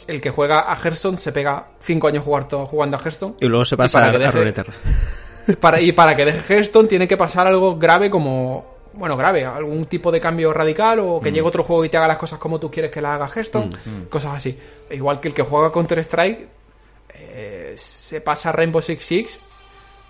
el 0.08 0.20
que 0.20 0.30
juega 0.30 0.72
a 0.72 0.76
Hearthstone 0.76 1.16
se 1.16 1.32
pega 1.32 1.68
5 1.80 2.06
años 2.08 2.24
jugando 2.24 2.96
a 2.96 3.00
Hearthstone. 3.00 3.34
y 3.40 3.46
luego 3.46 3.64
se 3.64 3.76
pasa 3.76 3.98
para 3.98 4.08
a, 4.08 4.10
que 4.12 4.16
a 4.24 4.28
deje- 4.28 4.38
Runeterra. 4.38 4.74
Para, 5.60 5.78
y 5.78 5.92
para 5.92 6.16
que 6.16 6.24
deje 6.24 6.54
Hearthstone 6.54 6.88
tiene 6.88 7.06
que 7.06 7.16
pasar 7.18 7.46
algo 7.46 7.76
grave 7.76 8.08
como... 8.08 8.72
Bueno, 8.94 9.14
grave, 9.16 9.44
algún 9.44 9.84
tipo 9.86 10.10
de 10.12 10.20
cambio 10.20 10.52
radical 10.54 11.00
o 11.00 11.20
que 11.20 11.30
llegue 11.32 11.42
otro 11.46 11.64
juego 11.64 11.84
y 11.84 11.88
te 11.90 11.96
haga 11.98 12.06
las 12.08 12.16
cosas 12.18 12.38
como 12.38 12.58
tú 12.60 12.70
quieres 12.70 12.90
que 12.92 13.02
las 13.02 13.16
haga 13.16 13.26
Hearthstone, 13.28 13.70
cosas 14.08 14.36
así. 14.36 14.56
Igual 14.92 15.18
que 15.20 15.28
el 15.28 15.34
que 15.34 15.42
juega 15.42 15.70
Counter-Strike 15.72 16.48
eh, 17.12 17.74
se 17.76 18.20
pasa 18.20 18.50
a 18.50 18.52
Rainbow 18.52 18.80
Six 18.80 19.04
Siege 19.04 19.38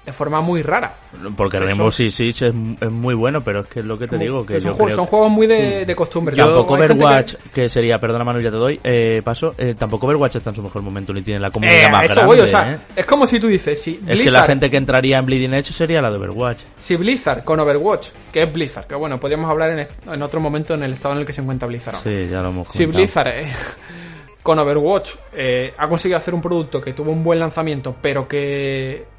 de 0.05 0.13
forma 0.13 0.41
muy 0.43 0.63
rara. 0.63 0.95
Porque 1.37 1.57
que 1.59 1.65
Rainbow 1.65 1.91
Six 1.91 2.15
Siege 2.15 2.49
es, 2.49 2.55
es 2.81 2.91
muy 2.91 3.15
bueno, 3.15 3.41
pero 3.43 3.61
es 3.61 3.69
que 3.69 3.81
es 3.81 3.87
lo 3.87 3.99
que 3.99 4.07
te 4.07 4.19
digo, 4.19 4.45
que 4.45 4.61
son, 4.61 4.71
yo 4.73 4.75
juegos, 4.77 4.87
creo 4.89 4.97
son 4.97 5.07
juegos 5.07 5.31
muy 5.31 5.47
de, 5.47 5.87
de 5.87 5.97
costumbre. 5.97 6.37
Tampoco 6.37 6.77
que- 6.77 6.83
Overwatch, 6.85 7.35
que... 7.53 7.69
sería, 7.69 7.99
perdona 7.99 8.23
Manu, 8.25 8.41
ya 8.41 8.51
te 8.51 8.57
doy, 8.57 8.79
eh, 8.85 9.23
paso, 9.25 9.55
eh, 9.57 9.75
tampoco 9.79 10.07
Overwatch 10.07 10.37
está 10.37 10.51
en 10.51 10.57
su 10.57 10.63
mejor 10.63 10.83
momento 10.83 11.13
ni 11.15 11.23
tiene 11.23 11.41
la 11.41 11.51
comunidad 11.51 11.85
Eh, 11.87 11.91
más 11.91 12.03
eso 12.05 12.15
grande, 12.17 12.35
voy, 12.35 12.41
o 12.45 12.47
sea, 12.47 12.73
¿eh? 12.73 12.79
es 12.97 13.07
como 13.07 13.27
si 13.27 13.41
tú 13.41 13.47
dices, 13.47 13.81
si 13.81 13.99
Es 14.07 14.21
que 14.21 14.31
la 14.31 14.43
gente 14.43 14.71
que 14.71 14.77
entraría 14.77 15.17
en 15.19 15.25
Bleeding 15.27 15.55
Edge 15.55 15.73
sería 15.73 16.03
la 16.03 16.11
de 16.11 16.17
Overwatch. 16.19 16.59
si 16.79 16.97
Blizzard 16.97 17.43
con 17.45 17.59
Overwatch, 17.61 18.09
que 18.31 18.43
es 18.43 18.53
Blizzard, 18.53 18.87
que 18.87 18.95
bueno, 18.97 19.19
podríamos 19.19 19.51
hablar 19.51 19.71
en, 19.71 19.87
en 20.13 20.23
otro 20.23 20.39
momento 20.41 20.75
en 20.75 20.83
el 20.83 20.93
estado 20.93 21.15
en 21.15 21.21
el 21.21 21.27
que 21.27 21.33
se 21.33 21.41
encuentra 21.41 21.67
Blizzard. 21.67 21.95
ahora. 21.97 22.11
Sí, 22.11 22.29
ya 22.31 22.43
lo 22.43 22.51
hemos 22.51 22.69
Si. 22.71 22.85
Blizzard 22.85 23.29
eh, 23.29 23.53
con 24.43 24.59
Overwatch 24.59 25.11
ha 25.79 25.89
conseguido 25.89 26.19
hacer 26.19 26.35
un 26.35 26.43
producto 26.43 26.81
que 26.81 26.93
tuvo 26.93 27.11
un 27.11 27.25
buen 27.25 27.39
lanzamiento, 27.39 27.97
pero 28.03 28.29
que 28.29 29.14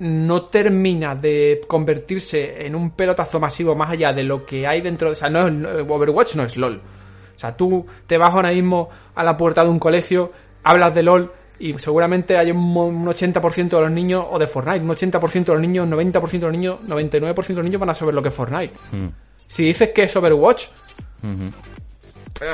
no 0.00 0.42
termina 0.46 1.14
de 1.14 1.60
convertirse 1.66 2.66
en 2.66 2.74
un 2.74 2.90
pelotazo 2.90 3.38
masivo 3.38 3.74
más 3.74 3.90
allá 3.90 4.12
de 4.12 4.24
lo 4.24 4.44
que 4.44 4.66
hay 4.66 4.80
dentro. 4.80 5.10
O 5.10 5.14
sea, 5.14 5.28
no 5.30 5.46
es, 5.46 5.86
Overwatch 5.88 6.34
no 6.36 6.42
es 6.42 6.56
LOL. 6.56 6.76
O 6.76 7.38
sea, 7.38 7.56
tú 7.56 7.86
te 8.06 8.18
vas 8.18 8.34
ahora 8.34 8.50
mismo 8.50 8.88
a 9.14 9.22
la 9.24 9.36
puerta 9.36 9.62
de 9.64 9.70
un 9.70 9.78
colegio, 9.78 10.30
hablas 10.62 10.94
de 10.94 11.02
LOL 11.02 11.32
y 11.58 11.78
seguramente 11.78 12.36
hay 12.38 12.50
un, 12.50 12.58
mo- 12.58 12.86
un 12.86 13.06
80% 13.06 13.68
de 13.68 13.80
los 13.80 13.90
niños, 13.90 14.26
o 14.30 14.38
de 14.38 14.46
Fortnite, 14.46 14.80
un 14.80 14.88
80% 14.90 15.44
de 15.44 15.52
los 15.52 15.60
niños, 15.60 15.86
90% 15.88 16.30
de 16.30 16.40
los 16.40 16.52
niños, 16.52 16.80
99% 16.86 17.46
de 17.48 17.54
los 17.54 17.64
niños 17.64 17.80
van 17.80 17.90
a 17.90 17.94
saber 17.94 18.14
lo 18.14 18.22
que 18.22 18.28
es 18.28 18.34
Fortnite. 18.34 18.72
Mm, 18.92 19.06
Si 19.48 19.64
dices 19.64 19.90
que 19.90 20.02
es 20.04 20.16
Overwatch, 20.16 20.66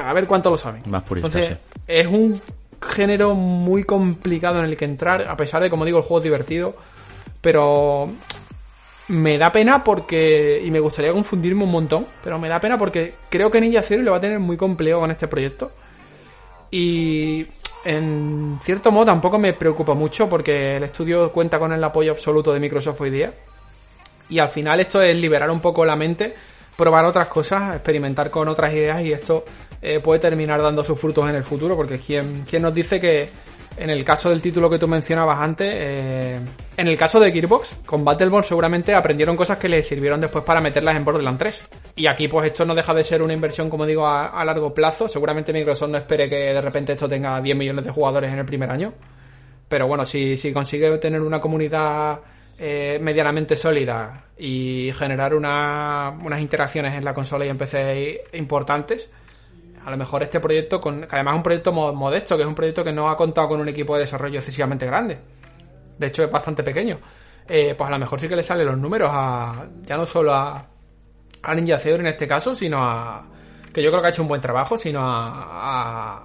a 0.05 0.13
ver 0.13 0.27
cuánto 0.27 0.51
lo 0.51 0.57
saben. 0.57 0.83
Más 0.87 1.03
puristas, 1.05 1.33
Entonces, 1.35 1.59
es 1.87 2.07
un 2.07 2.41
género 2.83 3.35
muy 3.35 3.85
complicado 3.85 4.59
en 4.59 4.65
el 4.67 4.77
que 4.77 4.85
entrar, 4.85 5.23
a 5.29 5.37
pesar 5.37 5.63
de, 5.63 5.71
como 5.71 5.85
digo, 5.85 5.99
el 5.99 6.05
juego 6.05 6.19
es 6.19 6.25
divertido. 6.25 6.77
Pero 7.47 8.09
me 9.07 9.39
da 9.39 9.53
pena 9.53 9.85
porque. 9.85 10.61
Y 10.65 10.73
me 10.73 10.81
gustaría 10.81 11.13
confundirme 11.13 11.63
un 11.63 11.71
montón. 11.71 12.05
Pero 12.25 12.41
me 12.41 12.49
da 12.49 12.61
pena 12.61 12.77
porque 12.77 13.15
creo 13.29 13.53
que 13.53 13.61
Ninja 13.61 13.83
Theory 13.83 14.03
lo 14.03 14.11
va 14.11 14.17
a 14.17 14.21
tener 14.21 14.41
muy 14.41 14.57
complejo 14.57 14.99
con 14.99 15.13
este 15.13 15.29
proyecto. 15.29 15.71
Y 16.73 17.47
en 17.85 18.59
cierto 18.65 18.91
modo 18.91 19.05
tampoco 19.05 19.39
me 19.39 19.53
preocupa 19.53 19.95
mucho 19.95 20.29
porque 20.29 20.79
el 20.79 20.83
estudio 20.83 21.31
cuenta 21.31 21.61
con 21.61 21.73
el 21.73 21.85
apoyo 21.85 22.11
absoluto 22.11 22.53
de 22.53 22.59
Microsoft 22.59 23.01
hoy 23.01 23.11
día. 23.11 23.33
Y 24.29 24.41
al 24.41 24.49
final 24.49 24.81
esto 24.81 25.01
es 25.01 25.15
liberar 25.15 25.49
un 25.53 25.61
poco 25.61 25.85
la 25.85 25.95
mente, 25.95 26.35
probar 26.77 27.05
otras 27.05 27.29
cosas, 27.29 27.77
experimentar 27.77 28.29
con 28.29 28.49
otras 28.49 28.75
ideas 28.75 29.03
y 29.03 29.13
esto 29.13 29.45
eh, 29.81 30.01
puede 30.01 30.19
terminar 30.19 30.61
dando 30.61 30.83
sus 30.83 30.99
frutos 30.99 31.31
en 31.31 31.37
el 31.37 31.45
futuro 31.45 31.77
porque 31.77 32.01
quien, 32.01 32.43
quien 32.43 32.63
nos 32.63 32.75
dice 32.75 32.99
que 32.99 33.29
en 33.77 33.91
el 33.91 34.05
caso 34.05 34.31
del 34.31 34.41
título 34.43 34.71
que 34.71 34.79
tú 34.79 34.89
mencionabas 34.89 35.39
antes, 35.39 35.69
eh, 35.73 36.41
en 36.77 36.89
el 36.89 36.97
caso 36.97 37.21
de 37.21 37.31
Gearbox, 37.33 37.77
con 37.87 38.05
Battleborn 38.05 38.45
seguramente 38.45 38.95
aprendieron 38.95 39.37
cosas 39.37 39.59
que 39.59 39.69
les 39.69 39.87
sirvieron 39.87 40.21
después 40.21 40.45
para 40.45 40.61
meterlas 40.61 40.97
en 40.97 41.05
Borderlands 41.05 41.39
3. 41.39 41.63
Y 41.97 42.07
aquí 42.07 42.29
pues 42.29 42.47
esto 42.47 42.65
no 42.65 42.75
deja 42.75 42.95
de 42.95 43.05
ser 43.05 43.23
una 43.23 43.33
inversión, 43.33 43.69
como 43.71 43.87
digo, 43.87 44.07
a, 44.07 44.27
a 44.29 44.45
largo 44.45 44.73
plazo. 44.75 45.09
Seguramente 45.09 45.53
Microsoft 45.53 45.91
no 45.91 45.99
espere 45.99 46.29
que 46.29 46.37
de 46.37 46.61
repente 46.61 46.93
esto 46.93 47.09
tenga 47.09 47.41
10 47.41 47.57
millones 47.57 47.85
de 47.85 47.91
jugadores 47.91 48.33
en 48.33 48.39
el 48.39 48.47
primer 48.47 48.71
año. 48.71 48.93
Pero 49.69 49.87
bueno, 49.87 50.05
si, 50.05 50.37
si 50.37 50.53
consigue 50.53 50.97
tener 50.99 51.21
una 51.21 51.41
comunidad 51.41 52.21
eh, 52.59 52.99
medianamente 53.03 53.57
sólida 53.57 54.25
y 54.39 54.91
generar 54.99 55.35
una- 55.35 56.11
unas 56.25 56.41
interacciones 56.41 56.95
en 56.95 57.05
la 57.05 57.13
consola 57.13 57.45
y 57.45 57.49
en 57.51 57.59
PC 57.59 58.25
importantes, 58.35 59.11
a 59.87 59.91
lo 59.91 59.97
mejor 59.97 60.23
este 60.23 60.41
proyecto, 60.41 60.81
con, 60.81 61.03
que 61.03 61.15
además 61.15 61.35
es 61.35 61.37
un 61.37 61.43
proyecto 61.45 61.73
mo- 61.73 61.93
modesto, 61.95 62.37
que 62.37 62.43
es 62.43 62.49
un 62.49 62.57
proyecto 62.57 62.83
que 62.83 62.93
no 62.93 63.09
ha 63.09 63.17
contado 63.17 63.49
con 63.49 63.61
un 63.61 63.69
equipo 63.69 63.95
de 63.95 64.01
desarrollo 64.01 64.39
excesivamente 64.39 64.85
grande. 64.85 65.17
De 65.97 66.09
hecho, 66.09 66.25
es 66.25 66.31
bastante 66.31 66.63
pequeño. 66.63 66.99
Eh, 67.49 67.75
pues 67.79 67.87
a 67.89 67.93
lo 67.93 67.99
mejor 68.01 68.21
sí 68.21 68.29
que 68.29 68.35
le 68.37 68.43
salen 68.43 68.67
los 68.67 68.77
números 68.77 69.09
a 69.13 69.65
ya 69.83 69.97
no 69.97 70.05
solo 70.05 70.35
a, 70.35 70.67
a 71.45 71.55
Ninja 71.55 71.79
Theory 71.79 72.01
en 72.01 72.09
este 72.09 72.27
caso, 72.27 72.55
sino 72.55 72.79
a 72.83 73.25
que 73.73 73.81
yo 73.83 73.91
creo 73.91 74.03
que 74.03 74.09
ha 74.09 74.11
hecho 74.11 74.23
un 74.23 74.29
buen 74.29 74.41
trabajo, 74.41 74.77
sino 74.77 75.01
a, 75.03 76.17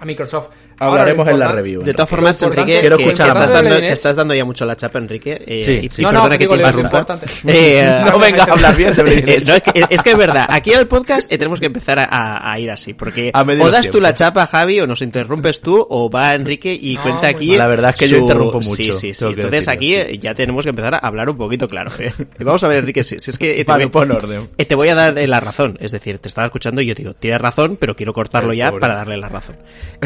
a 0.00 0.04
Microsoft. 0.04 0.48
Hablaremos 0.80 1.28
en 1.28 1.38
la 1.38 1.48
review. 1.52 1.82
De 1.82 1.92
todas 1.94 2.08
formas, 2.10 2.40
Enrique, 2.42 2.80
Quiero 2.80 2.96
que, 2.96 3.02
escuchar 3.04 3.26
que 3.26 3.30
estás, 3.32 3.52
dando, 3.52 3.70
Inés. 3.78 3.88
que 3.88 3.92
estás 3.94 4.16
dando 4.16 4.34
ya 4.34 4.44
mucho 4.44 4.64
la 4.64 4.76
chapa, 4.76 4.98
Enrique. 4.98 5.42
eh, 5.46 5.62
Sí, 5.64 5.72
y, 5.82 5.88
sí. 5.90 6.02
y 6.02 6.04
No, 6.04 6.12
no, 6.12 6.22
perdona 6.22 6.38
que 6.38 6.46
te 6.48 6.54
interrumpa. 6.54 6.80
importante. 6.98 7.26
Eh, 7.46 8.02
No 8.10 8.18
venga 8.18 8.44
a 8.44 8.52
hablar 8.52 8.76
bien 8.76 8.94
de 8.94 9.02
Eh, 9.30 9.42
no, 9.46 9.54
es, 9.54 9.62
que, 9.62 9.84
es 9.90 10.02
que 10.02 10.10
es 10.10 10.16
verdad, 10.16 10.46
aquí 10.48 10.72
al 10.72 10.86
podcast 10.88 11.30
eh, 11.32 11.38
tenemos 11.38 11.60
que 11.60 11.66
empezar 11.66 11.98
a, 12.10 12.58
ir 12.58 12.70
así, 12.70 12.94
porque 12.94 13.30
o 13.34 13.44
das 13.70 13.86
tú 13.86 13.92
tiempos. 13.92 14.00
la 14.02 14.14
chapa, 14.14 14.46
Javi, 14.46 14.80
o 14.80 14.86
nos 14.86 15.02
interrumpes 15.02 15.60
tú, 15.60 15.86
o 15.88 16.10
va 16.10 16.32
Enrique 16.34 16.72
y 16.80 16.94
No, 16.96 17.02
cuenta 17.02 17.28
aquí. 17.28 17.56
La 17.56 17.66
verdad 17.66 17.90
es 17.94 18.00
que 18.00 18.08
yo 18.08 18.18
interrumpo 18.18 18.60
mucho, 18.60 18.74
Sí, 18.74 18.92
sí, 18.92 19.14
sí. 19.14 19.24
Entonces 19.26 19.50
decirlo, 19.50 19.72
aquí 19.72 19.88
sí. 19.88 19.94
eh, 19.96 20.18
ya 20.18 20.34
tenemos 20.34 20.64
que 20.64 20.70
empezar 20.70 20.94
a 20.94 20.98
hablar 20.98 21.28
un 21.28 21.36
poquito 21.36 21.68
claro. 21.68 21.90
¿eh? 21.98 22.12
Y 22.38 22.44
Vamos 22.44 22.62
a 22.64 22.68
ver, 22.68 22.78
Enrique, 22.78 23.04
si, 23.04 23.18
si 23.20 23.30
es 23.30 23.38
que 23.38 23.52
eh, 23.60 23.64
te, 23.64 23.64
Vale, 23.64 23.84
voy, 23.86 23.92
pon 23.92 24.10
orden. 24.12 24.48
eh, 24.56 24.64
te 24.64 24.74
voy 24.74 24.88
a 24.88 24.94
dar 24.94 25.18
eh, 25.18 25.26
la 25.26 25.40
razón. 25.40 25.76
Es 25.80 25.92
decir, 25.92 26.18
te 26.18 26.28
estaba 26.28 26.46
escuchando 26.46 26.80
y 26.80 26.86
yo 26.86 26.94
digo, 26.94 27.14
tienes 27.14 27.40
razón, 27.40 27.76
pero 27.78 27.94
quiero 27.94 28.12
cortarlo 28.12 28.52
ya 28.52 28.72
para 28.72 28.94
darle 28.94 29.16
la 29.16 29.28
razón. 29.28 29.56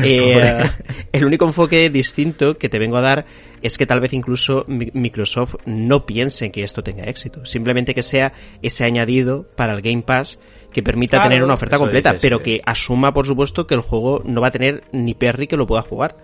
Eh, 0.02 0.63
el 1.12 1.24
único 1.24 1.44
enfoque 1.44 1.90
distinto 1.90 2.58
que 2.58 2.68
te 2.68 2.78
vengo 2.78 2.96
a 2.96 3.00
dar 3.00 3.24
es 3.62 3.78
que 3.78 3.86
tal 3.86 4.00
vez 4.00 4.12
incluso 4.12 4.64
Mi- 4.68 4.90
Microsoft 4.92 5.56
no 5.64 6.06
piense 6.06 6.46
en 6.46 6.52
que 6.52 6.62
esto 6.62 6.82
tenga 6.82 7.04
éxito. 7.04 7.44
Simplemente 7.44 7.94
que 7.94 8.02
sea 8.02 8.32
ese 8.62 8.84
añadido 8.84 9.44
para 9.56 9.72
el 9.74 9.82
Game 9.82 10.02
Pass 10.02 10.38
que 10.72 10.82
permita 10.82 11.18
Claro, 11.18 11.30
tener 11.30 11.44
una 11.44 11.54
oferta 11.54 11.78
completa, 11.78 12.10
dices, 12.10 12.20
pero 12.22 12.38
sí. 12.38 12.42
que 12.44 12.60
asuma, 12.64 13.14
por 13.14 13.26
supuesto, 13.26 13.66
que 13.66 13.74
el 13.74 13.80
juego 13.80 14.22
no 14.24 14.40
va 14.40 14.48
a 14.48 14.52
tener 14.52 14.84
ni 14.92 15.14
Perry 15.14 15.46
que 15.46 15.56
lo 15.56 15.66
pueda 15.66 15.82
jugar. 15.82 16.16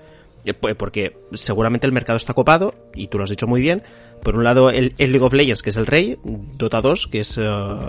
Eh, 0.44 0.54
pues 0.54 0.74
Porque 0.74 1.16
seguramente 1.32 1.86
el 1.86 1.92
mercado 1.92 2.16
está 2.16 2.34
copado, 2.34 2.74
y 2.94 3.08
tú 3.08 3.18
lo 3.18 3.24
has 3.24 3.30
dicho 3.30 3.46
muy 3.46 3.60
bien. 3.60 3.82
Por 4.22 4.36
un 4.36 4.44
lado, 4.44 4.70
el, 4.70 4.94
el 4.98 5.12
League 5.12 5.24
of 5.24 5.32
Legends, 5.32 5.62
que 5.62 5.70
es 5.70 5.76
el 5.76 5.86
rey, 5.86 6.18
Dota 6.24 6.80
2, 6.82 7.06
que 7.06 7.20
es 7.20 7.38
eh, 7.38 7.42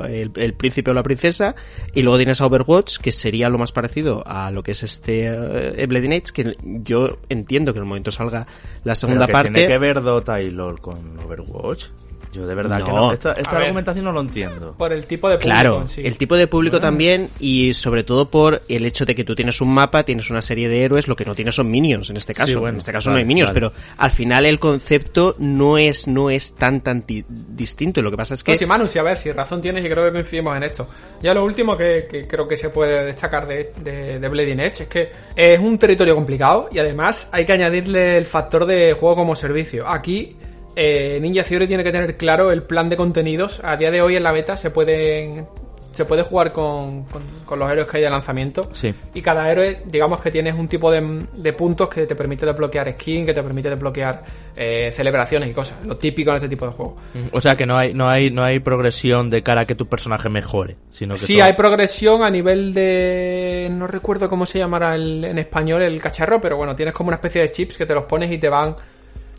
el, 0.09 0.31
el 0.35 0.53
príncipe 0.53 0.91
o 0.91 0.93
la 0.93 1.03
princesa, 1.03 1.55
y 1.93 2.01
luego 2.01 2.17
tienes 2.17 2.39
a 2.41 2.45
Overwatch, 2.45 2.97
que 2.99 3.11
sería 3.11 3.49
lo 3.49 3.57
más 3.57 3.71
parecido 3.71 4.23
a 4.25 4.49
lo 4.51 4.63
que 4.63 4.71
es 4.71 4.83
este 4.83 5.25
eh, 5.27 5.85
Bleeding 5.87 6.13
Edge, 6.13 6.31
que 6.33 6.55
yo 6.63 7.17
entiendo 7.29 7.73
que 7.73 7.79
en 7.79 7.83
el 7.83 7.89
momento 7.89 8.11
salga 8.11 8.47
la 8.83 8.95
segunda 8.95 9.27
Pero 9.27 9.39
que 9.39 9.43
parte. 9.43 9.53
¿Tiene 9.53 9.67
que 9.67 9.77
ver 9.77 10.01
Dota 10.01 10.41
y 10.41 10.51
LOL 10.51 10.79
con 10.79 11.19
Overwatch? 11.19 11.87
Yo 12.31 12.47
de 12.47 12.55
verdad 12.55 12.77
que 12.83 12.91
No. 12.91 13.07
no. 13.07 13.13
Esta, 13.13 13.33
esta 13.33 13.49
A 13.51 13.53
ver. 13.55 13.63
argumentación 13.63 14.05
no 14.05 14.11
lo 14.11 14.21
entiendo. 14.21 14.73
Por 14.77 14.93
el 14.93 15.05
tipo 15.05 15.27
de 15.27 15.35
público 15.35 15.45
Claro, 15.53 15.87
sí. 15.87 16.01
el 16.03 16.17
tipo 16.17 16.37
de 16.37 16.47
público 16.47 16.79
también 16.79 17.29
y 17.39 17.73
sobre 17.73 18.03
todo 18.03 18.29
por 18.29 18.61
el 18.69 18.85
hecho 18.85 19.05
de 19.05 19.15
que 19.15 19.23
tú 19.23 19.35
tienes 19.35 19.59
un 19.61 19.73
mapa, 19.73 20.03
tienes 20.03 20.29
una 20.29 20.41
serie 20.41 20.69
de 20.69 20.83
héroes, 20.83 21.07
lo 21.07 21.15
que 21.15 21.25
no 21.25 21.35
tienes 21.35 21.55
son 21.55 21.69
minions 21.69 22.09
en 22.09 22.17
este 22.17 22.33
caso. 22.33 22.47
Sí, 22.53 22.55
bueno, 22.55 22.75
en 22.75 22.77
este 22.79 22.91
caso 22.91 23.09
vale, 23.09 23.15
no 23.15 23.19
hay 23.19 23.25
minions, 23.25 23.49
vale. 23.49 23.59
pero 23.59 23.73
al 23.97 24.11
final 24.11 24.45
el 24.45 24.59
concepto 24.59 25.35
no 25.39 25.77
es 25.77 26.07
no 26.07 26.29
es 26.29 26.55
tan 26.55 26.81
tan 26.81 27.01
ti- 27.01 27.25
distinto. 27.27 28.01
Lo 28.01 28.11
que 28.11 28.17
pasa 28.17 28.33
es 28.33 28.43
que 28.43 28.53
No, 28.53 28.57
sí, 28.57 28.65
Manu, 28.65 28.87
sí, 28.87 28.97
a 28.99 29.03
ver, 29.03 29.17
si 29.17 29.31
razón 29.31 29.61
tienes 29.61 29.85
y 29.85 29.89
creo 29.89 30.05
que 30.05 30.11
coincidimos 30.11 30.55
en 30.55 30.63
esto. 30.63 30.87
Ya 31.21 31.33
lo 31.33 31.43
último 31.43 31.75
que, 31.75 32.07
que 32.09 32.27
creo 32.27 32.47
que 32.47 32.55
se 32.57 32.69
puede 32.69 33.05
destacar 33.05 33.47
de, 33.47 33.73
de, 33.83 34.15
Edge 34.51 34.83
es 34.83 34.87
que 34.87 35.09
es 35.35 35.59
un 35.59 35.77
territorio 35.77 36.15
complicado 36.15 36.69
y 36.71 36.79
además 36.79 37.29
hay 37.31 37.45
que 37.45 37.53
añadirle 37.53 38.17
el 38.17 38.25
factor 38.25 38.65
de 38.65 38.93
juego 38.93 39.15
como 39.17 39.35
servicio. 39.35 39.87
Aquí 39.87 40.35
eh, 40.75 41.19
Ninja 41.21 41.43
Theory 41.43 41.67
tiene 41.67 41.83
que 41.83 41.91
tener 41.91 42.17
claro 42.17 42.51
el 42.51 42.63
plan 42.63 42.89
de 42.89 42.97
contenidos. 42.97 43.61
A 43.63 43.75
día 43.77 43.91
de 43.91 44.01
hoy 44.01 44.15
en 44.15 44.23
la 44.23 44.31
beta 44.31 44.57
se 44.57 44.69
pueden 44.71 45.45
se 45.91 46.05
puede 46.05 46.23
jugar 46.23 46.53
con, 46.53 47.03
con- 47.03 47.21
con 47.45 47.59
los 47.59 47.69
héroes 47.69 47.85
que 47.85 47.97
hay 47.97 48.03
de 48.03 48.09
lanzamiento. 48.09 48.69
Sí. 48.71 48.93
Y 49.13 49.21
cada 49.21 49.51
héroe, 49.51 49.81
digamos 49.87 50.21
que 50.21 50.31
tienes 50.31 50.53
un 50.55 50.69
tipo 50.69 50.89
de, 50.89 51.25
de 51.35 51.51
puntos 51.51 51.89
que 51.89 52.05
te 52.05 52.15
permite 52.15 52.45
desbloquear 52.45 52.93
skin, 52.93 53.25
que 53.25 53.33
te 53.33 53.43
permite 53.43 53.69
desbloquear 53.69 54.23
eh, 54.55 54.89
celebraciones 54.95 55.49
y 55.49 55.53
cosas. 55.53 55.75
Lo 55.85 55.97
típico 55.97 56.29
en 56.29 56.37
este 56.37 56.47
tipo 56.47 56.65
de 56.65 56.71
juegos. 56.71 56.93
O 57.33 57.41
sea 57.41 57.55
que 57.57 57.65
no 57.65 57.77
hay, 57.77 57.93
no 57.93 58.07
hay, 58.07 58.31
no 58.31 58.41
hay 58.41 58.61
progresión 58.61 59.29
de 59.29 59.43
cara 59.43 59.63
a 59.63 59.65
que 59.65 59.75
tu 59.75 59.85
personaje 59.87 60.29
mejore, 60.29 60.77
sino 60.89 61.15
que 61.15 61.19
Sí, 61.19 61.33
todo- 61.33 61.43
hay 61.43 61.53
progresión 61.55 62.23
a 62.23 62.29
nivel 62.29 62.73
de... 62.73 63.67
No 63.69 63.85
recuerdo 63.85 64.29
cómo 64.29 64.45
se 64.45 64.59
llamará 64.59 64.95
el- 64.95 65.25
en 65.25 65.39
español 65.39 65.81
el 65.81 66.01
cacharro, 66.01 66.39
pero 66.39 66.55
bueno, 66.55 66.73
tienes 66.73 66.93
como 66.93 67.09
una 67.09 67.15
especie 67.17 67.41
de 67.41 67.51
chips 67.51 67.77
que 67.77 67.85
te 67.85 67.93
los 67.93 68.05
pones 68.05 68.31
y 68.31 68.37
te 68.37 68.47
van 68.47 68.77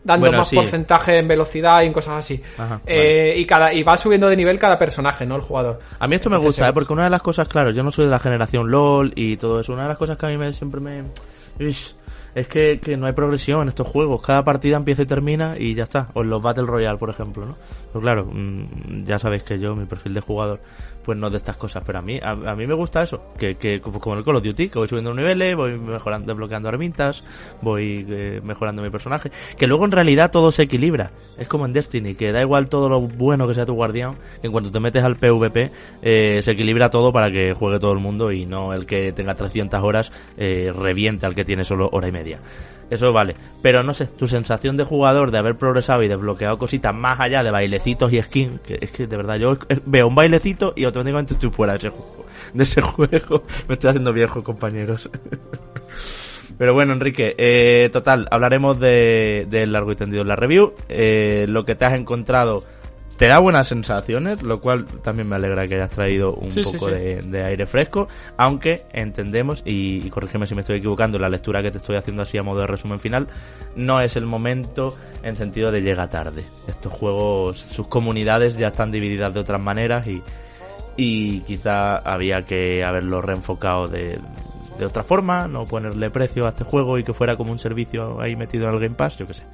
dando 0.05 0.27
Bueno, 0.27 0.39
más 0.39 0.49
sí. 0.49 0.57
porcentaje 0.57 1.19
en 1.19 1.29
velocidad 1.29 1.83
y 1.83 1.87
en 1.87 1.93
cosas 1.93 2.15
así. 2.15 2.43
Ajá, 2.59 2.81
Eh, 2.87 3.35
y 3.37 3.45
cada 3.47 3.73
y 3.73 3.83
va 3.83 3.97
subiendo 3.97 4.29
de 4.29 4.37
nivel 4.37 4.59
cada 4.59 4.79
personaje, 4.79 5.25
no 5.27 5.37
el 5.37 5.43
jugador. 5.43 5.81
A 5.99 6.09
mí 6.09 6.17
esto 6.17 6.29
me 6.31 6.39
gusta, 6.39 6.69
eh, 6.69 6.73
porque 6.73 6.93
una 6.93 7.05
de 7.05 7.11
las 7.11 7.23
cosas, 7.23 7.47
claro, 7.49 7.71
yo 7.71 7.83
no 7.83 7.91
soy 7.93 8.07
de 8.07 8.11
la 8.11 8.19
generación 8.19 8.71
LOL 8.71 9.13
y 9.15 9.37
todo 9.37 9.61
eso. 9.61 9.73
Una 9.73 9.83
de 9.83 9.89
las 9.91 9.99
cosas 9.99 10.17
que 10.19 10.27
a 10.27 10.29
mí 10.29 10.37
me, 10.37 10.53
siempre 10.53 10.81
me. 10.81 11.05
Ish, 11.59 11.95
es 12.35 12.49
que, 12.49 12.81
que 12.81 12.97
no 12.97 13.07
hay 13.07 13.13
progresión 13.13 13.61
en 13.63 13.69
estos 13.69 13.87
juegos. 13.87 14.23
Cada 14.23 14.43
partida 14.43 14.77
empieza 14.77 15.03
y 15.03 15.07
termina 15.07 15.55
y 15.59 15.75
ya 15.75 15.83
está. 15.83 16.09
O 16.15 16.23
en 16.23 16.31
los 16.31 16.41
Battle 16.43 16.65
Royale, 16.65 16.97
por 16.99 17.11
ejemplo, 17.11 17.45
¿no? 17.45 17.57
Pero 17.93 18.01
claro, 18.01 18.25
mm, 18.33 19.05
ya 19.05 19.19
sabéis 19.19 19.43
que 19.43 19.59
yo, 19.59 19.77
mi 19.77 19.85
perfil 19.85 20.15
de 20.15 20.21
jugador, 20.23 20.61
pues 21.05 21.19
no 21.19 21.31
de 21.31 21.37
estas 21.37 21.57
cosas. 21.57 21.83
Pero 21.85 21.99
a 21.99 22.03
mí, 22.03 22.19
a, 22.23 22.35
mí 22.35 22.67
me 22.67 22.75
gusta 22.75 23.03
eso. 23.03 23.23
Que, 23.39 23.57
que 23.57 23.81
como 23.81 24.01
como 24.01 24.17
el 24.17 24.25
Call 24.25 24.37
of 24.37 24.45
Duty, 24.45 24.69
que 24.69 24.79
voy 24.79 24.89
subiendo 24.89 25.15
niveles, 25.15 25.57
voy 25.57 25.79
mejorando, 25.79 26.27
desbloqueando 26.29 26.69
armintas, 26.69 27.25
voy 27.61 28.07
eh, 28.09 28.41
mejorando 28.43 28.83
mi 28.83 28.91
personaje. 28.91 29.31
Que 29.57 29.67
luego 29.67 29.85
en 29.85 29.93
realidad 29.93 30.31
todo 30.31 30.51
se 30.51 30.63
equilibra. 30.63 31.13
Es 31.39 31.49
como 31.49 31.67
en 31.67 31.73
Destiny, 31.73 32.15
que 32.15 32.33
da 32.33 32.41
igual 32.41 32.69
todo 32.69 32.89
lo 32.89 33.01
bueno 33.01 33.47
que 33.47 33.55
sea 33.55 33.67
tu 33.67 33.75
guardián, 33.75 34.17
que 34.41 34.47
en 34.47 34.53
cuanto 34.53 34.71
te 34.71 34.81
metes 34.81 35.03
al 35.03 35.17
PvP, 35.17 35.71
eh, 36.03 36.43
se 36.43 36.53
equilibra 36.53 36.91
todo 36.91 37.13
para 37.13 37.31
que 37.31 37.55
juegue 37.55 37.79
todo 37.79 37.93
el 37.93 37.99
mundo 37.99 38.33
y 38.33 38.47
no 38.47 38.73
el 38.73 38.87
que 38.87 39.13
tenga 39.13 39.35
300 39.35 39.83
horas 39.83 40.13
eh, 40.37 40.73
reviente 40.75 41.27
al 41.27 41.35
que 41.35 41.45
tiene 41.45 41.65
solo 41.65 41.89
hora 41.93 42.09
y 42.09 42.13
media. 42.13 42.41
Eso 42.93 43.11
vale. 43.11 43.35
Pero 43.63 43.83
no 43.83 43.95
sé, 43.95 44.07
tu 44.07 44.27
sensación 44.27 44.77
de 44.77 44.85
jugador 44.85 45.31
de 45.31 45.39
haber 45.39 45.57
progresado 45.57 46.03
y 46.03 46.09
desbloqueado 46.09 46.59
cositas 46.59 46.95
más 46.95 47.19
allá 47.21 47.43
de 47.43 47.51
bailecitos 47.51 48.13
y 48.13 48.21
skin, 48.21 48.59
que 48.59 48.77
es 48.83 48.91
que 48.93 49.07
de 49.07 49.17
verdad 49.17 49.37
yo 49.37 49.57
veo 49.87 50.09
un 50.09 50.15
bailecito 50.15 50.75
y 50.77 50.85
automáticamente 50.85 51.33
estoy 51.33 51.49
fuera 51.49 51.73
de 51.73 51.79
ese 51.79 51.89
juego. 51.89 52.27
De 52.53 52.65
ese 52.65 52.81
juego. 52.83 53.45
Me 53.67 53.75
estoy 53.77 53.89
haciendo 53.89 54.13
viejo, 54.13 54.45
compañeros. 54.45 55.09
Pero 56.59 56.75
bueno, 56.75 56.93
Enrique, 56.93 57.35
eh, 57.39 57.89
total, 57.91 58.29
hablaremos 58.31 58.79
de, 58.79 59.47
de 59.49 59.67
largo 59.67 59.93
y 59.93 59.97
tendido 59.97 60.21
en 60.21 60.29
la 60.29 60.37
review. 60.37 60.75
Eh, 60.91 61.47
lo 61.49 61.65
que 61.65 61.75
te 61.75 61.87
has 61.87 61.95
encontrado 61.95 62.63
te 63.17 63.29
da 63.29 63.39
buenas 63.39 63.69
sensaciones, 63.69 64.43
lo 64.43 64.61
cual 64.61 64.87
también 65.03 65.29
me 65.29 65.37
alegra 65.37 65.67
que 65.67 65.77
hayas 65.77 65.91
traído 65.91 66.35
un 66.35 66.51
Sí, 66.51 66.65
sí, 66.65 66.73
poco 66.73 66.87
sí. 66.87 66.93
De, 66.93 67.23
de 67.23 67.45
aire 67.45 67.67
fresco, 67.67 68.09
aunque 68.37 68.83
entendemos, 68.93 69.63
y, 69.65 70.07
y 70.07 70.11
corrígeme 70.11 70.47
si 70.47 70.55
me 70.55 70.63
estoy 70.63 70.79
equivocando, 70.79 71.19
la 71.19 71.29
lectura 71.29 71.63
que 71.63 71.71
te 71.71 71.79
estoy 71.79 71.97
haciendo 71.97 72.23
así 72.23 72.39
a 72.39 72.43
modo 72.43 72.61
de 72.61 72.67
resumen 72.67 72.99
final, 72.99 73.29
no 73.77 74.01
es 74.01 74.17
el 74.17 74.27
momento 74.27 74.97
en 75.23 75.37
sentido 75.37 75.71
de 75.71 75.83
llega 75.83 76.09
tarde. 76.09 76.45
Estos 76.67 76.93
juegos, 76.93 77.59
sus 77.61 77.87
comunidades 77.87 78.57
ya 78.57 78.69
están 78.69 78.91
divididas 78.91 79.33
de 79.35 79.41
otras 79.41 79.61
maneras 79.61 80.07
y, 80.07 80.23
y 80.97 81.41
quizá 81.41 81.97
había 81.99 82.45
que 82.45 82.83
haberlo 82.83 83.21
reenfocado 83.23 83.87
de, 83.87 84.19
de 84.79 84.87
otra 84.87 85.03
forma, 85.03 85.47
no 85.49 85.67
ponerle 85.67 86.11
precio 86.11 86.47
a 86.47 86.51
este 86.51 86.65
juego 86.65 86.99
y 86.99 87.05
que 87.05 87.13
fuera 87.13 87.37
como 87.37 87.53
un 87.53 87.59
servicio 87.59 88.21
ahí 88.21 88.37
metido 88.37 88.69
en 88.69 88.75
el 88.75 88.81
Game 88.81 88.95
Pass, 88.95 89.17
yo 89.19 89.27
qué 89.27 89.35
sé. 89.35 89.45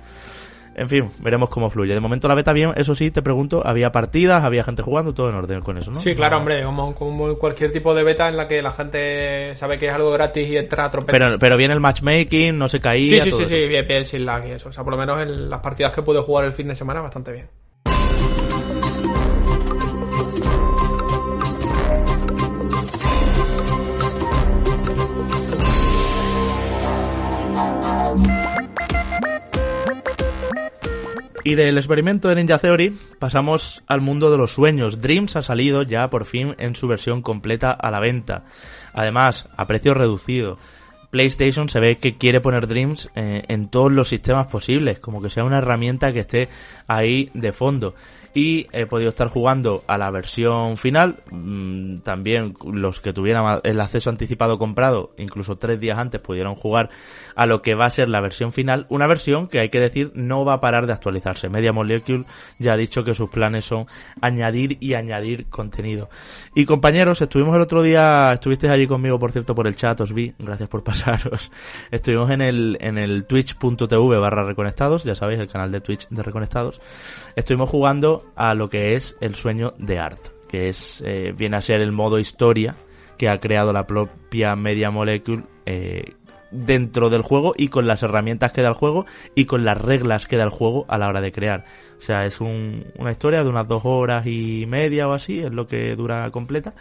En 0.79 0.89
fin, 0.89 1.11
veremos 1.19 1.51
cómo 1.51 1.69
fluye. 1.71 1.95
De 1.95 2.01
momento 2.01 2.29
la 2.29 2.35
beta 2.35 2.53
bien, 2.53 2.73
eso 2.77 2.95
sí, 2.95 3.11
te 3.11 3.21
pregunto, 3.23 3.67
había 3.67 3.91
partidas, 3.91 4.45
había 4.45 4.63
gente 4.63 4.83
jugando, 4.83 5.13
todo 5.13 5.29
en 5.29 5.35
orden 5.35 5.61
con 5.61 5.77
eso, 5.77 5.91
¿no? 5.91 5.99
Sí, 5.99 6.15
claro, 6.15 6.39
hombre, 6.39 6.63
como, 6.63 6.95
como 6.95 7.37
cualquier 7.37 7.73
tipo 7.73 7.95
de 7.95 8.05
beta 8.05 8.29
en 8.29 8.37
la 8.37 8.47
que 8.47 8.63
la 8.63 8.71
gente 8.71 9.55
sabe 9.55 9.79
que 9.79 9.87
es 9.87 9.93
algo 9.93 10.11
gratis 10.13 10.49
y 10.49 10.57
entra 10.57 10.85
a. 10.85 10.91
Pero, 10.91 11.39
pero 11.39 11.57
viene 11.57 11.75
el 11.75 11.81
matchmaking, 11.81 12.57
no 12.57 12.69
se 12.69 12.81
caía. 12.81 13.09
Sí, 13.09 13.21
sí, 13.21 13.31
todo 13.31 13.39
sí, 13.39 13.45
eso. 13.45 13.55
sí, 13.55 13.67
bien, 13.67 13.87
bien, 13.87 14.05
sin 14.05 14.25
lag 14.25 14.47
y 14.47 14.53
eso. 14.53 14.69
O 14.69 14.73
sea, 14.73 14.85
por 14.85 14.93
lo 14.93 14.99
menos 14.99 15.21
en 15.21 15.51
las 15.51 15.61
partidas 15.61 15.93
que 15.93 16.03
pude 16.03 16.21
jugar 16.21 16.45
el 16.45 16.53
fin 16.53 16.69
de 16.69 16.75
semana, 16.75 17.01
bastante 17.01 17.33
bien. 17.33 17.49
Y 31.45 31.55
del 31.55 31.79
experimento 31.79 32.29
de 32.29 32.35
Ninja 32.35 32.59
Theory 32.59 32.97
pasamos 33.19 33.83
al 33.87 34.01
mundo 34.01 34.31
de 34.31 34.39
los 34.39 34.53
sueños. 34.53 35.01
Dreams 35.01 35.37
ha 35.37 35.43
salido 35.43 35.83
ya 35.83 36.09
por 36.09 36.25
fin 36.25 36.55
en 36.59 36.75
su 36.75 36.89
versión 36.89 37.23
completa 37.23 37.71
a 37.71 37.91
la 37.91 38.01
venta. 38.01 38.45
Además, 38.93 39.49
a 39.57 39.67
precio 39.67 39.95
reducido. 39.95 40.59
PlayStation 41.11 41.71
se 41.71 41.81
ve 41.81 41.97
que 41.97 42.19
quiere 42.19 42.41
poner 42.41 42.67
Dreams 42.67 43.09
eh, 43.15 43.43
en 43.49 43.69
todos 43.69 43.91
los 43.91 44.09
sistemas 44.09 44.49
posibles, 44.49 44.99
como 44.99 45.23
que 45.23 45.31
sea 45.31 45.45
una 45.45 45.59
herramienta 45.59 46.13
que 46.13 46.21
esté 46.21 46.49
ahí 46.87 47.31
de 47.33 47.53
fondo. 47.53 47.95
Y 48.35 48.67
he 48.73 48.85
podido 48.85 49.09
estar 49.09 49.29
jugando 49.29 49.85
a 49.87 49.97
la 49.97 50.11
versión 50.11 50.77
final, 50.77 51.23
mm, 51.31 52.01
también 52.01 52.55
los 52.73 53.01
que 53.01 53.15
tuvieran 53.15 53.61
el 53.65 53.81
acceso 53.81 54.11
anticipado 54.11 54.59
comprado, 54.59 55.13
incluso 55.17 55.57
tres 55.57 55.81
días 55.81 55.99
antes 55.99 56.21
pudieron 56.21 56.55
jugar 56.55 56.91
a 57.39 57.47
lo 57.47 57.63
que 57.63 57.77
va 57.77 57.87
a 57.87 57.91
ser 57.91 58.09
la 58.09 58.21
versión 58.21 58.51
final, 58.51 58.85
una 58.89 59.07
versión 59.07 59.47
que 59.47 59.61
hay 59.61 59.69
que 59.69 59.79
decir 59.79 60.11
no 60.17 60.45
va 60.45 60.55
a 60.55 60.61
parar 60.61 60.89
de 60.89 60.93
actualizarse. 60.93 61.49
Media 61.49 61.73
Molecule 61.73 62.25
ya 62.59 62.73
ha 62.73 62.77
dicho 62.77 63.05
que 63.05 63.15
sus 63.15 63.31
planes 63.31 63.65
son 63.65 63.87
añadir 64.21 64.77
y 64.81 64.95
añadir 64.95 65.47
contenido. 65.47 66.09
Y 66.57 66.65
compañeros, 66.65 67.23
estuvimos 67.23 67.55
el 67.55 67.63
otro 67.63 67.81
día, 67.81 68.33
estuvisteis 68.33 68.73
allí 68.73 68.89
conmigo, 68.89 69.21
por 69.21 69.31
cierto, 69.31 69.55
por 69.55 69.69
el 69.69 69.77
chat, 69.77 70.01
os 70.01 70.13
vi, 70.13 70.35
gracias 70.37 70.69
por 70.69 70.83
pasaros. 70.89 71.53
Estuvimos 71.93 72.29
en 72.33 72.43
el, 72.43 72.77
en 72.81 72.99
el 72.99 73.25
twitch.tv 73.25 74.19
barra 74.19 74.43
reconectados, 74.43 75.05
ya 75.05 75.15
sabéis, 75.15 75.39
el 75.39 75.47
canal 75.47 75.71
de 75.71 75.81
Twitch 75.81 76.09
de 76.09 76.25
reconectados. 76.25 76.81
Estuvimos 77.37 77.71
jugando 77.71 78.33
a 78.35 78.53
lo 78.55 78.69
que 78.69 78.97
es 78.97 79.17
el 79.21 79.37
sueño 79.37 79.75
de 79.79 80.01
Art, 80.01 80.27
que 80.49 80.69
es, 80.69 81.05
eh, 81.07 81.33
viene 81.37 81.57
a 81.57 81.61
ser 81.61 81.83
el 81.83 81.93
modo 81.93 82.19
historia 82.19 82.75
que 83.17 83.29
ha 83.29 83.39
creado 83.39 83.73
la 83.73 83.87
propia 83.87 84.57
Media 84.57 84.91
Molecule, 84.91 85.45
eh, 85.67 86.15
dentro 86.51 87.11
del 87.11 87.23
juego 87.23 87.55
y 87.57 87.69
con 87.69 87.87
las 87.87 88.03
herramientas 88.03 88.53
que 88.53 88.63
da 88.63 88.69
el 88.69 88.75
juego 88.75 89.07
y 89.35 89.45
con 89.45 89.65
las 89.65 89.77
reglas 89.77 90.27
que 90.27 90.37
da 90.37 90.45
el 90.45 90.51
juego 90.51 90.85
a 90.89 90.99
la 90.99 91.09
hora 91.09 91.21
de 91.21 91.33
crear. 91.33 91.65
O 91.97 92.01
sea, 92.01 92.25
es 92.25 92.41
un- 92.41 92.87
una 92.99 93.11
historia 93.11 93.43
de 93.43 93.49
unas 93.49 93.69
dos 93.69 93.83
horas 93.85 94.27
y 94.27 94.65
media 94.67 95.07
o 95.09 95.13
así, 95.13 95.41
es 95.41 95.53
lo 95.53 95.67
que 95.67 95.95
dura 95.97 96.31
completa, 96.31 96.75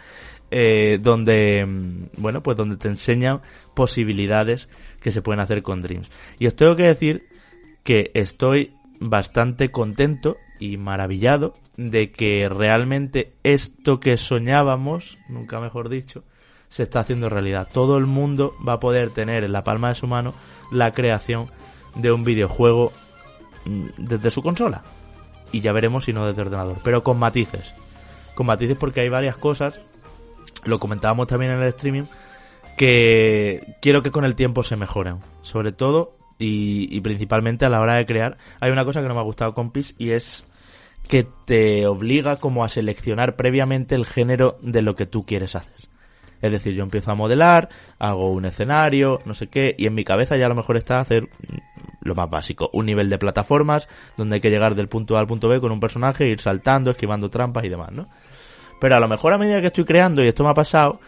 eh, 0.50 0.98
donde, 1.00 1.64
mm, 1.66 2.20
bueno, 2.22 2.42
pues 2.42 2.56
donde 2.56 2.76
te 2.76 2.88
enseñan 2.88 3.40
posibilidades 3.74 4.68
que 5.00 5.12
se 5.12 5.22
pueden 5.22 5.40
hacer 5.40 5.62
con 5.62 5.80
Dreams. 5.80 6.10
Y 6.38 6.46
os 6.46 6.56
tengo 6.56 6.74
que 6.76 6.84
decir 6.86 7.26
que 7.84 8.10
estoy 8.14 8.72
bastante 9.00 9.70
contento 9.70 10.36
y 10.58 10.76
maravillado 10.76 11.54
de 11.76 12.10
que 12.10 12.48
realmente 12.48 13.32
esto 13.44 14.00
que 14.00 14.16
soñábamos, 14.16 15.18
nunca 15.28 15.60
mejor 15.60 15.88
dicho, 15.88 16.24
se 16.68 16.82
está 16.82 17.00
haciendo 17.00 17.28
realidad. 17.28 17.68
Todo 17.72 17.96
el 17.96 18.06
mundo 18.06 18.54
va 18.66 18.74
a 18.74 18.80
poder 18.80 19.10
tener 19.10 19.44
en 19.44 19.52
la 19.52 19.62
palma 19.62 19.88
de 19.88 19.94
su 19.94 20.06
mano 20.06 20.34
la 20.70 20.92
creación 20.92 21.50
de 21.94 22.12
un 22.12 22.24
videojuego 22.24 22.92
mm, 23.64 23.86
desde 23.98 24.30
su 24.30 24.42
consola. 24.42 24.82
Y 25.50 25.60
ya 25.60 25.72
veremos 25.72 26.04
si 26.04 26.12
no 26.12 26.26
desde 26.26 26.42
ordenador. 26.42 26.76
Pero 26.84 27.02
con 27.02 27.18
matices. 27.18 27.72
Con 28.34 28.46
matices 28.46 28.76
porque 28.78 29.00
hay 29.00 29.08
varias 29.08 29.36
cosas. 29.36 29.80
Lo 30.64 30.78
comentábamos 30.78 31.26
también 31.26 31.52
en 31.52 31.62
el 31.62 31.68
streaming. 31.68 32.04
Que 32.76 33.76
quiero 33.80 34.02
que 34.02 34.10
con 34.10 34.24
el 34.24 34.36
tiempo 34.36 34.62
se 34.62 34.76
mejoren. 34.76 35.20
Sobre 35.42 35.72
todo 35.72 36.16
y, 36.38 36.94
y 36.94 37.00
principalmente 37.00 37.64
a 37.64 37.70
la 37.70 37.80
hora 37.80 37.96
de 37.96 38.06
crear. 38.06 38.36
Hay 38.60 38.70
una 38.70 38.84
cosa 38.84 39.00
que 39.00 39.08
no 39.08 39.14
me 39.14 39.20
ha 39.20 39.24
gustado 39.24 39.54
con 39.54 39.70
PIS 39.70 39.94
y 39.98 40.10
es 40.10 40.44
que 41.08 41.26
te 41.46 41.86
obliga 41.86 42.36
como 42.36 42.62
a 42.62 42.68
seleccionar 42.68 43.34
previamente 43.34 43.94
el 43.94 44.04
género 44.04 44.58
de 44.60 44.82
lo 44.82 44.94
que 44.94 45.06
tú 45.06 45.24
quieres 45.24 45.56
hacer. 45.56 45.88
Es 46.40 46.52
decir, 46.52 46.74
yo 46.74 46.82
empiezo 46.82 47.10
a 47.10 47.14
modelar, 47.14 47.68
hago 47.98 48.30
un 48.30 48.44
escenario, 48.44 49.18
no 49.24 49.34
sé 49.34 49.48
qué, 49.48 49.74
y 49.76 49.86
en 49.86 49.94
mi 49.94 50.04
cabeza 50.04 50.36
ya 50.36 50.46
a 50.46 50.48
lo 50.48 50.54
mejor 50.54 50.76
está 50.76 51.00
hacer 51.00 51.28
lo 52.00 52.14
más 52.14 52.30
básico, 52.30 52.70
un 52.72 52.86
nivel 52.86 53.10
de 53.10 53.18
plataformas 53.18 53.88
donde 54.16 54.36
hay 54.36 54.40
que 54.40 54.50
llegar 54.50 54.74
del 54.74 54.88
punto 54.88 55.16
A 55.16 55.20
al 55.20 55.26
punto 55.26 55.48
B 55.48 55.60
con 55.60 55.72
un 55.72 55.80
personaje, 55.80 56.28
ir 56.28 56.40
saltando, 56.40 56.90
esquivando 56.90 57.28
trampas 57.28 57.64
y 57.64 57.68
demás, 57.68 57.92
¿no? 57.92 58.08
Pero 58.80 58.96
a 58.96 59.00
lo 59.00 59.08
mejor 59.08 59.32
a 59.32 59.38
medida 59.38 59.60
que 59.60 59.66
estoy 59.68 59.84
creando, 59.84 60.22
y 60.22 60.28
esto 60.28 60.44
me 60.44 60.50
ha 60.50 60.54
pasado, 60.54 61.00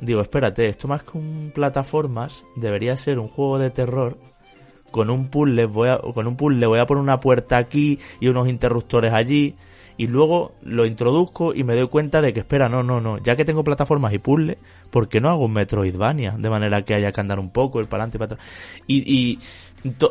digo, 0.00 0.20
espérate, 0.20 0.66
esto 0.68 0.88
más 0.88 1.02
que 1.02 1.18
un 1.18 1.52
plataformas 1.54 2.44
debería 2.56 2.96
ser 2.96 3.18
un 3.18 3.28
juego 3.28 3.58
de 3.58 3.70
terror 3.70 4.16
con 4.90 5.10
un 5.10 5.28
puzzle 5.28 5.66
voy 5.66 5.90
a, 5.90 5.98
con 5.98 6.26
un 6.26 6.36
puzzle 6.36 6.66
voy 6.66 6.80
a 6.80 6.86
poner 6.86 7.02
una 7.02 7.20
puerta 7.20 7.58
aquí 7.58 7.98
y 8.20 8.28
unos 8.28 8.48
interruptores 8.48 9.12
allí 9.12 9.54
y 9.98 10.06
luego 10.06 10.52
lo 10.62 10.86
introduzco 10.86 11.52
y 11.52 11.64
me 11.64 11.74
doy 11.74 11.88
cuenta 11.88 12.22
de 12.22 12.32
que 12.32 12.40
espera, 12.40 12.68
no, 12.68 12.84
no, 12.84 13.00
no, 13.00 13.18
ya 13.18 13.34
que 13.34 13.44
tengo 13.44 13.64
plataformas 13.64 14.14
y 14.14 14.18
puzzle, 14.18 14.56
¿por 14.92 15.08
qué 15.08 15.20
no 15.20 15.28
hago 15.28 15.46
un 15.46 15.52
Metroidvania? 15.52 16.36
De 16.38 16.48
manera 16.48 16.82
que 16.82 16.94
haya 16.94 17.10
que 17.10 17.20
andar 17.20 17.40
un 17.40 17.50
poco, 17.50 17.80
ir 17.80 17.88
para 17.88 18.04
adelante 18.04 18.16
y 18.16 18.20
para 18.20 18.34
atrás. 18.34 18.48
Y, 18.86 19.12
y 19.12 19.38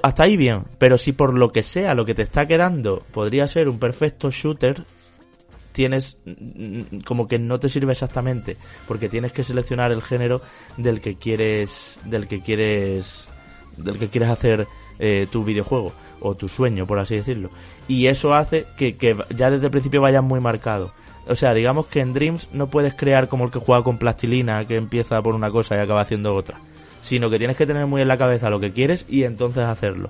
hasta 0.03 0.23
ahí 0.25 0.35
bien, 0.35 0.65
pero 0.77 0.97
si 0.97 1.13
por 1.13 1.33
lo 1.33 1.53
que 1.53 1.63
sea 1.63 1.95
lo 1.95 2.03
que 2.03 2.13
te 2.13 2.21
está 2.21 2.45
quedando 2.45 3.01
podría 3.13 3.47
ser 3.47 3.69
un 3.69 3.79
perfecto 3.79 4.29
shooter, 4.29 4.83
tienes 5.71 6.17
mm, 6.25 6.99
como 7.05 7.27
que 7.29 7.39
no 7.39 7.57
te 7.57 7.69
sirve 7.69 7.93
exactamente 7.93 8.57
porque 8.89 9.07
tienes 9.07 9.31
que 9.31 9.43
seleccionar 9.43 9.91
el 9.93 10.01
género 10.01 10.41
del 10.75 10.99
que 10.99 11.15
quieres 11.15 12.01
del 12.03 12.27
que 12.27 12.41
quieres 12.41 13.29
del 13.77 13.99
que 13.99 14.07
quieres 14.07 14.31
hacer 14.31 14.67
eh, 14.97 15.27
tu 15.27 15.43
videojuego 15.43 15.93
o 16.20 16.36
tu 16.36 16.47
sueño 16.47 16.86
por 16.86 16.99
así 16.99 17.15
decirlo 17.15 17.49
y 17.88 18.07
eso 18.07 18.34
hace 18.34 18.65
que, 18.78 18.95
que 18.95 19.15
ya 19.36 19.49
desde 19.49 19.65
el 19.65 19.72
principio 19.72 20.01
vayas 20.01 20.24
muy 20.24 20.39
marcado 20.39 20.93
o 21.28 21.36
sea 21.36 21.53
digamos 21.53 21.88
que 21.88 22.01
en 22.01 22.13
Dreams 22.13 22.49
no 22.53 22.68
puedes 22.68 22.93
crear 22.93 23.28
como 23.28 23.45
el 23.45 23.51
que 23.51 23.59
juega 23.59 23.84
con 23.84 23.97
plastilina 23.97 24.65
que 24.65 24.76
empieza 24.76 25.22
por 25.22 25.36
una 25.36 25.51
cosa 25.51 25.76
y 25.76 25.80
acaba 25.80 26.01
haciendo 26.01 26.36
otra 26.36 26.59
sino 27.01 27.30
que 27.30 27.38
tienes 27.38 27.57
que 27.57 27.65
tener 27.65 27.86
muy 27.86 28.01
en 28.01 28.07
la 28.07 28.18
cabeza 28.18 28.49
lo 28.49 28.59
que 28.59 28.72
quieres 28.72 29.05
y 29.07 29.24
entonces 29.24 29.63
hacerlo 29.63 30.09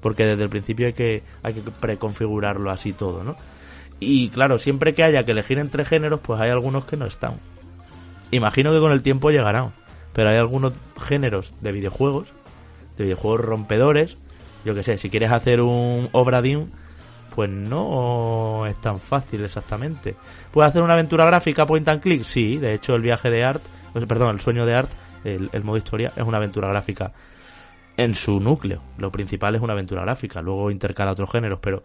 porque 0.00 0.24
desde 0.24 0.42
el 0.42 0.48
principio 0.48 0.86
hay 0.86 0.92
que 0.92 1.22
hay 1.42 1.54
que 1.54 1.62
preconfigurarlo 1.70 2.70
así 2.70 2.92
todo 2.92 3.22
no 3.22 3.36
y 4.04 4.30
claro, 4.30 4.58
siempre 4.58 4.94
que 4.94 5.04
haya 5.04 5.24
que 5.24 5.30
elegir 5.30 5.60
entre 5.60 5.84
géneros, 5.84 6.18
pues 6.20 6.40
hay 6.40 6.50
algunos 6.50 6.84
que 6.84 6.96
no 6.96 7.06
están. 7.06 7.36
Imagino 8.32 8.72
que 8.72 8.80
con 8.80 8.90
el 8.90 9.02
tiempo 9.02 9.30
llegarán. 9.30 9.72
Pero 10.12 10.30
hay 10.30 10.38
algunos 10.38 10.72
géneros 11.00 11.54
de 11.60 11.70
videojuegos, 11.70 12.28
de 12.98 13.04
videojuegos 13.04 13.40
rompedores. 13.42 14.18
Yo 14.64 14.74
que 14.74 14.82
sé, 14.82 14.98
si 14.98 15.10
quieres 15.10 15.30
hacer 15.32 15.60
un 15.60 16.08
Obradin, 16.12 16.70
pues 17.34 17.50
no 17.50 18.66
es 18.66 18.80
tan 18.80 18.98
fácil 18.98 19.44
exactamente. 19.44 20.14
¿Puedes 20.52 20.70
hacer 20.70 20.82
una 20.82 20.94
aventura 20.94 21.24
gráfica 21.26 21.66
point 21.66 21.88
and 21.88 22.00
click? 22.00 22.22
Sí, 22.22 22.58
de 22.58 22.74
hecho 22.74 22.94
el 22.94 23.02
viaje 23.02 23.30
de 23.30 23.44
Art, 23.44 23.62
perdón, 24.06 24.36
el 24.36 24.40
sueño 24.40 24.66
de 24.66 24.74
Art, 24.74 24.90
el, 25.24 25.48
el 25.52 25.64
modo 25.64 25.78
historia, 25.78 26.12
es 26.16 26.22
una 26.22 26.36
aventura 26.38 26.68
gráfica 26.68 27.12
en 27.96 28.14
su 28.14 28.40
núcleo. 28.40 28.82
Lo 28.98 29.10
principal 29.10 29.54
es 29.54 29.60
una 29.60 29.72
aventura 29.72 30.02
gráfica, 30.02 30.42
luego 30.42 30.70
intercala 30.70 31.12
otros 31.12 31.30
géneros, 31.30 31.58
pero 31.60 31.82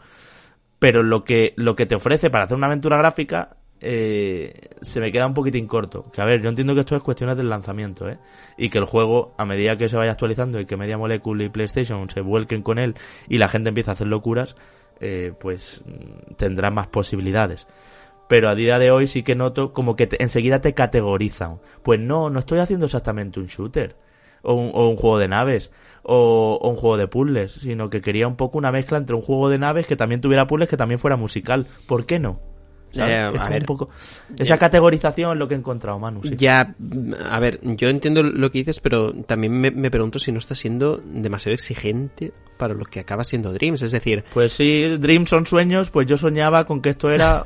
pero 0.80 1.02
lo 1.02 1.24
que 1.24 1.54
lo 1.56 1.76
que 1.76 1.86
te 1.86 1.96
ofrece 1.96 2.30
para 2.30 2.44
hacer 2.44 2.56
una 2.56 2.68
aventura 2.68 2.98
gráfica 2.98 3.58
eh, 3.80 4.70
se 4.82 5.00
me 5.00 5.12
queda 5.12 5.28
un 5.28 5.34
poquitín 5.34 5.68
corto. 5.68 6.06
Que 6.12 6.22
a 6.22 6.26
ver, 6.26 6.42
yo 6.42 6.50
entiendo 6.50 6.74
que 6.74 6.82
esto 6.82 6.96
es 6.96 7.04
cuestiones 7.04 7.38
del 7.38 7.50
lanzamiento, 7.50 8.08
¿eh? 8.10 8.18
Y 8.58 8.70
que 8.70 8.80
el 8.80 8.86
juego, 8.86 9.34
a 9.38 9.46
medida 9.46 9.78
que 9.78 9.88
se 9.88 9.98
vaya 9.98 10.12
actualizando 10.12 10.60
y 10.60 10.66
que 10.66 10.78
Media 10.78 10.98
Molecule 10.98 11.46
y 11.46 11.50
PlayStation 11.50 12.10
se 12.10 12.22
vuelquen 12.22 12.64
con 12.64 12.80
él 12.80 12.96
y 13.28 13.38
la 13.38 13.48
gente 13.48 13.70
empieza 13.70 13.92
a 13.92 13.94
hacer 13.94 14.08
locuras, 14.08 14.56
eh, 15.00 15.34
pues 15.40 15.84
mm, 15.86 16.36
tendrá 16.36 16.72
más 16.72 16.88
posibilidades. 16.88 17.68
Pero 18.28 18.50
a 18.50 18.56
día 18.56 18.78
de 18.78 18.92
hoy 18.92 19.08
sí 19.08 19.24
que 19.24 19.36
noto 19.36 19.72
como 19.74 19.96
que 19.96 20.10
enseguida 20.20 20.60
te 20.60 20.74
categorizan. 20.74 21.60
Pues 21.84 22.00
no, 22.00 22.30
no 22.30 22.40
estoy 22.40 22.60
haciendo 22.60 22.86
exactamente 22.86 23.40
un 23.40 23.48
shooter. 23.48 23.96
O 24.44 24.54
un, 24.54 24.72
o 24.74 24.90
un 24.90 24.98
juego 24.98 25.18
de 25.18 25.28
naves. 25.30 25.72
O, 26.04 26.60
o 26.62 26.70
un 26.70 26.76
juego 26.76 26.98
de 26.98 27.08
puzzles. 27.08 27.54
Sino 27.54 27.90
que 27.90 28.02
quería 28.02 28.28
un 28.28 28.36
poco 28.36 28.58
una 28.58 28.72
mezcla 28.72 28.98
entre 28.98 29.16
un 29.16 29.22
juego 29.22 29.50
de 29.50 29.60
naves 29.60 29.88
que 29.88 29.96
también 29.96 30.20
tuviera 30.20 30.46
puzzles 30.46 30.68
que 30.68 30.76
también 30.76 31.00
fuera 31.00 31.16
musical. 31.16 31.68
¿Por 31.88 32.06
qué 32.06 32.20
no? 32.20 32.42
Eh, 32.94 33.00
Es 33.00 33.02
a 33.02 33.32
como 33.32 33.50
ver. 33.50 33.62
un 33.62 33.66
poco... 33.66 33.90
Esa 34.38 34.58
categorización 34.58 35.32
es 35.34 35.38
lo 35.38 35.48
que 35.48 35.54
he 35.54 35.58
encontrado, 35.58 36.00
Manu. 36.00 36.22
sí. 36.24 36.36
Ya, 36.38 36.74
mm, 36.78 37.14
a 37.30 37.40
ver, 37.40 37.60
yo 37.64 37.90
entiendo 37.90 38.24
lo 38.24 38.52
que 38.52 38.60
dices, 38.60 38.80
pero 38.80 39.14
también 39.14 39.54
me, 39.54 39.72
me 39.72 39.92
pregunto 39.92 40.20
si 40.20 40.32
no 40.32 40.40
está 40.40 40.56
siendo 40.56 40.98
demasiado 41.06 41.54
exigente 41.54 42.32
para 42.58 42.74
lo 42.74 42.86
que 42.86 43.00
acaba 43.02 43.24
siendo 43.24 43.54
Dreams. 43.54 43.82
Es 43.84 43.92
decir, 43.92 44.24
Pues 44.34 44.54
sí, 44.54 44.84
Dreams 44.98 45.30
son 45.30 45.46
sueños, 45.46 45.90
pues 45.92 46.08
yo 46.08 46.18
soñaba 46.18 46.66
con 46.66 46.82
que 46.82 46.90
esto 46.90 47.10
era 47.12 47.46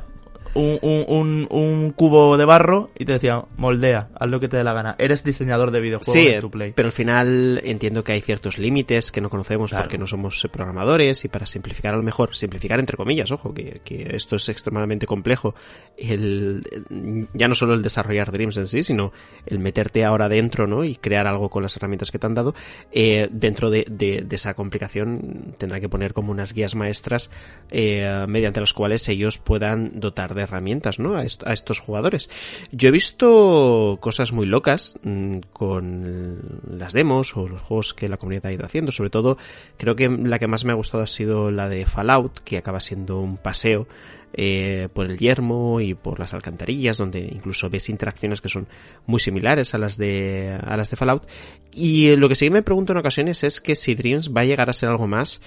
un, 0.54 0.78
un, 1.08 1.46
un, 1.50 1.92
cubo 1.92 2.36
de 2.36 2.44
barro 2.44 2.90
y 2.98 3.04
te 3.04 3.12
decía, 3.12 3.44
moldea, 3.56 4.10
haz 4.14 4.28
lo 4.30 4.40
que 4.40 4.48
te 4.48 4.56
dé 4.56 4.64
la 4.64 4.72
gana. 4.74 4.94
Eres 4.98 5.24
diseñador 5.24 5.70
de 5.70 5.80
videojuegos 5.80 6.12
sí, 6.12 6.28
en 6.28 6.40
tu 6.40 6.50
play. 6.50 6.72
pero 6.74 6.86
al 6.88 6.92
final 6.92 7.60
entiendo 7.64 8.04
que 8.04 8.12
hay 8.12 8.20
ciertos 8.20 8.58
límites 8.58 9.10
que 9.10 9.20
no 9.20 9.30
conocemos 9.30 9.70
Claro. 9.70 9.84
porque 9.84 9.98
no 9.98 10.06
somos 10.06 10.44
eh, 10.44 10.48
programadores 10.48 11.24
y 11.24 11.28
para 11.28 11.46
simplificar 11.46 11.94
a 11.94 11.96
lo 11.96 12.02
mejor, 12.02 12.34
simplificar 12.34 12.78
entre 12.80 12.96
comillas, 12.96 13.30
ojo, 13.32 13.54
que, 13.54 13.80
que 13.84 14.08
esto 14.14 14.36
es 14.36 14.48
extremadamente 14.48 15.06
complejo, 15.06 15.54
el, 15.96 16.62
el- 16.70 17.28
ya 17.34 17.48
no 17.48 17.54
solo 17.54 17.74
el 17.74 17.82
desarrollar 17.82 18.32
Dreams 18.32 18.56
en 18.56 18.66
sí, 18.66 18.82
sino 18.82 19.12
el 19.46 19.58
meterte 19.58 20.04
ahora 20.04 20.28
dentro, 20.28 20.66
¿no? 20.66 20.84
Y 20.84 20.96
crear 20.96 21.26
algo 21.26 21.48
con 21.48 21.62
las 21.62 21.76
herramientas 21.76 22.10
que 22.10 22.18
te 22.18 22.26
han 22.26 22.34
dado, 22.34 22.54
eh, 22.90 23.28
dentro 23.30 23.70
de, 23.70 23.84
de- 23.90 24.22
de 24.22 24.36
esa 24.36 24.54
complicación 24.54 25.54
tendrá 25.58 25.80
que 25.80 25.88
poner 25.88 26.12
como 26.12 26.32
unas 26.32 26.52
guías 26.52 26.74
maestras 26.74 27.30
eh, 27.70 28.24
mediante 28.28 28.60
las 28.60 28.72
cuales 28.72 29.08
ellos 29.08 29.38
puedan 29.38 30.00
dotar 30.00 30.34
de 30.34 30.41
herramientas, 30.42 30.98
¿no? 30.98 31.14
A, 31.14 31.20
a 31.20 31.52
estos 31.52 31.78
jugadores. 31.78 32.30
Yo 32.70 32.88
he 32.88 32.92
visto 32.92 33.98
cosas 34.00 34.32
muy 34.32 34.46
locas 34.46 34.94
mm, 35.02 35.38
con 35.52 36.60
las 36.68 36.92
demos 36.92 37.36
o 37.36 37.48
los 37.48 37.60
juegos 37.62 37.94
que 37.94 38.08
la 38.08 38.16
comunidad 38.16 38.46
ha 38.46 38.52
ido 38.52 38.64
haciendo. 38.64 38.92
Sobre 38.92 39.10
todo, 39.10 39.38
creo 39.76 39.96
que 39.96 40.08
la 40.08 40.38
que 40.38 40.46
más 40.46 40.64
me 40.64 40.72
ha 40.72 40.76
gustado 40.76 41.02
ha 41.02 41.06
sido 41.06 41.50
la 41.50 41.68
de 41.68 41.86
Fallout, 41.86 42.40
que 42.40 42.58
acaba 42.58 42.80
siendo 42.80 43.20
un 43.20 43.36
paseo 43.36 43.86
eh, 44.34 44.88
por 44.94 45.06
el 45.06 45.18
yermo 45.18 45.80
y 45.80 45.94
por 45.94 46.18
las 46.18 46.32
alcantarillas, 46.32 46.96
donde 46.96 47.20
incluso 47.20 47.68
ves 47.68 47.88
interacciones 47.90 48.40
que 48.40 48.48
son 48.48 48.66
muy 49.06 49.20
similares 49.20 49.74
a 49.74 49.78
las 49.78 49.98
de 49.98 50.58
a 50.62 50.76
las 50.76 50.90
de 50.90 50.96
Fallout. 50.96 51.28
Y 51.72 52.16
lo 52.16 52.28
que 52.28 52.34
sí 52.34 52.48
me 52.48 52.62
pregunto 52.62 52.92
en 52.92 52.98
ocasiones 52.98 53.44
es 53.44 53.60
que 53.60 53.74
si 53.74 53.94
Dreams 53.94 54.30
va 54.34 54.42
a 54.42 54.44
llegar 54.44 54.70
a 54.70 54.72
ser 54.72 54.88
algo 54.88 55.06
más 55.06 55.40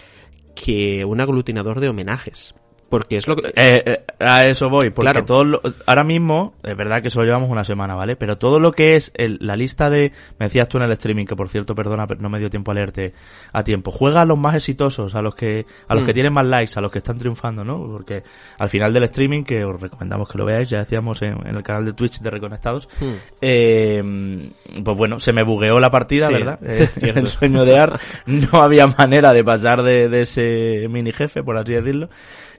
que 0.56 1.04
un 1.04 1.20
aglutinador 1.20 1.80
de 1.80 1.90
homenajes. 1.90 2.56
Porque 2.88 3.16
es 3.16 3.28
lo 3.28 3.36
que... 3.36 3.48
Eh, 3.56 3.84
eh, 3.86 4.04
a 4.20 4.46
eso 4.46 4.70
voy, 4.70 4.92
porque 4.92 5.12
Claro. 5.12 5.26
todo 5.26 5.44
lo- 5.44 5.62
ahora 5.88 6.04
mismo, 6.04 6.54
es 6.64 6.78
verdad 6.78 7.02
que 7.02 7.10
solo 7.10 7.26
llevamos 7.26 7.50
una 7.50 7.64
semana, 7.64 7.96
¿vale? 7.96 8.16
Pero 8.16 8.38
todo 8.38 8.60
lo 8.60 8.72
que 8.72 8.96
es 8.96 9.12
el- 9.16 9.40
la 9.42 9.56
lista 9.56 9.90
de, 9.90 10.12
me 10.40 10.46
decías 10.46 10.70
tú 10.70 10.78
en 10.78 10.84
el 10.84 10.92
streaming, 10.92 11.26
que 11.26 11.36
por 11.36 11.50
cierto, 11.50 11.74
perdona, 11.74 12.06
pero 12.06 12.22
no 12.22 12.30
me 12.30 12.38
dio 12.40 12.50
tiempo 12.50 12.72
a 12.72 12.76
leerte 12.76 13.14
a 13.52 13.64
tiempo. 13.64 13.92
Juega 13.92 14.22
a 14.22 14.26
los 14.26 14.38
más 14.38 14.56
exitosos, 14.56 15.16
a 15.16 15.22
los 15.24 15.34
que, 15.36 15.66
a 15.88 15.96
los 15.96 16.04
Mm. 16.04 16.06
que 16.06 16.14
tienen 16.14 16.34
más 16.34 16.46
likes, 16.46 16.74
a 16.78 16.82
los 16.82 16.92
que 16.92 17.00
están 17.00 17.18
triunfando, 17.18 17.64
¿no? 17.66 17.78
Porque 17.88 18.22
al 18.60 18.70
final 18.70 18.94
del 18.94 19.04
streaming, 19.06 19.44
que 19.44 19.66
os 19.66 19.82
recomendamos 19.82 20.30
que 20.30 20.38
lo 20.38 20.46
veáis, 20.46 20.70
ya 20.70 20.78
decíamos 20.78 21.22
en, 21.24 21.36
en 21.48 21.56
el 21.56 21.64
canal 21.64 21.86
de 21.86 21.94
Twitch 21.94 22.20
de 22.20 22.30
Reconectados, 22.30 22.88
eh, 23.42 24.02
pues 24.84 24.98
bueno, 24.98 25.20
se 25.20 25.34
me 25.34 25.44
bugueó 25.44 25.80
la 25.80 25.90
partida, 25.90 26.28
Sí, 26.28 26.34
¿verdad? 26.34 26.60
Eh, 26.64 26.88
el 27.16 27.28
sueño 27.28 27.66
de 27.66 27.78
Art, 27.80 28.00
no 28.28 28.62
había 28.62 28.88
manera 28.88 29.32
de 29.32 29.44
pasar 29.44 29.82
de, 29.84 30.08
de 30.08 30.22
ese 30.22 30.88
mini 30.90 31.12
jefe, 31.12 31.44
por 31.44 31.58
así 31.58 31.74
decirlo. 31.74 32.10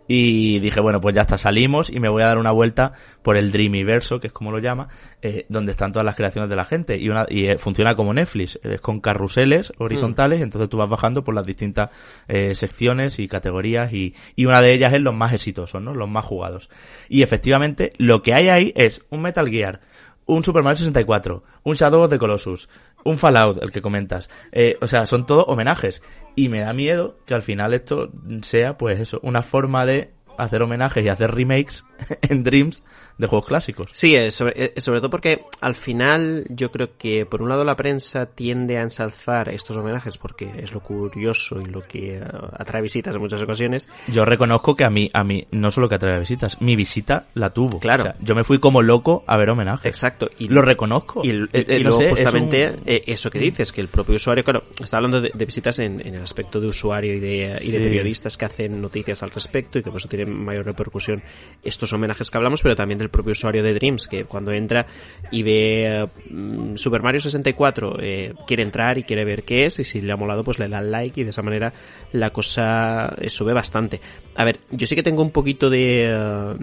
Y 0.08 0.60
dije, 0.60 0.80
bueno, 0.80 1.00
pues 1.00 1.14
ya 1.14 1.22
está, 1.22 1.36
salimos 1.38 1.90
y 1.90 2.00
me 2.00 2.08
voy 2.08 2.22
a 2.22 2.26
dar 2.26 2.38
una 2.38 2.52
vuelta 2.52 2.92
por 3.22 3.36
el 3.36 3.50
Dreamiverso, 3.50 4.20
que 4.20 4.28
es 4.28 4.32
como 4.32 4.52
lo 4.52 4.58
llama, 4.58 4.88
eh, 5.22 5.46
donde 5.48 5.72
están 5.72 5.92
todas 5.92 6.04
las 6.04 6.14
creaciones 6.14 6.48
de 6.48 6.56
la 6.56 6.64
gente. 6.64 6.96
Y, 6.98 7.08
una, 7.08 7.26
y 7.28 7.46
eh, 7.46 7.58
funciona 7.58 7.94
como 7.94 8.14
Netflix, 8.14 8.58
es 8.62 8.80
con 8.80 9.00
carruseles 9.00 9.72
horizontales, 9.78 10.42
entonces 10.42 10.68
tú 10.68 10.76
vas 10.76 10.88
bajando 10.88 11.24
por 11.24 11.34
las 11.34 11.46
distintas 11.46 11.90
eh, 12.28 12.54
secciones 12.54 13.18
y 13.18 13.28
categorías 13.28 13.92
y, 13.92 14.14
y 14.36 14.46
una 14.46 14.62
de 14.62 14.72
ellas 14.72 14.92
es 14.92 15.00
los 15.00 15.14
más 15.14 15.32
exitosos, 15.32 15.82
¿no? 15.82 15.94
Los 15.94 16.08
más 16.08 16.24
jugados. 16.24 16.70
Y 17.08 17.22
efectivamente, 17.22 17.92
lo 17.98 18.22
que 18.22 18.34
hay 18.34 18.48
ahí 18.48 18.72
es 18.76 19.04
un 19.10 19.22
Metal 19.22 19.48
Gear, 19.48 19.80
un 20.26 20.42
Super 20.42 20.62
Mario 20.62 20.76
64, 20.78 21.42
un 21.62 21.74
Shadow 21.74 22.02
of 22.02 22.10
the 22.10 22.18
Colossus, 22.18 22.68
un 23.06 23.18
Fallout, 23.18 23.62
el 23.62 23.70
que 23.70 23.80
comentas. 23.80 24.28
Eh, 24.52 24.76
o 24.80 24.86
sea, 24.86 25.06
son 25.06 25.26
todos 25.26 25.44
homenajes. 25.48 26.02
Y 26.34 26.48
me 26.48 26.60
da 26.60 26.72
miedo 26.72 27.18
que 27.24 27.34
al 27.34 27.42
final 27.42 27.72
esto 27.74 28.10
sea, 28.42 28.76
pues 28.76 29.00
eso, 29.00 29.18
una 29.22 29.42
forma 29.42 29.86
de 29.86 30.12
hacer 30.36 30.62
homenajes 30.62 31.04
y 31.04 31.08
hacer 31.08 31.30
remakes 31.30 31.84
en 32.22 32.42
Dreams 32.42 32.82
de 33.18 33.26
juegos 33.26 33.46
clásicos. 33.48 33.88
Sí, 33.92 34.14
eh, 34.14 34.30
sobre, 34.30 34.72
eh, 34.76 34.80
sobre 34.80 35.00
todo 35.00 35.10
porque 35.10 35.44
al 35.60 35.74
final 35.74 36.44
yo 36.50 36.70
creo 36.70 36.90
que 36.98 37.24
por 37.26 37.42
un 37.42 37.48
lado 37.48 37.64
la 37.64 37.76
prensa 37.76 38.26
tiende 38.26 38.76
a 38.78 38.82
ensalzar 38.82 39.48
estos 39.48 39.76
homenajes 39.76 40.18
porque 40.18 40.50
es 40.58 40.72
lo 40.72 40.80
curioso 40.80 41.60
y 41.60 41.64
lo 41.66 41.82
que 41.86 42.18
eh, 42.18 42.24
atrae 42.58 42.82
visitas 42.82 43.14
en 43.14 43.22
muchas 43.22 43.40
ocasiones. 43.42 43.88
Yo 44.08 44.24
reconozco 44.24 44.74
que 44.74 44.84
a 44.84 44.90
mí, 44.90 45.08
a 45.14 45.24
mí, 45.24 45.46
no 45.50 45.70
solo 45.70 45.88
que 45.88 45.94
atrae 45.94 46.18
visitas, 46.20 46.60
mi 46.60 46.76
visita 46.76 47.26
la 47.34 47.50
tuvo. 47.50 47.78
Claro. 47.78 48.02
O 48.02 48.06
sea, 48.06 48.16
yo 48.20 48.34
me 48.34 48.44
fui 48.44 48.58
como 48.60 48.82
loco 48.82 49.24
a 49.26 49.36
ver 49.36 49.50
homenajes. 49.50 49.86
Exacto. 49.86 50.30
Y 50.38 50.48
Lo 50.48 50.62
reconozco. 50.62 51.22
Y, 51.24 51.30
y- 51.30 51.32
y 51.32 51.82
no 51.82 51.90
luego 51.90 51.98
sé, 51.98 52.04
es 52.06 52.10
justamente 52.10 52.70
un- 52.70 52.82
eso 52.86 53.30
que 53.30 53.38
dices, 53.38 53.72
que 53.72 53.80
el 53.80 53.88
propio 53.88 54.16
usuario, 54.16 54.44
claro, 54.44 54.64
está 54.82 54.96
hablando 54.98 55.20
de, 55.20 55.30
de 55.34 55.44
visitas 55.46 55.78
en, 55.78 56.00
en 56.06 56.14
el 56.14 56.22
aspecto 56.22 56.60
de 56.60 56.66
usuario 56.68 57.14
y 57.14 57.20
de, 57.20 57.58
y 57.62 57.70
de 57.70 57.78
Sí. 57.78 57.82
periodistas 57.82 58.36
que 58.36 58.44
hacen 58.44 58.80
noticias 58.80 59.22
al 59.22 59.30
respecto 59.30 59.78
y 59.78 59.82
que 59.82 59.90
por 59.90 59.98
eso 60.00 60.08
tienen 60.08 60.30
mayor 60.32 60.64
repercusión 60.66 61.22
estos 61.62 61.92
homenajes 61.92 62.30
que 62.30 62.36
hablamos, 62.38 62.60
pero 62.62 62.76
también 62.76 62.98
del 62.98 63.05
propio 63.10 63.32
usuario 63.32 63.62
de 63.62 63.74
Dreams, 63.74 64.06
que 64.06 64.24
cuando 64.24 64.52
entra 64.52 64.86
y 65.30 65.42
ve 65.42 66.08
mm, 66.30 66.76
Super 66.76 67.02
Mario 67.02 67.20
64, 67.20 67.98
eh, 68.00 68.34
quiere 68.46 68.62
entrar 68.62 68.98
y 68.98 69.04
quiere 69.04 69.24
ver 69.24 69.42
qué 69.42 69.66
es, 69.66 69.78
y 69.78 69.84
si 69.84 70.00
le 70.00 70.12
ha 70.12 70.16
molado, 70.16 70.44
pues 70.44 70.58
le 70.58 70.68
da 70.68 70.78
el 70.78 70.90
like 70.90 71.20
y 71.20 71.24
de 71.24 71.30
esa 71.30 71.42
manera 71.42 71.72
la 72.12 72.30
cosa 72.30 73.14
eh, 73.18 73.30
sube 73.30 73.52
bastante. 73.52 74.00
A 74.34 74.44
ver, 74.44 74.60
yo 74.70 74.86
sí 74.86 74.94
que 74.94 75.02
tengo 75.02 75.22
un 75.22 75.30
poquito 75.30 75.70
de, 75.70 76.10
eh, 76.10 76.54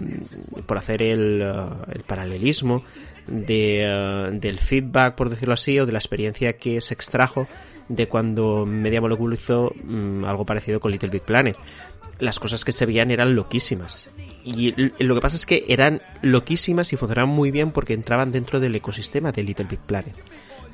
por 0.66 0.78
hacer 0.78 1.02
el, 1.02 1.42
eh, 1.42 1.54
el 1.92 2.02
paralelismo, 2.02 2.84
de, 3.26 4.30
del 4.34 4.58
feedback, 4.58 5.14
por 5.14 5.30
decirlo 5.30 5.54
así, 5.54 5.78
o 5.80 5.86
de 5.86 5.92
la 5.92 5.98
experiencia 5.98 6.58
que 6.58 6.80
se 6.80 6.92
extrajo 6.92 7.48
de 7.88 8.06
cuando 8.08 8.66
Media 8.66 9.00
Molecule 9.00 9.34
hizo 9.34 9.72
mm, 9.84 10.24
algo 10.24 10.44
parecido 10.44 10.80
con 10.80 10.90
Little 10.90 11.10
Big 11.10 11.22
Planet. 11.22 11.56
Las 12.18 12.38
cosas 12.38 12.64
que 12.64 12.72
se 12.72 12.86
veían 12.86 13.10
eran 13.10 13.34
loquísimas. 13.34 14.10
Y 14.44 14.74
lo 15.02 15.14
que 15.14 15.20
pasa 15.20 15.36
es 15.36 15.46
que 15.46 15.64
eran 15.68 16.02
loquísimas 16.22 16.92
y 16.92 16.96
funcionaban 16.96 17.34
muy 17.34 17.50
bien 17.50 17.70
porque 17.70 17.94
entraban 17.94 18.30
dentro 18.30 18.60
del 18.60 18.74
ecosistema 18.76 19.32
de 19.32 19.42
Little 19.42 19.66
Big 19.68 19.80
Planet. 19.80 20.14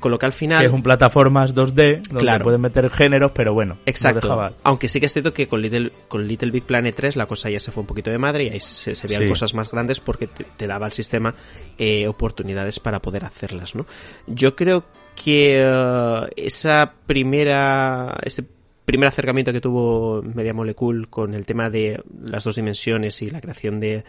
Con 0.01 0.09
lo 0.11 0.17
que 0.17 0.25
al 0.25 0.33
final... 0.33 0.61
que 0.61 0.65
es 0.65 0.73
un 0.73 0.81
plataformas 0.81 1.53
2D 1.53 2.01
donde 2.07 2.19
Claro. 2.21 2.43
pueden 2.43 2.59
meter 2.59 2.89
géneros, 2.89 3.31
pero 3.35 3.53
bueno, 3.53 3.75
no 3.75 3.81
Exacto. 3.85 4.51
Aunque 4.63 4.87
sí 4.87 4.99
que 4.99 5.05
es 5.05 5.13
cierto 5.13 5.31
que 5.31 5.47
con 5.47 5.61
Little, 5.61 5.91
con 6.07 6.27
Little 6.27 6.49
Big 6.49 6.63
Planet 6.63 6.95
3 6.95 7.15
la 7.15 7.27
cosa 7.27 7.51
ya 7.51 7.59
se 7.59 7.71
fue 7.71 7.81
un 7.81 7.87
poquito 7.87 8.09
de 8.09 8.17
madre 8.17 8.45
y 8.45 8.49
ahí 8.49 8.59
se, 8.59 8.95
se 8.95 9.07
veían 9.07 9.21
Sí. 9.23 9.29
cosas 9.29 9.53
más 9.53 9.69
grandes 9.69 9.99
porque 9.99 10.25
te, 10.25 10.43
te 10.43 10.65
daba 10.65 10.87
el 10.87 10.91
sistema 10.91 11.35
eh, 11.77 12.07
oportunidades 12.07 12.79
para 12.79 12.99
poder 12.99 13.25
hacerlas, 13.25 13.75
¿no? 13.75 13.85
Yo 14.25 14.55
creo 14.55 14.85
que 15.23 15.61
eh, 15.63 16.21
esa 16.35 16.93
primera, 17.05 18.17
ese 18.23 18.43
primer 18.91 19.07
acercamiento 19.07 19.53
que 19.53 19.61
tuvo 19.61 20.21
Media 20.21 20.53
Molecule 20.53 21.07
con 21.09 21.33
el 21.33 21.45
tema 21.45 21.69
de 21.69 22.03
las 22.21 22.43
dos 22.43 22.57
dimensiones 22.57 23.21
y 23.21 23.29
la 23.29 23.39
creación 23.39 23.79
de, 23.79 24.03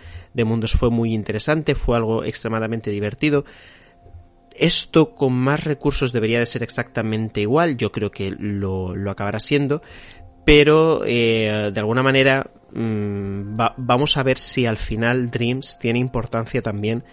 mundos 0.45 0.73
fue 0.73 0.91
muy 0.91 1.15
interesante, 1.15 1.77
fue 1.77 1.97
algo 1.97 2.25
extremadamente 2.25 2.91
divertido. 2.91 3.45
Esto 4.57 5.15
con 5.15 5.35
más 5.35 5.63
recursos 5.63 6.13
debería 6.13 6.41
de 6.41 6.47
ser 6.47 6.65
exactamente 6.65 7.41
igual, 7.43 7.77
yo 7.77 7.93
creo 7.93 8.11
que 8.11 8.33
lo, 8.37 8.97
lo 8.97 9.13
acabará 9.13 9.39
siendo, 9.39 9.83
pero 10.45 11.03
eh, 11.07 11.71
de 11.73 11.79
alguna 11.81 12.03
manera 12.03 12.51
mm, 12.73 13.57
va- 13.57 13.75
vamos 13.77 14.17
a 14.17 14.25
ver 14.25 14.39
si 14.39 14.67
al 14.67 14.79
final 14.79 15.31
Dreams 15.31 15.79
tiene 15.79 16.01
importancia 16.01 16.61
también 16.61 17.05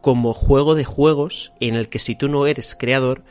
como 0.00 0.32
juego 0.32 0.74
de 0.74 0.84
juegos 0.84 1.52
en 1.60 1.74
el 1.74 1.90
que 1.90 1.98
si 1.98 2.16
tú 2.16 2.30
no 2.30 2.46
eres 2.46 2.74
creador 2.74 3.22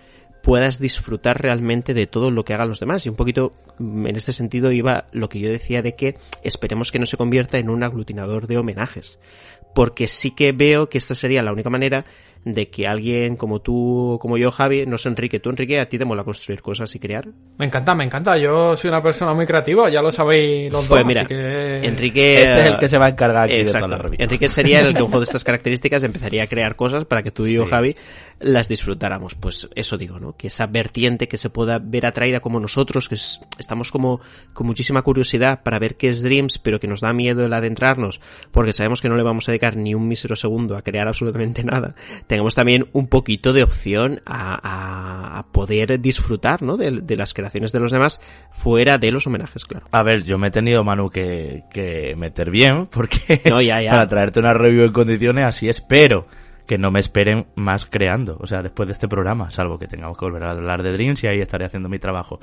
puedas 0.42 0.80
disfrutar 0.80 1.42
realmente 1.42 1.94
de 1.94 2.08
todo 2.08 2.32
lo 2.32 2.44
que 2.44 2.54
hagan 2.54 2.70
los 2.70 2.80
demás. 2.80 3.06
Y 3.06 3.10
un 3.10 3.16
poquito 3.16 3.54
mm, 3.78 4.08
en 4.08 4.16
este 4.16 4.34
sentido 4.34 4.72
iba 4.72 5.06
lo 5.12 5.30
que 5.30 5.40
yo 5.40 5.50
decía 5.50 5.82
de 5.82 5.96
que 5.96 6.18
esperemos 6.44 6.92
que 6.92 7.00
no 7.00 7.06
se 7.06 7.18
convierta 7.18 7.58
en 7.58 7.70
un 7.70 7.84
aglutinador 7.84 8.48
de 8.48 8.58
homenajes. 8.58 9.20
Porque 9.74 10.08
sí 10.08 10.32
que 10.32 10.52
veo 10.52 10.90
que 10.90 10.98
esta 10.98 11.16
sería 11.16 11.42
la 11.42 11.54
única 11.54 11.70
manera 11.70 12.06
de 12.44 12.70
que 12.70 12.88
alguien 12.88 13.36
como 13.36 13.60
tú, 13.60 14.18
como 14.22 14.38
yo, 14.38 14.52
Javi, 14.52 14.86
no 14.86 14.98
sé 14.98 15.10
Enrique, 15.10 15.40
tú 15.40 15.50
Enrique, 15.52 15.80
a 15.80 15.88
ti 15.88 15.98
te 15.98 16.06
mola 16.06 16.24
construir 16.24 16.62
cosas 16.62 16.94
y 16.96 17.00
crear. 17.00 17.28
Me 17.58 17.66
encanta, 17.66 17.94
me 17.94 18.04
encanta. 18.04 18.38
Yo 18.38 18.76
soy 18.76 18.90
una 18.90 19.02
persona 19.02 19.34
muy 19.34 19.46
creativa, 19.46 19.90
ya 19.90 20.02
lo 20.02 20.12
sabéis 20.12 20.72
los 20.72 20.88
dos. 20.88 20.98
Pues 20.98 21.06
mira, 21.06 21.22
así 21.22 21.28
que... 21.28 21.86
Enrique... 21.86 22.42
Este 22.42 22.62
es 22.62 22.68
el 22.68 22.80
que 22.80 22.88
se 22.88 22.98
va 22.98 23.06
a 23.06 23.10
encargar 23.10 23.46
aquí 23.46 23.64
de 23.64 23.72
toda 23.72 23.88
la 23.88 23.98
revista. 23.98 24.24
Enrique 24.24 24.48
sería 24.48 24.82
el 24.82 24.96
que 24.96 25.02
un 25.04 25.10
juego 25.10 25.20
de 25.20 25.26
estas 25.26 25.44
características 25.44 26.04
empezaría 26.04 26.44
a 26.44 26.48
crear 26.48 26.76
cosas 26.76 27.06
para 27.06 27.22
que 27.22 27.32
tú 27.32 27.46
y 27.46 27.54
yo, 27.54 27.66
Javi, 27.66 27.96
las 28.42 28.68
disfrutáramos. 28.68 29.36
Pues 29.36 29.70
eso 29.76 29.98
digo, 29.98 30.20
¿no? 30.20 30.36
Que 30.36 30.48
esa 30.48 30.68
vertiente 30.68 31.28
que 31.28 31.38
se 31.38 31.50
pueda 31.50 31.80
ver 31.80 32.06
atraída 32.06 32.40
como 32.40 32.60
nosotros, 32.60 33.08
que 33.08 33.16
es- 33.16 33.40
estamos 33.60 33.92
como 33.92 34.20
con 34.54 34.68
muchísima 34.68 35.02
curiosidad 35.02 35.64
para 35.64 35.80
ver 35.80 35.96
qué 35.96 36.10
es 36.10 36.22
Dreams, 36.22 36.58
pero 36.60 36.80
que 36.80 36.88
nos 36.88 37.02
da 37.02 37.14
miedo 37.14 37.46
el 37.46 37.54
adentrarnos, 37.54 38.20
porque 38.52 38.74
sabemos 38.74 39.02
que 39.02 39.10
no 39.10 39.16
le 39.16 39.24
vamos 39.24 39.48
a 39.48 39.52
dedicar 39.52 39.76
ni 39.78 39.94
un 39.96 40.08
mísero 40.08 40.36
segundo 40.36 40.76
a 40.78 40.82
crear 40.82 41.08
absolutamente 41.08 41.64
nada. 41.64 41.96
Tengamos 42.28 42.56
también 42.56 42.88
un 42.94 43.08
poquito 43.08 43.54
de 43.54 43.64
opción 43.64 44.22
a, 44.26 44.56
a- 44.56 45.40
a 45.40 45.48
poder 45.52 46.00
disfrutar, 46.02 46.62
¿no? 46.62 46.78
De, 46.78 47.02
de 47.02 47.16
las 47.16 47.34
creaciones 47.34 47.72
de 47.72 47.80
los 47.80 47.92
demás 47.92 48.22
fuera 48.52 48.98
de 48.98 49.12
los 49.12 49.28
homenajes, 49.28 49.66
claro. 49.66 49.86
A 49.92 50.04
ver, 50.04 50.24
yo 50.24 50.38
me 50.38 50.48
he 50.48 50.52
tenido, 50.52 50.84
Manu, 50.84 51.10
que, 51.10 51.64
que 51.74 52.16
meter 52.18 52.50
bien, 52.52 52.88
porque 52.88 53.42
No, 53.50 53.62
ya, 53.62 53.82
ya. 53.82 53.92
para 53.92 54.08
traerte 54.08 54.40
una 54.40 54.54
review 54.54 54.86
en 54.86 54.92
condiciones 54.92 55.46
así 55.46 55.70
espero 55.70 56.28
que 56.72 56.78
no 56.78 56.90
me 56.90 57.02
esperen 57.02 57.48
más 57.56 57.86
creando, 57.86 58.38
o 58.40 58.48
sea, 58.48 58.64
después 58.64 58.88
de 58.88 58.94
este 58.94 59.10
programa, 59.10 59.52
salvo 59.52 59.78
que 59.78 59.90
tengamos 59.90 60.18
que 60.18 60.24
volver 60.24 60.46
a 60.46 60.52
hablar 60.52 60.84
de 60.84 60.94
Dreams 60.94 61.22
y 61.22 61.28
ahí 61.28 61.42
estaré 61.42 61.66
haciendo 61.66 61.90
mi 61.90 62.00
trabajo. 62.00 62.40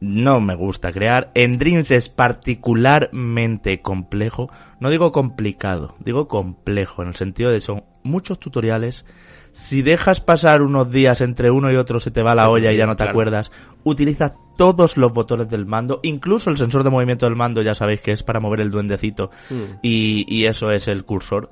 No 0.00 0.42
me 0.42 0.54
gusta 0.54 0.92
crear. 0.92 1.30
En 1.32 1.56
Dreams 1.56 1.90
es 1.90 2.10
particularmente 2.10 3.80
complejo. 3.80 4.50
No 4.80 4.90
digo 4.90 5.12
complicado, 5.12 5.94
digo 5.98 6.28
complejo, 6.28 7.00
en 7.00 7.08
el 7.08 7.14
sentido 7.14 7.50
de 7.50 7.60
son 7.60 7.84
muchos 8.02 8.38
tutoriales. 8.38 9.06
Si 9.52 9.80
dejas 9.80 10.20
pasar 10.20 10.60
unos 10.60 10.90
días 10.90 11.22
entre 11.22 11.50
uno 11.50 11.72
y 11.72 11.76
otro 11.76 12.00
se 12.00 12.10
te 12.10 12.22
va 12.22 12.34
la 12.34 12.50
olla 12.50 12.70
y 12.70 12.76
ya 12.76 12.84
no 12.84 12.96
te 12.96 13.04
claro. 13.04 13.12
acuerdas. 13.12 13.50
Utiliza 13.82 14.34
todos 14.58 14.98
los 14.98 15.10
botones 15.10 15.48
del 15.48 15.64
mando, 15.64 16.00
incluso 16.02 16.50
el 16.50 16.58
sensor 16.58 16.84
de 16.84 16.90
movimiento 16.90 17.24
del 17.24 17.34
mando, 17.34 17.62
ya 17.62 17.74
sabéis 17.74 18.02
que 18.02 18.12
es 18.12 18.22
para 18.22 18.40
mover 18.40 18.60
el 18.60 18.70
duendecito. 18.70 19.30
Mm. 19.48 19.78
Y, 19.80 20.26
y 20.28 20.44
eso 20.44 20.70
es 20.70 20.86
el 20.86 21.06
cursor. 21.06 21.48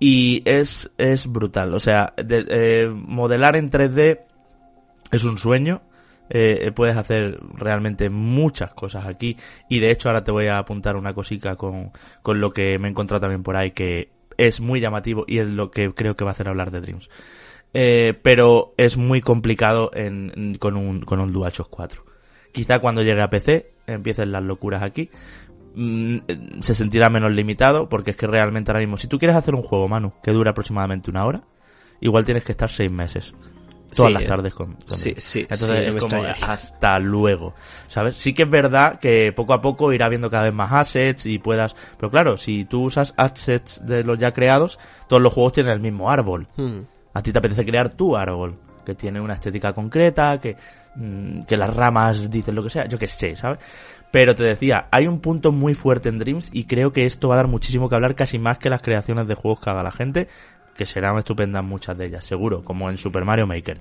Y 0.00 0.42
es, 0.46 0.90
es 0.98 1.26
brutal. 1.30 1.74
O 1.74 1.78
sea, 1.78 2.14
eh, 2.16 2.90
modelar 2.92 3.54
en 3.56 3.70
3D 3.70 4.20
es 5.12 5.24
un 5.24 5.38
sueño. 5.38 5.82
Eh, 6.30 6.72
puedes 6.74 6.96
hacer 6.96 7.38
realmente 7.54 8.08
muchas 8.08 8.72
cosas 8.72 9.04
aquí. 9.06 9.36
Y 9.68 9.80
de 9.80 9.90
hecho 9.90 10.08
ahora 10.08 10.24
te 10.24 10.32
voy 10.32 10.46
a 10.46 10.58
apuntar 10.58 10.96
una 10.96 11.12
cosica 11.12 11.56
con, 11.56 11.90
con 12.22 12.40
lo 12.40 12.50
que 12.52 12.78
me 12.78 12.88
he 12.88 12.90
encontrado 12.90 13.20
también 13.20 13.42
por 13.42 13.56
ahí 13.56 13.72
que 13.72 14.10
es 14.38 14.60
muy 14.60 14.80
llamativo 14.80 15.24
y 15.28 15.38
es 15.38 15.48
lo 15.48 15.70
que 15.70 15.92
creo 15.92 16.14
que 16.16 16.24
va 16.24 16.30
a 16.30 16.32
hacer 16.32 16.48
hablar 16.48 16.70
de 16.70 16.80
Dreams. 16.80 17.10
Eh, 17.74 18.14
pero 18.22 18.72
es 18.78 18.96
muy 18.96 19.20
complicado 19.20 19.90
en, 19.92 20.32
en- 20.34 20.54
con, 20.58 20.76
un, 20.76 21.02
con 21.02 21.20
un 21.20 21.32
DualShock 21.32 21.68
4. 21.68 22.04
Quizá 22.52 22.78
cuando 22.78 23.02
llegue 23.02 23.20
a 23.22 23.28
PC 23.28 23.72
empiecen 23.86 24.32
las 24.32 24.42
locuras 24.42 24.82
aquí. 24.82 25.10
Mm, 25.74 26.18
se 26.60 26.74
sentirá 26.74 27.08
menos 27.08 27.30
limitado 27.30 27.88
porque 27.88 28.10
es 28.10 28.16
que 28.16 28.26
realmente 28.26 28.70
ahora 28.70 28.80
mismo, 28.80 28.96
si 28.96 29.06
tú 29.06 29.18
quieres 29.18 29.36
hacer 29.36 29.54
un 29.54 29.62
juego, 29.62 29.88
Manu, 29.88 30.12
que 30.22 30.32
dura 30.32 30.50
aproximadamente 30.50 31.10
una 31.10 31.24
hora, 31.24 31.42
igual 32.00 32.24
tienes 32.24 32.44
que 32.44 32.52
estar 32.52 32.68
seis 32.68 32.90
meses. 32.90 33.32
Todas 33.94 34.10
Sí, 34.10 34.14
las 34.14 34.22
eh, 34.22 34.26
tardes 34.26 34.54
con, 34.54 34.74
con 34.74 34.96
sí, 34.96 35.14
sí, 35.16 35.40
Entonces 35.40 35.94
es 35.94 36.06
como 36.06 36.22
hasta 36.22 36.98
luego, 37.00 37.54
¿sabes? 37.88 38.14
Sí 38.16 38.32
que 38.32 38.44
es 38.44 38.50
verdad 38.50 39.00
que 39.00 39.32
poco 39.32 39.52
a 39.52 39.60
poco 39.60 39.92
irá 39.92 40.08
viendo 40.08 40.30
cada 40.30 40.44
vez 40.44 40.54
más 40.54 40.72
assets 40.72 41.26
y 41.26 41.38
puedas... 41.38 41.74
Pero 41.96 42.10
claro, 42.10 42.36
si 42.36 42.64
tú 42.64 42.84
usas 42.84 43.14
assets 43.16 43.84
de 43.84 44.04
los 44.04 44.16
ya 44.18 44.32
creados, 44.32 44.78
todos 45.08 45.20
los 45.20 45.32
juegos 45.32 45.54
tienen 45.54 45.72
el 45.72 45.80
mismo 45.80 46.08
árbol. 46.08 46.46
Mm. 46.56 46.80
A 47.14 47.22
ti 47.22 47.32
te 47.32 47.38
apetece 47.38 47.64
crear 47.64 47.90
tu 47.90 48.16
árbol, 48.16 48.58
que 48.84 48.94
tiene 48.94 49.20
una 49.20 49.34
estética 49.34 49.72
concreta, 49.72 50.38
que, 50.40 50.56
mm, 50.94 51.40
que 51.40 51.56
las 51.56 51.74
ramas 51.74 52.30
dicen 52.30 52.54
lo 52.54 52.62
que 52.62 52.70
sea, 52.70 52.86
yo 52.86 52.96
qué 52.96 53.08
sé, 53.08 53.34
¿sabes? 53.34 53.58
Pero 54.10 54.34
te 54.34 54.42
decía, 54.42 54.88
hay 54.90 55.06
un 55.06 55.20
punto 55.20 55.52
muy 55.52 55.74
fuerte 55.74 56.08
en 56.08 56.18
Dreams 56.18 56.50
y 56.52 56.64
creo 56.64 56.92
que 56.92 57.06
esto 57.06 57.28
va 57.28 57.34
a 57.34 57.38
dar 57.38 57.46
muchísimo 57.46 57.88
que 57.88 57.94
hablar, 57.94 58.14
casi 58.16 58.38
más 58.38 58.58
que 58.58 58.70
las 58.70 58.82
creaciones 58.82 59.28
de 59.28 59.34
juegos 59.34 59.60
que 59.60 59.70
haga 59.70 59.82
la 59.82 59.92
gente, 59.92 60.28
que 60.76 60.84
serán 60.84 61.18
estupendas 61.18 61.64
muchas 61.64 61.96
de 61.96 62.06
ellas, 62.06 62.24
seguro, 62.24 62.64
como 62.64 62.90
en 62.90 62.96
Super 62.96 63.24
Mario 63.24 63.46
Maker. 63.46 63.78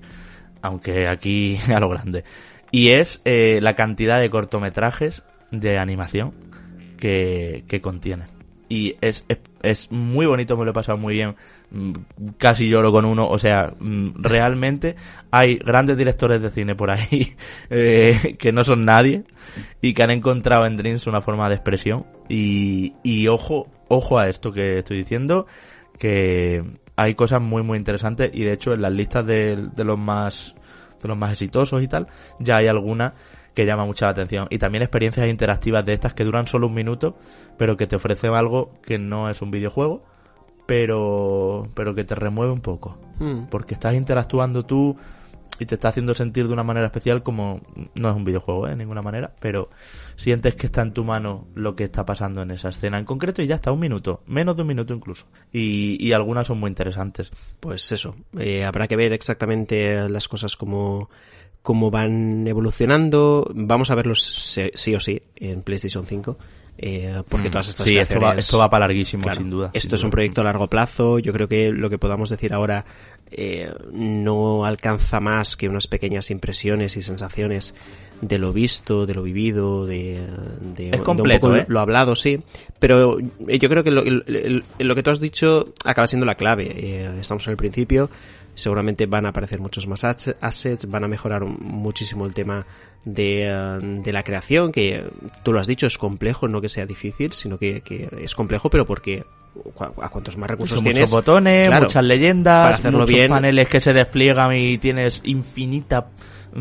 Aunque 0.62 1.08
aquí 1.08 1.58
a 1.74 1.80
lo 1.80 1.90
grande. 1.90 2.24
Y 2.72 2.90
es 2.90 3.22
eh, 3.26 3.60
la 3.62 3.74
cantidad 3.74 4.20
de 4.20 4.30
cortometrajes 4.30 5.24
de 5.50 5.80
animación 5.80 6.34
que, 6.98 7.64
que 7.68 7.82
contiene. 7.82 8.26
Y 8.70 8.96
es, 9.02 9.26
es, 9.28 9.40
es 9.64 9.92
muy 9.92 10.28
bonito, 10.28 10.56
me 10.56 10.64
lo 10.64 10.72
he 10.72 10.74
pasado 10.74 10.98
muy 10.98 11.16
bien. 11.16 11.36
Mm, 11.72 11.94
Casi 12.38 12.70
lloro 12.70 12.92
con 12.92 13.04
uno, 13.04 13.28
o 13.28 13.38
sea, 13.40 13.74
mm, 13.80 14.22
realmente 14.22 14.96
hay 15.32 15.58
grandes 15.58 15.98
directores 15.98 16.42
de 16.42 16.52
cine 16.52 16.76
por 16.76 16.92
ahí 16.92 17.36
eh, 17.70 18.38
que 18.38 18.52
no 18.52 18.64
son 18.64 18.86
nadie 18.86 19.24
y 19.82 19.94
que 19.94 20.04
han 20.04 20.12
encontrado 20.12 20.68
en 20.68 20.78
Dreams 20.78 21.08
una 21.08 21.20
forma 21.20 21.50
de 21.50 21.56
expresión. 21.56 22.06
Y, 22.30 22.94
y 23.04 23.28
ojo, 23.28 23.68
ojo 23.88 24.20
a 24.20 24.30
esto 24.30 24.52
que 24.52 24.78
estoy 24.78 24.98
diciendo, 24.98 25.48
que 25.98 26.64
hay 26.96 27.16
cosas 27.16 27.42
muy 27.42 27.64
muy 27.64 27.78
interesantes 27.78 28.30
y 28.34 28.44
de 28.44 28.54
hecho 28.54 28.74
en 28.74 28.82
las 28.82 28.92
listas 28.92 29.26
de, 29.26 29.70
de 29.76 29.84
los 29.84 29.98
más 29.98 30.54
de 31.02 31.08
los 31.08 31.18
más 31.18 31.32
exitosos 31.32 31.82
y 31.82 31.88
tal, 31.88 32.08
ya 32.40 32.58
hay 32.58 32.68
alguna 32.68 33.14
que 33.60 33.66
llama 33.66 33.84
mucha 33.84 34.06
la 34.06 34.12
atención. 34.12 34.48
Y 34.50 34.58
también 34.58 34.84
experiencias 34.84 35.28
interactivas 35.28 35.86
de 35.86 35.92
estas 35.92 36.14
que 36.14 36.24
duran 36.24 36.48
solo 36.48 36.68
un 36.68 36.74
minuto, 36.74 37.18
pero 37.58 37.76
que 37.76 37.88
te 37.88 37.98
ofrecen 37.98 38.34
algo 38.34 38.72
que 38.82 38.98
no 38.98 39.30
es 39.30 39.42
un 39.42 39.52
videojuego, 39.52 40.02
pero, 40.66 41.68
pero 41.74 41.94
que 41.94 42.06
te 42.06 42.16
remueve 42.16 42.54
un 42.54 42.62
poco. 42.62 42.98
Hmm. 43.20 43.48
Porque 43.50 43.74
estás 43.74 43.96
interactuando 43.96 44.66
tú 44.66 44.96
y 45.60 45.66
te 45.66 45.76
está 45.76 45.90
haciendo 45.90 46.14
sentir 46.14 46.48
de 46.48 46.54
una 46.54 46.64
manera 46.64 46.86
especial 46.86 47.22
como 47.22 47.60
no 47.96 48.10
es 48.10 48.16
un 48.16 48.24
videojuego 48.24 48.68
¿eh? 48.68 48.70
de 48.70 48.78
ninguna 48.78 49.02
manera, 49.02 49.34
pero 49.42 49.70
sientes 50.16 50.56
que 50.56 50.68
está 50.68 50.82
en 50.82 50.94
tu 50.94 51.04
mano 51.04 51.50
lo 51.54 51.76
que 51.76 51.84
está 51.84 52.06
pasando 52.06 52.42
en 52.42 52.52
esa 52.52 52.70
escena 52.70 52.98
en 52.98 53.04
concreto 53.04 53.42
y 53.42 53.48
ya 53.48 53.56
está 53.56 53.74
un 53.74 53.82
minuto, 53.82 54.24
menos 54.26 54.56
de 54.56 54.62
un 54.62 54.70
minuto 54.70 54.94
incluso. 54.94 55.26
Y, 55.52 56.02
y 56.02 56.14
algunas 56.14 56.48
son 56.48 56.62
muy 56.62 56.70
interesantes. 56.70 57.30
Pues 57.60 57.92
eso, 57.92 58.16
eh, 58.40 58.64
habrá 58.64 58.88
que 58.88 58.96
ver 58.96 59.12
exactamente 59.12 60.08
las 60.08 60.30
cosas 60.30 60.56
como, 60.56 61.10
como 61.70 61.92
van 61.92 62.48
evolucionando. 62.48 63.48
Vamos 63.54 63.92
a 63.92 63.96
verlos 63.96 64.24
sí, 64.24 64.72
sí 64.74 64.96
o 64.96 65.00
sí 65.00 65.22
en 65.36 65.62
PlayStation 65.62 66.04
5. 66.08 66.36
eh, 66.82 67.24
porque 67.28 67.50
Mm. 67.50 67.52
todas 67.52 67.68
estas 67.68 67.86
sí, 67.86 67.98
esto 67.98 68.14
va, 68.16 68.20
creaciones- 68.32 68.46
esto 68.46 68.58
va 68.58 68.70
para 68.70 68.88
larguísimo, 68.88 69.24
Claro, 69.24 69.42
sin 69.42 69.50
duda. 69.50 69.70
Esto 69.74 69.90
sin 69.90 69.96
es 69.96 70.04
un 70.06 70.12
proyecto 70.12 70.40
a 70.40 70.46
largo 70.46 70.68
plazo. 70.68 71.20
Yo 71.20 71.34
creo 71.34 71.48
que 71.50 71.72
lo 71.74 71.90
que 71.90 71.98
podamos 72.00 72.30
decir 72.30 72.54
ahora 72.54 72.86
eh, 73.32 73.70
no 73.92 74.64
alcanza 74.66 75.20
más 75.20 75.56
que 75.58 75.68
unas 75.70 75.86
pequeñas 75.88 76.32
impresiones 76.32 76.96
y 76.98 77.02
sensaciones 77.02 77.76
de 78.22 78.38
lo 78.40 78.52
visto, 78.54 79.06
de 79.06 79.14
lo 79.14 79.22
vivido, 79.24 79.86
de, 79.86 80.26
de, 80.76 80.90
de 80.92 80.98
un 80.98 81.04
completo, 81.04 81.48
poco 81.50 81.60
¿eh? 81.60 81.66
lo 81.68 81.80
hablado, 81.82 82.16
sí. 82.16 82.40
Pero 82.80 83.20
eh, 83.20 83.60
yo 83.60 83.68
creo 83.70 83.84
que 83.84 83.92
lo, 83.92 84.02
el- 84.02 84.64
lo 84.80 84.96
que 84.96 85.04
tú 85.04 85.12
has 85.12 85.20
dicho 85.20 85.74
acaba 85.86 86.08
siendo 86.08 86.26
la 86.26 86.36
clave. 86.36 86.72
Eh, 86.76 87.18
estamos 87.20 87.46
en 87.48 87.52
el 87.52 87.58
principio. 87.58 88.10
Seguramente 88.60 89.06
van 89.06 89.26
a 89.26 89.30
aparecer 89.30 89.60
muchos 89.60 89.88
más 89.88 90.04
assets, 90.04 90.90
van 90.90 91.04
a 91.04 91.08
mejorar 91.08 91.44
muchísimo 91.46 92.26
el 92.26 92.34
tema 92.34 92.66
de, 93.06 93.48
eh, 93.48 93.80
de 94.04 94.14
la 94.14 94.24
creación, 94.24 94.72
que 94.72 95.04
tú 95.44 95.54
lo 95.54 95.60
has 95.60 95.68
dicho, 95.68 95.88
es 95.88 95.98
complejo, 95.98 96.48
no 96.48 96.62
que 96.62 96.70
sea 96.70 96.86
difícil, 96.86 97.32
sino 97.34 97.58
que, 97.58 97.82
que 97.82 98.10
es 98.22 98.36
complejo, 98.36 98.70
pero 98.70 98.86
porque 98.86 99.24
a 100.02 100.10
cuantos 100.10 100.38
más 100.38 100.50
recursos 100.50 100.78
Son 100.78 100.84
tienes, 100.84 101.02
muchos 101.02 101.12
botones, 101.16 101.70
claro, 101.70 101.86
muchas 101.86 102.04
leyendas, 102.04 102.64
para 102.66 102.76
hacerlo 102.76 103.00
muchos 103.00 103.16
bien- 103.16 103.30
paneles 103.30 103.68
que 103.68 103.82
se 103.82 103.94
despliegan 103.94 104.54
y 104.56 104.78
tienes 104.78 105.22
infinita 105.26 106.10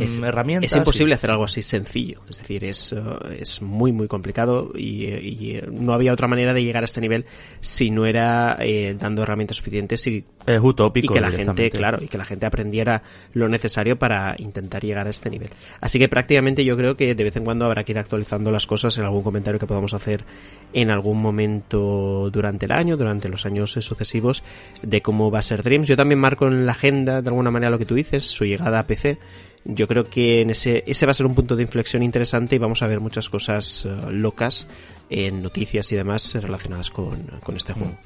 es, 0.01 0.21
herramientas. 0.21 0.71
es 0.71 0.77
imposible 0.77 1.15
hacer 1.15 1.31
algo 1.31 1.45
así 1.45 1.63
sencillo. 1.63 2.21
Es 2.29 2.39
decir, 2.39 2.65
es, 2.65 2.93
eh, 2.93 3.39
es 3.41 3.63
muy, 3.63 3.93
muy 3.93 4.09
complicado 4.09 4.73
y, 4.75 5.07
eh, 5.07 5.21
y, 5.23 5.51
eh, 5.57 5.69
no 5.71 5.93
había 5.93 6.13
otra 6.13 6.29
manera 6.29 6.55
de 6.55 6.63
llegar 6.63 6.83
a 6.83 6.87
este 6.87 7.01
nivel 7.01 7.25
si 7.61 7.91
no 7.91 8.07
era 8.07 8.57
eh, 8.61 8.97
dando 8.99 9.23
herramientas 9.23 9.57
suficientes 9.57 10.07
y, 10.07 10.25
Es 10.47 10.61
utópico. 10.63 11.13
y 11.13 11.17
que 11.17 11.21
la 11.21 11.31
gente, 11.31 11.71
claro, 11.71 12.03
y 12.03 12.09
que 12.09 12.19
la 12.19 12.25
gente 12.25 12.47
aprendiera 12.47 13.03
lo 13.35 13.49
necesario 13.49 13.99
para 13.99 14.35
intentar 14.39 14.83
llegar 14.83 15.07
a 15.07 15.11
este 15.11 15.31
nivel. 15.31 15.51
Así 15.81 15.99
que 15.99 16.09
prácticamente 16.09 16.65
yo 16.65 16.77
creo 16.77 16.97
que 16.97 17.15
de 17.15 17.25
vez 17.25 17.37
en 17.37 17.45
cuando 17.45 17.67
habrá 17.67 17.85
que 17.85 17.93
ir 17.93 17.99
actualizando 17.99 18.51
las 18.51 18.67
cosas 18.67 18.97
en 18.99 19.05
algún 19.05 19.23
comentario 19.23 19.59
que 19.59 19.67
podamos 19.67 19.95
hacer 19.95 20.25
en 20.73 20.91
algún 20.91 21.21
momento 21.21 22.31
durante 22.31 22.67
el 22.67 22.73
año, 22.73 22.97
durante 22.97 23.29
los 23.29 23.47
años 23.47 23.73
sucesivos, 23.73 24.43
de 24.83 25.01
cómo 25.03 25.31
va 25.31 25.41
a 25.41 25.43
ser 25.43 25.63
Dreams. 25.63 25.89
Yo 25.89 25.97
también 25.97 26.19
marco 26.19 26.47
en 26.47 26.67
la 26.67 26.73
agenda 26.73 27.23
de 27.23 27.29
alguna 27.29 27.51
manera 27.51 27.71
lo 27.71 27.79
que 27.79 27.87
tú 27.87 27.95
dices, 27.95 28.25
su 28.25 28.45
llegada 28.45 28.81
a 28.81 28.87
PC. 28.87 29.19
Yo 29.65 29.87
creo 29.87 30.05
que 30.05 30.41
en 30.41 30.51
ese, 30.51 30.85
ese 30.87 31.07
va 31.07 31.11
a 31.11 31.15
ser 31.15 31.27
un 31.27 31.35
punto 31.35 31.57
de 31.57 31.63
inflexión 31.63 32.03
interesante 32.03 32.57
y 32.57 32.59
vamos 32.59 32.83
a 32.83 32.87
ver 32.87 33.01
muchas 33.01 33.29
cosas 33.29 33.87
eh, 33.87 34.11
locas 34.11 34.67
en 35.11 35.43
noticias 35.43 35.91
y 35.93 35.97
demás 35.97 36.35
relacionadas 36.35 36.91
con, 36.91 37.23
con 37.43 37.57
este 37.57 37.73
juego. 37.73 37.97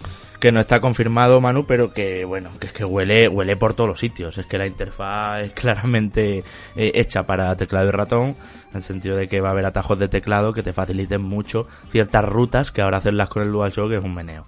que 0.40 0.52
no 0.52 0.60
está 0.60 0.80
confirmado 0.80 1.40
Manu 1.40 1.66
pero 1.66 1.92
que 1.92 2.24
bueno 2.24 2.50
que 2.60 2.68
es 2.68 2.72
que 2.72 2.84
huele 2.84 3.28
huele 3.28 3.56
por 3.56 3.74
todos 3.74 3.90
los 3.90 4.00
sitios. 4.00 4.38
Es 4.38 4.46
que 4.46 4.58
la 4.58 4.66
interfaz 4.66 5.42
es 5.42 5.52
claramente 5.52 6.38
eh, 6.76 6.92
hecha 6.94 7.24
para 7.24 7.54
teclado 7.56 7.88
y 7.88 7.90
ratón 7.90 8.36
en 8.70 8.76
el 8.76 8.82
sentido 8.82 9.16
de 9.16 9.28
que 9.28 9.40
va 9.40 9.48
a 9.48 9.52
haber 9.52 9.66
atajos 9.66 9.98
de 9.98 10.08
teclado 10.08 10.52
que 10.52 10.62
te 10.62 10.72
faciliten 10.72 11.22
mucho 11.22 11.66
ciertas 11.90 12.24
rutas 12.24 12.70
que 12.70 12.82
ahora 12.82 12.98
hacerlas 12.98 13.28
con 13.28 13.42
el 13.42 13.52
DualShock 13.52 13.92
es 13.92 14.04
un 14.04 14.14
meneo 14.14 14.44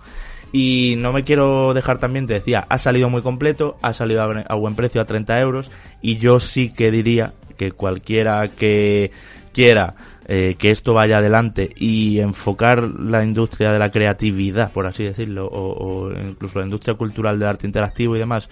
y 0.56 0.94
no 0.98 1.12
me 1.12 1.24
quiero 1.24 1.74
dejar 1.74 1.98
también, 1.98 2.28
te 2.28 2.34
decía, 2.34 2.64
ha 2.68 2.78
salido 2.78 3.10
muy 3.10 3.22
completo, 3.22 3.76
ha 3.82 3.92
salido 3.92 4.22
a, 4.22 4.54
buen- 4.54 4.76
precio, 4.76 5.00
a 5.00 5.04
30 5.04 5.40
euros, 5.40 5.68
y 6.00 6.18
yo 6.18 6.38
sí 6.38 6.72
que 6.72 6.92
diría 6.92 7.32
que 7.58 7.72
cualquiera 7.72 8.46
que 8.56 9.10
quiera 9.52 9.96
eh, 10.28 10.54
que 10.56 10.70
esto 10.70 10.94
vaya 10.94 11.18
adelante 11.18 11.70
y 11.76 12.20
enfocar 12.20 12.84
la 12.84 13.24
industria 13.24 13.72
de 13.72 13.80
la 13.80 13.90
creatividad, 13.90 14.70
por 14.70 14.86
así 14.86 15.02
decirlo, 15.02 15.48
o, 15.48 16.06
o 16.06 16.12
incluso 16.12 16.60
la 16.60 16.66
industria 16.66 16.94
cultural 16.94 17.36
del 17.36 17.48
arte 17.48 17.66
interactivo 17.66 18.14
y 18.14 18.20
demás, 18.20 18.48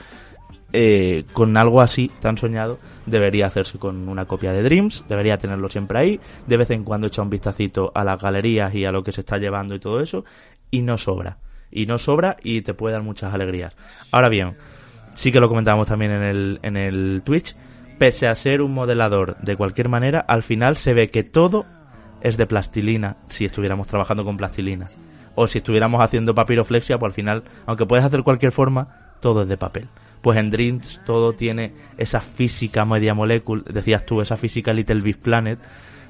eh, 0.73 1.23
con 1.33 1.57
algo 1.57 1.81
así 1.83 2.11
tan 2.21 2.37
soñado, 2.37 2.81
debería 3.07 3.47
hacerse 3.47 3.79
con 3.79 4.09
una 4.09 4.25
copia 4.25 4.53
de 4.53 4.65
Dreams, 4.65 5.05
debería 5.09 5.37
tenerlo 5.39 5.69
siempre 5.69 6.01
ahí, 6.01 6.21
de 6.49 6.57
vez 6.57 6.71
en 6.73 6.83
cuando 6.83 7.07
echar 7.07 7.23
un 7.23 7.31
vistacito 7.31 7.93
a 7.95 8.03
las 8.03 8.21
galerías 8.21 8.75
y 8.75 8.85
a 8.85 8.91
lo 8.91 9.05
que 9.05 9.13
se 9.13 9.21
está 9.21 9.37
llevando 9.39 9.77
y 9.77 9.79
todo 9.79 10.01
eso, 10.01 10.25
y 10.69 10.83
no 10.83 10.99
sobra. 10.99 11.39
Y 11.73 11.87
no 11.87 11.99
sobra 11.99 12.37
y 12.43 12.63
te 12.63 12.75
puede 12.75 12.93
dar 12.93 13.03
muchas 13.03 13.33
alegrías. 13.35 13.75
Ahora 14.13 14.29
bien, 14.29 14.57
sí 15.15 15.33
que 15.33 15.41
lo 15.41 15.49
comentábamos 15.49 15.89
también 15.89 16.13
en 16.13 16.23
el, 16.23 16.61
en 16.63 16.77
el 16.77 17.23
Twitch, 17.25 17.57
pese 17.99 18.29
a 18.29 18.35
ser 18.35 18.63
un 18.63 18.73
modelador 18.75 19.37
de 19.39 19.57
cualquier 19.57 19.89
manera, 19.89 20.21
al 20.21 20.43
final 20.43 20.77
se 20.77 20.93
ve 20.93 21.09
que 21.09 21.23
todo 21.23 21.65
es 22.21 22.37
de 22.37 22.47
plastilina 22.47 23.17
si 23.29 23.45
estuviéramos 23.45 23.89
trabajando 23.89 24.25
con 24.25 24.37
plastilina. 24.37 24.87
O 25.35 25.47
si 25.47 25.59
estuviéramos 25.59 26.03
haciendo 26.03 26.35
papiroflexia, 26.35 26.99
pues 26.99 27.11
al 27.11 27.15
final, 27.15 27.45
aunque 27.67 27.87
puedes 27.87 28.05
hacer 28.05 28.23
cualquier 28.23 28.53
forma, 28.53 29.15
todo 29.21 29.43
es 29.43 29.49
de 29.49 29.57
papel. 29.57 29.89
Pues 30.21 30.39
en 30.39 30.51
Dreams 30.51 31.01
todo 31.05 31.33
tiene 31.33 31.75
esa 31.97 32.21
física 32.21 32.85
media 32.85 33.15
molecule, 33.15 33.65
decías 33.67 34.05
tú, 34.07 34.21
esa 34.21 34.37
física 34.37 34.73
Little 34.73 35.01
Big 35.01 35.19
Planet, 35.19 35.59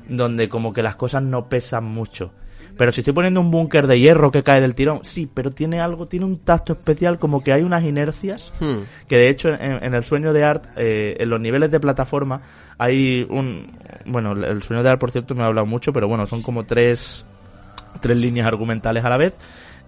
donde 0.08 0.48
como 0.48 0.72
que 0.72 0.82
las 0.82 0.96
cosas 0.96 1.22
no 1.22 1.48
pesan 1.48 1.84
mucho. 1.84 2.32
Pero 2.76 2.90
si 2.92 3.00
estoy 3.02 3.12
poniendo 3.14 3.40
un 3.40 3.50
búnker 3.50 3.86
de 3.86 3.98
hierro 4.00 4.30
que 4.30 4.42
cae 4.42 4.60
del 4.60 4.74
tirón, 4.74 5.00
sí, 5.02 5.28
pero 5.32 5.50
tiene 5.50 5.80
algo, 5.80 6.06
tiene 6.06 6.24
un 6.26 6.38
tacto 6.38 6.72
especial, 6.72 7.18
como 7.18 7.42
que 7.42 7.52
hay 7.52 7.62
unas 7.62 7.82
inercias 7.84 8.52
Hmm. 8.60 8.78
que 9.08 9.16
de 9.16 9.28
hecho 9.28 9.48
en, 9.50 9.84
en 9.84 9.94
el 9.94 10.04
sueño 10.04 10.32
de 10.32 10.44
Art, 10.44 10.64
eh, 10.76 11.16
en 11.18 11.28
los 11.28 11.40
niveles 11.40 11.70
de 11.70 11.80
plataforma, 11.80 12.40
hay 12.78 13.22
un... 13.28 13.76
Bueno, 14.06 14.32
el 14.32 14.62
sueño 14.62 14.82
de 14.82 14.88
Art, 14.90 15.00
por 15.00 15.10
cierto, 15.10 15.34
me 15.34 15.42
ha 15.42 15.46
hablado 15.46 15.66
mucho, 15.66 15.92
pero 15.92 16.08
bueno, 16.08 16.26
son 16.26 16.42
como 16.42 16.64
tres, 16.64 17.24
tres 18.00 18.16
líneas 18.16 18.46
argumentales 18.46 19.04
a 19.04 19.08
la 19.10 19.16
vez. 19.18 19.34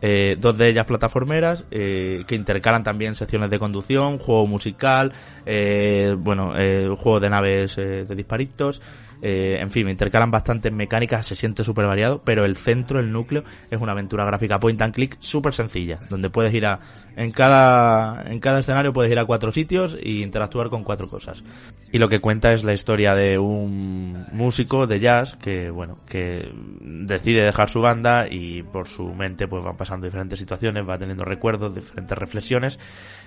eh, 0.02 0.36
dos 0.38 0.58
de 0.58 0.68
ellas 0.68 0.84
plataformeras 0.86 1.64
eh, 1.70 2.24
que 2.26 2.34
intercalan 2.34 2.82
también 2.82 3.14
secciones 3.14 3.48
de 3.48 3.58
conducción, 3.58 4.18
juego 4.18 4.46
musical, 4.46 5.12
eh, 5.46 6.14
bueno, 6.18 6.52
eh, 6.58 6.88
juego 6.96 7.20
de 7.20 7.30
naves 7.30 7.78
eh, 7.78 8.04
de 8.04 8.14
disparitos, 8.14 8.82
eh, 9.26 9.58
en 9.58 9.70
fin, 9.70 9.88
intercalan 9.88 10.30
bastantes 10.30 10.70
mecánicas, 10.70 11.26
se 11.26 11.34
siente 11.34 11.64
súper 11.64 11.86
variado, 11.86 12.20
pero 12.22 12.44
el 12.44 12.56
centro, 12.56 13.00
el 13.00 13.10
núcleo, 13.10 13.42
es 13.70 13.80
una 13.80 13.92
aventura 13.92 14.22
gráfica 14.26 14.58
point 14.58 14.82
and 14.82 14.92
click 14.92 15.16
súper 15.18 15.54
sencilla, 15.54 15.98
donde 16.10 16.28
puedes 16.28 16.52
ir 16.52 16.66
a, 16.66 16.78
en 17.16 17.30
cada, 17.30 18.22
en 18.30 18.38
cada 18.38 18.60
escenario 18.60 18.92
puedes 18.92 19.10
ir 19.10 19.18
a 19.18 19.24
cuatro 19.24 19.50
sitios 19.50 19.96
e 19.98 20.20
interactuar 20.20 20.68
con 20.68 20.84
cuatro 20.84 21.08
cosas. 21.08 21.42
Y 21.90 21.96
lo 21.98 22.10
que 22.10 22.20
cuenta 22.20 22.52
es 22.52 22.64
la 22.64 22.74
historia 22.74 23.14
de 23.14 23.38
un 23.38 24.26
músico 24.32 24.86
de 24.86 25.00
jazz 25.00 25.36
que, 25.36 25.70
bueno, 25.70 25.96
que 26.06 26.50
decide 26.82 27.44
dejar 27.44 27.70
su 27.70 27.80
banda 27.80 28.26
y 28.30 28.62
por 28.62 28.88
su 28.88 29.06
mente 29.14 29.48
pues 29.48 29.64
van 29.64 29.78
pasando 29.78 30.04
diferentes 30.04 30.38
situaciones, 30.38 30.86
va 30.86 30.98
teniendo 30.98 31.24
recuerdos, 31.24 31.74
diferentes 31.74 32.18
reflexiones 32.18 32.78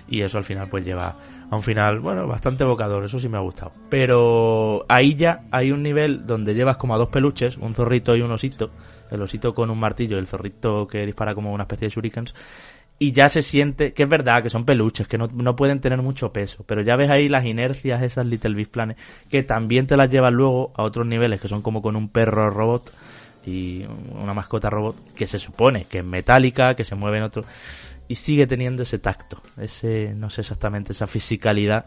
y 0.06 0.22
eso 0.22 0.38
al 0.38 0.44
final 0.44 0.68
pues 0.70 0.84
lleva 0.84 1.16
a 1.50 1.56
un 1.56 1.62
final, 1.62 2.00
bueno, 2.00 2.26
bastante 2.26 2.64
evocador, 2.64 3.04
eso 3.04 3.18
sí 3.18 3.28
me 3.28 3.38
ha 3.38 3.40
gustado. 3.40 3.72
Pero 3.88 4.84
ahí 4.88 5.14
ya 5.14 5.44
hay 5.50 5.72
un 5.72 5.82
nivel 5.82 6.26
donde 6.26 6.54
llevas 6.54 6.76
como 6.76 6.94
a 6.94 6.98
dos 6.98 7.08
peluches, 7.08 7.56
un 7.56 7.74
zorrito 7.74 8.14
y 8.16 8.20
un 8.20 8.30
osito, 8.30 8.70
el 9.10 9.22
osito 9.22 9.54
con 9.54 9.70
un 9.70 9.78
martillo 9.78 10.18
el 10.18 10.26
zorrito 10.26 10.86
que 10.86 11.06
dispara 11.06 11.34
como 11.34 11.52
una 11.52 11.64
especie 11.64 11.88
de 11.88 11.94
shurikens, 11.94 12.34
y 12.98 13.12
ya 13.12 13.28
se 13.28 13.42
siente, 13.42 13.92
que 13.92 14.02
es 14.02 14.08
verdad, 14.08 14.42
que 14.42 14.50
son 14.50 14.64
peluches, 14.64 15.06
que 15.06 15.16
no, 15.16 15.28
no 15.28 15.54
pueden 15.54 15.80
tener 15.80 16.02
mucho 16.02 16.32
peso, 16.32 16.64
pero 16.66 16.82
ya 16.82 16.96
ves 16.96 17.10
ahí 17.10 17.28
las 17.28 17.44
inercias, 17.44 18.02
esas 18.02 18.26
Little 18.26 18.54
Big 18.54 18.70
Planes, 18.70 18.96
que 19.30 19.42
también 19.42 19.86
te 19.86 19.96
las 19.96 20.10
llevan 20.10 20.34
luego 20.34 20.72
a 20.74 20.82
otros 20.82 21.06
niveles, 21.06 21.40
que 21.40 21.48
son 21.48 21.62
como 21.62 21.80
con 21.80 21.94
un 21.94 22.08
perro 22.08 22.50
robot 22.50 22.92
y 23.46 23.84
una 24.10 24.34
mascota 24.34 24.68
robot, 24.68 25.14
que 25.14 25.26
se 25.26 25.38
supone 25.38 25.84
que 25.84 25.98
es 25.98 26.04
metálica, 26.04 26.74
que 26.74 26.84
se 26.84 26.96
mueve 26.96 27.18
en 27.18 27.22
otro, 27.22 27.44
y 28.08 28.14
sigue 28.14 28.46
teniendo 28.46 28.82
ese 28.82 28.98
tacto, 28.98 29.42
ese, 29.58 30.14
no 30.14 30.30
sé 30.30 30.40
exactamente, 30.40 30.92
esa 30.92 31.06
fisicalidad 31.06 31.86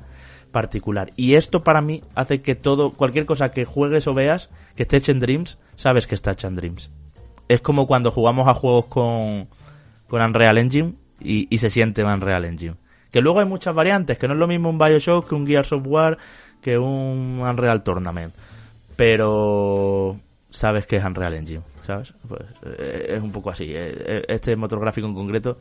particular. 0.51 1.11
Y 1.15 1.33
esto 1.33 1.63
para 1.63 1.81
mí 1.81 2.03
hace 2.13 2.41
que 2.41 2.55
todo, 2.55 2.91
cualquier 2.91 3.25
cosa 3.25 3.51
que 3.51 3.65
juegues 3.65 4.07
o 4.07 4.13
veas, 4.13 4.49
que 4.75 4.83
esté 4.83 4.97
hecha 4.97 5.11
en 5.11 5.19
Dreams, 5.19 5.57
sabes 5.75 6.05
que 6.05 6.15
está 6.15 6.31
hecha 6.31 6.47
en 6.47 6.53
Dreams. 6.53 6.91
Es 7.47 7.61
como 7.61 7.87
cuando 7.87 8.11
jugamos 8.11 8.47
a 8.47 8.53
juegos 8.53 8.85
con, 8.85 9.49
con 10.07 10.21
Unreal 10.21 10.59
Engine 10.59 10.93
y, 11.19 11.57
se 11.57 11.69
siente 11.69 12.03
Unreal 12.03 12.45
Engine. 12.45 12.75
Que 13.11 13.19
luego 13.19 13.39
hay 13.39 13.45
muchas 13.45 13.75
variantes, 13.75 14.17
que 14.17 14.27
no 14.27 14.33
es 14.33 14.39
lo 14.39 14.47
mismo 14.47 14.69
un 14.69 14.77
Bioshock 14.77 15.27
que 15.27 15.35
un 15.35 15.45
Gears 15.45 15.73
of 15.73 15.85
War, 15.85 16.17
que 16.61 16.77
un 16.77 17.39
Unreal 17.41 17.83
Tournament. 17.83 18.33
Pero 18.95 20.17
sabes 20.49 20.85
que 20.85 20.97
es 20.97 21.03
Unreal 21.03 21.33
Engine, 21.33 21.63
¿sabes? 21.81 22.13
Pues 22.27 22.43
eh, 22.63 23.15
es 23.15 23.21
un 23.21 23.31
poco 23.31 23.49
así. 23.49 23.65
Eh, 23.65 23.95
eh, 24.05 24.25
Este 24.27 24.55
motor 24.55 24.79
gráfico 24.79 25.07
en 25.07 25.13
concreto 25.13 25.57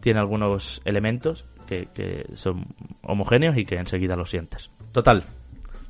tiene 0.00 0.20
algunos 0.20 0.80
elementos 0.84 1.44
que, 1.66 1.88
que 1.94 2.26
son 2.34 2.66
homogéneos 3.02 3.56
y 3.56 3.64
que 3.64 3.76
enseguida 3.76 4.16
los 4.16 4.30
sientes. 4.30 4.70
Total, 4.92 5.24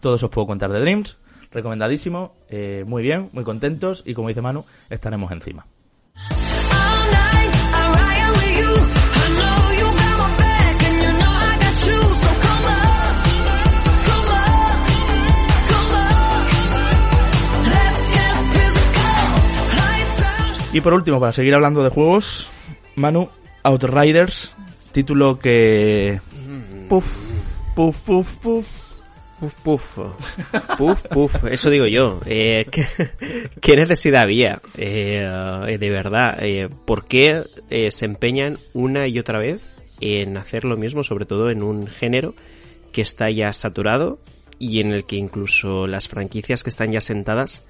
todo 0.00 0.16
eso 0.16 0.26
os 0.26 0.32
puedo 0.32 0.46
contar 0.46 0.72
de 0.72 0.80
Dreams. 0.80 1.18
Recomendadísimo, 1.52 2.36
eh, 2.48 2.84
muy 2.86 3.02
bien, 3.02 3.28
muy 3.32 3.44
contentos 3.44 4.02
y 4.06 4.14
como 4.14 4.28
dice 4.28 4.40
Manu, 4.40 4.64
estaremos 4.88 5.32
encima. 5.32 5.66
Y 20.72 20.80
por 20.80 20.94
último, 20.94 21.18
para 21.18 21.32
seguir 21.32 21.52
hablando 21.54 21.82
de 21.82 21.90
juegos, 21.90 22.48
Manu, 22.94 23.28
Outriders, 23.62 24.52
título 24.92 25.38
que... 25.38 26.20
Puf, 26.88 27.06
puf, 27.74 27.98
puf, 28.00 28.36
puf. 28.36 28.90
Puf, 29.40 29.54
puf. 29.62 29.96
Puf, 30.76 31.02
puf. 31.08 31.44
Eso 31.44 31.70
digo 31.70 31.86
yo. 31.86 32.20
Eh, 32.26 32.66
¿qué, 33.60 33.76
necesidad 33.76 34.22
había? 34.24 34.60
Eh, 34.76 35.76
de 35.80 35.90
verdad. 35.90 36.36
Eh, 36.42 36.68
¿Por 36.84 37.06
qué 37.06 37.44
eh, 37.70 37.90
se 37.90 38.04
empeñan 38.04 38.58
una 38.74 39.06
y 39.08 39.18
otra 39.18 39.38
vez 39.38 39.62
en 40.00 40.36
hacer 40.36 40.64
lo 40.64 40.76
mismo, 40.76 41.04
sobre 41.04 41.24
todo 41.24 41.48
en 41.50 41.62
un 41.62 41.86
género 41.86 42.34
que 42.92 43.00
está 43.02 43.30
ya 43.30 43.52
saturado 43.52 44.18
y 44.58 44.80
en 44.80 44.92
el 44.92 45.04
que 45.06 45.16
incluso 45.16 45.86
las 45.86 46.08
franquicias 46.08 46.62
que 46.62 46.68
están 46.70 46.92
ya 46.92 47.00
sentadas 47.00 47.64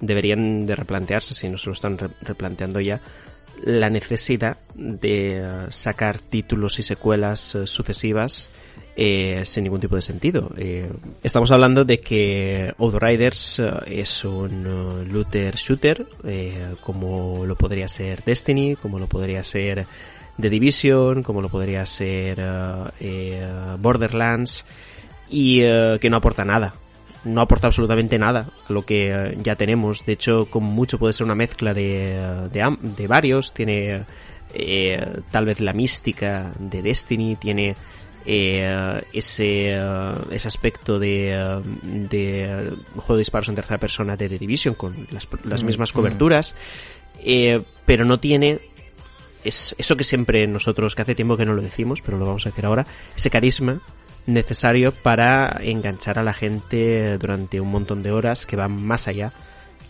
deberían 0.00 0.64
de 0.66 0.76
replantearse, 0.76 1.34
si 1.34 1.48
no 1.48 1.56
se 1.58 1.66
lo 1.66 1.72
están 1.72 1.98
re- 1.98 2.10
replanteando 2.20 2.80
ya, 2.80 3.00
la 3.66 3.90
necesidad 3.90 4.58
de 4.76 5.38
eh, 5.38 5.42
sacar 5.70 6.20
títulos 6.20 6.78
y 6.78 6.84
secuelas 6.84 7.56
eh, 7.56 7.66
sucesivas 7.66 8.48
eh, 8.94 9.42
sin 9.44 9.64
ningún 9.64 9.80
tipo 9.80 9.96
de 9.96 10.02
sentido. 10.02 10.50
Estamos 11.22 11.50
hablando 11.50 11.84
de 11.84 12.00
que 12.00 12.72
Outriders 12.78 13.60
es 13.86 14.24
un 14.24 15.04
looter 15.12 15.56
shooter, 15.56 16.06
como 16.80 17.44
lo 17.44 17.56
podría 17.56 17.88
ser 17.88 18.22
Destiny, 18.24 18.76
como 18.76 18.98
lo 18.98 19.06
podría 19.06 19.44
ser 19.44 19.84
The 20.40 20.48
Division, 20.48 21.22
como 21.22 21.42
lo 21.42 21.50
podría 21.50 21.84
ser 21.84 22.40
Borderlands, 23.78 24.64
y 25.28 25.60
que 25.60 26.08
no 26.08 26.16
aporta 26.16 26.46
nada. 26.46 26.72
No 27.26 27.40
aporta 27.40 27.66
absolutamente 27.66 28.18
nada 28.18 28.50
a 28.68 28.72
lo 28.72 28.82
que 28.82 29.10
eh, 29.12 29.38
ya 29.42 29.56
tenemos. 29.56 30.06
De 30.06 30.12
hecho, 30.12 30.46
con 30.46 30.64
mucho 30.64 30.98
puede 30.98 31.12
ser 31.12 31.24
una 31.24 31.34
mezcla 31.34 31.74
de, 31.74 32.16
eh, 32.16 32.76
de, 32.80 33.06
varios. 33.06 33.52
Tiene 33.52 34.04
eh, 34.54 35.20
tal 35.30 35.44
vez 35.44 35.60
la 35.60 35.72
mística 35.72 36.52
de 36.58 36.82
Destiny, 36.82 37.36
tiene 37.36 37.76
eh, 38.24 39.02
ese, 39.12 39.78
ese 40.30 40.48
aspecto 40.48 40.98
de, 40.98 41.62
de 41.84 42.72
juego 42.96 43.14
de 43.14 43.18
disparos 43.20 43.48
en 43.48 43.54
tercera 43.54 43.78
persona 43.78 44.16
de 44.16 44.28
The 44.28 44.38
Division 44.38 44.74
con 44.74 45.06
las, 45.12 45.28
las 45.44 45.62
mismas 45.62 45.92
coberturas, 45.92 46.56
eh, 47.20 47.62
pero 47.84 48.04
no 48.04 48.18
tiene 48.18 48.60
es 49.44 49.76
eso 49.78 49.96
que 49.96 50.02
siempre 50.02 50.44
nosotros, 50.48 50.96
que 50.96 51.02
hace 51.02 51.14
tiempo 51.14 51.36
que 51.36 51.46
no 51.46 51.52
lo 51.52 51.62
decimos, 51.62 52.02
pero 52.02 52.18
lo 52.18 52.26
vamos 52.26 52.44
a 52.46 52.48
decir 52.48 52.66
ahora, 52.66 52.84
ese 53.14 53.30
carisma 53.30 53.80
necesario 54.26 54.92
para 54.92 55.58
enganchar 55.62 56.18
a 56.18 56.22
la 56.22 56.32
gente 56.32 57.16
durante 57.18 57.60
un 57.60 57.70
montón 57.70 58.02
de 58.02 58.12
horas 58.12 58.46
que 58.46 58.56
van 58.56 58.72
más 58.84 59.08
allá 59.08 59.32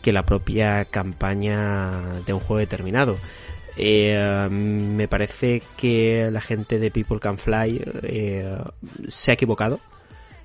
que 0.02 0.12
la 0.12 0.24
propia 0.24 0.84
campaña 0.84 2.20
de 2.24 2.32
un 2.32 2.40
juego 2.40 2.58
determinado. 2.58 3.16
Eh, 3.76 4.48
me 4.50 5.08
parece 5.08 5.62
que 5.76 6.30
la 6.30 6.40
gente 6.40 6.78
de 6.78 6.90
People 6.90 7.18
Can 7.20 7.38
Fly 7.38 7.82
eh, 8.02 8.56
se 9.08 9.30
ha 9.30 9.34
equivocado. 9.34 9.80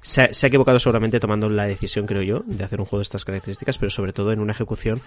Se 0.02 0.24
ha, 0.24 0.34
se 0.34 0.46
ha 0.46 0.50
equivocado 0.50 0.80
seguramente 0.80 1.20
tomando 1.20 1.48
la 1.48 1.68
decisión, 1.68 2.08
creo 2.08 2.24
yo, 2.24 2.44
de 2.48 2.64
hacer 2.64 2.80
un 2.80 2.86
juego 2.86 3.02
de 3.02 3.04
estas 3.04 3.24
características, 3.24 3.78
pero 3.78 3.92
sobre 3.92 4.14
todo 4.14 4.32
en 4.32 4.40
una 4.40 4.52
ejecución 4.52 5.00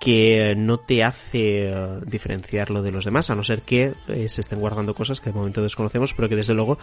que 0.00 0.54
no 0.56 0.78
te 0.78 1.04
hace 1.04 1.68
eh, 1.68 2.00
diferenciarlo 2.06 2.82
de 2.82 2.90
los 2.90 3.04
demás, 3.04 3.28
a 3.30 3.34
no 3.34 3.44
ser 3.44 3.60
que 3.62 3.92
eh, 4.08 4.28
se 4.30 4.40
estén 4.40 4.58
guardando 4.58 4.94
cosas 4.94 5.20
que 5.20 5.30
de 5.30 5.36
momento 5.36 5.62
desconocemos, 5.62 6.14
pero 6.14 6.28
que 6.28 6.36
desde 6.36 6.54
luego 6.54 6.78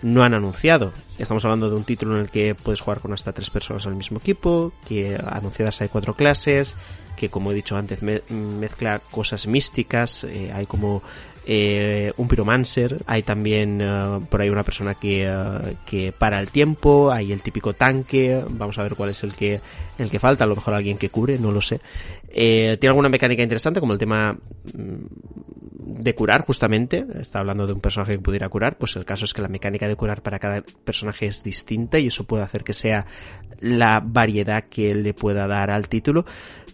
no 0.00 0.22
han 0.22 0.32
anunciado. 0.34 0.92
Estamos 1.18 1.44
hablando 1.44 1.68
de 1.68 1.76
un 1.76 1.84
título 1.84 2.14
en 2.16 2.22
el 2.22 2.30
que 2.30 2.54
puedes 2.54 2.80
jugar 2.80 3.00
con 3.00 3.12
hasta 3.12 3.32
tres 3.34 3.50
personas 3.50 3.86
al 3.86 3.94
mismo 3.94 4.18
equipo, 4.18 4.72
que 4.88 5.16
anunciadas 5.22 5.82
hay 5.82 5.88
cuatro 5.88 6.14
clases, 6.14 6.74
que 7.14 7.28
como 7.28 7.52
he 7.52 7.54
dicho 7.54 7.76
antes 7.76 8.00
me- 8.02 8.22
mezcla 8.30 9.00
cosas 9.10 9.46
místicas, 9.46 10.24
eh, 10.24 10.50
hay 10.52 10.64
como 10.64 11.02
eh, 11.44 12.12
un 12.16 12.28
pyromancer, 12.28 13.02
hay 13.06 13.22
también 13.22 13.80
eh, 13.80 14.20
por 14.28 14.40
ahí 14.40 14.48
una 14.48 14.62
persona 14.62 14.94
que, 14.94 15.26
eh, 15.26 15.76
que 15.84 16.12
para 16.12 16.40
el 16.40 16.50
tiempo, 16.50 17.10
hay 17.10 17.32
el 17.32 17.42
típico 17.42 17.72
tanque, 17.72 18.42
vamos 18.48 18.78
a 18.78 18.82
ver 18.82 18.94
cuál 18.94 19.10
es 19.10 19.22
el 19.24 19.34
que, 19.34 19.60
el 19.98 20.10
que 20.10 20.18
falta, 20.18 20.44
a 20.44 20.46
lo 20.46 20.54
mejor 20.54 20.74
alguien 20.74 20.98
que 20.98 21.10
cubre, 21.10 21.38
no 21.38 21.50
lo 21.50 21.60
sé. 21.60 21.80
Eh, 22.28 22.76
tiene 22.80 22.90
alguna 22.90 23.08
mecánica 23.08 23.42
interesante 23.42 23.80
como 23.80 23.92
el 23.92 23.98
tema 23.98 24.32
mm, 24.32 26.02
de 26.02 26.14
curar 26.14 26.42
justamente, 26.42 27.04
está 27.20 27.40
hablando 27.40 27.66
de 27.66 27.72
un 27.72 27.80
personaje 27.80 28.12
que 28.12 28.22
pudiera 28.22 28.48
curar, 28.48 28.78
pues 28.78 28.96
el 28.96 29.04
caso 29.04 29.24
es 29.24 29.34
que 29.34 29.42
la 29.42 29.48
mecánica 29.48 29.88
de 29.88 29.96
curar 29.96 30.22
para 30.22 30.38
cada 30.38 30.62
personaje 30.84 31.26
es 31.26 31.42
distinta 31.42 31.98
y 31.98 32.06
eso 32.06 32.24
puede 32.24 32.44
hacer 32.44 32.64
que 32.64 32.72
sea 32.72 33.06
la 33.60 34.00
variedad 34.00 34.64
que 34.64 34.94
le 34.94 35.12
pueda 35.12 35.46
dar 35.46 35.70
al 35.70 35.88
título, 35.88 36.24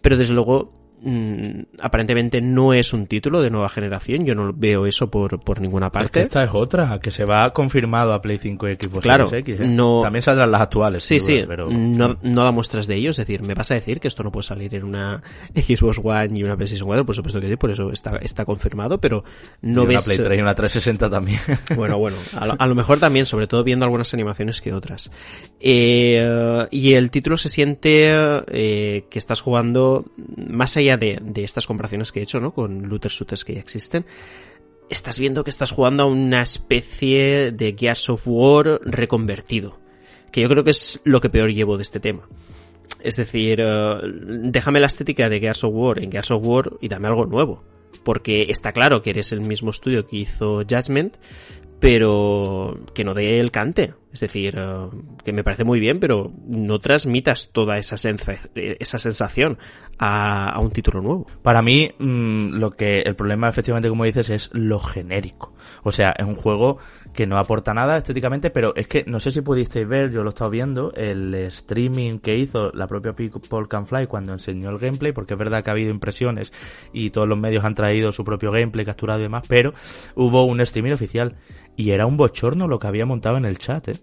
pero 0.00 0.16
desde 0.16 0.34
luego 0.34 0.77
mm, 1.02 1.60
aparentemente 1.80 2.40
no 2.40 2.72
es 2.72 2.92
un 2.92 3.06
título 3.06 3.40
de 3.42 3.50
nueva 3.50 3.68
generación, 3.68 4.24
yo 4.24 4.34
no 4.34 4.52
veo 4.54 4.86
eso 4.86 5.10
por, 5.10 5.40
por 5.40 5.60
ninguna 5.60 5.86
Es 5.86 5.92
que 5.92 5.98
parte. 5.98 6.20
esta 6.22 6.44
es 6.44 6.50
otra, 6.52 6.98
que 7.00 7.10
se 7.10 7.24
va 7.24 7.50
confirmado 7.52 8.12
a 8.12 8.20
Play 8.22 8.38
5 8.38 8.68
y 8.68 8.74
Xbox 8.76 9.02
Claro, 9.02 9.28
Series 9.28 9.48
X. 9.58 9.60
¿eh? 9.66 9.68
no- 9.70 10.02
También 10.02 10.22
saldrán 10.22 10.50
las 10.50 10.60
actuales. 10.62 11.04
Sí, 11.04 11.20
sí, 11.20 11.44
pero 11.46 11.68
no, 11.70 12.16
no 12.22 12.44
da 12.44 12.50
muestras 12.52 12.86
de 12.86 12.96
ello, 12.96 13.10
es 13.10 13.16
decir, 13.16 13.42
me 13.42 13.54
vas 13.54 13.70
a 13.70 13.74
decir 13.74 14.00
que 14.00 14.08
esto 14.08 14.22
no 14.22 14.30
puede 14.32 14.44
salir 14.44 14.74
en 14.74 14.84
una 14.84 15.22
Xbox 15.54 16.00
One 16.02 16.38
y 16.38 16.44
una 16.44 16.56
PlayStation 16.56 16.86
4, 16.86 17.06
por 17.06 17.14
supuesto 17.14 17.40
que 17.40 17.48
sí, 17.48 17.56
por 17.56 17.70
eso 17.70 17.90
está, 17.92 18.16
está 18.18 18.44
confirmado, 18.44 18.98
pero 19.00 19.24
no 19.62 19.82
y 19.82 19.84
una 19.86 19.94
ves... 19.94 20.04
Play 20.06 20.18
3 20.18 20.38
y 20.38 20.42
una 20.42 20.54
360 20.54 21.10
también. 21.10 21.40
Bueno, 21.76 21.98
bueno, 21.98 22.16
a 22.36 22.46
lo, 22.46 22.56
a 22.58 22.66
lo 22.66 22.74
mejor 22.74 22.98
también, 22.98 23.26
sobre 23.26 23.46
todo 23.46 23.62
viendo 23.64 23.84
algunas 23.84 24.12
animaciones 24.14 24.60
que 24.60 24.72
otras. 24.72 25.10
Eh, 25.60 26.66
y 26.70 26.94
el 26.94 27.10
título 27.10 27.36
se 27.36 27.48
siente 27.48 28.08
eh, 28.48 29.04
que 29.10 29.18
estás 29.18 29.40
jugando, 29.40 30.06
más 30.36 30.76
allá 30.76 30.87
de, 30.96 31.20
estas 31.36 31.66
comparaciones 31.66 32.12
que 32.12 32.20
he 32.20 32.22
hecho, 32.22 32.40
¿no? 32.40 32.52
Con 32.52 32.88
looter 32.88 33.10
shooters 33.10 33.44
que 33.44 33.54
ya 33.54 33.60
existen, 33.60 34.06
estás 34.90 35.18
viendo 35.18 35.44
que 35.44 35.50
estás 35.50 35.70
jugando 35.70 36.04
a 36.04 36.06
una 36.06 36.42
especie 36.42 37.52
de 37.52 37.76
Gears 37.78 38.08
of 38.10 38.22
War 38.26 38.80
reconvertido. 38.84 39.78
Que 40.32 40.42
yo 40.42 40.48
creo 40.48 40.64
que 40.64 40.70
es 40.70 41.00
lo 41.04 41.20
que 41.20 41.30
peor 41.30 41.52
llevo 41.52 41.76
de 41.76 41.82
este 41.82 42.00
tema. 42.00 42.28
Es 43.00 43.16
decir, 43.16 43.60
eh, 43.60 44.00
déjame 44.50 44.80
la 44.80 44.86
estética 44.86 45.28
de 45.28 45.40
Gears 45.40 45.64
of 45.64 45.72
War 45.74 46.02
en 46.02 46.10
Gears 46.10 46.30
of 46.30 46.42
War 46.44 46.72
y 46.80 46.88
dame 46.88 47.08
algo 47.08 47.26
nuevo. 47.26 47.62
Porque 48.04 48.46
está 48.48 48.72
claro 48.72 49.02
que 49.02 49.10
eres 49.10 49.32
el 49.32 49.40
mismo 49.40 49.70
estudio 49.70 50.06
que 50.06 50.18
hizo 50.18 50.62
Judgment, 50.68 51.16
pero 51.80 52.78
que 52.94 53.04
no 53.04 53.14
dé 53.14 53.40
el 53.40 53.50
cante. 53.50 53.94
Es 54.12 54.20
decir, 54.20 54.54
eh, 54.58 54.88
que 55.24 55.32
me 55.32 55.44
parece 55.44 55.64
muy 55.64 55.80
bien, 55.80 56.00
pero 56.00 56.32
no 56.46 56.78
transmitas 56.78 57.50
toda 57.52 57.78
esa, 57.78 57.96
esa 58.54 58.98
sensación 58.98 59.58
a, 59.98 60.50
a 60.50 60.60
un 60.60 60.70
título 60.70 61.02
nuevo. 61.02 61.26
Para 61.42 61.62
mí, 61.62 61.90
mm, 61.98 62.54
lo 62.54 62.70
que 62.70 63.00
el 63.00 63.14
problema, 63.14 63.48
efectivamente, 63.48 63.88
como 63.88 64.04
dices, 64.04 64.30
es 64.30 64.50
lo 64.52 64.80
genérico. 64.80 65.54
O 65.82 65.92
sea, 65.92 66.14
es 66.16 66.26
un 66.26 66.36
juego 66.36 66.78
que 67.18 67.26
no 67.26 67.36
aporta 67.36 67.74
nada 67.74 67.96
estéticamente, 67.96 68.48
pero 68.50 68.76
es 68.76 68.86
que 68.86 69.02
no 69.04 69.18
sé 69.18 69.32
si 69.32 69.40
pudisteis 69.40 69.88
ver, 69.88 70.12
yo 70.12 70.22
lo 70.22 70.28
he 70.28 70.34
estado 70.34 70.50
viendo, 70.50 70.92
el 70.94 71.34
streaming 71.34 72.20
que 72.20 72.36
hizo 72.36 72.70
la 72.74 72.86
propia 72.86 73.12
People 73.12 73.66
Can 73.68 73.88
Fly 73.88 74.06
cuando 74.06 74.32
enseñó 74.32 74.70
el 74.70 74.78
gameplay, 74.78 75.10
porque 75.10 75.34
es 75.34 75.38
verdad 75.38 75.64
que 75.64 75.70
ha 75.70 75.72
habido 75.72 75.90
impresiones 75.90 76.52
y 76.92 77.10
todos 77.10 77.26
los 77.26 77.36
medios 77.36 77.64
han 77.64 77.74
traído 77.74 78.12
su 78.12 78.22
propio 78.22 78.52
gameplay 78.52 78.86
capturado 78.86 79.18
y 79.18 79.24
demás, 79.24 79.44
pero 79.48 79.74
hubo 80.14 80.44
un 80.44 80.60
streaming 80.60 80.92
oficial 80.92 81.34
y 81.76 81.90
era 81.90 82.06
un 82.06 82.16
bochorno 82.16 82.68
lo 82.68 82.78
que 82.78 82.86
había 82.86 83.04
montado 83.04 83.36
en 83.36 83.46
el 83.46 83.58
chat, 83.58 83.88
¿eh? 83.88 83.96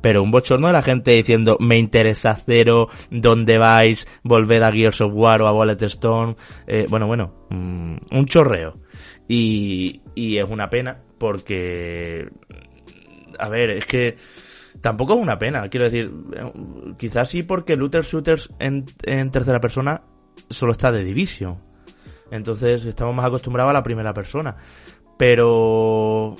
Pero 0.00 0.22
un 0.22 0.30
bochorno 0.30 0.68
de 0.68 0.72
la 0.72 0.82
gente 0.82 1.10
diciendo, 1.10 1.56
me 1.58 1.78
interesa 1.78 2.36
cero, 2.46 2.90
¿dónde 3.10 3.58
vais? 3.58 4.06
Volver 4.22 4.62
a 4.62 4.70
Gears 4.70 5.00
of 5.00 5.14
War 5.16 5.42
o 5.42 5.48
a 5.48 5.52
Wallet 5.52 5.82
Stone. 5.82 6.36
Eh, 6.68 6.86
bueno, 6.88 7.08
bueno, 7.08 7.46
mm, 7.50 7.96
un 8.12 8.26
chorreo. 8.26 8.78
Y, 9.28 10.02
y 10.14 10.38
es 10.38 10.50
una 10.50 10.68
pena 10.68 10.98
porque, 11.22 12.28
a 13.42 13.48
ver, 13.48 13.70
es 13.70 13.86
que 13.86 14.16
tampoco 14.80 15.14
es 15.14 15.20
una 15.20 15.38
pena, 15.38 15.68
quiero 15.68 15.84
decir, 15.84 16.12
quizás 16.96 17.28
sí 17.28 17.42
porque 17.42 17.76
Looter 17.76 18.04
Shooters 18.04 18.50
en, 18.60 18.84
tercera 19.30 19.60
persona 19.60 20.02
solo 20.48 20.72
está 20.72 20.92
de 20.92 21.02
Division. 21.02 21.58
Entonces 22.30 22.84
estamos 22.84 23.14
más 23.14 23.26
acostumbrados 23.26 23.70
a 23.70 23.74
la 23.74 23.82
primera 23.82 24.14
persona. 24.14 24.56
pero 25.18 26.34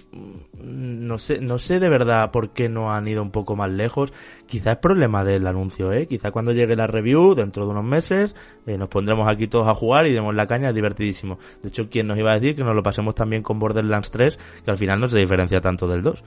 no 0.58 1.18
sé, 1.18 1.40
no 1.40 1.58
sé 1.58 1.78
de 1.78 1.88
verdad 1.88 2.30
por 2.32 2.50
qué 2.52 2.68
no 2.68 2.92
han 2.92 3.06
ido 3.06 3.22
un 3.22 3.30
poco 3.30 3.56
más 3.56 3.70
lejos. 3.70 4.12
Quizá 4.46 4.72
es 4.72 4.78
problema 4.78 5.24
del 5.24 5.46
anuncio, 5.46 5.92
¿eh? 5.92 6.06
Quizá 6.06 6.30
cuando 6.30 6.52
llegue 6.52 6.74
la 6.74 6.86
review, 6.86 7.34
dentro 7.34 7.64
de 7.64 7.70
unos 7.70 7.84
meses, 7.84 8.34
eh, 8.66 8.78
nos 8.78 8.88
pondremos 8.88 9.28
aquí 9.28 9.46
todos 9.46 9.68
a 9.68 9.74
jugar 9.74 10.06
y 10.06 10.12
demos 10.12 10.34
la 10.34 10.46
caña, 10.46 10.70
es 10.70 10.74
divertidísimo. 10.74 11.38
De 11.62 11.68
hecho, 11.68 11.88
¿quién 11.90 12.06
nos 12.06 12.18
iba 12.18 12.30
a 12.30 12.34
decir 12.34 12.56
que 12.56 12.64
nos 12.64 12.74
lo 12.74 12.82
pasemos 12.82 13.14
también 13.14 13.42
con 13.42 13.58
Borderlands 13.58 14.10
3, 14.10 14.38
que 14.64 14.70
al 14.70 14.78
final 14.78 15.00
no 15.00 15.08
se 15.08 15.18
diferencia 15.18 15.60
tanto 15.60 15.86
del 15.86 16.02
2? 16.02 16.24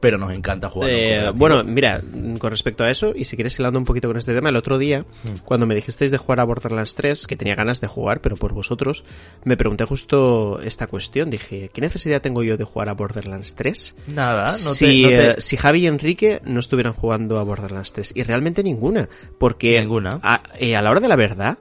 Pero 0.00 0.16
nos 0.16 0.32
encanta 0.32 0.70
jugar. 0.70 0.88
Eh, 0.90 1.30
bueno, 1.34 1.62
mira, 1.62 2.02
con 2.38 2.50
respecto 2.50 2.84
a 2.84 2.90
eso, 2.90 3.12
y 3.14 3.26
si 3.26 3.36
quieres 3.36 3.58
hilando 3.58 3.78
un 3.78 3.84
poquito 3.84 4.08
con 4.08 4.16
este 4.16 4.34
tema, 4.34 4.48
el 4.48 4.56
otro 4.56 4.78
día, 4.78 5.00
Hmm. 5.00 5.38
cuando 5.44 5.66
me 5.66 5.74
dijisteis 5.74 6.10
de 6.10 6.16
jugar 6.16 6.40
a 6.40 6.44
Borderlands 6.44 6.94
3, 6.94 7.26
que 7.26 7.36
tenía 7.36 7.54
ganas 7.54 7.80
de 7.82 7.86
jugar, 7.86 8.20
pero 8.22 8.36
por 8.36 8.54
vosotros, 8.54 9.04
me 9.44 9.56
pregunté 9.58 9.84
justo 9.84 10.58
esta 10.62 10.86
cuestión. 10.86 11.28
Dije, 11.30 11.70
¿qué 11.72 11.80
necesidad 11.82 12.22
tengo 12.22 12.42
yo 12.42 12.56
de 12.56 12.64
jugar 12.64 12.88
a 12.88 12.94
Borderlands 12.94 13.54
3? 13.56 13.94
Nada, 14.06 14.46
no 14.46 14.46
te- 14.48 14.52
si, 14.74 15.02
no 15.02 15.08
te- 15.08 15.30
eh, 15.32 15.34
si 15.38 15.56
Javi 15.58 15.80
y 15.80 15.86
Enrique 15.86 16.40
no 16.44 16.60
estuvieran 16.60 16.94
jugando 16.94 17.38
a 17.38 17.42
Borderlands 17.42 17.92
3. 17.92 18.12
Y 18.16 18.22
realmente 18.22 18.62
ninguna. 18.62 19.08
Porque 19.38 19.78
Ninguna. 19.80 20.18
A, 20.22 20.42
eh, 20.58 20.76
a 20.76 20.82
la 20.82 20.90
hora 20.90 21.00
de 21.00 21.08
la 21.08 21.16
verdad, 21.16 21.58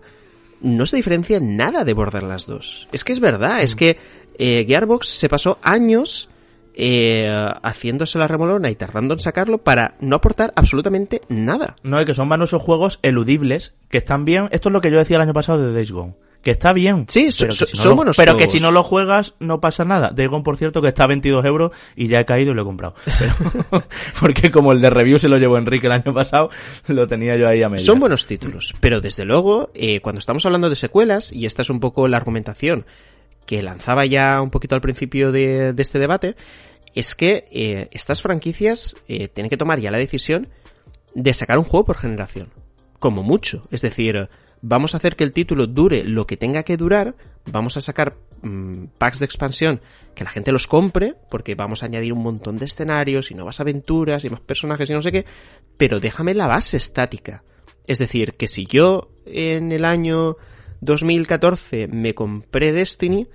no 0.61 0.85
se 0.85 0.95
diferencia 0.95 1.39
nada 1.41 1.83
de 1.83 1.93
Borderlands 1.93 2.45
2. 2.45 2.87
Es 2.93 3.03
que 3.03 3.11
es 3.11 3.19
verdad, 3.19 3.61
es 3.61 3.75
que 3.75 3.97
eh, 4.37 4.63
Gearbox 4.65 5.07
se 5.09 5.27
pasó 5.27 5.57
años 5.61 6.29
eh, 6.73 7.29
haciéndose 7.63 8.19
la 8.19 8.27
remolona 8.27 8.69
y 8.69 8.75
tardando 8.75 9.13
en 9.13 9.19
sacarlo 9.19 9.57
para 9.59 9.95
no 9.99 10.15
aportar 10.15 10.53
absolutamente 10.55 11.21
nada. 11.29 11.75
No, 11.83 11.99
es 11.99 12.05
que 12.05 12.13
son 12.13 12.29
esos 12.41 12.61
juegos 12.61 12.99
eludibles, 13.01 13.73
que 13.89 13.97
están 13.97 14.23
bien. 14.25 14.47
Esto 14.51 14.69
es 14.69 14.73
lo 14.73 14.81
que 14.81 14.91
yo 14.91 14.97
decía 14.97 15.17
el 15.17 15.23
año 15.23 15.33
pasado 15.33 15.59
de 15.65 15.73
Days 15.73 15.91
Gone. 15.91 16.15
Que 16.41 16.51
está 16.51 16.71
bien. 16.71 17.03
Sí, 17.09 17.33
so- 17.33 17.39
pero 17.47 17.49
que 17.49 17.55
so- 17.57 17.65
si 17.65 17.75
no 17.77 17.83
son 17.83 18.05
lo- 18.07 18.13
Pero 18.15 18.37
que 18.37 18.47
si 18.47 18.61
no 18.61 18.71
lo 18.71 18.81
juegas, 18.81 19.33
no 19.39 19.59
pasa 19.59 19.83
nada. 19.83 20.11
Days 20.15 20.29
Gone, 20.29 20.43
por 20.43 20.55
cierto, 20.55 20.81
que 20.81 20.87
está 20.87 21.03
a 21.03 21.07
22 21.07 21.43
euros 21.43 21.71
y 21.97 22.07
ya 22.07 22.19
he 22.21 22.25
caído 22.25 22.51
y 22.53 22.55
lo 22.55 22.61
he 22.61 22.65
comprado. 22.65 22.95
Pero- 23.19 23.83
porque 24.21 24.49
como 24.49 24.71
el 24.71 24.79
de 24.79 24.89
review 24.89 25.19
se 25.19 25.27
lo 25.27 25.37
llevó 25.37 25.57
Enrique 25.57 25.87
el 25.87 25.93
año 25.93 26.13
pasado, 26.13 26.49
lo 26.87 27.07
tenía 27.07 27.35
yo 27.37 27.45
ahí 27.49 27.61
a 27.61 27.67
medio. 27.67 27.83
Son 27.83 27.99
buenos 27.99 28.25
títulos, 28.25 28.73
pero 28.79 29.01
desde 29.01 29.25
luego, 29.25 29.69
eh, 29.73 29.99
cuando 29.99 30.19
estamos 30.19 30.45
hablando 30.45 30.69
de 30.69 30.77
secuelas, 30.77 31.33
y 31.33 31.45
esta 31.45 31.61
es 31.63 31.69
un 31.69 31.81
poco 31.81 32.07
la 32.07 32.15
argumentación 32.17 32.85
que 33.49 33.63
lanzaba 33.63 34.05
ya 34.05 34.43
un 34.43 34.51
poquito 34.51 34.75
al 34.75 34.81
principio 34.81 35.31
de, 35.31 35.73
este 35.75 35.97
debate, 35.97 36.35
es 36.93 37.15
que 37.15 37.47
eh, 37.51 37.87
estas 37.89 38.21
franquicias 38.21 38.95
eh, 39.07 39.27
tienen 39.27 39.49
que 39.49 39.57
tomar 39.57 39.79
ya 39.79 39.89
la 39.89 39.97
decisión 39.97 40.49
de 41.15 41.33
sacar 41.33 41.57
un 41.57 41.63
juego 41.63 41.83
por 41.83 41.97
generación. 41.97 42.53
Como 42.99 43.23
mucho. 43.23 43.63
Es 43.71 43.81
decir, 43.81 44.29
vamos 44.61 44.93
a 44.93 44.97
hacer 44.97 45.15
que 45.15 45.23
el 45.23 45.31
título 45.31 45.65
dure 45.65 46.03
lo 46.03 46.27
que 46.27 46.37
tenga 46.37 46.61
que 46.61 46.77
durar, 46.77 47.15
vamos 47.47 47.75
a 47.75 47.81
sacar 47.81 48.17
mm, 48.43 48.83
packs 48.99 49.17
de 49.17 49.25
expansión 49.25 49.81
que 50.13 50.25
la 50.25 50.29
gente 50.29 50.51
los 50.51 50.67
compre, 50.67 51.15
porque 51.31 51.55
vamos 51.55 51.81
a 51.81 51.87
añadir 51.87 52.13
un 52.13 52.21
montón 52.21 52.59
de 52.59 52.65
escenarios 52.65 53.31
y 53.31 53.33
nuevas 53.33 53.59
aventuras 53.59 54.25
y 54.25 54.29
más 54.29 54.41
personajes 54.41 54.91
y 54.91 54.93
no 54.93 55.01
sé 55.01 55.11
qué, 55.11 55.25
pero 55.75 55.99
déjame 55.99 56.35
la 56.35 56.45
base 56.45 56.77
estática. 56.77 57.41
Es 57.87 57.97
decir, 57.97 58.35
que 58.35 58.47
si 58.47 58.67
yo 58.67 59.09
en 59.25 59.71
el 59.71 59.85
año 59.85 60.37
2014 60.81 61.87
me 61.87 62.15
compré 62.15 62.71
Destiny, 62.71 63.27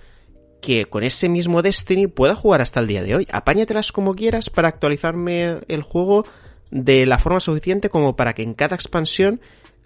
que 0.61 0.87
con 0.87 1.05
ese 1.05 1.29
mismo 1.29 1.63
Destiny 1.63 2.07
pueda 2.07 2.35
jugar 2.35 2.63
hasta 2.63 2.81
el 2.81 2.87
día 2.87 3.03
de 3.03 3.15
hoy. 3.15 3.29
Apáñatelas 3.31 3.93
como 3.93 4.15
quieras 4.15 4.51
para 4.51 4.69
actualizarme 4.69 5.59
el 5.69 5.83
juego 5.83 6.25
de 6.71 7.07
la 7.07 7.19
forma 7.19 7.41
suficiente 7.41 7.91
como 7.91 8.17
para 8.17 8.33
que 8.33 8.43
en 8.43 8.55
cada 8.55 8.75
expansión 8.75 9.41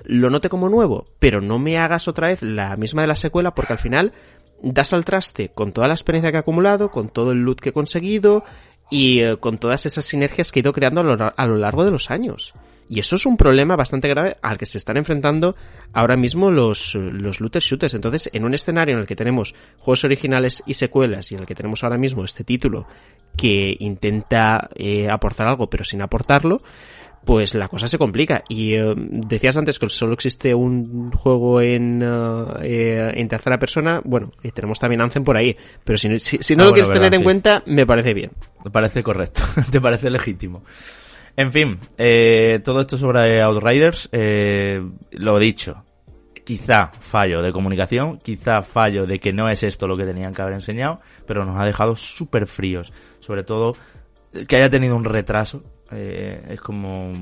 lo 0.04 0.30
note 0.30 0.48
como 0.48 0.68
nuevo, 0.68 1.06
pero 1.18 1.40
no 1.40 1.58
me 1.58 1.78
hagas 1.78 2.06
otra 2.06 2.28
vez 2.28 2.42
la 2.42 2.76
misma 2.76 3.02
de 3.02 3.08
la 3.08 3.16
secuela 3.16 3.54
porque 3.54 3.72
al 3.72 3.78
final 3.78 4.12
das 4.62 4.92
al 4.92 5.04
traste 5.04 5.50
con 5.50 5.72
toda 5.72 5.88
la 5.88 5.94
experiencia 5.94 6.30
que 6.30 6.36
he 6.36 6.40
acumulado, 6.40 6.90
con 6.90 7.08
todo 7.08 7.32
el 7.32 7.38
loot 7.38 7.60
que 7.60 7.70
he 7.70 7.72
conseguido 7.72 8.44
y 8.90 9.20
eh, 9.20 9.36
con 9.38 9.58
todas 9.58 9.86
esas 9.86 10.04
sinergias 10.04 10.52
que 10.52 10.60
he 10.60 10.62
ido 10.62 10.72
creando 10.72 11.00
a 11.00 11.04
lo, 11.04 11.32
a 11.36 11.46
lo 11.46 11.56
largo 11.56 11.84
de 11.84 11.90
los 11.90 12.10
años. 12.10 12.54
Y 12.88 13.00
eso 13.00 13.16
es 13.16 13.26
un 13.26 13.36
problema 13.36 13.76
bastante 13.76 14.08
grave 14.08 14.36
al 14.42 14.56
que 14.58 14.66
se 14.66 14.78
están 14.78 14.96
enfrentando 14.96 15.54
ahora 15.92 16.16
mismo 16.16 16.50
los, 16.50 16.94
los 16.94 17.40
looter 17.40 17.62
shooters. 17.62 17.94
Entonces, 17.94 18.30
en 18.32 18.44
un 18.44 18.54
escenario 18.54 18.94
en 18.94 19.00
el 19.00 19.06
que 19.06 19.16
tenemos 19.16 19.54
juegos 19.76 20.04
originales 20.04 20.62
y 20.66 20.74
secuelas 20.74 21.30
y 21.30 21.34
en 21.34 21.42
el 21.42 21.46
que 21.46 21.54
tenemos 21.54 21.84
ahora 21.84 21.98
mismo 21.98 22.24
este 22.24 22.44
título 22.44 22.86
que 23.36 23.76
intenta 23.78 24.68
eh, 24.74 25.08
aportar 25.10 25.46
algo 25.48 25.68
pero 25.70 25.84
sin 25.84 26.00
aportarlo, 26.02 26.62
pues 27.24 27.54
la 27.54 27.68
cosa 27.68 27.88
se 27.88 27.98
complica. 27.98 28.42
Y 28.48 28.72
eh, 28.74 28.94
decías 28.96 29.56
antes 29.58 29.78
que 29.78 29.88
solo 29.90 30.14
existe 30.14 30.54
un 30.54 31.10
juego 31.12 31.60
en, 31.60 32.02
eh, 32.02 32.06
eh, 32.62 33.12
en 33.16 33.28
tercera 33.28 33.58
persona. 33.58 34.00
Bueno, 34.02 34.32
y 34.42 34.50
tenemos 34.50 34.78
también 34.78 35.02
Anthem 35.02 35.24
por 35.24 35.36
ahí. 35.36 35.54
Pero 35.84 35.98
si, 35.98 36.18
si, 36.20 36.38
si 36.40 36.56
no 36.56 36.62
Ah, 36.62 36.66
lo 36.66 36.70
bueno, 36.70 36.74
quieres 36.74 36.88
verdad, 36.88 37.02
tener 37.02 37.14
en 37.14 37.20
sí. 37.20 37.24
cuenta, 37.24 37.62
me 37.66 37.84
parece 37.86 38.14
bien. 38.14 38.30
Te 38.62 38.70
parece 38.70 39.02
correcto, 39.02 39.42
te 39.70 39.80
parece 39.80 40.08
legítimo. 40.10 40.62
En 41.40 41.52
fin, 41.52 41.78
eh, 41.96 42.58
todo 42.64 42.80
esto 42.80 42.96
sobre 42.96 43.40
Outriders, 43.40 44.08
eh, 44.10 44.82
lo 45.12 45.38
dicho, 45.38 45.84
quizá 46.44 46.88
fallo 46.98 47.42
de 47.42 47.52
comunicación, 47.52 48.18
quizá 48.18 48.60
fallo 48.62 49.06
de 49.06 49.20
que 49.20 49.32
no 49.32 49.48
es 49.48 49.62
esto 49.62 49.86
lo 49.86 49.96
que 49.96 50.04
tenían 50.04 50.34
que 50.34 50.42
haber 50.42 50.54
enseñado, 50.54 50.98
pero 51.28 51.44
nos 51.44 51.56
ha 51.60 51.64
dejado 51.64 51.94
súper 51.94 52.48
fríos. 52.48 52.92
Sobre 53.20 53.44
todo 53.44 53.74
eh, 54.32 54.46
que 54.46 54.56
haya 54.56 54.68
tenido 54.68 54.96
un 54.96 55.04
retraso. 55.04 55.62
eh, 55.92 56.42
es 56.50 56.60
como, 56.60 57.12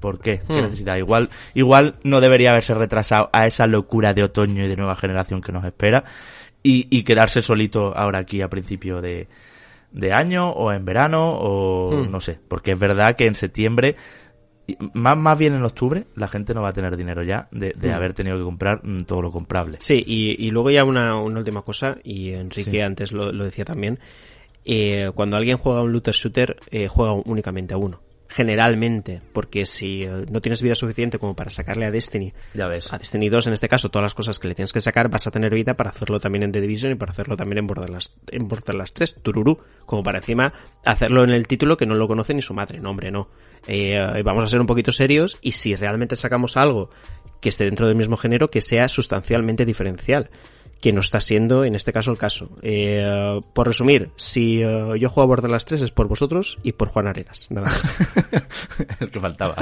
¿por 0.00 0.18
qué? 0.18 0.40
¿Qué 0.40 0.60
Hmm. 0.60 0.62
necesidad? 0.62 0.96
Igual, 0.96 1.30
igual 1.54 1.94
no 2.02 2.20
debería 2.20 2.50
haberse 2.50 2.74
retrasado 2.74 3.30
a 3.32 3.46
esa 3.46 3.66
locura 3.68 4.12
de 4.12 4.24
otoño 4.24 4.64
y 4.64 4.68
de 4.68 4.76
nueva 4.76 4.96
generación 4.96 5.40
que 5.40 5.52
nos 5.52 5.64
espera 5.64 6.02
y, 6.64 6.88
y 6.90 7.04
quedarse 7.04 7.40
solito 7.40 7.96
ahora 7.96 8.18
aquí 8.18 8.42
a 8.42 8.48
principio 8.48 9.00
de, 9.00 9.28
de 9.92 10.12
año 10.12 10.50
o 10.50 10.72
en 10.72 10.84
verano 10.84 11.32
o 11.38 11.92
Hmm. 11.92 12.10
no 12.10 12.20
sé, 12.20 12.38
porque 12.48 12.72
es 12.72 12.78
verdad 12.78 13.14
que 13.16 13.26
en 13.26 13.34
septiembre, 13.34 13.96
más, 14.94 15.18
más 15.18 15.38
bien 15.38 15.54
en 15.54 15.64
octubre, 15.64 16.04
la 16.14 16.28
gente 16.28 16.54
no 16.54 16.62
va 16.62 16.68
a 16.70 16.72
tener 16.72 16.96
dinero 16.96 17.22
ya 17.22 17.48
de, 17.50 17.72
de 17.76 17.90
Hmm. 17.90 17.94
haber 17.94 18.14
tenido 18.14 18.38
que 18.38 18.44
comprar 18.44 18.80
mm, 18.84 19.02
todo 19.04 19.20
lo 19.22 19.30
comprable. 19.30 19.78
Sí, 19.80 20.02
y, 20.06 20.46
y 20.46 20.50
luego 20.50 20.70
ya 20.70 20.84
una, 20.84 21.16
una 21.16 21.38
última 21.40 21.62
cosa, 21.62 21.98
y 22.04 22.30
Enrique 22.30 22.70
Sí. 22.70 22.80
antes 22.80 23.12
lo, 23.12 23.32
lo 23.32 23.44
decía 23.44 23.64
también, 23.64 23.98
eh, 24.64 25.10
cuando 25.14 25.36
alguien 25.36 25.58
juega 25.58 25.80
a 25.80 25.82
un 25.82 25.92
looter 25.92 26.14
shooter, 26.14 26.56
eh, 26.70 26.86
juega 26.88 27.12
únicamente 27.12 27.74
a 27.74 27.76
uno. 27.76 28.00
Generalmente, 28.34 29.20
porque 29.34 29.66
si 29.66 30.04
eh, 30.04 30.24
no 30.30 30.40
tienes 30.40 30.62
vida 30.62 30.74
suficiente 30.74 31.18
como 31.18 31.34
para 31.36 31.50
sacarle 31.50 31.84
a 31.84 31.90
Destiny, 31.90 32.32
Ya 32.54 32.66
ves. 32.66 32.90
a 32.90 32.96
Destiny 32.96 33.28
2 33.28 33.48
en 33.48 33.52
este 33.52 33.68
caso, 33.68 33.90
todas 33.90 34.04
las 34.04 34.14
cosas 34.14 34.38
que 34.38 34.48
le 34.48 34.54
tienes 34.54 34.72
que 34.72 34.80
sacar, 34.80 35.10
vas 35.10 35.26
a 35.26 35.30
tener 35.30 35.52
vida 35.52 35.74
para 35.74 35.90
hacerlo 35.90 36.18
también 36.18 36.42
en 36.44 36.50
The 36.50 36.62
Division 36.62 36.92
y 36.92 36.94
para 36.94 37.12
hacerlo 37.12 37.36
también 37.36 37.58
en 37.58 37.66
Borderlands, 37.66 38.16
en 38.30 38.48
Borderlands 38.48 38.94
3, 38.94 39.16
Tururú, 39.22 39.58
como 39.84 40.02
para 40.02 40.18
encima 40.18 40.50
hacerlo 40.84 41.24
en 41.24 41.30
el 41.30 41.46
título 41.46 41.76
que 41.76 41.84
no 41.84 41.94
lo 41.94 42.08
conoce 42.08 42.32
ni 42.32 42.40
su 42.40 42.54
madre, 42.54 42.80
no 42.80 42.90
hombre, 42.90 43.10
no. 43.10 43.28
Eh, 43.66 44.22
vamos 44.24 44.44
a 44.44 44.48
ser 44.48 44.60
un 44.60 44.66
poquito 44.66 44.92
serios 44.92 45.36
y 45.42 45.52
si 45.52 45.76
realmente 45.76 46.16
sacamos 46.16 46.56
algo 46.56 46.88
que 47.42 47.50
esté 47.50 47.64
dentro 47.64 47.86
del 47.86 47.96
mismo 47.96 48.16
género, 48.16 48.50
que 48.50 48.62
sea 48.62 48.88
sustancialmente 48.88 49.66
diferencial 49.66 50.30
que 50.82 50.92
no 50.92 51.00
está 51.00 51.20
siendo 51.20 51.64
en 51.64 51.74
este 51.76 51.92
caso 51.92 52.10
el 52.10 52.18
caso. 52.18 52.50
Eh, 52.60 53.40
por 53.54 53.68
resumir, 53.68 54.10
si 54.16 54.60
eh, 54.62 54.98
yo 54.98 55.08
juego 55.08 55.22
a 55.22 55.26
Borderlands 55.28 55.64
3 55.64 55.80
es 55.82 55.90
por 55.92 56.08
vosotros 56.08 56.58
y 56.64 56.72
por 56.72 56.88
Juan 56.88 57.06
Arenas, 57.06 57.46
nada 57.50 57.68
más. 57.68 57.82
el 59.00 59.10
que 59.10 59.20
faltaba. 59.20 59.54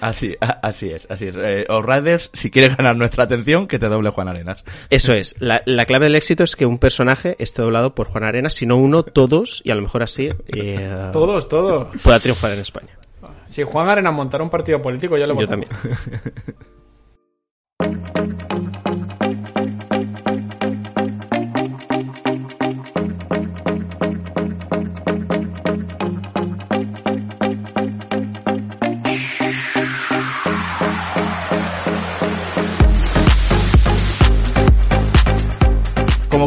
así, 0.00 0.34
así 0.40 0.88
es, 0.90 1.06
así 1.10 1.26
es. 1.26 1.36
Eh, 1.38 1.66
Outriders, 1.68 2.30
si 2.32 2.50
quieres 2.50 2.76
ganar 2.76 2.96
nuestra 2.96 3.24
atención, 3.24 3.68
que 3.68 3.78
te 3.78 3.86
doble 3.88 4.10
Juan 4.10 4.28
Arenas. 4.28 4.64
Eso 4.90 5.12
es. 5.12 5.36
La, 5.40 5.62
la 5.66 5.84
clave 5.84 6.06
del 6.06 6.16
éxito 6.16 6.42
es 6.42 6.56
que 6.56 6.64
un 6.66 6.78
personaje 6.78 7.36
esté 7.38 7.60
doblado 7.62 7.94
por 7.94 8.08
Juan 8.08 8.24
Arenas, 8.24 8.54
si 8.54 8.64
no 8.64 8.76
uno, 8.76 9.02
todos, 9.02 9.60
y 9.62 9.70
a 9.70 9.74
lo 9.74 9.82
mejor 9.82 10.02
así 10.02 10.30
eh, 10.48 11.10
Todos, 11.12 11.48
todos. 11.50 11.88
pueda 12.02 12.18
triunfar 12.18 12.52
en 12.52 12.60
España. 12.60 12.98
Si 13.44 13.62
Juan 13.62 13.88
Arena 13.90 14.10
montara 14.10 14.42
un 14.42 14.50
partido 14.50 14.80
político, 14.80 15.18
yo 15.18 15.26
le 15.26 15.34
Yo 15.34 15.40
voto. 15.40 15.48
también. 15.48 15.70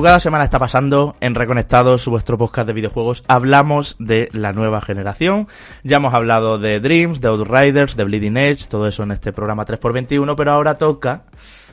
Cada 0.02 0.22
semana 0.22 0.46
está 0.46 0.58
pasando 0.58 1.16
en 1.20 1.36
Reconectados, 1.36 2.08
vuestro 2.08 2.38
podcast 2.38 2.66
de 2.66 2.74
videojuegos, 2.74 3.24
hablamos 3.28 3.96
de 4.00 4.30
la 4.32 4.54
nueva 4.54 4.82
generación. 4.82 5.48
Ya 5.84 5.98
hemos 5.98 6.14
hablado 6.14 6.58
de 6.58 6.80
Dreams, 6.80 7.22
de 7.22 7.28
Outriders, 7.28 7.96
de 7.96 8.06
Bleeding 8.06 8.38
Edge, 8.38 8.68
todo 8.68 8.88
eso 8.88 9.04
en 9.04 9.12
este 9.12 9.34
programa 9.34 9.66
3x21, 9.66 10.34
pero 10.36 10.52
ahora 10.52 10.76
toca, 10.76 11.24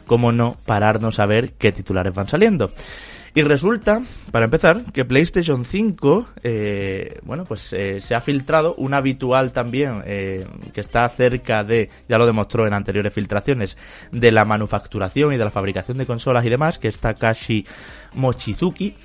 como 0.06 0.32
no, 0.32 0.56
pararnos 0.66 1.18
a 1.18 1.26
ver 1.26 1.52
qué 1.52 1.72
titulares 1.72 2.14
van 2.14 2.28
saliendo. 2.28 2.70
Y 3.36 3.42
resulta, 3.42 4.00
para 4.32 4.46
empezar, 4.46 4.80
que 4.94 5.04
PlayStation 5.04 5.66
5, 5.66 6.26
eh, 6.42 7.18
bueno, 7.22 7.44
pues 7.44 7.70
eh, 7.74 8.00
se 8.00 8.14
ha 8.14 8.20
filtrado 8.22 8.74
un 8.76 8.94
habitual 8.94 9.52
también, 9.52 10.02
eh, 10.06 10.46
que 10.72 10.80
está 10.80 11.06
cerca 11.10 11.62
de, 11.62 11.90
ya 12.08 12.16
lo 12.16 12.24
demostró 12.24 12.66
en 12.66 12.72
anteriores 12.72 13.12
filtraciones, 13.12 13.76
de 14.10 14.32
la 14.32 14.46
manufacturación 14.46 15.34
y 15.34 15.36
de 15.36 15.44
la 15.44 15.50
fabricación 15.50 15.98
de 15.98 16.06
consolas 16.06 16.46
y 16.46 16.48
demás, 16.48 16.78
que 16.78 16.88
es 16.88 16.96
Takashi 16.96 17.66
Mochizuki, 18.14 18.96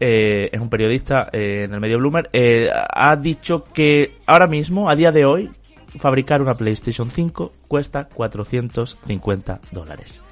es 0.00 0.60
un 0.60 0.68
periodista 0.68 1.28
en 1.32 1.72
el 1.72 1.78
medio 1.78 1.98
Bloomer, 1.98 2.28
ha 2.32 3.14
dicho 3.14 3.66
que 3.72 4.14
ahora 4.26 4.48
mismo, 4.48 4.90
a 4.90 4.96
día 4.96 5.12
de 5.12 5.26
hoy, 5.26 5.48
fabricar 6.00 6.42
una 6.42 6.54
PlayStation 6.54 7.08
5 7.08 7.52
cuesta 7.68 8.08
450 8.12 9.60
dólares. 9.70 10.25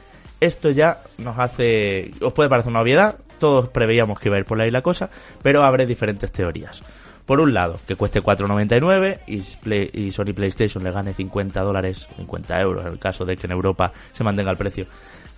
Esto 0.44 0.68
ya 0.68 0.98
nos 1.16 1.38
hace... 1.38 2.10
Os 2.20 2.34
puede 2.34 2.50
parecer 2.50 2.70
una 2.70 2.82
obviedad, 2.82 3.16
todos 3.38 3.70
preveíamos 3.70 4.20
que 4.20 4.28
iba 4.28 4.36
a 4.36 4.40
ir 4.40 4.44
por 4.44 4.60
ahí 4.60 4.70
la 4.70 4.82
cosa, 4.82 5.08
pero 5.42 5.64
abre 5.64 5.86
diferentes 5.86 6.30
teorías. 6.30 6.82
Por 7.24 7.40
un 7.40 7.54
lado, 7.54 7.78
que 7.86 7.96
cueste 7.96 8.22
4,99 8.22 9.20
y, 9.26 10.10
Sony 10.10 10.34
PlayStation 10.34 10.84
le 10.84 10.90
gane 10.90 11.14
50 11.14 11.62
dólares, 11.62 12.06
50 12.18 12.60
euros 12.60 12.84
en 12.84 12.92
el 12.92 12.98
caso 12.98 13.24
de 13.24 13.38
que 13.38 13.46
en 13.46 13.52
Europa 13.52 13.90
se 14.12 14.22
mantenga 14.22 14.50
el 14.50 14.58
precio 14.58 14.84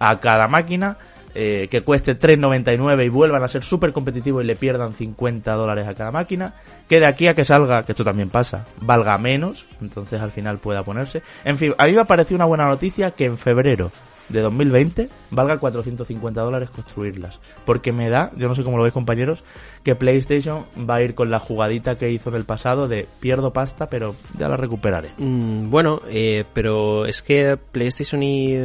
a 0.00 0.18
cada 0.18 0.48
máquina, 0.48 0.98
eh, 1.36 1.68
que 1.70 1.82
cueste 1.82 2.18
3,99 2.18 3.06
y 3.06 3.08
vuelvan 3.08 3.44
a 3.44 3.48
ser 3.48 3.62
súper 3.62 3.92
competitivos 3.92 4.42
y 4.42 4.46
le 4.48 4.56
pierdan 4.56 4.92
50 4.92 5.52
dólares 5.54 5.86
a 5.86 5.94
cada 5.94 6.10
máquina, 6.10 6.54
que 6.88 6.98
de 6.98 7.06
aquí 7.06 7.28
a 7.28 7.34
que 7.34 7.44
salga, 7.44 7.84
que 7.84 7.92
esto 7.92 8.02
también 8.02 8.28
pasa, 8.28 8.66
valga 8.80 9.16
menos, 9.18 9.66
entonces 9.80 10.20
al 10.20 10.32
final 10.32 10.58
pueda 10.58 10.82
ponerse. 10.82 11.22
En 11.44 11.58
fin, 11.58 11.74
a 11.78 11.86
mí 11.86 11.92
me 11.92 12.00
ha 12.00 12.04
parecido 12.06 12.34
una 12.34 12.46
buena 12.46 12.66
noticia 12.66 13.12
que 13.12 13.26
en 13.26 13.38
febrero 13.38 13.92
de 14.28 14.40
2020 14.40 15.08
valga 15.30 15.58
450 15.58 16.40
dólares 16.40 16.70
construirlas. 16.70 17.38
Porque 17.64 17.92
me 17.92 18.08
da, 18.08 18.30
yo 18.36 18.48
no 18.48 18.54
sé 18.54 18.62
cómo 18.64 18.76
lo 18.76 18.82
veis 18.82 18.92
compañeros, 18.94 19.42
que 19.82 19.94
PlayStation 19.94 20.64
va 20.88 20.96
a 20.96 21.02
ir 21.02 21.14
con 21.14 21.30
la 21.30 21.38
jugadita 21.38 21.96
que 21.96 22.10
hizo 22.10 22.30
en 22.30 22.36
el 22.36 22.44
pasado 22.44 22.88
de 22.88 23.06
pierdo 23.20 23.52
pasta, 23.52 23.88
pero 23.88 24.16
ya 24.38 24.48
la 24.48 24.56
recuperaré. 24.56 25.10
Mm, 25.18 25.70
bueno, 25.70 26.02
eh, 26.08 26.44
pero 26.52 27.06
es 27.06 27.22
que 27.22 27.56
PlayStation 27.56 28.22
y, 28.22 28.56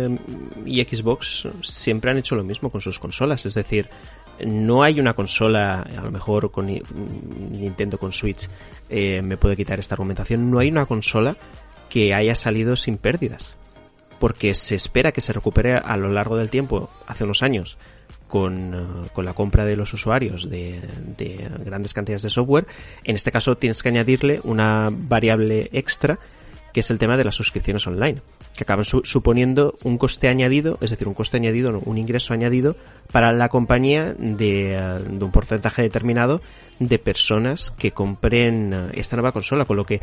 Xbox 0.83 1.47
siempre 1.61 2.11
han 2.11 2.17
hecho 2.17 2.35
lo 2.35 2.43
mismo 2.43 2.69
con 2.69 2.81
sus 2.81 2.97
consolas. 2.99 3.45
Es 3.45 3.53
decir, 3.53 3.87
no 4.45 4.81
hay 4.81 4.99
una 4.99 5.13
consola, 5.13 5.81
a 5.81 6.01
lo 6.03 6.11
mejor 6.11 6.51
con 6.51 6.65
Ni- 6.67 6.81
Nintendo 7.51 7.97
con 7.97 8.11
Switch 8.11 8.49
eh, 8.89 9.21
me 9.21 9.37
puede 9.37 9.55
quitar 9.55 9.79
esta 9.79 9.95
argumentación, 9.95 10.49
no 10.49 10.59
hay 10.59 10.69
una 10.69 10.85
consola 10.85 11.35
que 11.89 12.13
haya 12.13 12.35
salido 12.35 12.75
sin 12.75 12.97
pérdidas. 12.97 13.55
Porque 14.21 14.53
se 14.55 14.75
espera 14.75 15.11
que 15.11 15.19
se 15.19 15.33
recupere 15.33 15.75
a 15.75 15.97
lo 15.97 16.09
largo 16.11 16.37
del 16.37 16.49
tiempo, 16.49 16.89
hace 17.07 17.25
unos 17.25 17.41
años, 17.43 17.77
con, 18.27 18.73
eh, 18.73 19.09
con 19.13 19.25
la 19.25 19.33
compra 19.33 19.65
de 19.65 19.75
los 19.75 19.91
usuarios 19.93 20.49
de, 20.49 20.79
de 21.17 21.49
grandes 21.65 21.93
cantidades 21.93 22.21
de 22.21 22.29
software. 22.29 22.67
En 23.03 23.15
este 23.17 23.31
caso 23.31 23.57
tienes 23.57 23.81
que 23.81 23.89
añadirle 23.89 24.39
una 24.43 24.89
variable 24.91 25.69
extra 25.73 26.19
que 26.71 26.79
es 26.79 26.89
el 26.89 26.99
tema 26.99 27.17
de 27.17 27.25
las 27.25 27.35
suscripciones 27.35 27.85
online, 27.85 28.21
que 28.55 28.63
acaban 28.63 28.85
su- 28.85 29.01
suponiendo 29.03 29.75
un 29.83 29.97
coste 29.97 30.29
añadido, 30.29 30.77
es 30.79 30.91
decir, 30.91 31.05
un 31.05 31.13
coste 31.13 31.35
añadido, 31.35 31.73
no, 31.73 31.79
un 31.83 31.97
ingreso 31.97 32.33
añadido 32.33 32.77
para 33.11 33.33
la 33.33 33.49
compañía 33.49 34.13
de, 34.17 34.75
eh, 34.75 34.99
de 35.09 35.25
un 35.25 35.31
porcentaje 35.31 35.81
determinado 35.81 36.41
de 36.79 36.97
personas 36.97 37.71
que 37.71 37.91
compren 37.91 38.71
eh, 38.73 38.87
esta 38.93 39.17
nueva 39.17 39.33
consola, 39.33 39.65
con 39.65 39.75
lo 39.75 39.85
que 39.85 39.99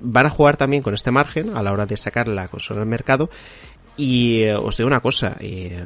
van 0.00 0.26
a 0.26 0.30
jugar 0.30 0.56
también 0.56 0.82
con 0.82 0.94
este 0.94 1.10
margen 1.10 1.56
a 1.56 1.62
la 1.62 1.72
hora 1.72 1.86
de 1.86 1.96
sacar 1.96 2.28
la 2.28 2.48
consola 2.48 2.80
al 2.80 2.86
mercado. 2.86 3.30
Y 3.96 4.42
eh, 4.42 4.54
os 4.54 4.76
digo 4.76 4.86
una 4.86 5.00
cosa, 5.00 5.36
eh, 5.40 5.84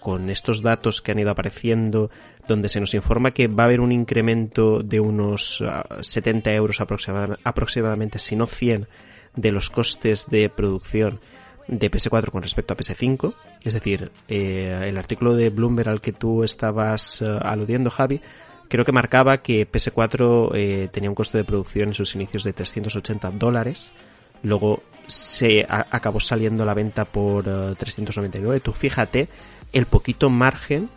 con 0.00 0.28
estos 0.28 0.60
datos 0.62 1.00
que 1.00 1.12
han 1.12 1.18
ido 1.18 1.30
apareciendo, 1.30 2.10
donde 2.46 2.68
se 2.68 2.78
nos 2.80 2.92
informa 2.94 3.30
que 3.30 3.48
va 3.48 3.62
a 3.62 3.66
haber 3.66 3.80
un 3.80 3.90
incremento 3.92 4.82
de 4.82 5.00
unos 5.00 5.62
ah, 5.66 5.84
70 6.02 6.52
euros 6.52 6.80
aproxima- 6.80 7.38
aproximadamente, 7.42 8.18
si 8.18 8.36
no 8.36 8.46
100, 8.46 8.86
de 9.34 9.50
los 9.52 9.70
costes 9.70 10.28
de 10.28 10.48
producción 10.50 11.20
de 11.66 11.90
PS4 11.90 12.30
con 12.30 12.42
respecto 12.42 12.74
a 12.74 12.76
PS5. 12.76 13.34
Es 13.64 13.72
decir, 13.72 14.10
eh, 14.28 14.78
el 14.84 14.98
artículo 14.98 15.34
de 15.34 15.48
Bloomberg 15.48 15.88
al 15.88 16.00
que 16.02 16.12
tú 16.12 16.44
estabas 16.44 17.22
eh, 17.22 17.38
aludiendo, 17.40 17.88
Javi, 17.90 18.20
creo 18.68 18.84
que 18.84 18.92
marcaba 18.92 19.38
que 19.38 19.70
PS4 19.70 20.50
eh, 20.54 20.88
tenía 20.92 21.10
un 21.10 21.14
coste 21.14 21.38
de 21.38 21.44
producción 21.44 21.88
en 21.88 21.94
sus 21.94 22.14
inicios 22.14 22.44
de 22.44 22.52
380 22.52 23.30
dólares. 23.32 23.92
Luego 24.42 24.82
se 25.06 25.66
acabó 25.68 26.20
saliendo 26.20 26.64
la 26.64 26.74
venta 26.74 27.04
por 27.04 27.46
eh, 27.46 27.74
399. 27.78 28.60
Tú 28.60 28.72
fíjate 28.72 29.28
el 29.72 29.86
poquito 29.86 30.30
margen 30.30 30.88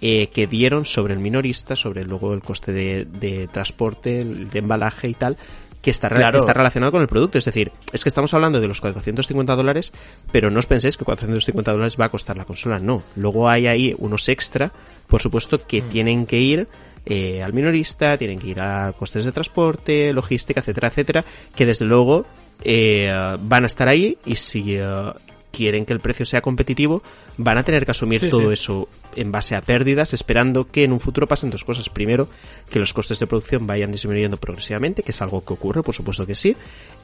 eh, 0.00 0.28
que 0.28 0.46
dieron 0.46 0.84
sobre 0.84 1.14
el 1.14 1.20
minorista, 1.20 1.76
sobre 1.76 2.04
luego 2.04 2.34
el 2.34 2.42
coste 2.42 2.72
de, 2.72 3.04
de 3.06 3.48
transporte, 3.48 4.20
el 4.20 4.50
de 4.50 4.58
embalaje 4.58 5.08
y 5.08 5.14
tal, 5.14 5.36
que 5.84 5.90
está, 5.90 6.08
está 6.08 6.52
relacionado 6.54 6.90
con 6.90 7.02
el 7.02 7.08
producto. 7.08 7.36
Es 7.36 7.44
decir, 7.44 7.70
es 7.92 8.02
que 8.02 8.08
estamos 8.08 8.32
hablando 8.32 8.58
de 8.58 8.66
los 8.66 8.80
450 8.80 9.54
dólares, 9.54 9.92
pero 10.32 10.50
no 10.50 10.58
os 10.58 10.66
penséis 10.66 10.96
que 10.96 11.04
450 11.04 11.70
dólares 11.70 11.96
va 12.00 12.06
a 12.06 12.08
costar 12.08 12.38
la 12.38 12.46
consola, 12.46 12.78
no. 12.78 13.02
Luego 13.16 13.50
hay 13.50 13.66
ahí 13.66 13.94
unos 13.98 14.30
extra, 14.30 14.72
por 15.06 15.20
supuesto, 15.20 15.60
que 15.66 15.82
tienen 15.82 16.24
que 16.24 16.38
ir 16.38 16.68
eh, 17.04 17.42
al 17.42 17.52
minorista, 17.52 18.16
tienen 18.16 18.38
que 18.38 18.48
ir 18.48 18.62
a 18.62 18.94
costes 18.98 19.26
de 19.26 19.32
transporte, 19.32 20.14
logística, 20.14 20.60
etcétera, 20.60 20.88
etcétera, 20.88 21.24
que 21.54 21.66
desde 21.66 21.84
luego 21.84 22.24
eh, 22.62 23.36
van 23.40 23.64
a 23.64 23.66
estar 23.66 23.86
ahí 23.86 24.16
y 24.24 24.36
si 24.36 24.76
eh, 24.76 25.12
quieren 25.54 25.86
que 25.86 25.92
el 25.92 26.00
precio 26.00 26.26
sea 26.26 26.40
competitivo, 26.40 27.02
van 27.36 27.58
a 27.58 27.62
tener 27.62 27.84
que 27.84 27.92
asumir 27.92 28.20
Sí, 28.20 28.28
todo 28.28 28.48
sí. 28.48 28.54
eso 28.54 28.88
en 29.16 29.30
base 29.32 29.54
a 29.54 29.60
pérdidas, 29.60 30.12
esperando 30.12 30.66
que 30.70 30.84
en 30.84 30.92
un 30.92 31.00
futuro 31.00 31.26
pasen 31.26 31.50
dos 31.50 31.64
cosas. 31.64 31.88
Primero, 31.88 32.28
que 32.70 32.78
los 32.78 32.92
costes 32.92 33.18
de 33.18 33.26
producción 33.26 33.66
vayan 33.66 33.92
disminuyendo 33.92 34.36
progresivamente, 34.36 35.02
que 35.02 35.12
es 35.12 35.22
algo 35.22 35.44
que 35.44 35.52
ocurre, 35.52 35.82
por 35.82 35.94
supuesto 35.94 36.26
que 36.26 36.34
sí. 36.34 36.56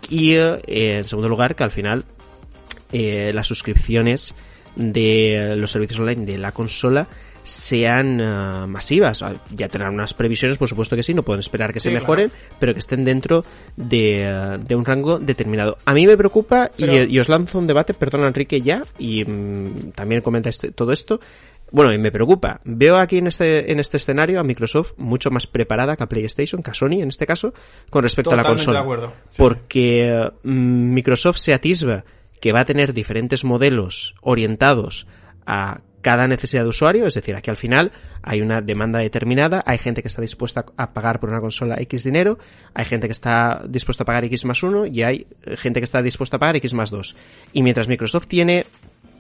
Y 0.09 0.33
eh, 0.35 0.61
en 0.67 1.05
segundo 1.05 1.29
lugar, 1.29 1.55
que 1.55 1.65
al 1.65 1.71
final 1.71 2.05
eh, 2.93 3.31
las 3.35 3.47
suscripciones 3.47 4.35
de 4.77 5.55
los 5.57 5.71
servicios 5.71 6.01
online 6.01 6.25
de 6.25 6.39
la 6.39 6.53
consola 6.53 7.09
sean 7.51 8.21
eh, 8.21 8.67
masivas. 8.69 9.23
Ah, 9.23 9.35
Ya 9.51 9.69
tendrán 9.69 9.95
unas 9.95 10.15
previsiones, 10.15 10.57
por 10.57 10.69
supuesto 10.69 10.95
que 10.97 11.03
sí, 11.03 11.13
no 11.15 11.23
pueden 11.23 11.41
esperar 11.41 11.73
que 11.73 11.81
se 11.81 11.91
mejoren, 11.91 12.31
pero 12.59 12.73
que 12.73 12.79
estén 12.79 13.05
dentro 13.05 13.45
de, 13.77 14.23
eh, 14.25 14.59
de 14.67 14.75
un 14.77 14.85
rango 14.85 15.19
determinado. 15.19 15.77
A 15.85 15.93
mí 15.95 16.07
me 16.07 16.17
preocupa, 16.17 16.71
y- 16.77 16.87
Pero- 16.87 17.05
y, 17.11 17.19
os 17.19 17.29
lanzo 17.29 17.59
un 17.59 17.67
debate, 17.67 17.93
perdón 17.95 18.25
Enrique, 18.25 18.61
ya, 18.61 18.85
y 18.99 19.25
mm, 19.25 19.93
también 19.95 20.21
comenta 20.23 20.49
este- 20.49 20.71
todo 20.71 20.93
esto. 20.93 21.21
Bueno, 21.73 21.93
y 21.93 21.99
me 21.99 22.11
preocupa. 22.11 22.61
Veo 22.65 22.97
aquí 22.99 23.19
en 23.19 23.29
este, 23.29 23.71
en 23.71 23.79
este 23.79 23.97
escenario 23.97 24.41
a 24.41 24.43
Microsoft 24.43 24.95
mucho 24.97 25.31
más 25.31 25.47
preparada 25.47 25.97
que 25.97 26.03
a 26.03 26.09
PlayStation, 26.09 26.63
que 26.63 26.71
a 26.73 26.75
Sony 26.75 27.01
en 27.03 27.09
este 27.09 27.27
caso, 27.27 27.53
con 27.91 28.03
respecto 28.03 28.33
a 28.33 28.37
la 28.37 28.43
consola. 28.45 28.79
de 28.81 28.83
acuerdo. 28.85 29.13
Sí, 29.31 29.37
porque 29.37 30.31
mm, 30.43 30.95
Microsoft 30.95 31.39
se 31.39 31.53
atisba 31.55 32.05
que 32.41 32.53
va 32.53 32.61
a 32.61 32.65
tener 32.65 32.93
diferentes 32.93 33.45
modelos 33.45 34.15
orientados 34.23 35.07
a 35.47 35.81
cada 36.01 36.27
necesidad 36.27 36.63
de 36.63 36.69
usuario, 36.69 37.07
es 37.07 37.15
decir, 37.15 37.35
aquí 37.37 37.51
al 37.51 37.57
final 37.57 37.93
hay 38.23 38.41
una 38.41 38.61
demanda 38.61 38.99
determinada, 38.99 39.63
hay 39.67 39.79
gente 39.79 40.03
que 40.03 40.09
está 40.09 40.23
dispuesta 40.23 40.65
a 40.77 40.93
pagar 40.93 41.21
por 41.21 41.31
una 41.31 41.41
consola 41.41 41.77
X 41.81 42.05
dinero, 42.05 42.39
hay 42.75 42.85
gente 42.85 43.07
que 43.07 43.13
está 43.13 43.63
dispuesta 43.69 44.05
a 44.05 44.07
pagar 44.07 44.25
X 44.25 44.45
más 44.45 44.63
uno 44.63 44.87
y 44.87 45.03
hay 45.03 45.27
eh, 45.45 45.57
gente 45.57 45.81
que 45.81 45.85
está 45.85 46.03
dispuesta 46.03 46.37
a 46.37 46.41
pagar 46.41 46.57
X 46.57 46.75
más 46.75 46.91
dos. 46.91 47.17
Y 47.53 47.63
mientras 47.63 47.89
Microsoft 47.89 48.27
tiene 48.27 48.67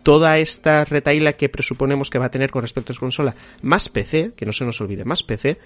toda 0.02 0.39
esta 0.39 0.85
retaila 0.85 1.35
que 1.35 1.48
presuponemos 1.48 2.11
que 2.11 2.19
va 2.19 2.27
a 2.27 2.31
tener 2.31 2.51
con 2.51 2.62
respecto 2.62 2.93
a 2.93 2.94
su 2.94 3.01
consola, 3.01 3.35
más 3.62 3.89
PC, 3.89 4.32
que 4.35 4.47
no 4.47 4.52
se 4.52 4.65
nos 4.65 4.81
olvide, 4.81 5.05
más 5.05 5.23
PC, 5.23 5.59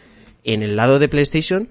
en 0.43 0.63
el 0.63 0.77
lado 0.77 0.99
de 0.99 1.09
PlayStation, 1.09 1.69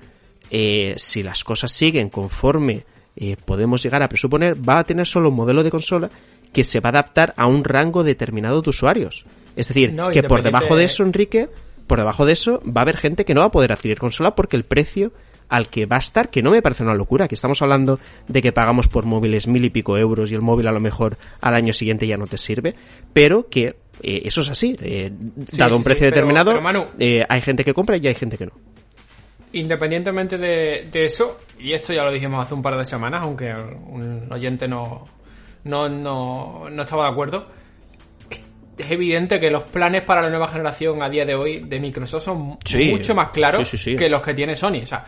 eh, 0.49 0.93
si 0.97 1.23
las 1.23 1.43
cosas 1.43 1.71
siguen 1.71 2.09
conforme 2.09 2.85
eh, 3.15 3.35
podemos 3.43 3.83
llegar 3.83 4.01
a 4.01 4.09
presuponer, 4.09 4.57
va 4.57 4.79
a 4.79 4.83
tener 4.83 5.05
solo 5.05 5.29
un 5.29 5.35
modelo 5.35 5.63
de 5.63 5.71
consola 5.71 6.09
que 6.53 6.63
se 6.63 6.79
va 6.79 6.89
a 6.89 6.91
adaptar 6.91 7.33
a 7.35 7.47
un 7.47 7.63
rango 7.63 8.03
determinado 8.03 8.61
de 8.61 8.69
usuarios. 8.69 9.25
Es 9.55 9.67
decir, 9.67 9.93
No, 9.93 10.09
que 10.09 10.23
por 10.23 10.41
debajo 10.43 10.75
de 10.75 10.85
eso, 10.85 11.03
Enrique, 11.03 11.49
por 11.87 11.99
debajo 11.99 12.25
de 12.25 12.33
eso 12.33 12.61
va 12.65 12.81
a 12.81 12.83
haber 12.83 12.97
gente 12.97 13.25
que 13.25 13.33
no 13.33 13.41
va 13.41 13.47
a 13.47 13.51
poder 13.51 13.71
adquirir 13.73 13.99
consola 13.99 14.35
porque 14.35 14.55
el 14.55 14.63
precio 14.63 15.11
al 15.49 15.67
que 15.67 15.85
va 15.85 15.97
a 15.97 15.99
estar, 15.99 16.29
que 16.29 16.41
no 16.41 16.49
me 16.51 16.61
parece 16.61 16.83
una 16.83 16.95
locura, 16.95 17.27
que 17.27 17.35
estamos 17.35 17.61
hablando 17.61 17.99
de 18.27 18.41
que 18.41 18.51
pagamos 18.53 18.87
por 18.87 19.05
móviles 19.05 19.45
mil 19.47 19.63
y 19.65 19.69
pico 19.69 19.97
euros 19.97 20.31
y 20.31 20.35
el 20.35 20.41
móvil 20.41 20.67
a 20.67 20.71
lo 20.71 20.79
mejor 20.79 21.17
al 21.41 21.53
año 21.53 21.73
siguiente 21.73 22.07
ya 22.07 22.17
no 22.17 22.25
te 22.25 22.37
sirve, 22.37 22.73
pero 23.11 23.49
que 23.49 23.75
eh, 24.01 24.21
eso 24.25 24.41
es 24.41 24.49
así, 24.49 24.75
eh, 24.81 25.11
dado 25.57 25.71
sí, 25.71 25.75
un 25.77 25.81
sí, 25.81 25.83
precio 25.83 26.05
pero- 26.05 26.11
determinado, 26.15 26.51
pero, 26.51 26.61
Manu- 26.63 26.87
eh, 26.97 27.23
hay 27.27 27.41
gente 27.41 27.63
que 27.63 27.73
compra 27.73 27.97
y 27.97 28.07
hay 28.07 28.15
gente 28.15 28.37
que 28.37 28.45
no. 28.47 28.53
Independientemente 29.51 30.37
de, 30.39 30.87
de 30.91 31.05
eso, 31.05 31.37
y 31.59 31.73
esto 31.73 31.93
ya 31.93 32.03
lo 32.03 32.11
dijimos 32.11 32.43
hace 32.43 32.55
un 32.55 32.63
par 32.63 32.75
de 32.75 32.85
semanas, 32.85 33.21
aunque 33.21 33.53
un 33.53 34.27
oyente 34.31 34.67
no, 34.67 35.05
no, 35.65 35.89
no, 35.89 36.67
no 36.69 36.81
estaba 36.83 37.05
de 37.05 37.11
acuerdo, 37.11 37.47
es 38.77 38.89
evidente 38.91 39.39
que 39.39 39.49
los 39.51 39.63
planes 39.63 40.01
para 40.03 40.21
la 40.21 40.29
nueva 40.29 40.47
generación 40.47 41.01
a 41.03 41.09
día 41.09 41.25
de 41.25 41.35
hoy 41.35 41.59
de 41.59 41.79
Microsoft 41.79 42.23
son 42.23 42.57
Sí. 42.65 42.89
mucho 42.91 43.13
más 43.13 43.29
claros 43.29 43.67
Sí, 43.67 43.77
sí, 43.77 43.91
sí. 43.91 43.95
que 43.95 44.09
los 44.09 44.21
que 44.21 44.33
tiene 44.33 44.55
Sony. 44.55 44.79
O 44.83 44.85
sea, 44.87 45.05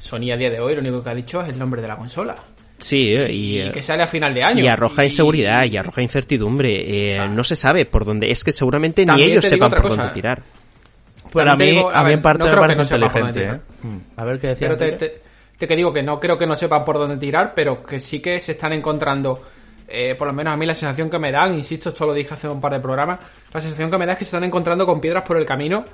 Sony 0.00 0.32
a 0.32 0.36
día 0.36 0.50
de 0.50 0.58
hoy 0.60 0.74
lo 0.74 0.80
único 0.80 1.02
que 1.02 1.10
ha 1.10 1.14
dicho 1.14 1.40
es 1.42 1.48
el 1.50 1.58
nombre 1.58 1.80
de 1.80 1.88
la 1.88 1.96
consola. 1.96 2.34
Sí, 2.78 3.14
eh, 3.14 3.30
y, 3.32 3.56
Y, 3.56 3.60
eh, 3.60 3.70
que 3.72 3.82
sale 3.82 4.02
a 4.02 4.08
final 4.08 4.34
de 4.34 4.42
año. 4.42 4.64
y 4.64 4.66
arroja 4.66 5.04
inseguridad 5.04 5.64
y 5.64 5.76
arroja 5.76 6.02
incertidumbre. 6.02 7.08
eh, 7.08 7.10
O 7.10 7.14
sea, 7.14 7.28
no 7.28 7.44
se 7.44 7.54
sabe 7.54 7.84
por 7.84 8.04
dónde. 8.04 8.28
Es 8.32 8.42
que 8.42 8.50
seguramente 8.50 9.06
ni 9.06 9.22
ellos 9.22 9.44
sepan 9.44 9.70
por 9.70 9.82
cosa. 9.82 9.96
dónde 9.98 10.14
tirar. 10.14 10.42
Pero 11.32 11.44
a 11.44 11.52
También 11.52 11.70
mí, 11.70 11.76
digo, 11.76 11.90
a 11.90 12.00
a 12.00 12.02
mí 12.02 12.08
ver, 12.08 12.14
en 12.16 12.22
parte 12.22 12.38
no 12.44 12.50
me 12.50 12.56
parece 12.56 12.76
no 12.78 12.82
inteligente. 13.06 13.44
¿eh? 13.44 13.60
Mm. 13.84 13.96
A 14.16 14.24
ver 14.24 14.40
qué 14.40 14.46
decía. 14.48 14.66
Pero 14.68 14.76
te, 14.76 14.92
te- 14.98 15.22
te 15.56 15.66
que 15.68 15.76
digo 15.76 15.92
que 15.92 16.02
no 16.02 16.18
creo 16.18 16.36
que 16.36 16.46
no 16.48 16.56
sepan 16.56 16.84
por 16.84 16.98
dónde 16.98 17.16
tirar, 17.18 17.52
pero 17.54 17.80
que 17.84 18.00
sí 18.00 18.18
que 18.20 18.40
se 18.40 18.52
están 18.52 18.72
encontrando, 18.72 19.40
eh, 19.92 20.14
por 20.16 20.26
lo 20.26 20.32
menos 20.32 20.54
a 20.54 20.56
mí 20.56 20.64
la 20.66 20.74
sensación 20.74 21.08
que 21.10 21.18
me 21.18 21.30
dan, 21.30 21.54
insisto, 21.54 21.90
esto 21.90 22.06
lo 22.06 22.14
dije 22.14 22.34
hace 22.34 22.48
un 22.48 22.60
par 22.60 22.72
de 22.72 22.80
programas, 22.80 23.20
la 23.52 23.60
sensación 23.60 23.90
que 23.90 23.98
me 23.98 24.06
da 24.06 24.12
es 24.12 24.18
que 24.18 24.24
se 24.24 24.30
están 24.30 24.44
encontrando 24.44 24.86
con 24.86 25.00
piedras 25.00 25.22
por 25.24 25.36
el 25.36 25.46
camino 25.46 25.84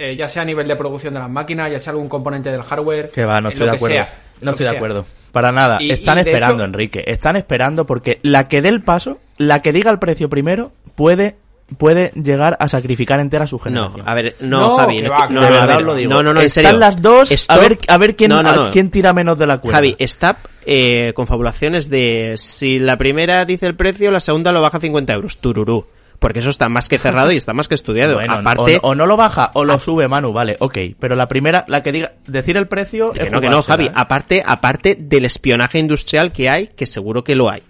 eh, 0.00 0.14
ya 0.14 0.28
sea 0.28 0.42
a 0.42 0.44
nivel 0.44 0.68
de 0.68 0.76
producción 0.76 1.12
de 1.12 1.18
las 1.18 1.28
máquinas, 1.28 1.72
ya 1.72 1.80
sea 1.80 1.90
algún 1.90 2.08
componente 2.08 2.52
del 2.52 2.62
hardware. 2.62 3.10
Que 3.10 3.24
va, 3.24 3.40
no 3.40 3.48
estoy 3.48 3.66
de 3.66 3.72
acuerdo. 3.74 3.96
sea, 3.96 4.08
no 4.42 4.50
estoy 4.52 4.66
de 4.66 4.76
acuerdo. 4.76 5.06
Para 5.32 5.50
nada. 5.50 5.78
Y- 5.80 5.90
Están 5.90 6.18
y 6.18 6.20
esperando, 6.20 6.54
hecho- 6.54 6.64
Enrique. 6.66 7.02
Están 7.04 7.34
esperando 7.34 7.84
porque 7.84 8.20
la 8.22 8.44
que 8.44 8.62
dé 8.62 8.68
el 8.68 8.80
paso, 8.82 9.18
la 9.38 9.60
que 9.60 9.72
diga 9.72 9.90
el 9.90 9.98
precio 9.98 10.28
primero, 10.28 10.70
puede, 10.94 11.34
puede 11.76 12.10
llegar 12.14 12.56
a 12.60 12.68
sacrificar 12.68 13.20
entera 13.20 13.46
su 13.46 13.56
No, 13.56 13.62
generación. 13.62 14.08
a 14.08 14.14
ver, 14.14 14.36
no, 14.40 14.60
No, 14.60 14.76
Javi, 14.78 15.02
no, 15.02 15.10
va, 15.10 15.28
no, 15.28 15.40
de 15.42 15.46
no, 15.50 15.54
verdad 15.54 15.76
ver, 15.76 15.84
lo 15.84 15.94
digo. 15.94 16.10
no, 16.10 16.22
no, 16.22 16.32
no, 16.34 16.40
en 16.40 16.46
Están 16.46 16.64
serio. 16.64 16.78
las 16.78 17.02
dos. 17.02 17.30
Stop. 17.30 17.56
A 17.56 17.60
ver, 17.60 17.78
a 17.88 17.98
ver 17.98 18.16
quién, 18.16 18.30
No, 18.30 18.42
no, 18.42 18.48
a 18.48 18.56
no. 18.56 18.70
quién 18.70 18.90
tira 18.90 19.12
menos 19.12 19.38
de 19.38 19.46
la 19.46 19.58
cuerda. 19.58 19.76
Javi, 19.78 19.96
stop 19.98 20.36
eh, 20.66 21.12
confabulaciones 21.14 21.88
de 21.90 22.34
si 22.36 22.78
la 22.78 22.96
primera 22.96 23.44
dice 23.44 23.66
el 23.66 23.74
precio, 23.76 24.10
la 24.10 24.20
segunda 24.20 24.52
lo 24.52 24.60
baja 24.62 24.78
a 24.78 24.80
50 24.80 25.12
euros. 25.12 25.38
Tururú. 25.38 25.86
Porque 26.18 26.40
eso 26.40 26.50
está 26.50 26.68
más 26.68 26.88
que 26.88 26.98
cerrado 26.98 27.30
y 27.30 27.36
está 27.36 27.52
más 27.52 27.68
que 27.68 27.76
estudiado. 27.76 28.14
Bueno, 28.18 28.34
Aparte, 28.34 28.78
o, 28.82 28.88
o 28.88 28.94
no 28.96 29.06
lo 29.06 29.16
baja 29.16 29.52
o 29.54 29.64
lo 29.64 29.74
Ah. 29.74 29.78
sube, 29.78 30.08
Manu, 30.08 30.32
vale, 30.32 30.56
ok. 30.58 30.76
Pero 30.98 31.14
la 31.14 31.28
primera, 31.28 31.64
la 31.68 31.80
que 31.82 31.92
diga, 31.92 32.12
decir 32.26 32.56
el 32.56 32.66
precio. 32.66 33.12
que 33.12 33.22
es 33.22 33.30
no, 33.30 33.40
que 33.40 33.48
no, 33.48 33.62
Javi. 33.62 33.86
¿eh? 33.86 33.92
Aparte, 33.94 34.42
aparte 34.44 34.96
del 34.98 35.26
espionaje 35.26 35.78
industrial 35.78 36.32
que 36.32 36.50
hay, 36.50 36.66
que 36.68 36.86
seguro 36.86 37.22
que 37.22 37.36
lo 37.36 37.48
hay. 37.48 37.62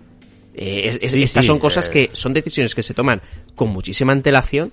Eh, 0.60 0.88
es- 0.88 0.98
es- 1.02 1.12
Sí, 1.12 1.22
estas 1.22 1.44
sí, 1.44 1.46
son 1.46 1.58
cosas 1.60 1.88
eh. 1.88 1.90
que 1.90 2.10
son 2.12 2.34
decisiones 2.34 2.74
que 2.74 2.82
se 2.82 2.92
toman 2.92 3.22
con 3.54 3.68
muchísima 3.70 4.12
antelación 4.12 4.72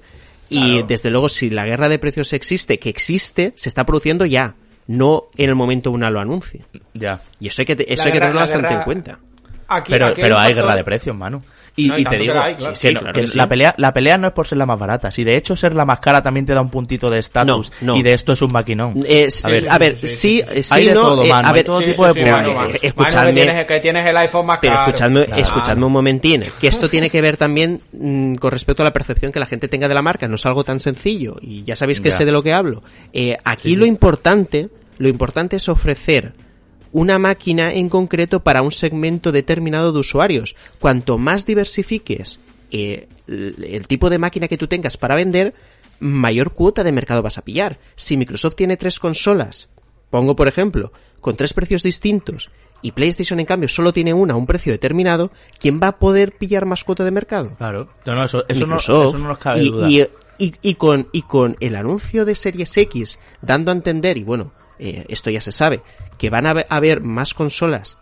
y 0.49 0.60
Claro. 0.74 0.88
desde 0.88 1.10
luego 1.12 1.30
si 1.30 1.49
la 1.52 1.66
guerra 1.66 1.88
de 1.90 1.99
precios 1.99 2.34
existe, 2.34 2.80
que 2.80 2.90
existe, 2.90 3.53
se 3.56 3.70
está 3.70 3.86
produciendo 3.86 4.26
ya, 4.26 4.56
no 4.88 5.26
en 5.38 5.49
el 5.49 5.56
momento 5.56 5.91
una 5.91 6.10
lo 6.10 6.20
anuncie. 6.20 6.62
Ya. 6.94 7.22
Y 7.40 7.48
eso 7.48 7.62
hay 7.62 7.66
que, 7.68 7.74
eso 7.88 8.03
La 8.03 8.06
hay 8.07 8.12
que 8.14 8.20
tenerlo 8.20 8.40
bastante 8.41 8.68
guerra- 8.68 8.80
en 8.80 8.84
cuenta. 8.84 9.20
Aquí- 9.68 9.92
Pero, 9.92 10.08
aquí 10.08 10.22
pero 10.22 10.40
hay 10.40 10.54
guerra 10.54 10.76
de 10.76 10.84
precios, 10.84 11.16
Manu. 11.16 11.42
Y, 11.78 11.88
No, 11.90 11.98
y 11.98 12.02
y 12.02 12.04
te 12.06 12.10
que 12.12 12.18
digo 12.20 12.34
la 12.36 12.46
hay, 12.46 12.56
claro. 12.56 12.72
que 12.72 12.76
Sí, 12.78 12.94
no- 12.94 13.00
claro 13.02 13.14
que 13.14 13.22
que 13.22 13.28
sí. 13.28 13.38
la 13.38 13.50
pelea 13.50 13.74
la 13.78 13.94
pelea 13.94 14.18
no 14.18 14.28
es 14.28 14.34
por 14.34 14.48
ser 14.48 14.58
la 14.58 14.66
más 14.66 14.80
barata. 14.80 15.12
Si 15.12 15.26
de 15.26 15.36
hecho 15.36 15.58
ser 15.58 15.76
la 15.76 15.84
más 15.84 16.00
cara 16.00 16.22
también 16.22 16.46
te 16.46 16.54
da 16.54 16.62
un 16.62 16.70
puntito 16.70 17.10
de 17.10 17.20
estatus 17.20 17.70
No, 17.82 17.94
no. 17.94 18.00
y 18.00 18.04
de 18.04 18.14
esto 18.14 18.32
es 18.32 18.42
un 18.42 18.52
maquinón. 18.54 19.04
Eh, 19.06 19.28
A 19.44 19.50
ver, 19.50 19.70
a 19.70 19.78
ver, 19.78 19.98
sí, 19.98 20.08
sí, 20.08 20.44
sí, 20.48 20.64
sí, 20.64 20.74
Hay 20.74 20.86
de 20.86 20.94
no, 20.94 21.02
todo, 21.02 21.24
eh, 21.26 21.30
mano, 21.30 21.48
a 21.48 21.52
hay 21.52 21.56
ver, 21.56 21.66
todo 21.66 21.80
Sí, 21.82 21.86
tipo 21.88 22.10
sí, 22.14 22.20
de. 22.24 22.32
Manu, 22.32 22.50
eh, 22.52 22.54
Manu. 22.54 22.70
eh, 22.72 22.80
escuchadme- 22.82 23.16
Manu, 23.26 23.28
que 23.28 23.34
tienes, 23.44 23.66
que 23.66 23.80
tienes 23.82 24.06
el 24.08 24.18
iPhone 24.18 24.46
más 24.46 24.58
Pero 24.62 24.74
caro. 24.76 24.88
escuchadme, 24.88 25.26
Claro. 25.26 25.42
escuchadme 25.42 25.86
un 25.86 25.92
momentín, 25.92 26.44
que 26.62 26.68
esto 26.68 26.88
tiene 26.88 27.10
que 27.10 27.22
ver 27.22 27.36
también 27.36 27.82
mm, 27.92 28.36
con 28.36 28.52
respecto 28.52 28.84
a 28.84 28.86
la 28.86 28.94
percepción 28.94 29.34
que 29.34 29.40
la 29.42 29.46
gente 29.46 29.68
tenga 29.68 29.90
de 29.90 29.96
la 29.96 30.02
marca, 30.02 30.28
no 30.30 30.36
es 30.36 30.46
algo 30.46 30.64
tan 30.64 30.80
sencillo, 30.80 31.36
y 31.42 31.64
ya 31.64 31.76
sabéis 31.76 32.00
que 32.00 32.10
Ya. 32.12 32.16
sé 32.18 32.24
de 32.26 32.32
lo 32.32 32.42
que 32.42 32.54
hablo. 32.54 32.84
Eh, 33.12 33.36
aquí 33.44 33.76
lo 33.76 33.86
importante, 33.86 34.70
lo 34.98 35.10
importante 35.10 35.58
es 35.58 35.68
ofrecer 35.68 36.32
una 36.98 37.20
máquina 37.20 37.74
en 37.74 37.90
concreto 37.90 38.40
para 38.40 38.62
un 38.62 38.72
segmento 38.72 39.34
determinado 39.34 39.92
de 39.92 40.00
usuarios. 40.00 40.56
Cuanto 40.80 41.18
más 41.18 41.46
diversifiques 41.46 42.40
eh, 42.72 43.10
el, 43.28 43.64
el 43.70 43.86
tipo 43.88 44.10
de 44.10 44.18
máquina 44.18 44.48
que 44.48 44.58
tú 44.58 44.68
tengas 44.68 44.96
para 44.96 45.16
vender, 45.16 45.54
mayor 46.00 46.54
cuota 46.54 46.86
de 46.86 46.94
mercado 46.94 47.22
vas 47.22 47.38
a 47.38 47.44
pillar. 47.44 47.80
Si 47.98 48.16
Microsoft 48.16 48.56
tiene 48.56 48.78
tres 48.78 48.98
consolas, 49.00 49.68
pongo 50.10 50.38
por 50.38 50.48
ejemplo, 50.48 50.94
con 51.20 51.36
tres 51.36 51.54
precios 51.54 51.84
distintos, 51.84 52.50
y 52.82 52.94
PlayStation 52.94 53.42
en 53.42 53.46
cambio 53.46 53.68
solo 53.68 53.92
tiene 53.92 54.14
una 54.14 54.36
a 54.36 54.38
un 54.38 54.46
precio 54.46 54.72
determinado, 54.72 55.32
¿quién 55.60 55.82
va 55.84 55.88
a 55.90 55.98
poder 56.00 56.38
pillar 56.38 56.66
más 56.66 56.86
cuota 56.86 57.04
de 57.04 57.12
mercado? 57.12 57.56
Claro. 57.58 57.90
No, 58.06 58.16
no, 58.16 58.24
eso, 58.24 58.46
eso, 58.48 58.66
no, 58.68 58.78
eso 58.78 59.18
no 59.18 59.28
nos 59.30 59.38
cabe 59.38 59.64
y, 59.64 59.70
duda. 59.70 59.90
y- 59.90 60.08
y- 60.38 60.54
y 60.62 60.76
con, 60.76 61.08
y 61.12 61.24
con 61.24 61.58
el 61.60 61.76
anuncio 61.76 62.24
de 62.24 62.36
Series 62.36 62.78
X 62.78 63.20
dando 63.42 63.72
a 63.72 63.76
entender, 63.76 64.18
y 64.18 64.24
bueno, 64.24 64.54
eh, 64.80 65.06
esto 65.10 65.30
ya 65.30 65.42
se 65.42 65.52
sabe, 65.52 65.82
que 66.18 66.30
van 66.30 66.48
a 66.48 66.52
haber- 66.70 67.02
más 67.02 67.34
consolas 67.34 67.98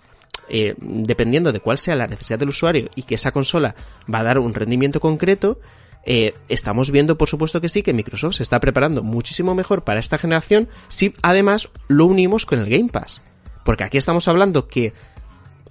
eh, 0.50 0.76
dependiendo 0.78 1.52
de 1.54 1.60
cuál 1.62 1.78
sea 1.78 1.96
la 1.96 2.08
necesidad 2.08 2.38
del 2.40 2.50
usuario 2.50 2.90
y 2.96 3.04
que 3.04 3.16
esa 3.16 3.32
consola 3.32 3.76
va 4.14 4.20
a 4.20 4.24
dar 4.24 4.40
un 4.40 4.54
rendimiento 4.54 5.00
concreto, 5.00 5.60
eh, 6.06 6.34
estamos 6.50 6.92
viendo, 6.92 7.18
por 7.18 7.30
supuesto 7.30 7.62
que 7.62 7.70
sí, 7.70 7.82
que 7.82 7.94
Microsoft 7.94 8.36
se 8.36 8.44
está 8.44 8.60
preparando 8.60 9.04
muchísimo 9.04 9.56
mejor 9.56 9.84
para 9.86 10.02
esta 10.02 10.18
generación 10.18 10.68
si 10.90 11.14
además 11.22 11.70
lo 11.88 12.06
unimos 12.06 12.46
con 12.46 12.60
el 12.60 12.70
Game 12.70 12.90
Pass. 12.90 13.22
Porque 13.64 13.86
aquí 13.86 13.98
estamos 13.98 14.28
hablando 14.28 14.68
que 14.68 14.92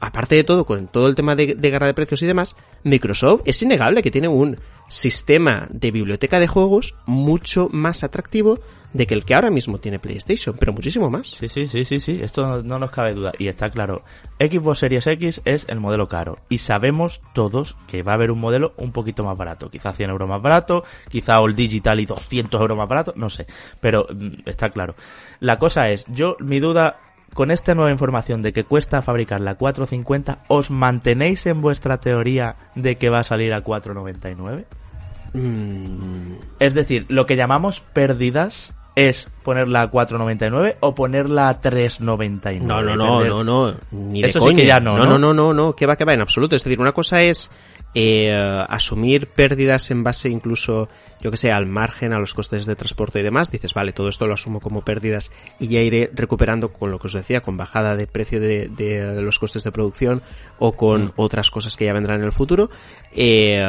aparte 0.00 0.34
de 0.36 0.44
todo, 0.44 0.64
con 0.64 0.88
todo 0.88 1.06
el 1.06 1.14
tema 1.14 1.36
de, 1.36 1.54
de 1.54 1.70
guerra 1.70 1.86
de 1.86 1.94
precios 1.94 2.22
y 2.22 2.26
demás, 2.26 2.56
Microsoft 2.82 3.42
es 3.44 3.62
innegable 3.62 4.02
que 4.02 4.10
tiene 4.10 4.28
un 4.28 4.56
sistema 4.88 5.68
de 5.70 5.90
biblioteca 5.90 6.40
de 6.40 6.48
juegos 6.48 6.94
mucho 7.06 7.68
más 7.70 8.02
atractivo 8.02 8.58
de 8.92 9.06
que 9.06 9.14
el 9.14 9.24
que 9.24 9.34
ahora 9.34 9.50
mismo 9.50 9.78
tiene 9.78 9.98
PlayStation, 9.98 10.56
pero 10.58 10.72
muchísimo 10.72 11.10
más. 11.10 11.28
Sí, 11.28 11.48
sí, 11.48 11.66
sí, 11.66 11.84
sí, 11.84 12.00
sí, 12.00 12.18
esto 12.20 12.46
no, 12.46 12.62
no 12.62 12.78
nos 12.78 12.90
cabe 12.90 13.14
duda. 13.14 13.32
Y 13.38 13.48
está 13.48 13.70
claro, 13.70 14.02
Xbox 14.38 14.78
Series 14.80 15.06
X 15.06 15.40
es 15.44 15.66
el 15.68 15.80
modelo 15.80 16.08
caro. 16.08 16.38
Y 16.48 16.58
sabemos 16.58 17.20
todos 17.32 17.76
que 17.86 18.02
va 18.02 18.12
a 18.12 18.14
haber 18.16 18.30
un 18.30 18.40
modelo 18.40 18.74
un 18.76 18.92
poquito 18.92 19.24
más 19.24 19.36
barato. 19.36 19.70
Quizá 19.70 19.92
100 19.92 20.10
euros 20.10 20.28
más 20.28 20.42
barato, 20.42 20.84
quizá 21.08 21.40
All 21.40 21.54
Digital 21.54 22.00
y 22.00 22.06
200 22.06 22.60
euros 22.60 22.78
más 22.78 22.88
barato, 22.88 23.12
no 23.16 23.30
sé. 23.30 23.46
Pero 23.80 24.06
mm, 24.12 24.48
está 24.48 24.70
claro. 24.70 24.94
La 25.40 25.58
cosa 25.58 25.88
es, 25.88 26.04
yo, 26.08 26.36
mi 26.40 26.60
duda, 26.60 26.98
con 27.34 27.50
esta 27.50 27.74
nueva 27.74 27.90
información 27.90 28.42
de 28.42 28.52
que 28.52 28.64
cuesta 28.64 29.02
fabricar 29.02 29.40
la 29.40 29.54
450, 29.54 30.44
¿os 30.48 30.70
mantenéis 30.70 31.46
en 31.46 31.60
vuestra 31.60 31.98
teoría 31.98 32.56
de 32.74 32.96
que 32.96 33.08
va 33.08 33.20
a 33.20 33.24
salir 33.24 33.54
a 33.54 33.62
499? 33.62 34.66
Mm, 35.34 36.34
Es 36.58 36.74
decir, 36.74 37.06
lo 37.08 37.24
que 37.24 37.36
llamamos 37.36 37.80
pérdidas 37.80 38.74
es 38.94 39.30
ponerla 39.42 39.82
a 39.82 39.90
4.99 39.90 40.76
o 40.80 40.94
ponerla 40.94 41.48
a 41.48 41.60
3.99. 41.60 42.60
no, 42.60 42.82
no, 42.82 42.94
no, 42.96 43.24
no, 43.24 43.44
no, 43.44 43.74
ni 43.90 44.22
de 44.22 44.28
Eso 44.28 44.40
sí 44.40 44.46
coña. 44.46 44.56
que 44.58 44.66
ya 44.66 44.80
no, 44.80 44.96
no, 44.96 45.04
¿no? 45.04 45.12
no, 45.12 45.18
no, 45.18 45.34
no, 45.34 45.54
no, 45.54 45.76
que 45.76 45.86
va, 45.86 45.96
que 45.96 46.04
va, 46.04 46.12
en 46.12 46.20
absoluto. 46.20 46.56
Es 46.56 46.64
decir, 46.64 46.78
una 46.80 46.92
cosa 46.92 47.22
es 47.22 47.50
eh, 47.94 48.30
asumir 48.68 49.28
pérdidas 49.28 49.90
en 49.90 50.02
base 50.02 50.28
incluso, 50.28 50.88
yo 51.20 51.30
que 51.30 51.36
sé, 51.36 51.50
al 51.52 51.66
margen, 51.66 52.12
a 52.12 52.18
los 52.18 52.34
costes 52.34 52.66
de 52.66 52.76
transporte 52.76 53.20
y 53.20 53.22
demás. 53.22 53.50
Dices, 53.50 53.72
vale, 53.74 53.92
todo 53.92 54.08
esto 54.08 54.26
lo 54.26 54.34
asumo 54.34 54.60
como 54.60 54.82
pérdidas 54.82 55.32
y 55.58 55.68
ya 55.68 55.80
iré 55.80 56.10
recuperando 56.14 56.72
con 56.72 56.90
lo 56.90 56.98
que 56.98 57.06
os 57.06 57.14
decía, 57.14 57.40
con 57.40 57.56
bajada 57.56 57.96
de 57.96 58.06
precio 58.06 58.40
de, 58.40 58.68
de 58.68 59.22
los 59.22 59.38
costes 59.38 59.64
de 59.64 59.72
producción 59.72 60.22
o 60.58 60.72
con 60.72 61.04
Mm. 61.06 61.12
otras 61.16 61.50
cosas 61.50 61.76
que 61.78 61.86
ya 61.86 61.92
vendrán 61.94 62.18
en 62.20 62.26
el 62.26 62.32
futuro. 62.32 62.68
Eh, 63.12 63.64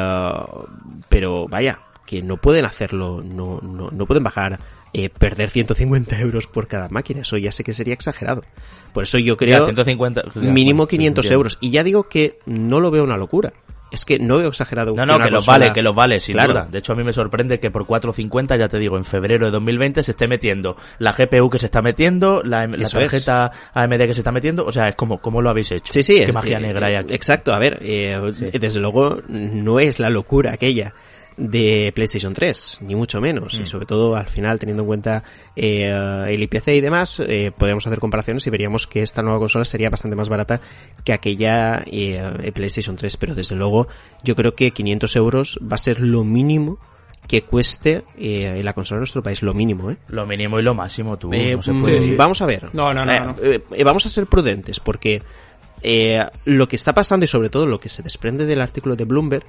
pero 1.08 1.46
vaya, 1.48 1.80
que 2.06 2.22
no 2.22 2.36
pueden 2.36 2.64
hacerlo, 2.66 3.22
no, 3.24 3.60
no, 3.62 3.88
no 3.90 4.06
pueden 4.06 4.22
bajar, 4.24 4.58
eh, 4.94 5.10
perder 5.10 5.50
150 5.50 6.18
euros 6.20 6.46
por 6.46 6.66
cada 6.68 6.88
máquina. 6.88 7.20
Eso 7.22 7.36
ya 7.36 7.52
sé 7.52 7.64
que 7.64 7.74
sería 7.74 7.92
exagerado. 7.94 8.42
Por 8.92 9.02
eso 9.02 9.18
yo 9.18 9.34
Ya, 9.34 9.38
creo 9.38 9.64
150, 9.66 10.22
ya, 10.36 10.40
mínimo 10.40 10.78
bueno, 10.78 10.88
500 10.88 11.24
entiendo. 11.26 11.34
euros. 11.34 11.58
Y 11.60 11.70
ya 11.70 11.82
digo 11.82 12.04
que 12.08 12.38
no 12.46 12.80
lo 12.80 12.90
veo 12.90 13.04
una 13.04 13.16
locura. 13.16 13.52
Es 13.90 14.04
que 14.04 14.18
no 14.18 14.38
veo 14.38 14.48
exagerado. 14.48 14.92
No, 14.96 15.06
no, 15.06 15.16
una 15.16 15.24
que 15.26 15.30
los 15.30 15.46
vale, 15.46 15.72
que 15.72 15.82
los 15.82 15.94
vale, 15.94 16.18
sin 16.18 16.34
Claro. 16.34 16.52
duda. 16.52 16.66
De 16.68 16.78
hecho, 16.78 16.94
a 16.94 16.96
mí 16.96 17.04
me 17.04 17.12
sorprende 17.12 17.60
que 17.60 17.70
por 17.70 17.86
4.50, 17.86 18.58
ya 18.58 18.66
te 18.68 18.78
digo, 18.78 18.96
en 18.96 19.04
febrero 19.04 19.46
de 19.46 19.52
2020 19.52 20.02
se 20.02 20.10
esté 20.12 20.26
metiendo 20.26 20.74
la 20.98 21.12
GPU 21.12 21.48
que 21.48 21.60
se 21.60 21.66
está 21.66 21.80
metiendo, 21.80 22.42
la, 22.42 22.66
la 22.66 22.86
Eso 22.86 22.98
es. 22.98 23.10
tarjeta 23.24 23.52
AMD 23.72 23.98
que 24.06 24.14
se 24.14 24.20
está 24.22 24.32
metiendo. 24.32 24.64
O 24.64 24.72
sea, 24.72 24.88
es 24.88 24.96
como, 24.96 25.20
¿cómo 25.20 25.42
lo 25.42 25.50
habéis 25.50 25.70
hecho? 25.70 25.92
Sí, 25.92 26.02
sí, 26.02 26.16
Qué 26.16 26.24
es- 26.24 26.34
magia 26.34 26.58
eh, 26.58 26.62
negra 26.62 26.88
hay 26.88 26.96
aquí. 26.96 27.14
Exacto, 27.14 27.52
a 27.54 27.58
ver, 27.60 27.78
eh, 27.82 28.18
desde 28.58 28.80
luego 28.80 29.20
no 29.28 29.78
es 29.78 30.00
la 30.00 30.10
locura 30.10 30.52
aquella 30.54 30.92
de 31.36 31.92
PlayStation 31.94 32.32
3, 32.32 32.78
ni 32.82 32.94
mucho 32.94 33.20
menos. 33.20 33.58
Mm. 33.58 33.62
Y 33.62 33.66
sobre 33.66 33.86
todo 33.86 34.16
al 34.16 34.28
final, 34.28 34.58
teniendo 34.58 34.82
en 34.82 34.86
cuenta 34.86 35.22
eh, 35.56 36.24
el 36.28 36.42
IPC 36.42 36.68
y 36.68 36.80
demás, 36.80 37.20
eh, 37.20 37.50
podríamos 37.56 37.86
hacer 37.86 37.98
comparaciones 37.98 38.46
y 38.46 38.50
veríamos 38.50 38.86
que 38.86 39.02
esta 39.02 39.22
nueva 39.22 39.38
consola 39.38 39.64
sería 39.64 39.90
bastante 39.90 40.16
más 40.16 40.28
barata 40.28 40.60
que 41.04 41.12
aquella 41.12 41.82
eh, 41.86 42.52
PlayStation 42.54 42.96
3. 42.96 43.16
Pero 43.16 43.34
desde 43.34 43.56
luego, 43.56 43.88
yo 44.22 44.34
creo 44.36 44.54
que 44.54 44.70
500 44.70 45.16
euros 45.16 45.58
va 45.62 45.74
a 45.74 45.78
ser 45.78 46.00
lo 46.00 46.24
mínimo 46.24 46.78
que 47.26 47.40
cueste 47.42 48.04
eh, 48.18 48.60
la 48.62 48.74
consola 48.74 48.98
en 48.98 49.00
nuestro 49.00 49.22
país, 49.22 49.42
lo 49.42 49.54
mínimo, 49.54 49.90
¿eh? 49.90 49.96
Lo 50.08 50.26
mínimo 50.26 50.58
y 50.60 50.62
lo 50.62 50.74
máximo, 50.74 51.16
tú. 51.16 51.32
Eh, 51.32 51.56
no 51.56 51.62
se 51.62 51.72
mm, 51.72 51.80
puede 51.80 52.02
sí, 52.02 52.08
sí. 52.10 52.16
Vamos 52.16 52.42
a 52.42 52.46
ver. 52.46 52.68
No, 52.74 52.92
no, 52.92 53.04
no, 53.06 53.12
Eh, 53.12 53.20
no. 53.20 53.34
eh, 53.42 53.64
eh, 53.72 53.82
vamos 53.84 54.04
a 54.04 54.10
ser 54.10 54.26
prudentes 54.26 54.78
porque 54.78 55.22
eh, 55.84 56.24
lo 56.46 56.66
que 56.66 56.76
está 56.76 56.94
pasando 56.94 57.24
y 57.24 57.28
sobre 57.28 57.50
todo 57.50 57.66
lo 57.66 57.78
que 57.78 57.90
se 57.90 58.02
desprende 58.02 58.46
del 58.46 58.62
artículo 58.62 58.96
de 58.96 59.04
Bloomberg 59.04 59.44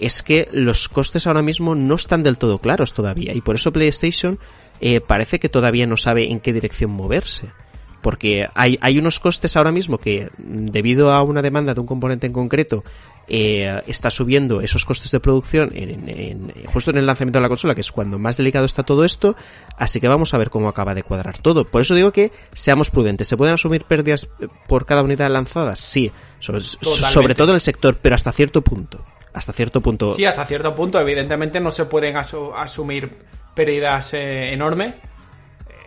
es 0.00 0.22
que 0.22 0.48
los 0.52 0.88
costes 0.88 1.26
ahora 1.26 1.42
mismo 1.42 1.76
no 1.76 1.94
están 1.94 2.24
del 2.24 2.38
todo 2.38 2.58
claros 2.58 2.92
todavía 2.92 3.32
y 3.32 3.40
por 3.40 3.54
eso 3.54 3.72
PlayStation 3.72 4.38
eh, 4.80 5.00
parece 5.00 5.38
que 5.38 5.48
todavía 5.48 5.86
no 5.86 5.96
sabe 5.96 6.30
en 6.30 6.40
qué 6.40 6.52
dirección 6.52 6.90
moverse. 6.90 7.52
Porque 8.02 8.46
hay, 8.54 8.78
hay 8.80 8.98
unos 8.98 9.18
costes 9.18 9.56
ahora 9.56 9.72
mismo 9.72 9.98
que, 9.98 10.28
debido 10.38 11.12
a 11.12 11.22
una 11.22 11.42
demanda 11.42 11.74
de 11.74 11.80
un 11.80 11.86
componente 11.86 12.26
en 12.26 12.32
concreto, 12.32 12.84
eh, 13.28 13.82
está 13.88 14.10
subiendo 14.10 14.60
esos 14.60 14.84
costes 14.84 15.10
de 15.10 15.18
producción 15.18 15.70
en, 15.74 15.90
en- 15.90 16.08
en- 16.08 16.52
justo 16.66 16.92
en 16.92 16.98
el 16.98 17.06
lanzamiento 17.06 17.38
de 17.38 17.42
la 17.42 17.48
consola, 17.48 17.74
que 17.74 17.80
es 17.80 17.90
cuando 17.90 18.18
más 18.20 18.36
delicado 18.36 18.64
está 18.66 18.84
todo 18.84 19.04
esto. 19.04 19.34
Así 19.76 20.00
que 20.00 20.06
vamos 20.06 20.32
a 20.34 20.38
ver 20.38 20.50
cómo 20.50 20.68
acaba 20.68 20.94
de 20.94 21.02
cuadrar 21.02 21.38
todo. 21.38 21.64
Por 21.64 21.82
eso 21.82 21.94
digo 21.96 22.12
que 22.12 22.30
seamos 22.54 22.90
prudentes. 22.90 23.26
¿Se 23.26 23.36
pueden 23.36 23.54
asumir 23.54 23.82
pérdidas 23.84 24.28
eh, 24.40 24.46
por 24.68 24.86
cada 24.86 25.02
unidad 25.02 25.28
lanzada? 25.30 25.74
Sí. 25.74 26.12
Sobre 26.38 27.34
todo 27.34 27.48
en 27.50 27.54
el 27.56 27.60
sector, 27.60 27.96
pero 28.00 28.14
hasta 28.14 28.30
cierto 28.30 28.62
punto. 28.62 29.04
Hasta 29.32 29.52
cierto 29.52 29.80
punto. 29.80 30.14
Sí, 30.14 30.24
hasta 30.24 30.46
cierto 30.46 30.74
punto, 30.74 31.00
evidentemente 31.00 31.58
no 31.60 31.70
se 31.72 31.84
pueden 31.86 32.14
asu- 32.14 32.52
asumir 32.56 33.10
pérdidas 33.54 34.14
eh, 34.14 34.52
enormes. 34.52 34.94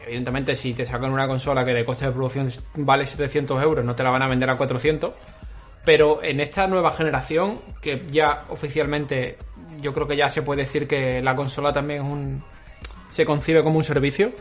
Evidentemente, 0.10 0.56
si 0.56 0.73
te 0.73 0.88
sacan 0.88 1.11
una 1.11 1.27
consola 1.27 1.64
que 1.64 1.72
de 1.72 1.86
coste 1.86 2.06
de 2.06 2.11
producción 2.11 2.49
vale 2.77 3.06
700 3.06 3.61
euros, 3.61 3.86
no 3.86 3.94
te 3.95 4.02
la 4.02 4.10
van 4.10 4.23
a 4.23 4.27
vender 4.27 4.49
a 4.49 4.57
400. 4.57 5.14
Pero 5.86 6.23
en 6.23 6.40
esta 6.40 6.65
nueva 6.65 6.91
generación, 6.94 7.60
que 7.80 8.07
ya 8.10 8.45
oficialmente 8.49 9.38
yo 9.80 9.94
creo 9.94 10.07
que 10.07 10.18
ya 10.18 10.27
se 10.27 10.41
puede 10.41 10.64
decir 10.64 10.88
que 10.88 11.22
la 11.22 11.36
consola 11.36 11.72
también 11.72 12.03
es 12.03 12.11
un, 12.11 12.44
se 13.10 13.23
concibe 13.23 13.64
como 13.64 13.77
un 13.77 13.84
servicio, 13.84 14.31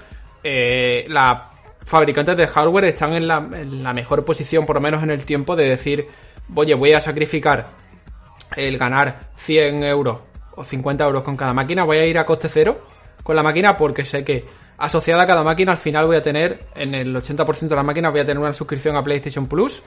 eh, 0.43 1.05
las 1.09 1.43
fabricantes 1.85 2.39
de 2.39 2.47
hardware 2.47 2.87
están 2.87 3.13
en 3.13 3.29
la, 3.29 3.37
en 3.37 3.83
la 3.83 3.93
mejor 3.93 4.25
posición, 4.25 4.65
por 4.65 4.77
lo 4.77 4.81
menos 4.81 5.03
en 5.03 5.11
el 5.11 5.23
tiempo, 5.25 5.55
de 5.55 5.69
decir, 5.69 6.07
oye, 6.55 6.75
voy 6.75 6.95
a 6.95 7.01
sacrificar 7.01 7.69
el 8.57 8.79
ganar 8.79 9.33
100 9.37 9.85
euros 9.85 10.21
o 10.55 10.65
50 10.65 11.05
euros 11.05 11.25
con 11.25 11.37
cada 11.37 11.53
máquina, 11.53 11.85
voy 11.85 11.99
a 11.99 12.07
ir 12.07 12.19
a 12.19 12.25
coste 12.25 12.49
cero 12.49 12.87
con 13.23 13.37
la 13.37 13.43
máquina 13.43 13.77
porque 13.77 14.07
sé 14.07 14.25
que 14.25 14.47
asociada 14.79 15.23
a 15.23 15.27
cada 15.27 15.43
máquina 15.43 15.73
al 15.73 15.79
final 15.79 16.07
voy 16.07 16.17
a 16.17 16.23
tener, 16.23 16.61
en 16.75 16.95
el 16.95 17.15
80% 17.15 17.69
de 17.69 17.77
las 17.77 17.85
máquinas 17.85 18.13
voy 18.13 18.21
a 18.21 18.25
tener 18.25 18.39
una 18.39 18.53
suscripción 18.53 18.97
a 18.97 19.03
PlayStation 19.03 19.47
Plus 19.47 19.83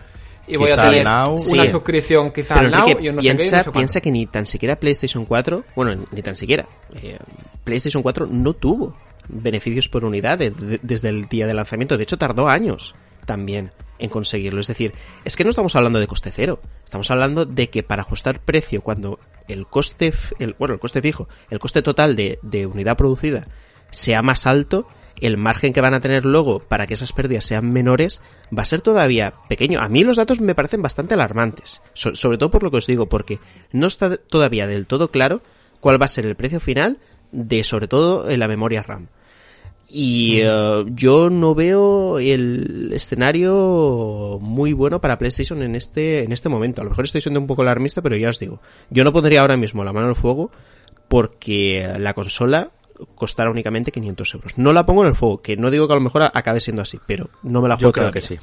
y 0.48 0.58
voy 0.58 0.68
Quizá 0.68 0.82
a 0.88 0.90
tener 0.92 1.06
Now. 1.06 1.32
una 1.50 1.64
Sí. 1.64 1.70
suscripción 1.70 2.32
quizás 2.32 2.58
Pero 2.60 2.68
al 2.68 2.72
Now 2.72 2.88
y 3.00 3.10
un 3.10 3.16
no 3.16 3.22
sé 3.22 3.28
qué, 3.28 3.32
y 3.32 3.34
no 3.34 3.38
piensa, 3.38 3.44
sé 3.46 3.52
cuánto. 3.64 3.72
piensa 3.74 4.02
que 4.02 4.12
ni 4.12 4.26
tan 4.28 4.46
siquiera 4.46 4.76
PlayStation 4.76 5.26
4, 5.26 5.64
bueno, 5.76 6.06
ni 6.12 6.22
tan 6.22 6.36
siquiera, 6.36 6.68
eh, 7.02 7.18
PlayStation 7.64 8.04
4 8.04 8.26
no 8.28 8.54
tuvo 8.54 8.96
beneficios 9.30 9.88
por 9.88 10.04
unidad 10.04 10.38
de- 10.40 10.50
de- 10.52 10.80
desde 10.82 11.10
el 11.10 11.26
día 11.26 11.46
de 11.48 11.54
lanzamiento. 11.54 11.96
De 11.96 12.04
hecho, 12.04 12.18
tardó 12.18 12.50
años 12.50 12.96
también 13.26 13.72
en 14.00 14.10
conseguirlo. 14.10 14.60
Es 14.60 14.68
decir, 14.68 14.94
es 15.24 15.36
que 15.36 15.44
no 15.44 15.52
estamos 15.52 15.76
hablando 15.76 16.00
de 16.00 16.08
coste 16.08 16.32
cero. 16.36 16.60
Estamos 16.84 17.10
hablando 17.12 17.46
de 17.46 17.70
que 17.70 17.84
para 17.84 18.02
ajustar 18.02 18.40
precio, 18.42 18.82
cuando 18.82 19.20
el 19.48 19.68
coste, 19.68 20.12
el, 20.40 20.56
bueno, 20.58 20.74
el 20.74 20.80
coste 20.80 21.02
fijo, 21.04 21.30
el 21.52 21.60
coste 21.60 21.82
total 21.84 22.16
de, 22.16 22.40
de 22.42 22.66
unidad 22.66 22.98
producida 22.98 23.48
sea 23.92 24.22
más 24.22 24.48
alto, 24.48 24.88
el 25.20 25.38
margen 25.38 25.72
que 25.72 25.82
van 25.82 25.94
a 25.94 26.00
tener 26.00 26.26
luego 26.26 26.60
para 26.60 26.88
que 26.88 26.96
esas 26.96 27.14
pérdidas 27.14 27.46
sean 27.46 27.72
menores 27.72 28.22
va 28.58 28.64
a 28.64 28.66
ser 28.66 28.82
todavía 28.82 29.34
pequeño. 29.48 29.80
A 29.80 29.88
mí 29.88 30.04
los 30.04 30.18
datos 30.18 30.42
me 30.42 30.56
parecen 30.56 30.82
bastante 30.82 31.14
alarmantes, 31.14 31.82
So- 31.94 32.16
sobre 32.16 32.38
todo 32.40 32.50
por 32.50 32.64
lo 32.64 32.72
que 32.72 32.78
os 32.78 32.88
digo, 32.88 33.08
porque 33.08 33.40
no 33.72 33.86
está 33.88 34.18
todavía 34.18 34.66
del 34.66 34.88
todo 34.88 35.12
claro 35.12 35.42
cuál 35.80 36.02
va 36.02 36.06
a 36.06 36.10
ser 36.10 36.26
el 36.26 36.36
precio 36.36 36.60
final 36.60 36.98
de 37.32 37.64
sobre 37.64 37.88
todo 37.88 38.30
eh, 38.30 38.38
la 38.38 38.48
memoria 38.48 38.82
RAM. 38.84 39.08
Y 39.94 40.40
eh, 40.42 40.86
yo 40.88 41.30
no 41.30 41.54
veo 41.54 42.18
el 42.18 42.92
escenario 42.94 44.40
muy 44.42 44.72
bueno 44.74 45.02
para 45.02 45.18
PlayStation 45.18 45.62
en 45.62 45.76
este, 45.76 46.24
en 46.24 46.32
este 46.32 46.50
momento. 46.50 46.82
A 46.82 46.86
lo 46.86 46.92
mejor 46.92 47.06
estoy 47.06 47.20
siendo 47.22 47.40
un 47.42 47.48
poco 47.48 47.62
alarmista, 47.62 48.02
pero 48.02 48.16
ya 48.16 48.30
os 48.30 48.40
digo, 48.40 48.62
yo 48.90 49.04
no 49.04 49.12
pondría 49.14 49.42
ahora 49.42 49.58
mismo 49.58 49.84
la 49.84 49.92
mano 49.94 50.06
en 50.08 50.12
el 50.12 50.16
fuego 50.16 50.50
porque 51.10 51.94
la 52.00 52.14
consola 52.14 52.72
costará 53.16 53.50
únicamente 53.50 53.92
500 53.92 54.34
euros. 54.36 54.58
No 54.58 54.74
la 54.74 54.86
pongo 54.86 55.04
en 55.04 55.10
el 55.10 55.16
fuego, 55.16 55.42
que 55.42 55.58
no 55.58 55.72
digo 55.72 55.88
que 55.88 55.94
a 55.94 55.98
lo 55.98 56.02
mejor 56.02 56.30
acabe 56.34 56.60
siendo 56.60 56.82
así, 56.82 57.00
pero 57.06 57.30
no 57.44 57.62
me 57.62 57.70
la 57.70 57.76
juego 57.76 57.90
Yo 57.90 57.94
creo 57.94 58.12
que 58.12 58.22
sí. 58.22 58.38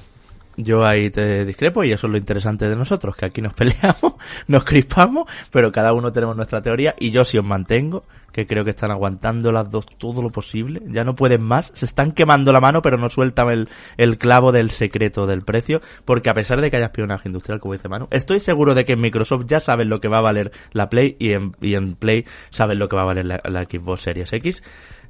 Yo 0.60 0.84
ahí 0.84 1.08
te 1.10 1.44
discrepo 1.44 1.84
y 1.84 1.92
eso 1.92 2.08
es 2.08 2.10
lo 2.10 2.18
interesante 2.18 2.68
de 2.68 2.74
nosotros, 2.74 3.14
que 3.14 3.26
aquí 3.26 3.40
nos 3.40 3.54
peleamos, 3.54 4.14
nos 4.48 4.64
crispamos, 4.64 5.30
pero 5.52 5.70
cada 5.70 5.92
uno 5.92 6.10
tenemos 6.10 6.34
nuestra 6.34 6.60
teoría 6.60 6.96
y 6.98 7.12
yo 7.12 7.22
sí 7.22 7.38
os 7.38 7.44
mantengo, 7.44 8.02
que 8.32 8.48
creo 8.48 8.64
que 8.64 8.70
están 8.70 8.90
aguantando 8.90 9.52
las 9.52 9.70
dos 9.70 9.86
todo 9.86 10.20
lo 10.20 10.30
posible, 10.30 10.82
ya 10.88 11.04
no 11.04 11.14
pueden 11.14 11.42
más, 11.42 11.70
se 11.76 11.86
están 11.86 12.10
quemando 12.10 12.52
la 12.52 12.58
mano 12.58 12.82
pero 12.82 12.98
no 12.98 13.08
sueltan 13.08 13.50
el, 13.50 13.68
el 13.98 14.18
clavo 14.18 14.50
del 14.50 14.70
secreto 14.70 15.26
del 15.26 15.42
precio, 15.42 15.80
porque 16.04 16.28
a 16.28 16.34
pesar 16.34 16.60
de 16.60 16.72
que 16.72 16.76
haya 16.76 16.86
espionaje 16.86 17.28
industrial, 17.28 17.60
como 17.60 17.74
dice 17.74 17.88
Manu, 17.88 18.08
estoy 18.10 18.40
seguro 18.40 18.74
de 18.74 18.84
que 18.84 18.94
en 18.94 19.00
Microsoft 19.00 19.44
ya 19.46 19.60
saben 19.60 19.88
lo 19.88 20.00
que 20.00 20.08
va 20.08 20.18
a 20.18 20.22
valer 20.22 20.50
la 20.72 20.88
Play 20.88 21.14
y 21.20 21.34
en, 21.34 21.52
y 21.60 21.76
en 21.76 21.94
Play 21.94 22.24
saben 22.50 22.80
lo 22.80 22.88
que 22.88 22.96
va 22.96 23.02
a 23.02 23.06
valer 23.06 23.26
la 23.26 23.62
Xbox 23.62 24.02
Series 24.02 24.32
X. 24.32 24.64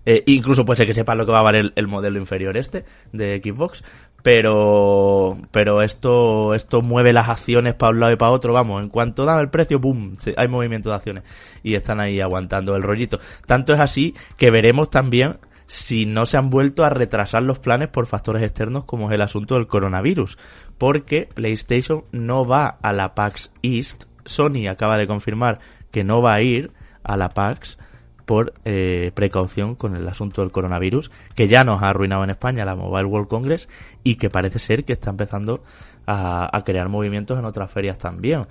Eh, 0.07 0.23
incluso 0.27 0.65
puede 0.65 0.79
ser 0.79 0.87
que 0.87 0.95
sepan 0.95 1.19
lo 1.19 1.27
que 1.27 1.33
va 1.33 1.41
a 1.41 1.43
valer 1.43 1.67
el, 1.67 1.73
el 1.77 1.87
modelo 1.87 2.19
inferior 2.19 2.57
este 2.57 2.85
de 3.13 3.41
Xbox, 3.43 3.85
pero 4.23 5.37
pero 5.51 5.83
esto 5.83 6.55
esto 6.55 6.83
mueve 6.83 7.13
las 7.13 7.29
acciones 7.29 7.75
para 7.75 7.93
un 7.93 8.01
lado 8.01 8.13
y 8.13 8.17
para 8.17 8.33
otro, 8.33 8.53
vamos, 8.53 8.83
en 8.83 8.89
cuanto 8.89 9.25
dan 9.25 9.41
el 9.41 9.51
precio, 9.51 9.79
boom, 9.79 10.17
hay 10.37 10.49
movimiento 10.49 10.91
de 10.91 10.97
acciones 10.97 11.25
y 11.63 11.75
están 11.75 12.01
ahí 12.01 12.21
aguantando 12.21 12.75
el 12.75 12.83
rollito. 12.83 13.19
Tanto 13.47 13.73
es 13.73 13.81
así 13.81 14.15
que 14.37 14.51
veremos 14.51 14.91
también 14.91 15.39
si 15.67 16.07
no 16.07 16.27
se 16.27 16.39
han 16.39 16.51
vuelto 16.51 16.85
a 16.85 16.91
retrasar 16.91 17.43
los 17.43 17.59
planes 17.59 17.89
por 17.89 18.07
factores 18.07 18.43
externos 18.43 18.85
como 18.85 19.09
es 19.09 19.15
el 19.15 19.23
asunto 19.23 19.55
del 19.55 19.67
coronavirus, 19.67 20.39
porque 20.79 21.29
PlayStation 21.35 22.05
no 22.11 22.45
va 22.45 22.67
a 22.67 22.93
la 22.93 23.15
PAX 23.15 23.53
East, 23.63 24.05
Sony 24.25 24.67
acaba 24.69 24.97
de 24.97 25.07
confirmar 25.07 25.61
que 25.91 26.05
no 26.05 26.23
va 26.23 26.35
a 26.35 26.43
ir 26.43 26.73
a 27.05 27.17
la 27.17 27.29
PAX 27.29 27.79
por 28.29 28.53
eh, 28.67 29.11
precaución 29.15 29.75
con 29.75 29.97
el 29.97 30.07
asunto 30.07 30.43
del 30.43 30.53
coronavirus, 30.53 31.11
que 31.35 31.49
ya 31.49 31.65
nos 31.65 31.83
ha 31.83 31.89
arruinado 31.89 32.25
en 32.25 32.29
España 32.29 32.67
la 32.67 32.77
Mobile 32.77 33.07
World 33.07 33.27
Congress 33.27 33.71
y 34.05 34.17
que 34.17 34.29
parece 34.29 34.59
ser 34.59 34.85
que 34.85 34.93
está 34.93 35.09
empezando 35.09 35.65
a, 36.07 36.55
a 36.55 36.63
crear 36.63 36.91
movimientos 36.91 37.39
en 37.39 37.47
otras 37.47 37.71
ferias 37.71 37.97
también. 37.97 38.43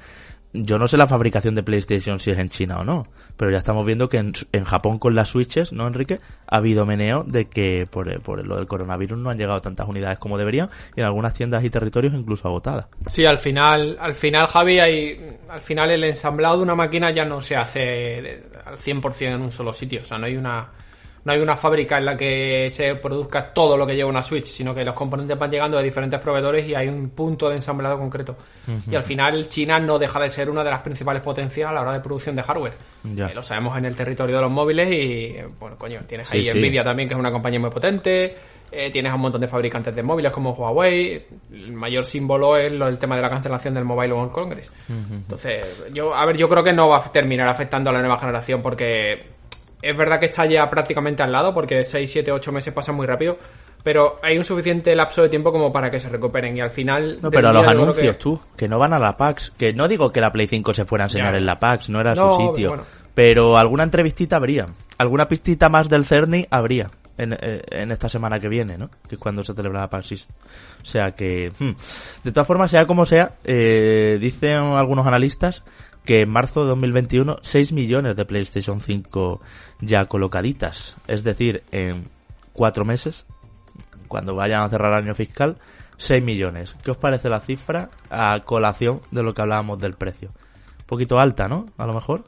Yo 0.64 0.78
no 0.78 0.88
sé 0.88 0.98
la 0.98 1.08
fabricación 1.08 1.56
de 1.56 1.64
PlayStation 1.64 2.20
si 2.20 2.32
es 2.32 2.40
en 2.40 2.50
China 2.50 2.78
o 2.80 2.84
no, 2.84 3.08
pero 3.36 3.52
ya 3.52 3.58
estamos 3.58 3.86
viendo 3.86 4.10
que 4.10 4.18
en, 4.18 4.34
en 4.52 4.64
Japón 4.64 5.00
con 5.00 5.16
las 5.16 5.30
Switches, 5.30 5.74
¿no, 5.74 5.88
Enrique? 5.88 6.20
Ha 6.48 6.58
habido 6.58 6.86
meneo 6.86 7.24
de 7.24 7.46
que 7.46 7.86
por, 7.86 8.12
eh, 8.12 8.20
por 8.20 8.46
lo 8.46 8.58
del 8.58 8.68
coronavirus 8.68 9.18
no 9.18 9.30
han 9.30 9.38
llegado 9.38 9.60
tantas 9.60 9.88
unidades 9.88 10.20
como 10.20 10.38
deberían 10.38 10.70
y 10.96 11.02
en 11.02 11.06
algunas 11.06 11.34
tiendas 11.34 11.64
y 11.64 11.70
territorios 11.70 12.14
incluso 12.14 12.48
agotadas. 12.48 12.88
Sí, 13.06 13.26
al 13.26 13.38
final, 13.38 13.98
al 14.00 14.16
final, 14.16 14.48
Javi, 14.48 14.80
hay, 14.80 15.38
al 15.50 15.62
final 15.62 15.92
el 15.92 16.04
ensamblado 16.04 16.58
de 16.58 16.64
una 16.64 16.76
máquina 16.76 17.12
ya 17.12 17.26
no 17.26 17.42
se 17.42 17.56
hace 17.56 18.44
al 18.66 18.78
100% 18.78 19.36
en 19.36 19.42
un 19.42 19.52
solo 19.52 19.74
sitio. 19.74 20.02
O 20.02 20.06
sea, 20.06 20.18
no 20.18 20.26
hay 20.26 20.38
una, 20.38 20.72
no 21.28 21.34
hay 21.34 21.42
una 21.42 21.58
fábrica 21.58 21.98
en 21.98 22.06
la 22.06 22.16
que 22.16 22.70
se 22.72 22.96
produzca 22.96 23.52
todo 23.52 23.76
lo 23.76 23.86
que 23.86 23.98
lleva 23.98 24.10
una 24.10 24.24
Switch, 24.24 24.46
sino 24.46 24.74
que 24.74 24.86
los 24.86 24.96
componentes 24.96 25.38
van 25.38 25.52
llegando 25.52 25.76
de 25.76 25.84
diferentes 25.84 26.22
proveedores 26.22 26.66
y 26.66 26.74
hay 26.74 26.88
un 26.88 27.10
punto 27.10 27.50
de 27.50 27.56
ensamblado 27.56 28.00
concreto. 28.00 28.38
Y 28.90 28.96
al 28.96 29.04
final 29.04 29.50
China 29.50 29.78
no 29.78 30.00
deja 30.00 30.22
de 30.22 30.30
ser 30.30 30.50
una 30.50 30.64
de 30.64 30.70
las 30.70 30.82
principales 30.82 31.22
potencias 31.22 31.70
a 31.70 31.74
la 31.74 31.82
hora 31.82 31.92
de 31.92 32.00
producción 32.00 32.34
de 32.34 32.44
hardware. 32.44 32.76
Ya. 33.14 33.28
Eh, 33.28 33.36
lo 33.36 33.44
sabemos 33.44 33.78
en 33.78 33.84
el 33.84 33.94
territorio 33.94 34.38
de 34.38 34.42
los 34.42 34.52
móviles 34.52 34.90
y, 34.90 35.36
bueno, 35.60 35.78
coño, 35.78 36.00
tienes 36.08 36.32
ahí 36.32 36.46
sí. 36.46 36.58
Nvidia 36.58 36.82
también, 36.82 37.10
que 37.10 37.16
es 37.16 37.20
una 37.20 37.30
compañía 37.32 37.60
muy 37.60 37.72
potente. 37.72 38.34
eh, 38.72 38.90
tienes 38.92 39.12
a 39.12 39.16
un 39.16 39.22
montón 39.22 39.42
de 39.42 39.48
fabricantes 39.48 39.96
de 39.96 40.04
móviles 40.04 40.32
como 40.32 40.52
Huawei. 40.52 41.26
El 41.52 41.74
mayor 41.74 42.06
símbolo 42.06 42.58
es 42.58 42.72
lo, 42.72 42.88
el 42.88 43.00
tema 43.00 43.16
de 43.16 43.22
la 43.22 43.30
cancelación 43.30 43.74
del 43.74 43.86
Mobile 43.86 44.14
World 44.14 44.32
Congress. 44.32 44.72
Entonces, 44.90 45.86
yo, 45.94 46.14
a 46.14 46.26
ver, 46.26 46.38
yo 46.38 46.48
creo 46.48 46.64
que 46.64 46.74
no 46.74 46.90
va 46.90 46.98
a 46.98 47.12
terminar 47.12 47.48
afectando 47.48 47.90
a 47.90 47.94
la 47.94 48.00
nueva 48.00 48.18
generación 48.20 48.62
porque 48.62 49.37
es 49.82 49.96
verdad 49.98 50.20
que 50.20 50.28
está 50.28 50.46
ya 50.46 50.70
prácticamente 50.70 51.24
al 51.24 51.32
lado 51.32 51.54
porque 51.54 51.84
6, 51.84 52.10
7, 52.12 52.32
8 52.32 52.52
meses 52.52 52.74
pasan 52.74 52.96
muy 52.96 53.06
rápido. 53.06 53.38
Pero 53.84 54.18
hay 54.22 54.38
un 54.38 54.44
suficiente 54.44 54.94
lapso 54.96 55.22
de 55.22 55.30
tiempo 55.30 55.52
como 55.52 55.72
para 55.72 55.90
que 55.90 56.00
se 56.00 56.10
recuperen 56.10 56.58
y 56.58 56.60
al 56.60 56.72
final... 56.72 57.20
No, 57.22 57.30
pero 57.32 57.50
a 57.50 57.54
los 57.54 57.66
anuncios, 57.66 58.18
que- 58.18 58.22
tú, 58.24 58.40
que 58.58 58.68
no 58.68 58.80
van 58.80 58.94
a 58.94 58.98
la 59.00 59.16
PAX, 59.16 59.52
que 59.52 59.72
no 59.72 59.88
digo 59.88 60.12
que 60.12 60.20
la 60.20 60.32
Play 60.32 60.48
5 60.48 60.74
se 60.74 60.84
fuera 60.84 61.06
a 61.06 61.08
enseñar 61.08 61.34
Ya. 61.34 61.38
en 61.40 61.46
la 61.46 61.60
PAX, 61.60 61.90
no 61.90 62.02
era 62.02 62.14
No, 62.14 62.36
su 62.36 62.48
sitio, 62.48 62.72
pero 62.72 62.86
pero, 63.14 63.44
bueno. 63.46 63.58
alguna 63.60 63.84
entrevistita 63.84 64.36
habría, 64.36 64.66
alguna 64.98 65.28
pistita 65.30 65.70
más 65.70 65.88
del 65.88 66.06
Cerny 66.06 66.48
habría 66.50 66.90
en, 67.18 67.34
eh, 67.34 67.62
en 67.72 67.92
esta 67.92 68.10
semana 68.10 68.40
que 68.40 68.50
viene, 68.50 68.78
¿no? 68.78 68.90
Que 69.08 69.16
es 69.16 69.20
cuando 69.20 69.44
se 69.44 69.54
celebra 69.54 69.80
la 69.82 69.90
PAX 69.90 70.12
East. 70.12 70.30
O 70.84 70.86
sea 70.86 71.12
que, 71.12 71.52
hmm. 71.58 71.72
de 72.26 72.32
todas 72.32 72.48
formas, 72.48 72.70
sea 72.72 72.86
como 72.86 73.06
sea, 73.06 73.34
eh, 73.46 74.18
dicen 74.20 74.58
algunos 74.58 75.08
analistas 75.08 75.64
que 76.08 76.22
en 76.22 76.30
marzo 76.30 76.62
de 76.62 76.70
2021 76.70 77.40
6 77.42 77.74
millones 77.74 78.16
de 78.16 78.26
PlayStation 78.26 78.80
5 78.80 79.42
ya 79.82 80.06
colocaditas, 80.06 80.96
es 81.06 81.24
decir, 81.26 81.64
en 81.72 82.08
cuatro 82.54 82.86
meses 82.86 83.26
cuando 84.08 84.34
vayan 84.34 84.64
a 84.64 84.70
cerrar 84.70 84.94
el 84.94 85.04
año 85.04 85.14
fiscal, 85.14 85.58
6 85.98 86.24
millones. 86.24 86.76
¿Qué 86.82 86.92
os 86.92 86.98
parece 86.98 87.28
la 87.28 87.42
cifra 87.42 87.90
a 88.10 88.40
colación 88.46 89.02
de 89.12 89.22
lo 89.22 89.34
que 89.34 89.42
hablábamos 89.42 89.80
del 89.80 89.96
precio? 89.96 90.30
Un 90.30 90.86
poquito 90.86 91.20
alta, 91.20 91.50
¿no? 91.50 91.66
A 91.78 91.86
lo 91.86 91.94
mejor. 91.94 92.24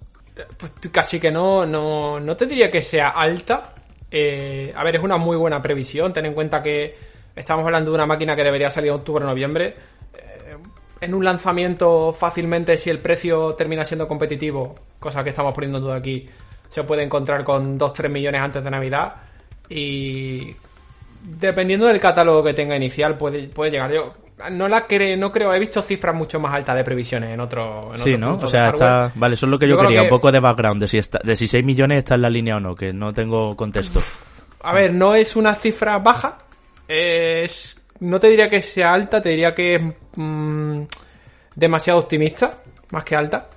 Pues 0.57 0.75
tú 0.75 0.89
casi 0.91 1.17
que 1.17 1.31
no, 1.31 1.65
no, 1.65 2.19
no 2.19 2.35
te 2.35 2.47
diría 2.47 2.69
que 2.69 2.81
sea 2.81 3.09
alta. 3.09 3.75
Eh, 4.11 4.73
a 4.75 4.83
ver, 4.83 4.97
es 4.97 5.03
una 5.03 5.17
muy 5.17 5.37
buena 5.37 5.61
previsión. 5.61 6.11
Ten 6.11 6.25
en 6.25 6.33
cuenta 6.33 6.61
que 6.61 6.97
estamos 7.33 7.65
hablando 7.65 7.91
de 7.91 7.95
una 7.95 8.05
máquina 8.05 8.35
que 8.35 8.43
debería 8.43 8.69
salir 8.69 8.89
en 8.89 8.95
octubre 8.95 9.23
o 9.23 9.27
noviembre. 9.27 9.75
En 11.01 11.13
un 11.13 11.23
lanzamiento, 11.23 12.11
fácilmente, 12.13 12.77
si 12.77 12.89
el 12.89 12.99
precio 12.99 13.53
termina 13.55 13.85
siendo 13.85 14.07
competitivo, 14.07 14.75
cosa 14.99 15.23
que 15.23 15.29
estamos 15.29 15.53
poniendo 15.55 15.77
en 15.77 15.83
duda 15.85 15.95
aquí, 15.95 16.27
se 16.67 16.83
puede 16.83 17.03
encontrar 17.03 17.43
con 17.43 17.79
2-3 17.79 18.09
millones 18.09 18.41
antes 18.41 18.63
de 18.63 18.69
Navidad. 18.69 19.15
Y 19.69 20.53
dependiendo 21.23 21.87
del 21.87 21.99
catálogo 21.99 22.43
que 22.43 22.53
tenga 22.53 22.75
inicial, 22.75 23.17
puede, 23.17 23.47
puede 23.47 23.71
llegar. 23.71 23.91
Yo 23.91 24.13
no 24.51 24.67
la 24.67 24.87
cre- 24.87 25.17
no 25.17 25.31
creo, 25.31 25.53
he 25.53 25.59
visto 25.59 25.81
cifras 25.81 26.15
mucho 26.15 26.39
más 26.39 26.53
altas 26.53 26.75
de 26.75 26.83
previsiones 26.83 27.31
en 27.31 27.39
otro. 27.39 27.91
En 27.93 27.97
Sí, 27.99 28.17
¿no? 28.17 28.35
O 28.35 28.47
sea, 28.47 28.69
está... 28.69 29.11
Vale, 29.15 29.33
eso 29.35 29.45
es 29.45 29.49
lo 29.49 29.59
que 29.59 29.67
yo, 29.67 29.77
quería, 29.77 29.99
que- 29.99 30.03
un 30.03 30.09
poco 30.09 30.31
de 30.31 30.39
background, 30.39 30.81
de 30.81 30.87
si, 30.87 30.97
está, 30.97 31.19
de 31.23 31.35
si 31.35 31.47
6 31.47 31.63
millones 31.65 31.99
está 31.99 32.15
en 32.15 32.21
la 32.21 32.29
línea 32.29 32.57
o 32.57 32.59
no, 32.59 32.75
que 32.75 32.93
no 32.93 33.13
tengo 33.13 33.55
contexto. 33.55 34.01
A 34.63 34.73
ver, 34.73 34.93
no 34.93 35.15
es 35.15 35.35
una 35.35 35.55
cifra 35.55 35.97
baja. 35.99 36.37
Es, 36.87 37.87
no 37.99 38.19
te 38.19 38.27
diría 38.29 38.49
que 38.49 38.61
sea 38.61 38.93
alta, 38.93 39.21
te 39.21 39.29
diría 39.29 39.53
que 39.53 39.75
es 39.75 39.81
mm, 40.21 40.81
demasiado 41.55 41.99
optimista, 41.99 42.59
más 42.91 43.03
que 43.03 43.15
alta. 43.15 43.47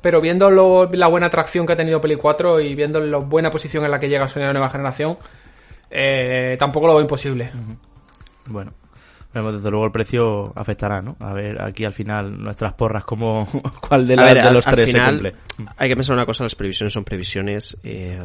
Pero 0.00 0.20
viendo 0.20 0.50
lo- 0.50 0.88
la 0.92 1.08
buena 1.08 1.26
atracción 1.26 1.66
que 1.66 1.72
ha 1.72 1.76
tenido 1.76 2.00
Play 2.00 2.16
4 2.16 2.60
y 2.60 2.74
viendo 2.74 3.00
la 3.00 3.18
buena 3.18 3.50
posición 3.50 3.84
en 3.84 3.90
la 3.90 3.98
que 3.98 4.08
llega 4.08 4.28
Sony 4.28 4.42
a 4.42 4.46
la 4.46 4.52
nueva 4.52 4.70
generación, 4.70 5.18
eh, 5.90 6.56
tampoco 6.58 6.86
lo 6.86 6.92
veo 6.94 7.02
imposible. 7.02 7.50
Bueno, 8.46 8.72
desde 9.34 9.70
luego 9.70 9.86
el 9.86 9.92
precio 9.92 10.52
afectará, 10.56 11.02
¿no? 11.02 11.16
A 11.20 11.32
ver, 11.32 11.60
aquí 11.60 11.84
al 11.84 11.92
final 11.92 12.40
nuestras 12.42 12.74
porras, 12.74 13.04
como 13.04 13.46
cuál 13.88 14.06
de, 14.06 14.14
A 14.14 14.16
la- 14.18 14.24
ver, 14.24 14.34
de 14.34 14.40
al- 14.42 14.54
los 14.54 14.66
al 14.66 14.74
tres 14.74 14.86
final, 14.92 15.04
se 15.04 15.10
cumple. 15.10 15.34
Hay 15.76 15.88
que 15.88 15.96
pensar 15.96 16.14
una 16.14 16.24
cosa, 16.26 16.44
las 16.44 16.54
previsiones 16.54 16.92
son 16.92 17.04
previsiones. 17.04 17.76
eh, 17.82 18.18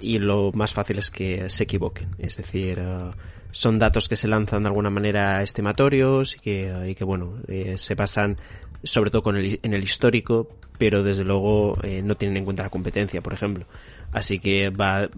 y 0.00 0.18
lo 0.18 0.52
más 0.52 0.72
fácil 0.72 0.98
es 0.98 1.10
que 1.10 1.48
se 1.48 1.64
equivoquen. 1.64 2.10
Es 2.18 2.36
decir, 2.36 2.78
eh, 2.78 3.10
son 3.52 3.78
datos 3.78 4.08
que 4.08 4.16
se 4.16 4.26
lanzan 4.26 4.62
de 4.62 4.68
alguna 4.68 4.90
manera 4.90 5.42
estimatorios 5.42 6.36
y 6.36 6.40
que, 6.40 6.88
y 6.88 6.94
que 6.96 7.04
bueno, 7.04 7.36
eh, 7.46 7.76
se 7.78 7.94
basan 7.94 8.36
sobre 8.82 9.10
todo 9.10 9.22
con 9.22 9.36
el, 9.36 9.60
en 9.62 9.74
el 9.74 9.82
histórico, 9.82 10.48
pero 10.78 11.04
desde 11.04 11.24
luego 11.24 11.78
eh, 11.82 12.02
no 12.02 12.16
tienen 12.16 12.38
en 12.38 12.44
cuenta 12.44 12.64
la 12.64 12.70
competencia, 12.70 13.20
por 13.20 13.32
ejemplo. 13.32 13.66
Así 14.10 14.40
que 14.40 14.70
va 14.70 15.08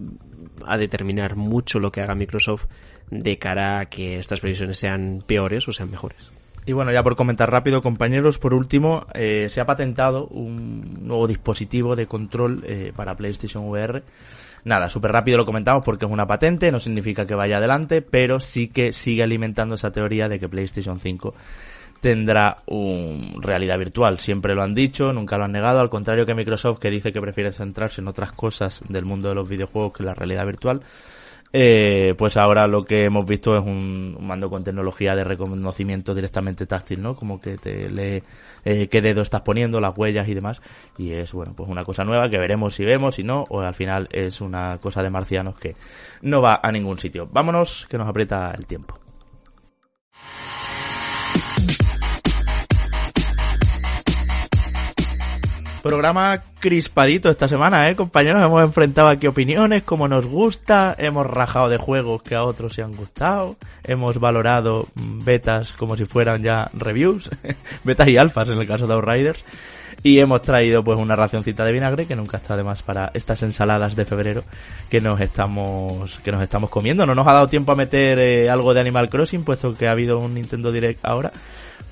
a 0.65 0.77
determinar 0.77 1.35
mucho 1.35 1.79
lo 1.79 1.91
que 1.91 2.01
haga 2.01 2.13
Microsoft 2.13 2.65
de 3.09 3.37
cara 3.37 3.79
a 3.79 3.85
que 3.85 4.19
estas 4.19 4.39
previsiones 4.39 4.77
sean 4.77 5.23
peores 5.25 5.67
o 5.67 5.71
sean 5.71 5.89
mejores. 5.89 6.31
Y 6.67 6.73
bueno, 6.73 6.91
ya 6.91 7.03
por 7.03 7.15
comentar 7.15 7.51
rápido, 7.51 7.81
compañeros, 7.83 8.39
por 8.39 8.53
último, 8.53 9.05
eh, 9.13 9.47
se 9.49 9.61
ha 9.61 9.65
patentado 9.65 10.25
un 10.27 11.07
nuevo 11.07 11.27
dispositivo 11.27 11.95
de 11.95 12.07
control 12.07 12.63
eh, 12.65 12.91
para 12.95 13.15
PlayStation 13.15 13.65
VR. 13.69 14.01
Nada, 14.65 14.89
súper 14.89 15.11
rápido 15.11 15.37
lo 15.37 15.45
comentamos 15.45 15.83
porque 15.85 16.05
es 16.05 16.11
una 16.11 16.25
patente, 16.25 16.71
no 16.71 16.79
significa 16.79 17.27
que 17.27 17.35
vaya 17.35 17.57
adelante, 17.57 18.01
pero 18.01 18.39
sí 18.39 18.67
que 18.67 18.93
sigue 18.93 19.21
alimentando 19.21 19.75
esa 19.75 19.91
teoría 19.91 20.27
de 20.27 20.39
que 20.39 20.49
PlayStation 20.49 20.99
5 20.99 21.35
tendrá 22.01 22.63
un 22.65 23.41
realidad 23.43 23.77
virtual. 23.77 24.17
Siempre 24.17 24.55
lo 24.55 24.63
han 24.63 24.73
dicho, 24.73 25.13
nunca 25.13 25.37
lo 25.37 25.45
han 25.45 25.51
negado, 25.51 25.79
al 25.79 25.91
contrario 25.91 26.25
que 26.25 26.33
Microsoft 26.33 26.79
que 26.79 26.89
dice 26.89 27.11
que 27.11 27.21
prefiere 27.21 27.51
centrarse 27.51 28.01
en 28.01 28.07
otras 28.07 28.31
cosas 28.31 28.81
del 28.89 29.05
mundo 29.05 29.29
de 29.29 29.35
los 29.35 29.47
videojuegos 29.47 29.93
que 29.93 30.03
la 30.03 30.15
realidad 30.15 30.47
virtual. 30.47 30.81
Eh, 31.57 32.15
pues 32.17 32.35
ahora 32.35 32.67
lo 32.67 32.83
que 32.83 33.05
hemos 33.05 33.25
visto 33.25 33.55
es 33.55 33.63
un, 33.63 34.17
mando 34.19 34.49
con 34.49 34.65
tecnología 34.65 35.15
de 35.15 35.23
reconocimiento 35.23 36.13
directamente 36.13 36.65
táctil, 36.65 37.01
¿no? 37.01 37.15
Como 37.15 37.39
que 37.39 37.55
te 37.55 37.89
lee 37.89 38.21
eh, 38.65 38.89
qué 38.89 38.99
dedo 38.99 39.21
estás 39.21 39.39
poniendo, 39.39 39.79
las 39.79 39.97
huellas 39.97 40.27
y 40.27 40.33
demás. 40.33 40.61
Y 40.97 41.13
es, 41.13 41.31
bueno, 41.31 41.53
pues 41.55 41.69
una 41.69 41.85
cosa 41.85 42.03
nueva 42.03 42.29
que 42.29 42.37
veremos 42.39 42.75
si 42.75 42.83
vemos, 42.83 43.15
si 43.15 43.23
no, 43.23 43.45
o 43.47 43.61
al 43.61 43.73
final 43.73 44.09
es 44.11 44.41
una 44.41 44.79
cosa 44.79 45.01
de 45.01 45.09
marcianos 45.09 45.57
que 45.57 45.75
no 46.23 46.41
va 46.41 46.59
a 46.61 46.73
ningún 46.73 46.97
sitio. 46.97 47.29
Vámonos, 47.31 47.87
que 47.89 47.97
nos 47.97 48.09
aprieta 48.09 48.51
el 48.51 48.65
tiempo. 48.65 49.04
Programa 55.85 56.41
crispadito 56.59 57.29
esta 57.29 57.47
semana, 57.47 57.87
¿eh, 57.87 57.95
compañeros? 57.95 58.43
Hemos 58.43 58.63
enfrentado 58.63 59.07
aquí 59.07 59.27
opiniones, 59.27 59.83
como 59.83 60.07
nos 60.07 60.25
gusta, 60.25 60.95
hemos 60.97 61.27
rajado 61.27 61.69
de 61.69 61.77
juegos 61.77 62.23
que 62.23 62.33
a 62.33 62.43
otros 62.43 62.73
se 62.73 62.81
han 62.81 62.95
gustado, 62.95 63.55
hemos 63.83 64.19
valorado 64.19 64.87
mm, 64.95 65.23
betas 65.23 65.73
como 65.73 65.95
si 65.95 66.05
fueran 66.05 66.41
ya 66.41 66.71
reviews, 66.73 67.29
betas 67.83 68.07
y 68.07 68.17
alfas 68.17 68.49
en 68.49 68.57
el 68.57 68.67
caso 68.67 68.87
de 68.87 68.95
Outriders, 68.95 69.45
y 70.01 70.17
hemos 70.17 70.41
traído 70.41 70.83
pues 70.83 70.97
una 70.97 71.15
racioncita 71.15 71.63
de 71.63 71.73
vinagre 71.73 72.07
que 72.07 72.15
nunca 72.15 72.37
está 72.37 72.57
de 72.57 72.63
más 72.63 72.81
para 72.81 73.11
estas 73.13 73.43
ensaladas 73.43 73.95
de 73.95 74.05
febrero 74.05 74.43
que 74.89 75.01
nos 75.01 75.21
estamos 75.21 76.19
que 76.23 76.31
nos 76.31 76.41
estamos 76.41 76.71
comiendo. 76.71 77.05
No 77.05 77.13
nos 77.13 77.27
ha 77.27 77.33
dado 77.33 77.47
tiempo 77.47 77.73
a 77.73 77.75
meter 77.75 78.17
eh, 78.17 78.49
algo 78.49 78.73
de 78.73 78.79
Animal 78.79 79.07
Crossing, 79.07 79.43
puesto 79.43 79.75
que 79.75 79.87
ha 79.87 79.91
habido 79.91 80.17
un 80.17 80.33
Nintendo 80.33 80.71
Direct 80.71 81.05
ahora. 81.05 81.31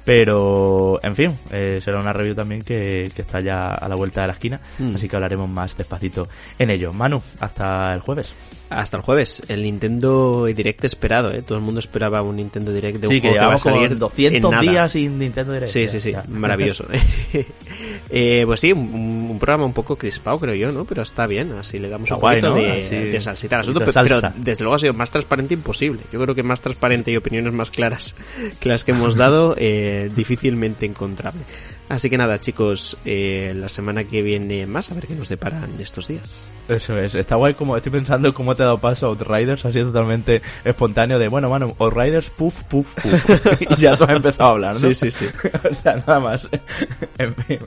Pero, 0.06 1.00
en 1.02 1.16
fin, 1.16 1.38
eh, 1.52 1.80
será 1.82 2.00
una 2.00 2.12
review 2.14 2.36
también 2.36 2.62
que, 2.62 3.12
que 3.16 3.22
está 3.22 3.40
ya 3.40 3.68
a 3.74 3.88
la 3.88 3.96
vuelta 3.96 4.22
de 4.22 4.28
la 4.28 4.34
esquina, 4.34 4.60
Mm. 4.80 4.96
así 4.96 5.08
que 5.08 5.16
hablaremos 5.16 5.50
más 5.50 5.78
despacito 5.78 6.28
en 6.60 6.70
ello. 6.70 6.92
Manu, 6.94 7.22
hasta 7.40 7.94
el 7.94 8.02
jueves. 8.02 8.34
Hasta 8.70 8.98
el 8.98 9.04
jueves, 9.04 9.44
el 9.50 9.62
Nintendo 9.62 10.46
Direct 10.46 10.84
esperado, 10.84 11.32
¿eh? 11.32 11.44
Todo 11.44 11.60
el 11.60 11.64
mundo 11.64 11.80
esperaba 11.80 12.24
un 12.24 12.38
Nintendo 12.38 12.74
Direct 12.74 13.00
de 13.02 13.08
un 13.08 13.14
sí, 13.14 13.22
que 13.22 13.28
juego 13.30 13.42
que 13.44 13.48
va 13.48 13.54
a 13.54 13.58
salir 13.60 13.98
200 13.98 14.36
en 14.36 14.42
nada. 14.50 14.62
días 14.72 14.92
sin 14.94 15.20
Nintendo 15.20 15.54
Direct. 15.54 15.72
Sí, 15.72 15.88
sí, 15.88 16.00
sí, 16.00 16.12
ya. 16.12 16.24
maravilloso. 16.28 16.86
eh, 18.10 18.44
pues 18.46 18.60
sí, 18.60 18.72
un, 18.72 19.28
un 19.32 19.40
programa 19.40 19.66
un 19.66 19.74
poco 19.74 19.96
crispado, 19.96 20.40
creo 20.40 20.56
yo, 20.56 20.72
¿no? 20.72 20.86
Pero 20.86 21.04
está 21.04 21.28
bien, 21.28 21.52
así 21.54 21.78
le 21.78 21.90
damos 21.90 22.06
Está 22.06 22.16
un 22.16 22.22
guay, 22.22 22.42
poquito 22.42 22.56
¿no? 22.56 22.62
de, 22.62 22.72
Así, 22.80 22.96
de 22.96 23.22
salsita 23.22 23.56
al 23.58 23.60
un 23.60 23.78
asunto. 23.78 23.92
Pero, 23.94 24.20
pero 24.22 24.34
desde 24.38 24.64
luego 24.64 24.76
ha 24.76 24.80
sido 24.80 24.94
más 24.94 25.12
transparente 25.12 25.54
imposible. 25.54 26.02
Yo 26.12 26.20
creo 26.22 26.34
que 26.34 26.42
más 26.44 26.62
transparente 26.62 27.12
y 27.12 27.18
opiniones 27.18 27.54
más 27.54 27.70
claras 27.70 28.16
que 28.60 28.70
las 28.70 28.84
que 28.84 28.92
hemos 28.92 29.16
dado, 29.16 29.56
eh, 29.58 29.93
difícilmente 30.15 30.86
encontrable. 30.86 31.41
Así 31.90 32.10
que 32.10 32.18
nada, 32.18 32.40
chicos, 32.40 32.98
eh, 33.06 33.53
la 33.56 33.70
semana 33.70 34.03
que 34.03 34.22
viene 34.22 34.65
más, 34.65 34.91
a 34.91 34.95
ver 34.95 35.07
qué 35.07 35.15
nos 35.15 35.30
deparan 35.30 35.70
estos 35.80 36.07
días. 36.07 36.41
Eso 36.70 36.98
es, 36.98 37.14
está 37.14 37.36
guay 37.36 37.56
como 37.56 37.76
estoy 37.76 37.91
pensando 37.91 38.34
cómo 38.34 38.56
te 38.56 38.64
ha 38.64 38.68
dado 38.68 38.78
paso 38.78 39.07
a 39.07 39.10
Outriders, 39.10 39.61
sido 39.61 39.88
totalmente 39.88 40.41
espontáneo 40.64 41.20
de, 41.20 41.28
bueno, 41.28 41.49
mano, 41.49 41.76
Outriders, 41.78 42.30
puff, 42.30 42.64
puff, 42.64 42.94
puff. 42.94 43.61
y 43.70 43.76
ya 43.76 43.98
tú 43.98 44.06
has 44.06 44.11
empezado 44.11 44.49
a 44.49 44.53
hablar, 44.53 44.74
¿no? 44.74 44.80
Sí, 44.80 44.95
sí, 44.95 45.11
sí. 45.11 45.26
o 45.70 45.74
sea, 45.76 45.95
nada 45.95 46.22
más. 46.22 46.48
en 47.18 47.36
fin. 47.36 47.60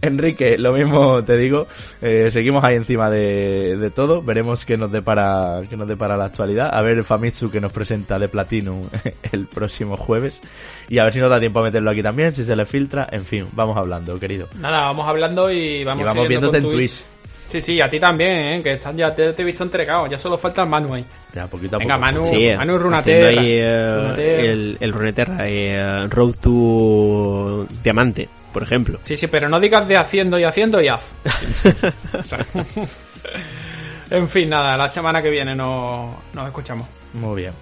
Enrique, 0.00 0.56
lo 0.56 0.72
mismo 0.72 1.24
te 1.24 1.36
digo, 1.36 1.66
eh, 2.00 2.30
seguimos 2.32 2.62
ahí 2.62 2.76
encima 2.76 3.10
de, 3.10 3.76
de 3.76 3.90
todo, 3.90 4.22
veremos 4.22 4.64
qué 4.64 4.76
nos 4.76 4.92
depara, 4.92 5.62
qué 5.68 5.76
nos 5.76 5.88
depara 5.88 6.16
la 6.16 6.26
actualidad, 6.26 6.70
a 6.72 6.80
ver 6.82 7.02
Famitsu 7.02 7.50
que 7.50 7.60
nos 7.60 7.72
presenta 7.72 8.20
de 8.20 8.28
Platinum 8.28 8.82
el 9.32 9.46
próximo 9.46 9.96
jueves, 9.96 10.40
y 10.88 10.98
a 10.98 11.04
ver 11.04 11.12
si 11.12 11.18
nos 11.20 11.30
da 11.30 11.38
tiempo 11.40 11.60
a 11.60 11.64
meterlo 11.64 11.90
aquí 11.90 12.02
también, 12.02 12.32
si 12.32 12.44
se 12.44 12.54
le 12.56 12.64
filtra, 12.64 13.08
en 13.10 13.24
fin, 13.24 13.46
vamos 13.52 13.76
hablando, 13.76 14.18
querido. 14.18 14.48
Nada, 14.58 14.82
vamos 14.82 15.06
hablando 15.06 15.50
y 15.50 15.84
vamos, 15.84 16.02
Y 16.02 16.04
vamos 16.06 16.28
viéndote 16.28 16.60
con 16.60 16.70
en 16.70 16.76
Twitch. 16.76 17.02
Sí, 17.48 17.60
sí, 17.62 17.80
a 17.80 17.88
ti 17.88 18.00
también, 18.00 18.30
¿eh? 18.30 18.60
que 18.64 18.72
están 18.72 18.96
ya 18.96 19.14
te, 19.14 19.32
te 19.32 19.42
he 19.42 19.44
visto 19.44 19.62
entregado. 19.62 20.06
Ya 20.08 20.18
solo 20.18 20.36
falta 20.36 20.62
el 20.62 20.68
Manu 20.68 20.94
ahí. 20.94 21.04
Ya, 21.32 21.46
poquito 21.46 21.76
a 21.76 21.78
Venga, 21.78 21.94
poco. 21.94 22.04
Manu. 22.06 22.24
Sí, 22.24 22.30
Manu 22.56 22.72
haciendo 22.74 22.78
Runaterra. 22.78 23.28
ahí, 23.28 23.48
eh, 23.52 23.96
Runaterra. 24.00 24.42
el, 24.42 24.76
el 24.80 24.92
Runeterra, 24.92 25.36
eh, 25.42 26.06
Road 26.08 26.34
to 26.40 27.66
Diamante, 27.82 28.28
por 28.52 28.62
ejemplo. 28.64 28.98
Sí, 29.04 29.16
sí, 29.16 29.28
pero 29.28 29.48
no 29.48 29.60
digas 29.60 29.86
de 29.86 29.96
haciendo 29.96 30.36
y 30.38 30.44
haciendo 30.44 30.80
y 30.82 30.88
haz. 30.88 31.12
En 34.10 34.28
fin, 34.28 34.48
nada, 34.50 34.76
la 34.76 34.88
semana 34.88 35.22
que 35.22 35.30
viene 35.30 35.54
nos, 35.54 36.14
nos 36.34 36.46
escuchamos. 36.46 36.86
Muy 37.14 37.42
bien. 37.42 37.52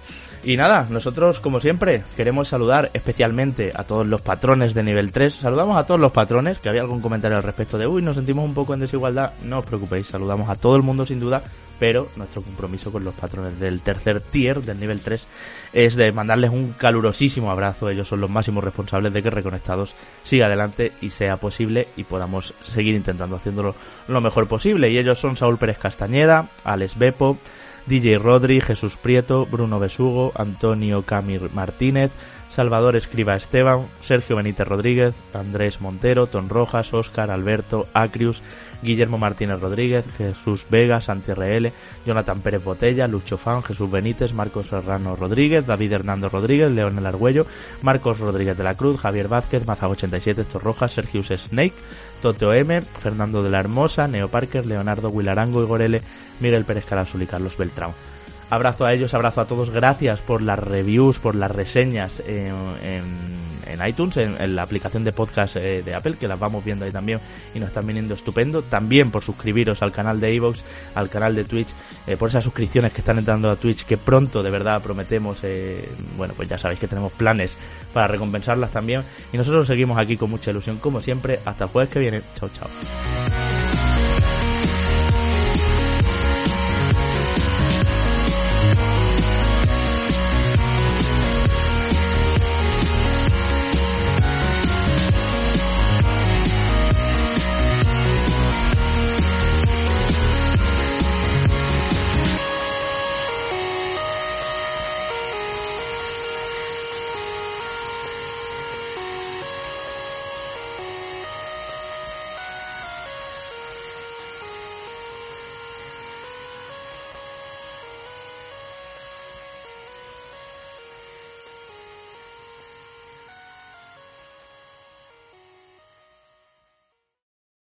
Y 0.45 0.57
nada, 0.57 0.87
nosotros, 0.89 1.39
como 1.39 1.61
siempre, 1.61 2.03
queremos 2.17 2.49
saludar 2.49 2.91
especialmente 2.93 3.71
a 3.73 3.85
todos 3.85 4.05
los 4.05 4.19
patrones 4.21 4.73
de 4.73 4.83
nivel 4.83 5.13
3. 5.13 5.35
Saludamos 5.35 5.77
a 5.77 5.85
todos 5.85 6.01
los 6.01 6.11
patrones, 6.11 6.59
que 6.59 6.67
había 6.67 6.81
algún 6.81 6.99
comentario 6.99 7.37
al 7.37 7.43
respecto 7.43 7.77
de, 7.77 7.87
uy, 7.87 8.01
nos 8.01 8.17
sentimos 8.17 8.43
un 8.43 8.53
poco 8.53 8.73
en 8.73 8.81
desigualdad. 8.81 9.31
No 9.45 9.59
os 9.59 9.65
preocupéis, 9.65 10.07
saludamos 10.07 10.49
a 10.49 10.55
todo 10.55 10.75
el 10.75 10.81
mundo 10.81 11.05
sin 11.05 11.21
duda, 11.21 11.43
pero 11.79 12.09
nuestro 12.17 12.41
compromiso 12.41 12.91
con 12.91 13.05
los 13.05 13.13
patrones 13.13 13.57
del 13.57 13.81
tercer 13.81 14.19
tier, 14.19 14.61
del 14.61 14.81
nivel 14.81 15.01
3, 15.01 15.25
es 15.71 15.95
de 15.95 16.11
mandarles 16.11 16.51
un 16.51 16.73
calurosísimo 16.73 17.49
abrazo. 17.49 17.89
Ellos 17.89 18.09
son 18.09 18.19
los 18.19 18.29
máximos 18.29 18.65
responsables 18.65 19.13
de 19.13 19.23
que 19.23 19.29
Reconectados 19.29 19.95
siga 20.25 20.47
adelante 20.47 20.91
y 20.99 21.09
sea 21.09 21.37
posible 21.37 21.87
y 21.95 22.03
podamos 22.03 22.53
seguir 22.63 22.95
intentando 22.95 23.37
haciéndolo 23.37 23.75
lo 24.09 24.19
mejor 24.19 24.47
posible. 24.47 24.89
Y 24.89 24.97
ellos 24.97 25.19
son 25.19 25.37
Saúl 25.37 25.57
Pérez 25.57 25.77
Castañeda, 25.77 26.49
Alex 26.65 26.97
Bepo, 26.97 27.37
DJ 27.85 28.17
Rodri, 28.17 28.61
Jesús 28.61 28.97
Prieto, 28.97 29.45
Bruno 29.45 29.79
Besugo, 29.79 30.31
Antonio 30.35 31.03
Camir 31.03 31.49
Martínez, 31.53 32.11
Salvador 32.49 32.95
Escriba 32.95 33.35
Esteban, 33.35 33.87
Sergio 34.01 34.35
Benítez 34.35 34.67
Rodríguez, 34.67 35.15
Andrés 35.33 35.81
Montero, 35.81 36.27
Ton 36.27 36.49
Rojas, 36.49 36.93
Óscar, 36.93 37.31
Alberto, 37.31 37.87
Acrius, 37.93 38.41
Guillermo 38.83 39.17
Martínez 39.17 39.59
Rodríguez, 39.59 40.05
Jesús 40.17 40.65
Vega, 40.69 41.01
Santi 41.01 41.33
RL, 41.33 41.71
Jonathan 42.05 42.41
Pérez 42.41 42.63
Botella, 42.63 43.07
Lucho 43.07 43.37
Fan, 43.37 43.63
Jesús 43.63 43.89
Benítez, 43.89 44.33
Marcos 44.33 44.67
Serrano 44.67 45.15
Rodríguez, 45.15 45.65
David 45.65 45.93
Hernando 45.93 46.29
Rodríguez, 46.29 46.71
Leonel 46.71 47.05
Argüello, 47.05 47.47
Marcos 47.81 48.19
Rodríguez 48.19 48.57
de 48.57 48.63
la 48.63 48.75
Cruz, 48.75 48.99
Javier 48.99 49.27
Vázquez, 49.27 49.65
Mazago87, 49.65 50.45
Torrojas, 50.45 50.93
Sergius 50.93 51.29
Snake, 51.29 51.73
Toteo 52.21 52.53
M, 52.53 52.81
Fernando 52.81 53.41
de 53.41 53.49
la 53.49 53.59
Hermosa, 53.59 54.07
Neo 54.07 54.27
Parker, 54.27 54.65
Leonardo 54.65 55.11
Guilarango, 55.11 55.63
Igor 55.63 55.81
L, 55.81 56.01
Miguel 56.39 56.65
Pérez 56.65 56.85
Carasul 56.85 57.23
y 57.23 57.27
Carlos 57.27 57.57
Beltrán. 57.57 57.91
Abrazo 58.53 58.85
a 58.85 58.93
ellos, 58.93 59.15
abrazo 59.15 59.41
a 59.41 59.45
todos, 59.45 59.71
gracias 59.71 60.19
por 60.19 60.43
las 60.43 60.59
reviews, 60.59 61.17
por 61.17 61.33
las 61.33 61.49
reseñas 61.49 62.21
en, 62.27 62.53
iTunes, 63.83 64.17
en, 64.17 64.39
en 64.39 64.55
la 64.55 64.61
aplicación 64.61 65.03
de 65.03 65.11
podcast 65.11 65.55
eh, 65.55 65.81
de 65.81 65.95
Apple, 65.95 66.17
que 66.19 66.27
las 66.27 66.39
vamos 66.39 66.63
viendo 66.63 66.85
ahí 66.85 66.91
también 66.91 67.19
y 67.55 67.59
nos 67.59 67.69
están 67.69 67.87
viniendo 67.87 68.13
estupendo. 68.13 68.61
También 68.61 69.09
por 69.09 69.23
suscribiros 69.23 69.81
al 69.81 69.91
canal 69.91 70.19
de 70.19 70.35
Evox, 70.35 70.63
al 70.93 71.09
canal 71.09 71.33
de 71.33 71.45
Twitch, 71.45 71.69
eh, 72.05 72.15
por 72.15 72.29
esas 72.29 72.43
suscripciones 72.43 72.93
que 72.93 73.01
están 73.01 73.17
entrando 73.17 73.49
a 73.49 73.55
Twitch, 73.55 73.85
que 73.85 73.97
pronto 73.97 74.43
de 74.43 74.51
verdad 74.51 74.83
prometemos, 74.83 75.39
eh, 75.41 75.89
bueno, 76.15 76.35
pues 76.37 76.47
ya 76.47 76.59
sabéis 76.59 76.79
que 76.79 76.87
tenemos 76.87 77.11
planes 77.11 77.57
para 77.91 78.05
recompensarlas 78.05 78.69
también. 78.69 79.01
Y 79.31 79.37
nosotros 79.37 79.65
seguimos 79.65 79.97
aquí 79.97 80.15
con 80.15 80.29
mucha 80.29 80.51
ilusión, 80.51 80.77
como 80.77 81.01
siempre. 81.01 81.39
Hasta 81.43 81.63
el 81.63 81.71
jueves 81.71 81.91
que 81.91 81.99
viene. 81.99 82.21
Chao, 82.35 82.49
chao. 82.49 82.69